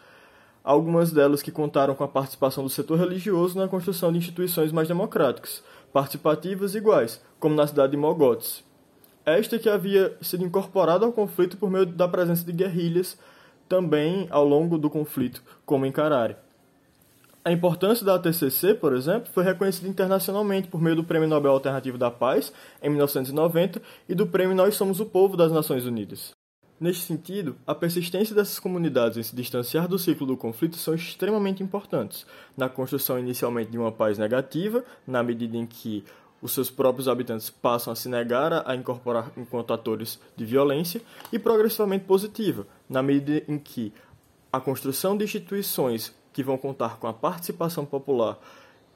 algumas 0.64 1.12
delas 1.12 1.42
que 1.42 1.52
contaram 1.52 1.94
com 1.94 2.02
a 2.02 2.08
participação 2.08 2.64
do 2.64 2.70
setor 2.70 2.98
religioso 2.98 3.58
na 3.58 3.68
construção 3.68 4.10
de 4.10 4.16
instituições 4.16 4.72
mais 4.72 4.88
democráticas, 4.88 5.62
participativas 5.92 6.74
e 6.74 6.78
iguais, 6.78 7.22
como 7.38 7.54
na 7.54 7.66
cidade 7.66 7.90
de 7.90 7.98
Mogotes. 7.98 8.64
Esta 9.26 9.58
que 9.58 9.68
havia 9.68 10.16
sido 10.22 10.42
incorporada 10.42 11.04
ao 11.04 11.12
conflito 11.12 11.58
por 11.58 11.70
meio 11.70 11.84
da 11.84 12.08
presença 12.08 12.46
de 12.46 12.52
guerrilhas 12.52 13.18
também 13.68 14.26
ao 14.30 14.48
longo 14.48 14.78
do 14.78 14.88
conflito, 14.88 15.42
como 15.66 15.84
em 15.84 15.92
Carari. 15.92 16.34
A 17.44 17.50
importância 17.50 18.06
da 18.06 18.14
ATCC, 18.14 18.72
por 18.74 18.94
exemplo, 18.94 19.28
foi 19.32 19.42
reconhecida 19.42 19.88
internacionalmente 19.88 20.68
por 20.68 20.80
meio 20.80 20.94
do 20.94 21.02
Prêmio 21.02 21.26
Nobel 21.26 21.50
Alternativo 21.50 21.98
da 21.98 22.08
Paz, 22.08 22.52
em 22.80 22.88
1990, 22.88 23.82
e 24.08 24.14
do 24.14 24.28
Prêmio 24.28 24.54
Nós 24.54 24.76
Somos 24.76 25.00
o 25.00 25.06
Povo 25.06 25.36
das 25.36 25.50
Nações 25.50 25.84
Unidas. 25.84 26.30
Neste 26.78 27.02
sentido, 27.02 27.56
a 27.66 27.74
persistência 27.74 28.32
dessas 28.32 28.60
comunidades 28.60 29.18
em 29.18 29.22
se 29.24 29.34
distanciar 29.34 29.88
do 29.88 29.98
ciclo 29.98 30.24
do 30.24 30.36
conflito 30.36 30.76
são 30.76 30.94
extremamente 30.94 31.64
importantes, 31.64 32.24
na 32.56 32.68
construção 32.68 33.18
inicialmente 33.18 33.72
de 33.72 33.78
uma 33.78 33.90
paz 33.90 34.18
negativa, 34.18 34.84
na 35.04 35.20
medida 35.20 35.56
em 35.56 35.66
que 35.66 36.04
os 36.40 36.52
seus 36.52 36.70
próprios 36.70 37.08
habitantes 37.08 37.50
passam 37.50 37.92
a 37.92 37.96
se 37.96 38.08
negar 38.08 38.68
a 38.70 38.76
incorporar 38.76 39.32
enquanto 39.36 39.72
atores 39.72 40.20
de 40.36 40.44
violência, 40.44 41.02
e 41.32 41.40
progressivamente 41.40 42.04
positiva, 42.04 42.68
na 42.88 43.02
medida 43.02 43.42
em 43.48 43.58
que 43.58 43.92
a 44.52 44.60
construção 44.60 45.16
de 45.16 45.24
instituições 45.24 46.14
que 46.32 46.42
vão 46.42 46.56
contar 46.56 46.98
com 46.98 47.06
a 47.06 47.12
participação 47.12 47.84
popular 47.84 48.38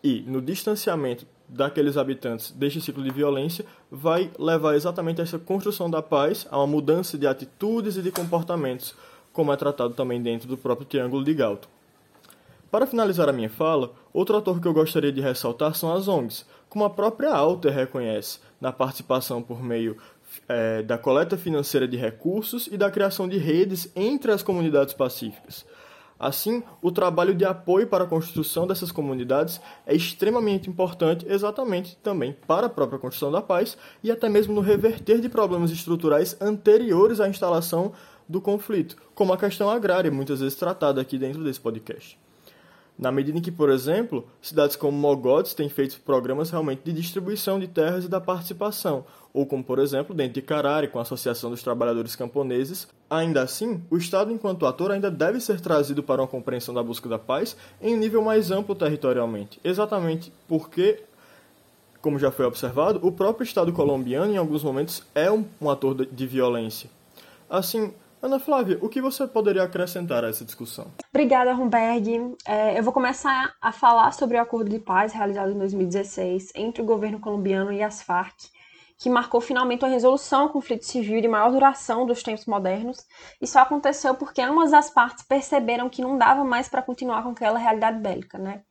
e 0.03 0.23
no 0.27 0.41
distanciamento 0.41 1.27
daqueles 1.49 1.97
habitantes 1.97 2.51
deste 2.51 2.81
ciclo 2.81 3.03
de 3.03 3.11
violência 3.11 3.65
vai 3.91 4.31
levar 4.39 4.75
exatamente 4.75 5.21
a 5.21 5.25
essa 5.25 5.39
construção 5.39 5.89
da 5.89 6.03
paz, 6.03 6.47
a 6.51 6.59
uma 6.59 6.67
mudança 6.67 7.17
de 7.17 7.27
atitudes 7.27 7.97
e 7.97 8.03
de 8.03 8.11
comportamentos, 8.11 8.95
como 9.33 9.53
é 9.53 9.57
tratado 9.57 9.95
também 9.95 10.21
dentro 10.21 10.49
do 10.49 10.57
próprio 10.57 10.87
Triângulo 10.87 11.25
de 11.25 11.35
Galton. 11.35 11.69
Para 12.71 12.87
finalizar 12.87 13.29
a 13.29 13.33
minha 13.33 13.49
fala, 13.49 13.93
outro 14.13 14.37
ator 14.37 14.61
que 14.61 14.67
eu 14.67 14.73
gostaria 14.73 15.13
de 15.13 15.21
ressaltar 15.21 15.75
são 15.75 15.93
as 15.93 16.09
ONGs, 16.09 16.45
como 16.69 16.85
a 16.85 16.91
própria 16.91 17.33
Alter 17.33 17.73
reconhece, 17.73 18.41
na 18.61 18.73
participação 18.73 19.41
por 19.41 19.63
meio 19.63 19.97
é, 20.49 20.83
da 20.83 20.99
coleta 20.99 21.37
financeira 21.37 21.87
de 21.87 21.97
recursos 21.97 22.67
e 22.67 22.77
da 22.77 22.91
criação 22.91 23.29
de 23.29 23.39
redes 23.39 23.91
entre 23.95 24.33
as 24.33 24.43
comunidades 24.43 24.95
pacíficas. 24.95 25.65
Assim, 26.19 26.63
o 26.81 26.91
trabalho 26.91 27.35
de 27.35 27.45
apoio 27.45 27.87
para 27.87 28.05
a 28.05 28.07
construção 28.07 28.67
dessas 28.67 28.91
comunidades 28.91 29.61
é 29.87 29.95
extremamente 29.95 30.71
importante, 30.71 31.27
exatamente 31.29 31.97
também 31.97 32.35
para 32.47 32.67
a 32.67 32.71
própria 32.71 32.99
construção 32.99 33.31
da 33.31 33.43
paz 33.43 33.77
e 34.03 34.11
até 34.11 34.29
mesmo 34.29 34.55
no 34.55 34.63
reverter 34.63 35.21
de 35.21 35.29
problemas 35.29 35.71
estruturais 35.71 36.37
anteriores 36.41 37.21
à 37.21 37.29
instalação 37.29 37.93
do 38.29 38.41
conflito, 38.41 38.97
como 39.15 39.33
a 39.33 39.39
questão 39.39 39.71
agrária, 39.71 40.11
muitas 40.11 40.41
vezes 40.41 40.57
tratada 40.57 41.01
aqui 41.01 41.19
dentro 41.19 41.45
desse 41.45 41.61
podcast. 41.61 42.19
Na 42.99 43.13
medida 43.13 43.39
em 43.39 43.43
que, 43.43 43.53
por 43.53 43.69
exemplo, 43.69 44.27
cidades 44.41 44.75
como 44.75 44.97
Mogotes 44.97 45.53
têm 45.53 45.69
feito 45.69 46.01
programas 46.01 46.51
realmente 46.51 46.81
de 46.83 46.93
distribuição 46.93 47.59
de 47.59 47.69
terras 47.69 48.05
e 48.05 48.09
da 48.09 48.21
participação, 48.21 49.05
ou 49.35 49.45
como, 49.45 49.63
por 49.63 49.79
exemplo, 49.79 50.15
dentro 50.15 50.35
de 50.35 50.43
Carari, 50.43 50.89
com 50.89 50.99
a 50.99 51.03
Associação 51.03 51.51
dos 51.51 51.63
Trabalhadores 51.63 52.17
Camponeses. 52.17 52.89
Ainda 53.11 53.43
assim, 53.43 53.83
o 53.91 53.99
Estado, 53.99 54.33
enquanto 54.33 54.67
ator, 54.67 54.91
ainda 54.91 55.11
deve 55.11 55.41
ser 55.41 55.61
trazido 55.61 56.03
para 56.03 56.23
uma 56.23 56.29
compreensão 56.29 56.75
da 56.75 56.83
busca 56.83 57.09
da 57.09 57.19
paz 57.19 57.57
em 57.83 57.95
um 57.95 57.99
nível 57.99 58.23
mais 58.23 58.51
amplo 58.51 58.75
territorialmente, 58.75 59.61
exatamente 59.63 60.33
porque 60.49 61.03
como 62.07 62.21
já 62.21 62.31
foi 62.31 62.45
observado, 62.45 63.01
o 63.05 63.11
próprio 63.11 63.43
Estado 63.43 63.73
colombiano, 63.73 64.33
em 64.33 64.37
alguns 64.37 64.63
momentos, 64.63 65.03
é 65.13 65.29
um, 65.29 65.45
ator 65.69 66.07
de 66.07 66.25
violência. 66.25 66.89
Assim, 67.51 67.93
Ana 68.27 68.41
Flávia, 68.41 68.77
o 68.83 68.89
que 68.89 69.01
você 69.01 69.25
poderia 69.25 69.63
acrescentar 69.63 70.25
a 70.25 70.29
essa 70.29 70.45
discussão? 70.45 70.91
Obrigada, 71.11 71.53
Romberg. 71.53 72.35
É, 72.45 72.77
eu 72.77 72.83
vou 72.83 72.93
começar 72.93 73.55
a 73.63 73.71
falar 73.71 74.11
sobre 74.11 74.37
o 74.37 74.43
acordo 74.43 74.69
de 74.69 74.81
paz 74.81 75.13
realizado 75.13 75.53
em 75.53 75.59
2016 75.59 76.51
entre 76.57 76.83
o 76.83 76.85
governo 76.85 77.21
colombiano 77.21 77.73
e 77.73 77.85
as 77.85 78.03
Farc, 78.03 78.35
que 78.99 79.09
marcou 79.09 79.41
finalmente 79.41 79.85
a 79.85 79.89
resolução 79.89 80.41
ao 80.41 80.49
conflito 80.49 80.85
civil 80.85 81.21
de 81.21 81.29
maior 81.29 81.53
duração 81.53 82.05
dos 82.05 82.21
tempos 82.21 82.47
modernos. 82.47 82.99
Isso 83.41 83.61
aconteceu 83.61 84.17
porque 84.17 84.41
ambas 84.43 84.73
as 84.73 84.91
partes 84.91 85.25
perceberam 85.25 85.89
que 85.89 86.03
não 86.03 86.19
dava 86.19 86.43
mais 86.43 86.69
para 86.69 86.83
continuar 86.83 87.23
com 87.23 87.29
aquela 87.29 87.61
realidade 87.61 88.01
bélica. 88.01 88.39
Né? 88.39 88.63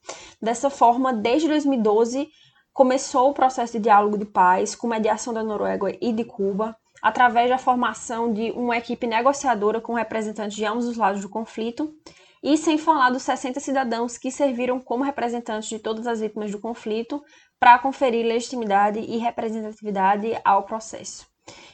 Dessa 0.42 0.70
forma, 0.70 1.14
desde 1.14 1.48
2012, 1.48 2.28
começou 2.74 3.30
o 3.30 3.34
processo 3.34 3.72
de 3.72 3.80
diálogo 3.80 4.18
de 4.18 4.26
paz 4.26 4.76
com 4.76 4.86
mediação 4.86 5.34
da 5.34 5.42
Noruega 5.42 5.96
e 6.02 6.12
de 6.12 6.26
Cuba, 6.26 6.76
através 7.02 7.50
da 7.50 7.58
formação 7.58 8.32
de 8.32 8.52
uma 8.52 8.78
equipe 8.78 9.06
negociadora 9.08 9.82
com 9.82 9.94
representantes 9.94 10.56
de 10.56 10.66
ambos 10.66 10.88
os 10.88 10.98
lados 10.98 11.22
do 11.22 11.30
conflito, 11.30 11.94
e 12.42 12.58
sem 12.58 12.78
falar 12.78 13.10
dos 13.10 13.24
60 13.24 13.60
cidadãos 13.60 14.18
que 14.20 14.30
serviram 14.30 14.80
como 14.80 15.04
representantes 15.04 15.68
de 15.68 15.80
todas 15.80 16.06
as 16.06 16.20
vítimas 16.20 16.52
do 16.52 16.60
conflito 16.60 17.24
para 17.60 17.80
conferir 17.80 18.24
legitimidade 18.26 19.00
e 19.00 19.18
representatividade 19.18 20.40
ao 20.44 20.64
processo. 20.64 21.26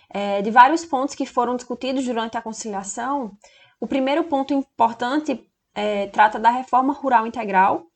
É, 0.10 0.42
de 0.42 0.50
vários 0.50 0.86
pontos 0.86 1.14
que 1.14 1.26
foram 1.26 1.56
discutidos 1.56 2.06
durante 2.06 2.38
a 2.38 2.42
conciliação, 2.42 3.38
o 3.80 3.88
primeiro 3.88 4.24
ponto 4.24 4.54
importante 4.54 5.46
é, 5.74 6.08
trata 6.08 6.40
da 6.40 6.50
reforma 6.50 6.94
rural 6.94 7.28
integral, 7.28 7.88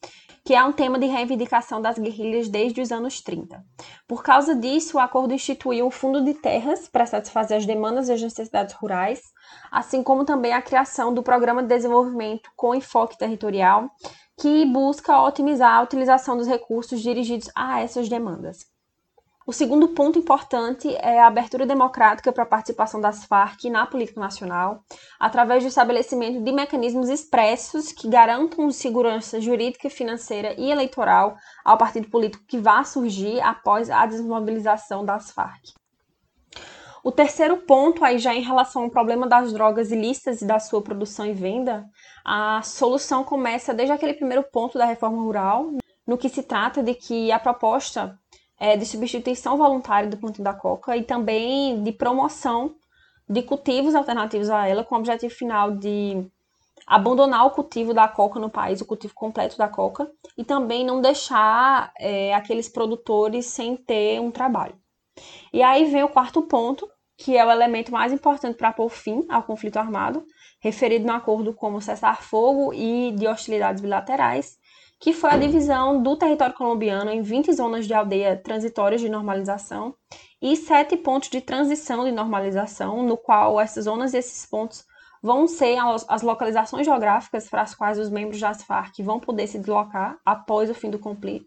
que 0.46 0.54
é 0.54 0.64
um 0.64 0.72
tema 0.72 1.00
de 1.00 1.08
reivindicação 1.08 1.82
das 1.82 1.98
guerrilhas 1.98 2.48
desde 2.48 2.80
os 2.80 2.92
anos 2.92 3.20
30. 3.20 3.66
Por 4.08 4.22
causa 4.22 4.56
disso, 4.56 4.98
o 4.98 5.00
acordo 5.00 5.34
instituiu 5.34 5.88
um 5.88 5.92
fundo 5.92 6.24
de 6.24 6.36
terras 6.36 6.88
para 6.88 7.08
satisfazer 7.08 7.58
as 7.58 7.66
demandas 7.66 8.08
e 8.08 8.14
as 8.14 8.22
necessidades 8.22 8.76
rurais, 8.76 9.22
assim 9.72 10.04
como 10.04 10.24
também 10.24 10.54
a 10.54 10.62
criação 10.62 11.12
do 11.12 11.24
Programa 11.24 11.64
de 11.64 11.70
Desenvolvimento 11.70 12.48
com 12.56 12.76
Enfoque 12.76 13.18
Territorial, 13.18 13.90
que 14.40 14.66
busca 14.66 15.20
otimizar 15.20 15.74
a 15.74 15.82
utilização 15.82 16.38
dos 16.38 16.46
recursos 16.46 17.02
dirigidos 17.02 17.50
a 17.56 17.82
essas 17.82 18.08
demandas. 18.08 18.75
O 19.48 19.54
segundo 19.54 19.90
ponto 19.90 20.18
importante 20.18 20.92
é 20.96 21.20
a 21.20 21.28
abertura 21.28 21.68
democrática 21.68 22.34
para 22.34 22.42
a 22.42 22.48
participação 22.48 23.00
das 23.00 23.26
Farc 23.26 23.66
na 23.66 23.86
política 23.86 24.20
nacional, 24.20 24.84
através 25.20 25.62
do 25.62 25.70
estabelecimento 25.70 26.44
de 26.44 26.52
mecanismos 26.52 27.10
expressos 27.10 27.92
que 27.92 28.10
garantam 28.10 28.72
segurança 28.72 29.40
jurídica, 29.40 29.88
financeira 29.88 30.60
e 30.60 30.72
eleitoral 30.72 31.38
ao 31.64 31.78
partido 31.78 32.10
político 32.10 32.44
que 32.48 32.58
vá 32.58 32.84
surgir 32.84 33.40
após 33.42 33.92
a 33.92 34.08
desmobilização 34.08 35.06
das 35.06 35.30
Farc. 35.30 35.62
O 37.04 37.12
terceiro 37.12 37.58
ponto, 37.58 38.04
aí 38.04 38.18
já 38.18 38.34
em 38.34 38.42
relação 38.42 38.86
ao 38.86 38.90
problema 38.90 39.28
das 39.28 39.54
drogas 39.54 39.92
ilícitas 39.92 40.42
e 40.42 40.48
da 40.48 40.60
sua 40.60 40.82
produção 40.82 41.24
e 41.24 41.34
venda, 41.34 41.86
a 42.26 42.64
solução 42.64 43.24
começa 43.24 43.76
desde 43.76 43.94
aquele 43.94 44.16
primeiro 44.16 44.44
ponto 44.52 44.76
da 44.76 44.86
reforma 44.86 45.22
rural, 45.22 45.70
no 46.08 46.18
que 46.18 46.30
se 46.30 46.42
trata 46.42 46.82
de 46.82 46.96
que 46.96 47.32
a 47.32 47.38
proposta 47.38 48.20
é, 48.60 48.78
de 48.78 48.86
substituição 48.86 49.58
voluntária 49.58 50.10
do 50.10 50.18
plantio 50.18 50.44
da 50.44 50.54
coca 50.54 50.96
e 50.96 51.04
também 51.04 51.84
de 51.84 51.92
promoção 51.92 52.76
de 53.28 53.42
cultivos 53.42 53.96
alternativos 53.96 54.50
a 54.50 54.68
ela, 54.68 54.84
com 54.84 54.96
o 54.96 55.00
objetivo 55.00 55.34
final 55.34 55.72
de 55.72 56.26
abandonar 56.86 57.46
o 57.46 57.52
cultivo 57.52 57.94
da 57.94 58.08
coca 58.08 58.40
no 58.40 58.50
país, 58.50 58.82
o 58.82 58.86
cultivo 58.86 59.14
completo 59.14 59.58
da 59.58 59.68
coca, 59.68 60.10
e 60.38 60.44
também 60.44 60.86
não 60.86 61.02
deixar 61.02 61.92
é, 62.00 62.34
aqueles 62.34 62.70
produtores 62.70 63.48
sem 63.48 63.76
ter 63.76 64.22
um 64.22 64.30
trabalho. 64.30 64.76
E 65.52 65.64
aí 65.64 65.86
vem 65.86 66.04
o 66.04 66.10
quarto 66.10 66.44
ponto, 66.44 66.88
que 67.18 67.36
é 67.36 67.46
o 67.46 67.52
elemento 67.52 67.92
mais 67.92 68.12
importante 68.12 68.58
para 68.58 68.74
pôr 68.74 68.90
fim 68.90 69.26
ao 69.30 69.44
conflito 69.44 69.78
armado, 69.78 70.26
referido 70.60 71.06
no 71.06 71.14
acordo 71.14 71.54
como 71.54 71.82
cessar-fogo 71.82 72.74
e 72.74 73.12
de 73.14 73.28
hostilidades 73.28 73.82
bilaterais, 73.82 74.58
que 75.00 75.14
foi 75.14 75.32
a 75.32 75.38
divisão 75.38 76.02
do 76.02 76.16
território 76.16 76.56
colombiano 76.56 77.12
em 77.12 77.22
20 77.22 77.54
zonas 77.54 77.86
de 77.86 77.94
aldeia 77.94 78.36
transitórias 78.36 79.02
de 79.02 79.10
normalização 79.10 79.96
e 80.42 80.56
sete 80.56 80.96
pontos 80.96 81.30
de 81.30 81.42
transição 81.42 82.04
de 82.04 82.12
normalização, 82.12 83.04
no 83.04 83.18
qual 83.18 83.60
essas 83.60 83.86
zonas 83.86 84.14
e 84.14 84.18
esses 84.18 84.46
pontos 84.46 84.86
vão 85.26 85.48
ser 85.48 85.80
as 86.08 86.22
localizações 86.22 86.86
geográficas 86.86 87.50
para 87.50 87.64
as 87.64 87.74
quais 87.74 87.98
os 87.98 88.12
membros 88.12 88.40
das 88.40 88.62
Farc 88.62 89.00
vão 89.02 89.20
poder 89.20 89.48
se 89.48 89.58
deslocar 89.58 90.20
após 90.24 90.70
o 90.70 90.76
fim 90.76 90.92
do, 90.92 91.00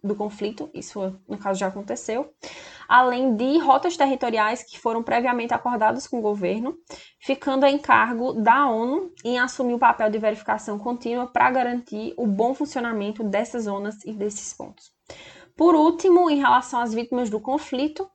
do 0.02 0.16
conflito, 0.16 0.68
isso 0.74 1.14
no 1.28 1.38
caso 1.38 1.60
já 1.60 1.68
aconteceu, 1.68 2.28
além 2.88 3.36
de 3.36 3.58
rotas 3.58 3.96
territoriais 3.96 4.62
que 4.62 4.80
foram 4.80 5.02
previamente 5.02 5.52
acordadas 5.52 6.06
com 6.06 6.18
o 6.18 6.22
governo, 6.22 6.74
ficando 7.20 7.64
a 7.64 7.70
encargo 7.70 8.32
da 8.32 8.66
ONU 8.66 9.12
em 9.22 9.38
assumir 9.38 9.74
o 9.74 9.78
papel 9.78 10.10
de 10.10 10.18
verificação 10.18 10.78
contínua 10.78 11.26
para 11.26 11.50
garantir 11.50 12.14
o 12.16 12.26
bom 12.26 12.54
funcionamento 12.54 13.22
dessas 13.22 13.64
zonas 13.64 14.02
e 14.06 14.12
desses 14.12 14.54
pontos. 14.54 14.90
Por 15.54 15.74
último, 15.74 16.30
em 16.30 16.38
relação 16.38 16.80
às 16.80 16.94
vítimas 16.94 17.28
do 17.28 17.40
conflito, 17.40 18.08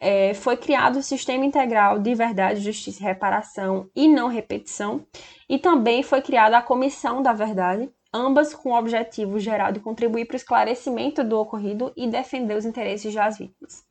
é, 0.00 0.34
foi 0.34 0.56
criado 0.56 0.98
o 0.98 1.02
Sistema 1.02 1.44
Integral 1.44 1.98
de 1.98 2.14
Verdade, 2.14 2.60
Justiça 2.60 3.02
e 3.02 3.06
Reparação 3.06 3.90
e 3.94 4.08
Não 4.08 4.28
Repetição, 4.28 5.06
e 5.48 5.58
também 5.58 6.02
foi 6.02 6.20
criada 6.22 6.58
a 6.58 6.62
Comissão 6.62 7.22
da 7.22 7.32
Verdade, 7.32 7.90
ambas 8.14 8.54
com 8.54 8.70
o 8.70 8.78
objetivo 8.78 9.40
geral 9.40 9.72
de 9.72 9.80
contribuir 9.80 10.26
para 10.26 10.34
o 10.34 10.36
esclarecimento 10.36 11.24
do 11.24 11.38
ocorrido 11.38 11.92
e 11.96 12.06
defender 12.06 12.56
os 12.56 12.64
interesses 12.64 13.12
das 13.12 13.36
vítimas. 13.36 13.84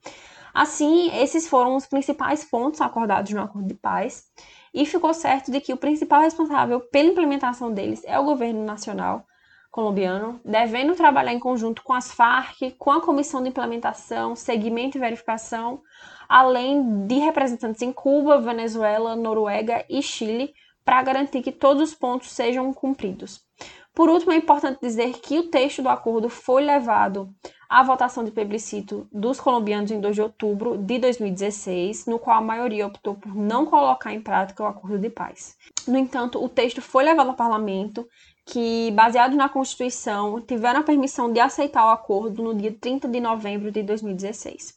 Assim, 0.53 1.11
esses 1.19 1.47
foram 1.47 1.75
os 1.75 1.85
principais 1.85 2.45
pontos 2.45 2.79
acordados 2.79 3.31
no 3.33 3.41
acordo 3.41 3.67
de 3.67 3.73
paz, 3.73 4.25
e 4.73 4.85
ficou 4.85 5.13
certo 5.13 5.51
de 5.51 5.61
que 5.61 5.71
o 5.71 5.77
principal 5.77 6.21
responsável 6.21 6.79
pela 6.79 7.09
implementação 7.09 7.71
deles 7.71 8.01
é 8.05 8.17
o 8.17 8.23
governo 8.23 8.63
nacional, 8.63 9.25
colombiano, 9.69 10.39
devendo 10.43 10.95
trabalhar 10.95 11.33
em 11.33 11.39
conjunto 11.39 11.83
com 11.83 11.93
as 11.93 12.11
Farc, 12.11 12.71
com 12.77 12.91
a 12.91 13.01
Comissão 13.01 13.41
de 13.41 13.49
Implementação, 13.49 14.35
Seguimento 14.35 14.97
e 14.97 14.99
Verificação, 14.99 15.81
além 16.27 17.05
de 17.05 17.15
representantes 17.15 17.81
em 17.81 17.91
Cuba, 17.91 18.39
Venezuela, 18.39 19.15
Noruega 19.15 19.85
e 19.89 20.01
Chile, 20.01 20.53
para 20.83 21.01
garantir 21.01 21.41
que 21.41 21.51
todos 21.51 21.89
os 21.89 21.95
pontos 21.95 22.31
sejam 22.31 22.73
cumpridos. 22.73 23.41
Por 23.93 24.09
último, 24.09 24.31
é 24.31 24.35
importante 24.35 24.79
dizer 24.81 25.19
que 25.19 25.37
o 25.37 25.49
texto 25.49 25.83
do 25.83 25.89
acordo 25.89 26.27
foi 26.27 26.63
levado 26.63 27.29
à 27.69 27.83
votação 27.83 28.23
de 28.23 28.31
plebiscito 28.31 29.07
dos 29.11 29.39
colombianos 29.39 29.91
em 29.91 29.99
2 30.01 30.15
de 30.15 30.21
outubro 30.21 30.77
de 30.77 30.97
2016, 30.97 32.07
no 32.07 32.17
qual 32.17 32.37
a 32.37 32.41
maioria 32.41 32.87
optou 32.87 33.15
por 33.15 33.35
não 33.35 33.65
colocar 33.65 34.11
em 34.11 34.21
prática 34.21 34.63
o 34.63 34.67
acordo 34.67 34.97
de 34.97 35.09
paz. 35.09 35.55
No 35.87 35.97
entanto, 35.97 36.43
o 36.43 36.49
texto 36.49 36.81
foi 36.81 37.03
levado 37.03 37.29
ao 37.29 37.35
parlamento 37.35 38.07
que, 38.45 38.91
baseado 38.91 39.35
na 39.35 39.47
Constituição, 39.47 40.41
tiveram 40.41 40.79
a 40.79 40.83
permissão 40.83 41.31
de 41.31 41.39
aceitar 41.39 41.85
o 41.85 41.91
acordo 41.91 42.43
no 42.43 42.55
dia 42.55 42.75
30 42.79 43.07
de 43.07 43.19
novembro 43.19 43.71
de 43.71 43.83
2016. 43.83 44.73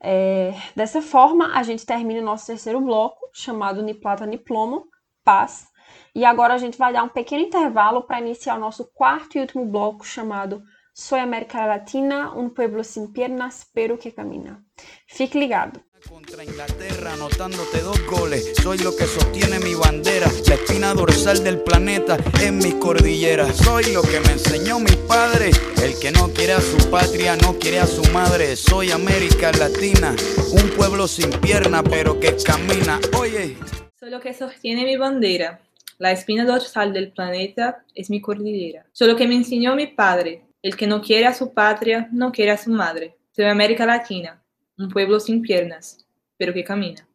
É, 0.00 0.54
dessa 0.74 1.02
forma, 1.02 1.56
a 1.56 1.62
gente 1.62 1.84
termina 1.84 2.20
o 2.20 2.24
nosso 2.24 2.46
terceiro 2.46 2.80
bloco, 2.80 3.18
chamado 3.32 3.82
Ni 3.82 3.94
Plata 3.94 4.26
Ni 4.26 4.38
Plomo, 4.38 4.84
Paz. 5.24 5.71
E 6.14 6.24
agora 6.26 6.54
a 6.54 6.58
gente 6.58 6.76
vai 6.76 6.92
dar 6.92 7.04
um 7.04 7.08
pequeno 7.08 7.42
intervalo 7.42 8.02
para 8.02 8.20
iniciar 8.20 8.56
o 8.56 8.60
nosso 8.60 8.90
quarto 8.92 9.36
e 9.36 9.40
último 9.40 9.64
bloco, 9.64 10.04
chamado 10.04 10.62
Soy 10.94 11.20
América 11.20 11.64
Latina, 11.64 12.32
un 12.34 12.50
pueblo 12.50 12.84
sin 12.84 13.14
piernas, 13.14 13.66
pero 13.72 13.98
que 13.98 14.12
camina. 14.12 14.62
Fique 15.06 15.38
ligado. 15.38 15.80
Contra 16.06 16.44
Inglaterra, 16.44 17.14
anotándote 17.14 17.80
dos 17.80 17.98
goles. 18.06 18.52
Soy 18.62 18.76
lo 18.78 18.94
que 18.94 19.06
sostiene 19.06 19.58
mi 19.60 19.74
bandera. 19.74 20.26
La 20.48 20.54
espina 20.56 20.92
dorsal 20.92 21.42
del 21.42 21.60
planeta 21.60 22.18
en 22.42 22.58
mis 22.58 22.74
cordilleras. 22.74 23.56
Soy 23.56 23.84
lo 23.94 24.02
que 24.02 24.20
me 24.20 24.32
enseñó 24.32 24.80
mi 24.80 24.94
padre. 25.08 25.50
El 25.82 25.98
que 25.98 26.10
no 26.10 26.28
quiere 26.28 26.52
a 26.52 26.60
su 26.60 26.90
patria, 26.90 27.36
no 27.36 27.58
quiere 27.58 27.78
a 27.78 27.86
su 27.86 28.02
madre. 28.12 28.56
Soy 28.56 28.90
América 28.90 29.50
Latina, 29.52 30.14
un 30.52 30.68
pueblo 30.76 31.08
sin 31.08 31.30
pierna, 31.40 31.82
pero 31.82 32.20
que 32.20 32.36
camina. 32.44 33.00
Oye. 33.18 33.56
Soy 33.98 34.10
lo 34.10 34.20
que 34.20 34.34
sostiene 34.34 34.84
mi 34.84 34.96
bandera. 34.98 35.58
La 36.02 36.10
espina 36.10 36.44
dorsal 36.44 36.92
del 36.92 37.12
planeta 37.12 37.84
es 37.94 38.10
mi 38.10 38.20
cordillera. 38.20 38.84
Soy 38.90 39.06
lo 39.06 39.14
que 39.14 39.28
me 39.28 39.36
enseñó 39.36 39.76
mi 39.76 39.86
padre. 39.86 40.42
El 40.60 40.74
que 40.76 40.84
no 40.84 41.00
quiere 41.00 41.26
a 41.26 41.32
su 41.32 41.54
patria, 41.54 42.08
no 42.10 42.32
quiere 42.32 42.50
a 42.50 42.56
su 42.56 42.70
madre. 42.70 43.16
Soy 43.30 43.44
América 43.44 43.86
Latina 43.86 44.42
um 44.76 44.88
pueblo 44.88 45.20
sem 45.20 45.40
pernas, 45.40 46.04
pero 46.36 46.52
que 46.52 46.64
camina. 46.64 47.06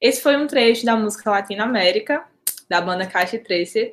Esse 0.00 0.22
foi 0.22 0.34
um 0.34 0.46
trecho 0.46 0.86
da 0.86 0.96
música 0.96 1.30
Latina 1.30 1.64
América, 1.64 2.26
da 2.70 2.80
banda 2.80 3.06
Caixa 3.06 3.38
13, 3.38 3.92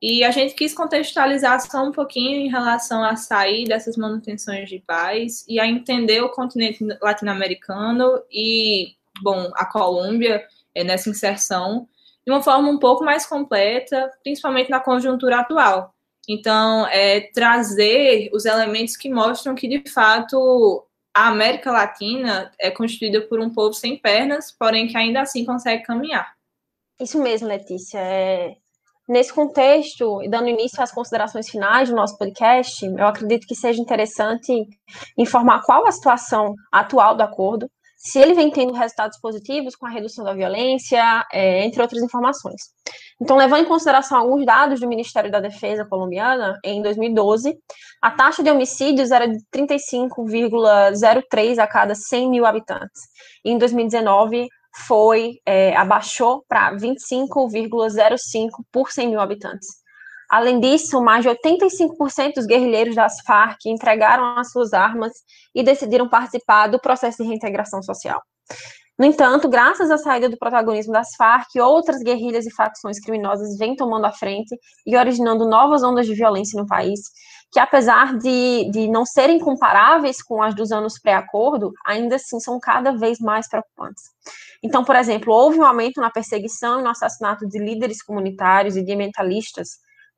e 0.00 0.22
a 0.22 0.30
gente 0.30 0.54
quis 0.54 0.72
contextualizar 0.72 1.60
só 1.60 1.84
um 1.84 1.90
pouquinho 1.90 2.38
em 2.38 2.48
relação 2.48 3.02
a 3.02 3.16
sair 3.16 3.64
dessas 3.64 3.96
manutenções 3.96 4.68
de 4.68 4.78
paz 4.78 5.44
e 5.48 5.58
a 5.58 5.66
entender 5.66 6.20
o 6.20 6.28
continente 6.28 6.86
latino-americano 7.02 8.22
e, 8.30 8.94
bom, 9.20 9.50
a 9.56 9.64
Colômbia 9.64 10.46
é, 10.72 10.84
nessa 10.84 11.10
inserção 11.10 11.88
de 12.26 12.32
uma 12.32 12.42
forma 12.42 12.68
um 12.68 12.78
pouco 12.78 13.04
mais 13.04 13.26
completa, 13.26 14.10
principalmente 14.22 14.70
na 14.70 14.80
conjuntura 14.80 15.40
atual. 15.40 15.94
Então, 16.28 16.86
é, 16.86 17.20
trazer 17.32 18.30
os 18.32 18.44
elementos 18.44 18.96
que 18.96 19.10
mostram 19.10 19.54
que, 19.54 19.66
de 19.66 19.90
fato, 19.90 20.86
a 21.14 21.28
América 21.28 21.72
Latina 21.72 22.52
é 22.58 22.70
constituída 22.70 23.20
por 23.22 23.40
um 23.40 23.50
povo 23.50 23.72
sem 23.72 23.96
pernas, 23.96 24.52
porém 24.52 24.86
que 24.86 24.96
ainda 24.96 25.22
assim 25.22 25.44
consegue 25.44 25.82
caminhar. 25.82 26.32
Isso 27.00 27.20
mesmo, 27.20 27.48
Letícia. 27.48 27.98
É... 27.98 28.54
Nesse 29.08 29.32
contexto, 29.32 30.22
e 30.22 30.28
dando 30.28 30.48
início 30.48 30.80
às 30.80 30.92
considerações 30.92 31.48
finais 31.48 31.88
do 31.88 31.96
nosso 31.96 32.16
podcast, 32.16 32.84
eu 32.86 33.06
acredito 33.06 33.44
que 33.44 33.56
seja 33.56 33.82
interessante 33.82 34.52
informar 35.18 35.62
qual 35.64 35.84
a 35.84 35.90
situação 35.90 36.54
atual 36.70 37.16
do 37.16 37.22
acordo, 37.22 37.68
se 38.02 38.18
ele 38.18 38.32
vem 38.32 38.50
tendo 38.50 38.72
resultados 38.72 39.20
positivos 39.20 39.76
com 39.76 39.86
a 39.86 39.90
redução 39.90 40.24
da 40.24 40.32
violência, 40.32 41.26
é, 41.30 41.66
entre 41.66 41.82
outras 41.82 42.02
informações. 42.02 42.72
Então, 43.20 43.36
levando 43.36 43.64
em 43.64 43.68
consideração 43.68 44.18
alguns 44.18 44.46
dados 44.46 44.80
do 44.80 44.88
Ministério 44.88 45.30
da 45.30 45.38
Defesa 45.38 45.84
colombiana, 45.84 46.58
em 46.64 46.80
2012, 46.80 47.58
a 48.00 48.10
taxa 48.10 48.42
de 48.42 48.50
homicídios 48.50 49.10
era 49.10 49.28
de 49.28 49.38
35,03 49.54 51.58
a 51.58 51.66
cada 51.66 51.94
100 51.94 52.30
mil 52.30 52.46
habitantes. 52.46 53.02
E 53.44 53.50
em 53.50 53.58
2019, 53.58 54.48
foi, 54.86 55.34
é, 55.44 55.76
abaixou 55.76 56.42
para 56.48 56.74
25,05 56.76 58.48
por 58.72 58.90
100 58.90 59.08
mil 59.08 59.20
habitantes. 59.20 59.79
Além 60.30 60.60
disso, 60.60 61.02
mais 61.02 61.24
de 61.24 61.28
85% 61.30 62.34
dos 62.36 62.46
guerrilheiros 62.46 62.94
das 62.94 63.20
Farc 63.26 63.66
entregaram 63.66 64.38
as 64.38 64.52
suas 64.52 64.72
armas 64.72 65.12
e 65.52 65.60
decidiram 65.64 66.08
participar 66.08 66.68
do 66.68 66.78
processo 66.78 67.20
de 67.20 67.28
reintegração 67.28 67.82
social. 67.82 68.22
No 68.96 69.04
entanto, 69.04 69.48
graças 69.48 69.90
à 69.90 69.98
saída 69.98 70.28
do 70.28 70.38
protagonismo 70.38 70.92
das 70.92 71.08
Farc, 71.16 71.48
outras 71.58 72.00
guerrilhas 72.00 72.46
e 72.46 72.54
facções 72.54 73.00
criminosas 73.00 73.56
vêm 73.58 73.74
tomando 73.74 74.04
a 74.04 74.12
frente 74.12 74.54
e 74.86 74.96
originando 74.96 75.48
novas 75.48 75.82
ondas 75.82 76.06
de 76.06 76.14
violência 76.14 76.60
no 76.60 76.68
país, 76.68 77.00
que 77.50 77.58
apesar 77.58 78.16
de, 78.16 78.70
de 78.70 78.86
não 78.86 79.04
serem 79.04 79.40
comparáveis 79.40 80.22
com 80.22 80.40
as 80.40 80.54
dos 80.54 80.70
anos 80.70 81.00
pré-acordo, 81.00 81.72
ainda 81.84 82.16
assim 82.16 82.38
são 82.38 82.60
cada 82.60 82.92
vez 82.92 83.18
mais 83.18 83.48
preocupantes. 83.48 84.04
Então, 84.62 84.84
por 84.84 84.94
exemplo, 84.94 85.34
houve 85.34 85.58
um 85.58 85.64
aumento 85.64 86.00
na 86.00 86.10
perseguição 86.10 86.78
e 86.78 86.82
no 86.84 86.90
assassinato 86.90 87.48
de 87.48 87.58
líderes 87.58 88.00
comunitários 88.00 88.76
e 88.76 88.84
de 88.84 88.92
ambientalistas 88.92 89.70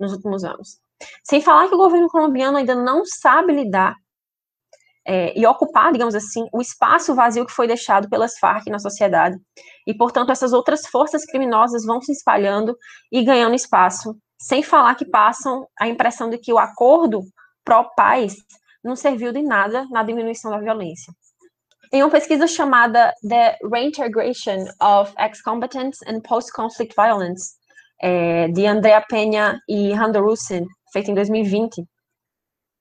nos 0.02 0.12
últimos 0.12 0.44
anos. 0.44 0.78
Sem 1.24 1.40
falar 1.40 1.68
que 1.68 1.74
o 1.74 1.78
governo 1.78 2.08
colombiano 2.08 2.58
ainda 2.58 2.74
não 2.74 3.02
sabe 3.04 3.52
lidar 3.52 3.94
é, 5.06 5.36
e 5.38 5.46
ocupar, 5.46 5.92
digamos 5.92 6.14
assim, 6.14 6.46
o 6.52 6.60
espaço 6.60 7.14
vazio 7.14 7.46
que 7.46 7.52
foi 7.52 7.66
deixado 7.66 8.08
pelas 8.08 8.38
Farc 8.38 8.66
na 8.68 8.78
sociedade. 8.78 9.36
E, 9.86 9.94
portanto, 9.94 10.30
essas 10.30 10.52
outras 10.52 10.86
forças 10.86 11.24
criminosas 11.24 11.84
vão 11.84 12.00
se 12.00 12.12
espalhando 12.12 12.76
e 13.10 13.24
ganhando 13.24 13.54
espaço, 13.54 14.16
sem 14.38 14.62
falar 14.62 14.94
que 14.94 15.04
passam 15.04 15.66
a 15.78 15.88
impressão 15.88 16.28
de 16.28 16.38
que 16.38 16.52
o 16.52 16.58
acordo 16.58 17.20
pró-paz 17.64 18.36
não 18.82 18.96
serviu 18.96 19.32
de 19.32 19.42
nada 19.42 19.86
na 19.90 20.02
diminuição 20.02 20.50
da 20.50 20.58
violência. 20.58 21.12
Em 21.92 22.02
uma 22.02 22.10
pesquisa 22.10 22.46
chamada 22.46 23.12
The 23.28 23.58
Reintegration 23.70 24.64
of 24.80 25.12
Ex-Combatants 25.18 25.98
and 26.06 26.20
Post-Conflict 26.20 26.94
Violence, 26.96 27.54
é, 28.02 28.48
de 28.48 28.66
Andrea 28.66 29.00
Penha 29.00 29.60
e 29.68 29.92
Handa 29.92 30.20
Rusin, 30.20 30.66
feita 30.92 31.10
em 31.10 31.14
2020, 31.14 31.84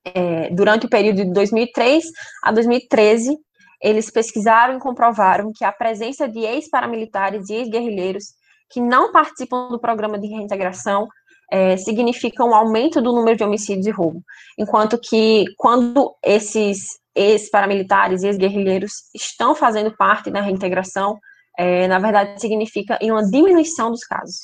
é, 0.04 0.50
durante 0.50 0.86
o 0.86 0.90
período 0.90 1.24
de 1.24 1.32
2003 1.32 2.04
a 2.42 2.50
2013, 2.50 3.36
eles 3.80 4.10
pesquisaram 4.10 4.76
e 4.76 4.80
comprovaram 4.80 5.52
que 5.54 5.64
a 5.64 5.72
presença 5.72 6.28
de 6.28 6.40
ex-paramilitares 6.40 7.48
e 7.48 7.54
ex-guerrilheiros 7.54 8.24
que 8.68 8.80
não 8.80 9.12
participam 9.12 9.68
do 9.68 9.78
programa 9.78 10.18
de 10.18 10.26
reintegração 10.26 11.06
é, 11.50 11.76
significa 11.76 12.44
um 12.44 12.54
aumento 12.54 13.00
do 13.00 13.12
número 13.12 13.36
de 13.36 13.44
homicídios 13.44 13.86
e 13.86 13.90
roubo, 13.90 14.22
enquanto 14.58 14.98
que 14.98 15.44
quando 15.56 16.14
esses 16.24 16.78
ex-paramilitares 17.14 18.22
e 18.22 18.28
ex-guerrilheiros 18.28 18.92
estão 19.14 19.54
fazendo 19.54 19.94
parte 19.96 20.30
da 20.30 20.40
reintegração, 20.40 21.18
é, 21.58 21.86
na 21.86 21.98
verdade 21.98 22.40
significa 22.40 22.98
em 23.00 23.10
uma 23.10 23.24
diminuição 23.24 23.90
dos 23.90 24.04
casos. 24.04 24.36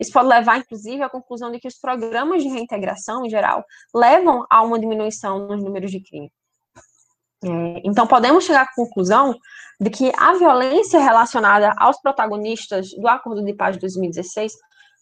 Isso 0.00 0.12
pode 0.12 0.28
levar, 0.28 0.58
inclusive, 0.58 1.02
à 1.02 1.08
conclusão 1.08 1.50
de 1.50 1.60
que 1.60 1.68
os 1.68 1.78
programas 1.78 2.42
de 2.42 2.48
reintegração, 2.48 3.24
em 3.24 3.30
geral, 3.30 3.64
levam 3.94 4.44
a 4.50 4.62
uma 4.62 4.78
diminuição 4.78 5.46
nos 5.46 5.62
números 5.62 5.90
de 5.90 6.00
crime. 6.00 6.30
É, 7.44 7.82
então, 7.84 8.06
podemos 8.06 8.44
chegar 8.44 8.62
à 8.62 8.74
conclusão 8.74 9.34
de 9.80 9.90
que 9.90 10.10
a 10.16 10.34
violência 10.34 10.98
relacionada 10.98 11.72
aos 11.78 12.00
protagonistas 12.00 12.90
do 12.90 13.06
Acordo 13.06 13.44
de 13.44 13.54
Paz 13.54 13.76
de 13.76 13.80
2016 13.80 14.52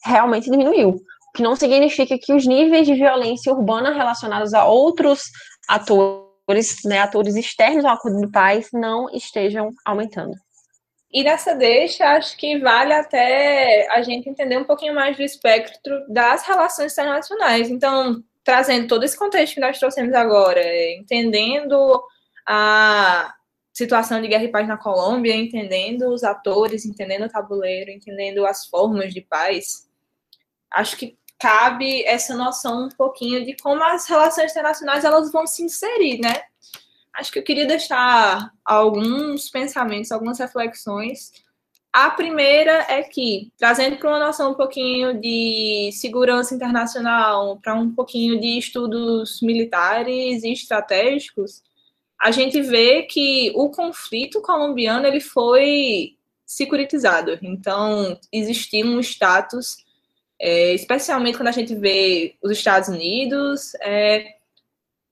realmente 0.04 0.50
diminuiu, 0.50 0.90
o 0.90 1.32
que 1.34 1.42
não 1.42 1.56
significa 1.56 2.18
que 2.18 2.34
os 2.34 2.46
níveis 2.46 2.86
de 2.86 2.94
violência 2.94 3.52
urbana 3.52 3.92
relacionados 3.92 4.52
a 4.52 4.66
outros 4.66 5.22
atores, 5.68 6.76
né, 6.84 7.00
atores 7.00 7.36
externos 7.36 7.84
ao 7.84 7.94
Acordo 7.94 8.20
de 8.20 8.30
Paz, 8.30 8.68
não 8.72 9.08
estejam 9.10 9.70
aumentando. 9.84 10.34
E 11.14 11.22
nessa 11.22 11.54
deixa, 11.54 12.08
acho 12.08 12.36
que 12.36 12.58
vale 12.58 12.92
até 12.92 13.86
a 13.92 14.02
gente 14.02 14.28
entender 14.28 14.58
um 14.58 14.64
pouquinho 14.64 14.92
mais 14.92 15.16
do 15.16 15.22
espectro 15.22 16.04
das 16.08 16.44
relações 16.44 16.92
internacionais. 16.92 17.70
Então, 17.70 18.20
trazendo 18.42 18.88
todo 18.88 19.04
esse 19.04 19.16
contexto 19.16 19.54
que 19.54 19.60
nós 19.60 19.78
trouxemos 19.78 20.12
agora, 20.12 20.60
entendendo 20.92 22.02
a 22.44 23.32
situação 23.72 24.20
de 24.20 24.26
guerra 24.26 24.42
e 24.42 24.50
paz 24.50 24.66
na 24.66 24.76
Colômbia, 24.76 25.36
entendendo 25.36 26.12
os 26.12 26.24
atores, 26.24 26.84
entendendo 26.84 27.26
o 27.26 27.30
tabuleiro, 27.30 27.92
entendendo 27.92 28.44
as 28.44 28.66
formas 28.66 29.14
de 29.14 29.20
paz, 29.20 29.88
acho 30.68 30.96
que 30.96 31.16
cabe 31.38 32.02
essa 32.06 32.34
noção 32.34 32.86
um 32.86 32.88
pouquinho 32.88 33.44
de 33.44 33.56
como 33.62 33.84
as 33.84 34.08
relações 34.08 34.50
internacionais 34.50 35.04
elas 35.04 35.30
vão 35.30 35.46
se 35.46 35.62
inserir, 35.62 36.18
né? 36.18 36.42
Acho 37.14 37.32
que 37.32 37.38
eu 37.38 37.42
queria 37.42 37.66
deixar 37.66 38.52
alguns 38.64 39.48
pensamentos, 39.48 40.10
algumas 40.10 40.38
reflexões. 40.38 41.32
A 41.92 42.10
primeira 42.10 42.86
é 42.88 43.02
que, 43.02 43.52
trazendo 43.56 43.96
para 43.96 44.08
uma 44.10 44.26
noção 44.26 44.50
um 44.50 44.54
pouquinho 44.54 45.20
de 45.20 45.90
segurança 45.92 46.54
internacional, 46.54 47.58
para 47.62 47.74
um 47.74 47.94
pouquinho 47.94 48.40
de 48.40 48.58
estudos 48.58 49.40
militares 49.40 50.42
e 50.42 50.52
estratégicos, 50.52 51.62
a 52.20 52.30
gente 52.32 52.60
vê 52.60 53.02
que 53.02 53.52
o 53.54 53.70
conflito 53.70 54.40
colombiano 54.40 55.06
ele 55.06 55.20
foi 55.20 56.16
securitizado. 56.44 57.38
Então, 57.42 58.18
existia 58.32 58.84
um 58.84 58.98
status, 59.00 59.76
é, 60.40 60.74
especialmente 60.74 61.36
quando 61.36 61.48
a 61.48 61.52
gente 61.52 61.74
vê 61.74 62.34
os 62.42 62.50
Estados 62.52 62.88
Unidos, 62.88 63.74
é, 63.76 64.34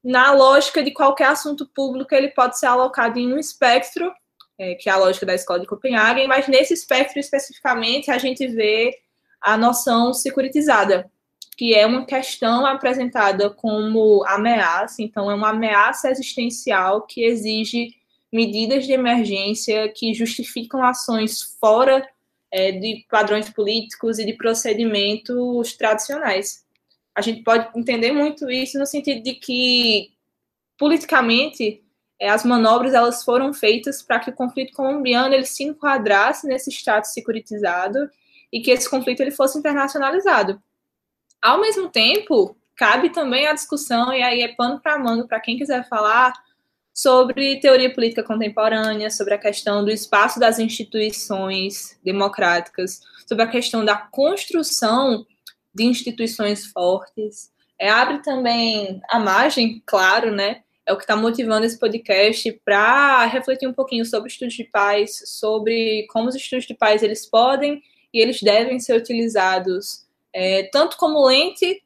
na 0.03 0.33
lógica 0.33 0.83
de 0.83 0.91
qualquer 0.91 1.29
assunto 1.29 1.67
público, 1.67 2.15
ele 2.15 2.29
pode 2.29 2.59
ser 2.59 2.67
alocado 2.67 3.19
em 3.19 3.33
um 3.33 3.39
espectro, 3.39 4.13
é, 4.59 4.75
que 4.75 4.89
é 4.89 4.93
a 4.93 4.97
lógica 4.97 5.25
da 5.25 5.35
escola 5.35 5.61
de 5.61 5.67
Copenhague, 5.67 6.27
mas 6.27 6.49
nesse 6.49 6.75
espectro 6.75 7.19
especificamente 7.19 8.11
a 8.11 8.19
gente 8.19 8.47
vê 8.49 8.99
a 9.41 9.57
noção 9.57 10.13
securitizada, 10.13 11.11
que 11.57 11.75
é 11.75 11.87
uma 11.87 12.05
questão 12.05 12.67
apresentada 12.67 13.51
como 13.51 14.25
ameaça, 14.27 15.03
então 15.03 15.31
é 15.31 15.35
uma 15.35 15.51
ameaça 15.51 16.11
existencial 16.11 17.03
que 17.03 17.25
exige 17.25 17.95
medidas 18.33 18.87
de 18.87 18.93
emergência 18.93 19.89
que 19.95 20.15
justificam 20.15 20.83
ações 20.83 21.43
fora 21.61 22.09
é, 22.51 22.73
de 22.73 23.05
padrões 23.11 23.51
políticos 23.51 24.19
e 24.19 24.25
de 24.25 24.33
procedimentos 24.33 25.77
tradicionais 25.77 26.65
a 27.15 27.21
gente 27.21 27.43
pode 27.43 27.69
entender 27.77 28.13
muito 28.13 28.51
isso 28.51 28.79
no 28.79 28.87
sentido 28.87 29.23
de 29.23 29.35
que, 29.35 30.13
politicamente, 30.79 31.83
é, 32.19 32.29
as 32.29 32.45
manobras 32.45 32.95
elas 32.95 33.25
foram 33.25 33.53
feitas 33.53 34.03
para 34.03 34.21
que 34.21 34.31
o 34.31 34.35
conflito 34.35 34.73
colombiano 34.73 35.35
ele 35.35 35.45
se 35.45 35.65
enquadrasse 35.65 36.47
nesse 36.47 36.71
status 36.71 37.13
securitizado 37.13 38.09
e 38.53 38.61
que 38.61 38.71
esse 38.71 38.89
conflito 38.89 39.21
ele 39.21 39.31
fosse 39.31 39.59
internacionalizado. 39.59 40.63
Ao 41.41 41.61
mesmo 41.61 41.89
tempo, 41.89 42.57
cabe 42.77 43.11
também 43.11 43.47
a 43.47 43.53
discussão, 43.53 44.13
e 44.13 44.23
aí 44.23 44.43
é 44.43 44.55
pano 44.55 44.81
para 44.81 44.99
manga 44.99 45.27
para 45.27 45.41
quem 45.41 45.59
quiser 45.59 45.89
falar, 45.89 46.33
sobre 46.95 47.59
teoria 47.59 47.93
política 47.93 48.23
contemporânea, 48.23 49.11
sobre 49.11 49.35
a 49.35 49.39
questão 49.39 49.85
do 49.85 49.91
espaço 49.91 50.39
das 50.39 50.59
instituições 50.59 51.99
democráticas, 52.05 53.01
sobre 53.27 53.45
a 53.45 53.49
questão 53.49 53.85
da 53.85 53.97
construção 53.97 55.27
de 55.75 55.85
instituições 55.85 56.67
fortes. 56.67 57.51
É, 57.79 57.89
abre 57.89 58.23
também 58.23 59.01
a 59.11 59.19
margem, 59.19 59.83
claro, 59.87 60.31
né? 60.31 60.63
É 60.87 60.93
o 60.93 60.97
que 60.97 61.05
está 61.05 61.17
motivando 61.17 61.65
esse 61.65 61.79
podcast 61.79 62.53
para 62.65 63.25
refletir 63.27 63.69
um 63.69 63.73
pouquinho 63.73 64.05
sobre 64.05 64.29
estudos 64.29 64.55
de 64.55 64.65
paz, 64.65 65.23
sobre 65.27 66.07
como 66.11 66.29
os 66.29 66.35
estudos 66.35 66.67
de 66.67 66.75
paz 66.75 67.03
eles 67.03 67.29
podem 67.29 67.81
e 68.13 68.21
eles 68.21 68.41
devem 68.41 68.81
ser 68.81 68.97
utilizados 68.97 70.07
é, 70.33 70.65
tanto 70.73 70.97
como 70.97 71.25
lente 71.27 71.83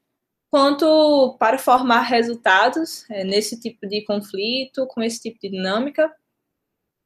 quanto 0.51 1.37
para 1.39 1.59
formar 1.59 2.03
resultados 2.03 3.09
é, 3.11 3.25
nesse 3.25 3.61
tipo 3.61 3.87
de 3.87 4.05
conflito, 4.05 4.87
com 4.87 5.03
esse 5.03 5.21
tipo 5.21 5.39
de 5.41 5.51
dinâmica. 5.51 6.11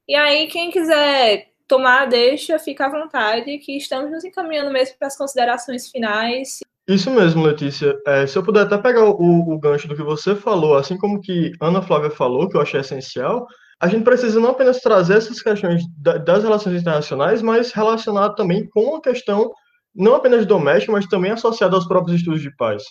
E 0.07 0.15
aí, 0.15 0.47
quem 0.49 0.71
quiser 0.71 1.51
tomar 1.71 2.03
a 2.03 2.07
deixa, 2.07 2.59
fica 2.59 2.87
à 2.87 2.91
vontade, 2.91 3.59
que 3.59 3.77
estamos 3.77 4.11
nos 4.11 4.25
encaminhando 4.25 4.73
mesmo 4.73 4.97
para 4.99 5.07
as 5.07 5.17
considerações 5.17 5.89
finais. 5.89 6.59
Isso 6.89 7.09
mesmo, 7.13 7.45
Letícia. 7.45 7.97
É, 8.05 8.27
se 8.27 8.37
eu 8.37 8.43
puder 8.43 8.63
até 8.65 8.77
pegar 8.77 9.05
o, 9.05 9.53
o, 9.53 9.59
gancho 9.61 9.87
do 9.87 9.95
que 9.95 10.03
você 10.03 10.35
falou, 10.35 10.77
assim 10.77 10.99
como 10.99 11.21
que 11.21 11.53
Ana 11.61 11.81
Flávia 11.81 12.11
falou, 12.11 12.49
que 12.49 12.57
eu 12.57 12.61
achei 12.61 12.81
essencial, 12.81 13.47
a 13.81 13.87
gente 13.87 14.03
precisa 14.03 14.41
não 14.41 14.51
apenas 14.51 14.81
trazer 14.81 15.19
essas 15.19 15.41
questões 15.41 15.85
da, 15.97 16.19
das 16.19 16.43
relações 16.43 16.81
internacionais, 16.81 17.41
mas 17.41 17.71
relacionar 17.71 18.31
também 18.31 18.69
com 18.69 18.97
a 18.97 19.01
questão 19.01 19.53
não 19.95 20.17
apenas 20.17 20.45
doméstica, 20.45 20.91
mas 20.91 21.07
também 21.07 21.31
associada 21.31 21.77
aos 21.77 21.87
próprios 21.87 22.19
estudos 22.19 22.43
de 22.43 22.53
paz. 22.57 22.83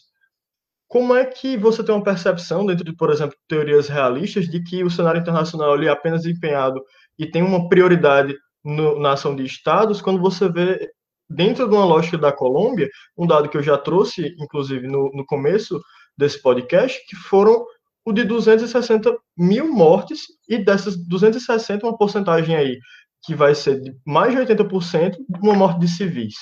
Como 0.88 1.14
é 1.14 1.26
que 1.26 1.58
você 1.58 1.84
tem 1.84 1.94
uma 1.94 2.04
percepção 2.04 2.66
dentro 2.66 2.86
de, 2.86 2.96
por 2.96 3.12
exemplo, 3.12 3.36
teorias 3.46 3.90
realistas 3.90 4.48
de 4.48 4.64
que 4.64 4.86
o 4.86 4.90
cenário 4.90 5.20
internacional 5.20 5.78
é 5.82 5.90
apenas 5.90 6.26
empenhado 6.26 6.82
e 7.18 7.30
tem 7.30 7.44
uma 7.44 7.68
prioridade 7.68 8.34
no, 8.64 9.00
na 9.00 9.14
ação 9.14 9.36
de 9.36 9.44
estados, 9.44 10.02
quando 10.02 10.20
você 10.20 10.50
vê 10.50 10.92
dentro 11.30 11.68
de 11.68 11.76
uma 11.76 11.86
lógica 11.86 12.18
da 12.18 12.32
Colômbia, 12.32 12.90
um 13.18 13.28
dado 13.28 13.50
que 13.50 13.58
eu 13.58 13.64
já 13.64 13.78
trouxe, 13.78 14.36
inclusive, 14.40 14.88
no, 14.88 15.12
no 15.14 15.26
começo 15.26 15.80
desse 16.18 16.42
podcast, 16.42 17.00
que 17.08 17.16
foram 17.16 17.66
o 18.06 18.12
de 18.12 18.24
260 18.24 19.16
mil 19.38 19.72
mortes, 19.72 20.22
e 20.48 20.58
dessas 20.58 20.98
260, 20.98 21.86
uma 21.86 21.98
porcentagem 21.98 22.56
aí 22.56 22.80
que 23.24 23.36
vai 23.36 23.54
ser 23.54 23.82
de 23.82 23.94
mais 24.06 24.34
de 24.34 24.54
80% 24.54 25.18
uma 25.42 25.54
morte 25.54 25.80
de 25.80 25.88
civis. 25.88 26.36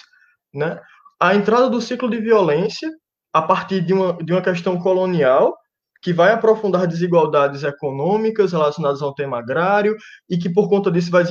Né? 0.54 0.80
A 1.20 1.36
entrada 1.36 1.70
do 1.70 1.82
ciclo 1.82 2.10
de 2.10 2.20
violência, 2.20 2.90
a 3.34 3.42
partir 3.42 3.82
de 3.82 3.94
uma, 3.94 4.14
de 4.14 4.32
uma 4.32 4.42
questão 4.42 4.80
colonial, 4.80 5.58
que 6.02 6.14
vai 6.14 6.32
aprofundar 6.32 6.88
desigualdades 6.88 7.64
econômicas 7.64 8.52
relacionadas 8.52 9.02
ao 9.02 9.14
tema 9.14 9.40
agrário 9.40 9.96
e 10.30 10.38
que, 10.38 10.50
por 10.50 10.70
conta 10.70 10.92
disso, 10.92 11.12
vai 11.12 11.24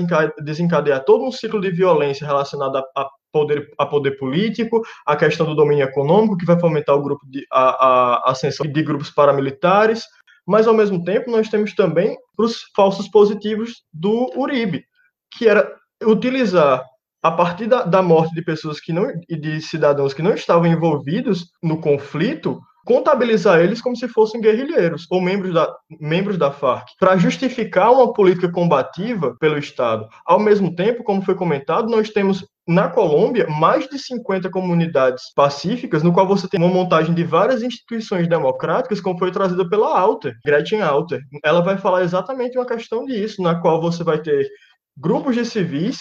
desencadear 0.42 1.04
todo 1.04 1.24
um 1.24 1.32
ciclo 1.32 1.60
de 1.60 1.70
violência 1.70 2.26
relacionado 2.26 2.76
a, 2.76 2.84
a 2.96 3.08
poder, 3.32 3.68
a 3.78 3.86
poder 3.86 4.12
político, 4.12 4.82
a 5.06 5.16
questão 5.16 5.46
do 5.46 5.54
domínio 5.54 5.84
econômico, 5.84 6.36
que 6.36 6.46
vai 6.46 6.58
fomentar 6.58 6.96
o 6.96 7.02
grupo 7.02 7.24
de, 7.28 7.44
a, 7.52 8.28
a 8.28 8.30
ascensão 8.30 8.66
de 8.66 8.82
grupos 8.82 9.10
paramilitares, 9.10 10.04
mas, 10.46 10.66
ao 10.66 10.74
mesmo 10.74 11.02
tempo, 11.02 11.30
nós 11.30 11.48
temos 11.48 11.74
também 11.74 12.16
os 12.38 12.62
falsos 12.74 13.08
positivos 13.08 13.82
do 13.92 14.30
Uribe, 14.36 14.84
que 15.32 15.48
era 15.48 15.68
utilizar 16.04 16.84
a 17.22 17.30
partir 17.32 17.66
da, 17.66 17.82
da 17.82 18.00
morte 18.00 18.32
de 18.34 18.42
pessoas 18.42 18.78
que 18.78 18.92
não 18.92 19.10
e 19.28 19.36
de 19.36 19.60
cidadãos 19.60 20.14
que 20.14 20.22
não 20.22 20.32
estavam 20.32 20.66
envolvidos 20.66 21.50
no 21.60 21.80
conflito 21.80 22.60
contabilizar 22.86 23.60
eles 23.60 23.82
como 23.82 23.96
se 23.96 24.06
fossem 24.06 24.40
guerrilheiros 24.40 25.06
ou 25.10 25.20
membros 25.20 25.52
da, 25.52 25.76
membros 26.00 26.38
da 26.38 26.52
Farc, 26.52 26.86
para 26.98 27.16
justificar 27.16 27.92
uma 27.92 28.12
política 28.12 28.50
combativa 28.50 29.36
pelo 29.40 29.58
Estado. 29.58 30.08
Ao 30.24 30.38
mesmo 30.38 30.74
tempo, 30.74 31.02
como 31.02 31.20
foi 31.20 31.34
comentado, 31.34 31.90
nós 31.90 32.10
temos 32.10 32.46
na 32.66 32.88
Colômbia 32.88 33.46
mais 33.48 33.88
de 33.88 33.98
50 33.98 34.50
comunidades 34.50 35.24
pacíficas, 35.34 36.02
no 36.02 36.12
qual 36.12 36.26
você 36.26 36.48
tem 36.48 36.60
uma 36.60 36.72
montagem 36.72 37.14
de 37.14 37.24
várias 37.24 37.62
instituições 37.62 38.28
democráticas, 38.28 39.00
como 39.00 39.18
foi 39.18 39.32
trazida 39.32 39.68
pela 39.68 39.98
Alter, 39.98 40.34
Gretchen 40.44 40.80
Alter. 40.80 41.20
Ela 41.44 41.60
vai 41.60 41.78
falar 41.78 42.02
exatamente 42.02 42.56
uma 42.56 42.66
questão 42.66 43.04
disso, 43.04 43.42
na 43.42 43.60
qual 43.60 43.80
você 43.80 44.04
vai 44.04 44.20
ter 44.20 44.48
grupos 44.96 45.34
de 45.34 45.44
civis 45.44 45.98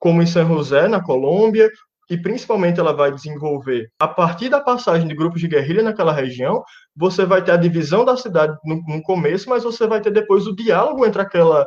como 0.00 0.20
em 0.20 0.26
San 0.26 0.46
José, 0.46 0.86
na 0.86 1.02
Colômbia, 1.02 1.70
e 2.10 2.16
principalmente 2.16 2.80
ela 2.80 2.92
vai 2.92 3.12
desenvolver 3.12 3.90
a 3.98 4.06
partir 4.06 4.48
da 4.48 4.60
passagem 4.60 5.08
de 5.08 5.14
grupos 5.14 5.40
de 5.40 5.48
guerrilha 5.48 5.82
naquela 5.82 6.12
região, 6.12 6.62
você 6.94 7.24
vai 7.24 7.42
ter 7.42 7.52
a 7.52 7.56
divisão 7.56 8.04
da 8.04 8.16
cidade 8.16 8.56
no, 8.64 8.82
no 8.86 9.02
começo, 9.02 9.48
mas 9.48 9.64
você 9.64 9.86
vai 9.86 10.00
ter 10.00 10.10
depois 10.10 10.46
o 10.46 10.54
diálogo 10.54 11.04
entre 11.06 11.22
aquela 11.22 11.66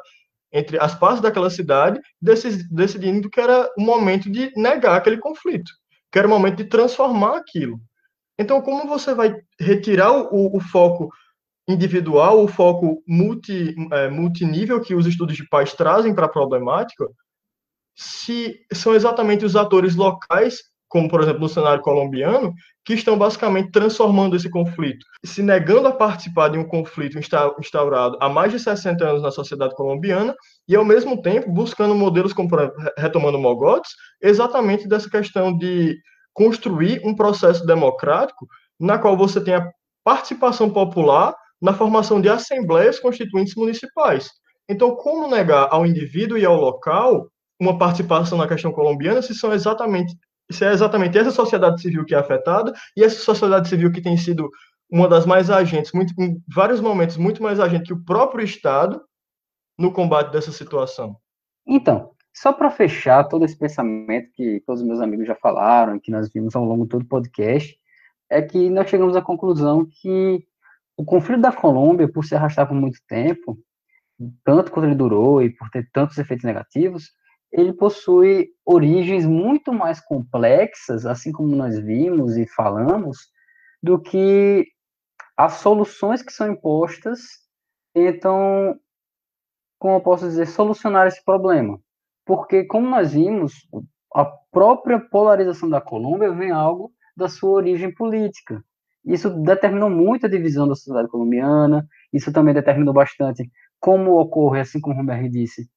entre 0.54 0.80
as 0.80 0.96
partes 0.96 1.22
daquela 1.22 1.50
cidade, 1.50 2.00
decidindo 2.22 3.30
que 3.30 3.40
era 3.40 3.70
o 3.78 3.82
momento 3.82 4.32
de 4.32 4.50
negar 4.56 4.96
aquele 4.96 5.18
conflito, 5.18 5.70
que 6.10 6.18
era 6.18 6.28
o 6.28 6.32
momento 6.32 6.56
de 6.56 6.66
transformar 6.66 7.36
aquilo. 7.36 7.78
Então, 8.40 8.62
como 8.62 8.88
você 8.88 9.14
vai 9.14 9.36
retirar 9.60 10.12
o, 10.12 10.56
o 10.56 10.60
foco 10.62 11.10
individual, 11.68 12.44
o 12.44 12.48
foco 12.48 13.04
multi, 13.06 13.76
é, 13.92 14.10
multinível 14.10 14.80
que 14.80 14.96
os 14.96 15.06
estudos 15.06 15.36
de 15.36 15.48
paz 15.50 15.74
trazem 15.74 16.16
para 16.16 16.26
a 16.26 16.30
problemática, 16.30 17.06
se 17.98 18.60
são 18.72 18.94
exatamente 18.94 19.44
os 19.44 19.56
atores 19.56 19.96
locais, 19.96 20.60
como 20.88 21.10
por 21.10 21.22
exemplo 21.22 21.42
no 21.42 21.50
cenário 21.50 21.82
colombiano, 21.82 22.54
que 22.86 22.94
estão 22.94 23.18
basicamente 23.18 23.72
transformando 23.72 24.36
esse 24.36 24.50
conflito, 24.50 25.06
se 25.26 25.42
negando 25.42 25.88
a 25.88 25.92
participar 25.92 26.50
de 26.50 26.58
um 26.58 26.64
conflito 26.64 27.18
instaurado 27.18 28.18
há 28.22 28.30
mais 28.30 28.52
de 28.54 28.60
60 28.60 29.04
anos 29.04 29.22
na 29.22 29.32
sociedade 29.32 29.76
colombiana 29.76 30.34
e 30.68 30.76
ao 30.76 30.86
mesmo 30.86 31.22
tempo 31.22 31.52
buscando 31.52 31.96
modelos 31.96 32.32
como 32.32 32.50
retomando 32.98 33.40
Mogotes, 33.40 33.92
exatamente 34.22 34.88
dessa 34.88 35.10
questão 35.10 35.58
de 35.58 35.98
construir 36.34 37.02
um 37.04 37.16
processo 37.16 37.66
democrático 37.66 38.48
na 38.80 39.00
qual 39.00 39.18
você 39.18 39.44
tem 39.44 39.56
a 39.56 39.70
participação 40.04 40.70
popular 40.70 41.36
na 41.60 41.74
formação 41.74 42.22
de 42.22 42.30
assembleias 42.30 43.00
constituintes 43.00 43.56
municipais. 43.56 44.30
Então, 44.70 44.96
como 44.96 45.28
negar 45.28 45.68
ao 45.72 45.86
indivíduo 45.86 46.38
e 46.38 46.46
ao 46.46 46.56
local 46.56 47.28
uma 47.60 47.78
participação 47.78 48.38
na 48.38 48.48
questão 48.48 48.72
colombiana 48.72 49.22
se 49.22 49.34
são 49.34 49.54
exatamente 49.54 50.16
se 50.50 50.64
é 50.64 50.72
exatamente 50.72 51.18
essa 51.18 51.32
sociedade 51.32 51.82
civil 51.82 52.06
que 52.06 52.16
é 52.16 52.18
afetada 52.18 52.74
e 52.96 53.04
essa 53.04 53.20
sociedade 53.20 53.68
civil 53.68 53.92
que 53.92 54.02
tem 54.02 54.16
sido 54.16 54.50
uma 54.90 55.08
das 55.08 55.26
mais 55.26 55.50
agentes, 55.50 55.92
muito, 55.92 56.14
em 56.18 56.42
vários 56.48 56.80
momentos 56.80 57.18
muito 57.18 57.44
mais 57.44 57.60
agente 57.60 57.88
que 57.88 57.94
o 57.94 58.04
próprio 58.04 58.44
Estado 58.46 59.02
no 59.78 59.92
combate 59.92 60.32
dessa 60.32 60.52
situação. 60.52 61.18
Então, 61.68 62.12
só 62.34 62.54
para 62.54 62.72
fechar 62.72 63.26
todo 63.26 63.44
esse 63.44 63.58
pensamento 63.58 64.32
que 64.34 64.62
todos 64.66 64.82
os 64.82 64.88
meus 64.88 65.02
amigos 65.02 65.28
já 65.28 65.36
falaram, 65.36 66.00
que 66.00 66.12
nós 66.12 66.32
vimos 66.32 66.56
ao 66.56 66.64
longo 66.64 66.84
de 66.84 66.90
todo 66.90 67.02
o 67.02 67.08
podcast, 67.08 67.78
é 68.30 68.42
que 68.42 68.70
nós 68.70 68.90
chegamos 68.90 69.16
à 69.16 69.22
conclusão 69.22 69.86
que 69.86 70.46
o 70.96 71.04
conflito 71.04 71.42
da 71.42 71.52
Colômbia, 71.52 72.08
por 72.08 72.26
se 72.26 72.36
arrastar 72.36 72.68
por 72.68 72.76
muito 72.76 73.00
tempo, 73.08 73.58
tanto 74.44 74.72
quanto 74.72 74.86
ele 74.86 74.96
durou 74.96 75.42
e 75.44 75.50
por 75.50 75.70
ter 75.70 75.90
tantos 75.92 76.18
efeitos 76.18 76.46
negativos, 76.46 77.12
ele 77.52 77.74
possui 77.74 78.50
origens 78.66 79.26
muito 79.26 79.72
mais 79.74 80.00
complexas, 80.00 81.06
assim 81.06 81.32
como 81.32 81.56
nós 81.56 81.80
vimos 81.80 82.38
e 82.38 82.46
falamos, 82.48 83.18
do 83.82 84.00
que 84.00 84.66
as 85.36 85.54
soluções 85.54 86.22
que 86.22 86.32
são 86.32 86.52
impostas 86.52 87.20
tentam, 87.94 88.78
como 89.80 89.96
eu 89.96 90.02
posso 90.02 90.26
dizer, 90.26 90.48
solucionar 90.48 91.08
esse 91.08 91.24
problema. 91.24 91.80
Porque, 92.26 92.66
como 92.66 92.90
nós 92.90 93.14
vimos, 93.14 93.54
a 94.14 94.26
própria 94.52 95.00
polarização 95.00 95.70
da 95.70 95.80
Colômbia 95.80 96.32
vem 96.34 96.52
algo 96.52 96.92
da 97.16 97.30
sua 97.30 97.52
origem 97.52 97.94
política. 97.94 98.64
Isso 99.06 99.30
determinou 99.30 99.90
muito 99.90 100.26
a 100.26 100.30
divisão 100.30 100.68
da 100.68 100.76
sociedade 100.76 101.08
colombiana, 101.08 101.88
isso 102.12 102.32
também 102.34 102.54
determinou 102.54 102.94
bastante 102.94 103.50
como 103.80 104.20
ocorre, 104.20 104.60
assim 104.60 104.82
como 104.82 104.96
o 104.96 104.98
Roberto 104.98 105.30
disse, 105.30 105.70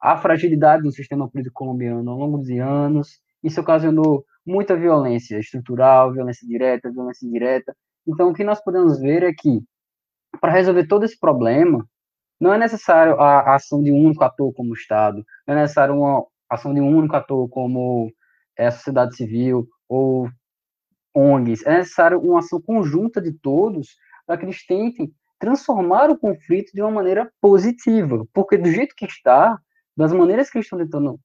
a 0.00 0.16
fragilidade 0.16 0.82
do 0.82 0.92
sistema 0.92 1.28
político 1.28 1.54
colombiano 1.54 2.10
ao 2.10 2.18
longo 2.18 2.38
dos 2.38 2.50
anos. 2.50 3.20
Isso 3.42 3.60
ocasionou 3.60 4.24
muita 4.46 4.76
violência 4.76 5.38
estrutural, 5.38 6.12
violência 6.12 6.46
direta, 6.46 6.90
violência 6.90 7.26
indireta. 7.26 7.76
Então, 8.06 8.30
o 8.30 8.34
que 8.34 8.44
nós 8.44 8.62
podemos 8.62 8.98
ver 9.00 9.22
é 9.22 9.32
que, 9.32 9.62
para 10.40 10.52
resolver 10.52 10.86
todo 10.86 11.04
esse 11.04 11.18
problema, 11.18 11.86
não 12.40 12.54
é 12.54 12.58
necessário 12.58 13.20
a, 13.20 13.54
ação 13.54 13.82
de 13.82 13.92
um 13.92 14.06
único 14.06 14.24
ator 14.24 14.52
como 14.54 14.70
o 14.70 14.74
Estado, 14.74 15.22
não 15.46 15.54
é 15.54 15.60
necessário 15.60 15.94
uma 15.94 16.24
ação 16.48 16.72
de 16.72 16.80
um 16.80 16.96
único 16.96 17.14
ator 17.14 17.48
como 17.50 18.10
é, 18.56 18.66
a 18.66 18.70
sociedade 18.70 19.14
civil 19.14 19.68
ou 19.88 20.28
ONGs, 21.14 21.66
é 21.66 21.78
necessário 21.78 22.20
uma 22.20 22.38
ação 22.38 22.60
conjunta 22.60 23.20
de 23.20 23.32
todos 23.32 23.96
para 24.26 24.38
que 24.38 24.44
eles 24.44 24.64
tentem 24.64 25.12
transformar 25.38 26.10
o 26.10 26.18
conflito 26.18 26.70
de 26.72 26.80
uma 26.80 26.90
maneira 26.90 27.30
positiva, 27.40 28.24
porque 28.32 28.56
do 28.56 28.70
jeito 28.70 28.94
que 28.94 29.06
está, 29.06 29.58
das 30.00 30.12
maneiras 30.14 30.50
que 30.50 30.56
eles 30.56 30.66
estão 30.66 30.78
tentando 30.78 31.20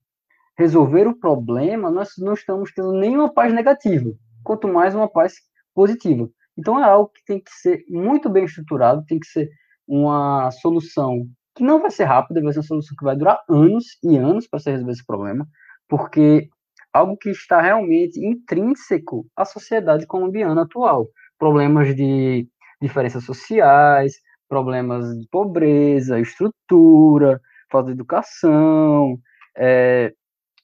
resolver 0.57 1.07
o 1.07 1.18
problema, 1.18 1.89
nós 1.89 2.10
não 2.18 2.34
estamos 2.34 2.73
tendo 2.73 2.91
nenhuma 2.91 3.34
paz 3.34 3.53
negativa, 3.53 4.11
quanto 4.43 4.68
mais 4.68 4.93
uma 4.93 5.10
paz 5.10 5.35
positiva. 5.73 6.30
Então 6.57 6.77
é 6.80 6.84
algo 6.84 7.10
que 7.10 7.23
tem 7.26 7.39
que 7.39 7.52
ser 7.52 7.84
muito 7.89 8.30
bem 8.30 8.43
estruturado, 8.43 9.06
tem 9.06 9.18
que 9.18 9.27
ser 9.27 9.49
uma 9.88 10.52
solução 10.52 11.26
que 11.56 11.64
não 11.64 11.81
vai 11.81 11.89
ser 11.89 12.03
rápida, 12.03 12.41
vai 12.41 12.52
ser 12.52 12.60
uma 12.60 12.65
solução 12.65 12.95
que 12.97 13.06
vai 13.06 13.15
durar 13.15 13.41
anos 13.49 13.85
e 14.03 14.18
anos 14.18 14.45
para 14.45 14.60
se 14.60 14.69
resolver 14.69 14.91
esse 14.91 15.06
problema, 15.06 15.47
porque 15.88 16.49
algo 16.91 17.15
que 17.15 17.30
está 17.30 17.61
realmente 17.61 18.19
intrínseco 18.19 19.26
à 19.38 19.45
sociedade 19.45 20.06
colombiana 20.06 20.64
atual. 20.64 21.07
Problemas 21.39 21.95
de 21.95 22.47
diferenças 22.81 23.23
sociais, 23.23 24.15
problemas 24.49 25.18
de 25.18 25.27
pobreza, 25.30 26.19
estrutura, 26.19 27.39
falta 27.76 27.88
de 27.88 27.93
educação, 27.93 29.19
é, 29.57 30.14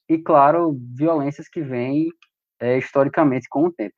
e, 0.08 0.18
claro, 0.18 0.78
violências 0.94 1.48
que 1.48 1.60
vêm 1.60 2.08
é, 2.60 2.78
historicamente 2.78 3.48
com 3.48 3.64
o 3.64 3.72
tempo. 3.72 3.94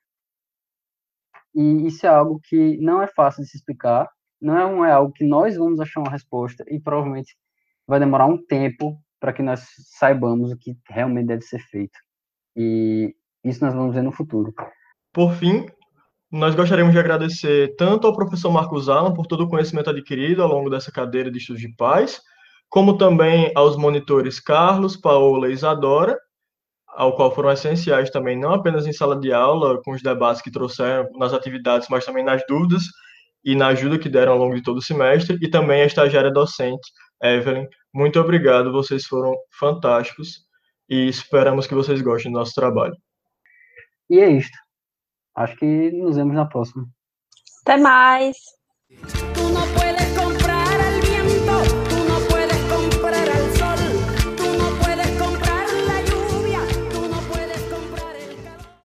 E 1.55 1.87
isso 1.87 2.05
é 2.07 2.09
algo 2.09 2.41
que 2.43 2.77
não 2.79 3.01
é 3.01 3.07
fácil 3.07 3.43
de 3.43 3.51
se 3.51 3.57
explicar, 3.57 4.09
não 4.41 4.85
é 4.85 4.91
algo 4.91 5.13
que 5.13 5.25
nós 5.25 5.57
vamos 5.57 5.79
achar 5.79 6.01
uma 6.01 6.11
resposta, 6.11 6.65
e 6.69 6.81
provavelmente 6.81 7.37
vai 7.87 8.01
demorar 8.01 8.27
um 8.27 8.45
tempo 8.45 8.99
para 9.21 9.33
que 9.33 9.43
nós 9.43 9.65
saibamos 9.99 10.51
o 10.51 10.57
que 10.57 10.77
realmente 10.89 11.29
deve 11.29 11.43
ser 11.43 11.61
feito. 11.61 11.99
E 12.57 13.15
isso 13.45 13.65
nós 13.65 13.75
vamos 13.75 13.95
ver 13.95 14.03
no 14.03 14.13
futuro. 14.13 14.53
Por 15.13 15.33
fim, 15.35 15.67
nós 16.31 16.55
gostaríamos 16.55 16.93
de 16.93 16.99
agradecer 16.99 17.77
tanto 17.77 18.07
ao 18.07 18.17
professor 18.17 18.51
Marcos 18.51 18.89
Alan 18.89 19.15
por 19.15 19.27
todo 19.27 19.45
o 19.45 19.49
conhecimento 19.49 19.91
adquirido 19.91 20.43
ao 20.43 20.49
longo 20.49 20.69
dessa 20.69 20.91
cadeira 20.91 21.31
de 21.31 21.39
estudos 21.39 21.63
de 21.63 21.75
paz, 21.77 22.21
como 22.75 22.99
também 22.99 23.53
aos 23.55 23.77
monitores 23.77 24.41
Carlos, 24.41 24.97
Paola 24.97 25.49
e 25.49 25.53
Isadora, 25.53 26.19
ao 26.89 27.15
qual 27.15 27.33
foram 27.33 27.53
essenciais 27.53 28.11
também, 28.11 28.37
não 28.37 28.53
apenas 28.53 28.85
em 28.85 28.93
sala 28.93 29.17
de 29.17 29.33
aula, 29.33 29.81
com 29.85 29.93
os 29.93 30.03
debates 30.03 30.43
que 30.43 30.51
trouxeram 30.51 31.09
nas 31.13 31.33
atividades, 31.33 31.87
mas 31.89 32.05
também 32.05 32.25
nas 32.25 32.43
dúvidas 32.49 32.83
e 33.45 33.55
na 33.55 33.69
ajuda 33.69 33.97
que 33.97 34.09
deram 34.09 34.33
ao 34.33 34.39
longo 34.39 34.57
de 34.57 34.63
todo 34.65 34.79
o 34.79 34.83
semestre, 34.83 35.39
e 35.41 35.49
também 35.49 35.83
a 35.83 35.87
estagiária 35.87 36.33
docente, 36.33 36.83
Evelyn. 37.23 37.69
Muito 37.95 38.19
obrigado, 38.19 38.73
vocês 38.73 39.05
foram 39.05 39.37
fantásticos 39.57 40.41
e 40.89 41.07
esperamos 41.07 41.69
que 41.69 41.77
vocês 41.77 42.03
gostem 42.03 42.33
do 42.33 42.41
nosso 42.41 42.55
trabalho. 42.57 42.97
E 44.11 44.19
é 44.19 44.31
isto. 44.33 44.59
Acho 45.37 45.55
que 45.59 45.93
nos 45.93 46.17
vemos 46.17 46.35
na 46.35 46.45
próxima. 46.45 46.85
Até 47.65 47.77
mais! 47.77 48.37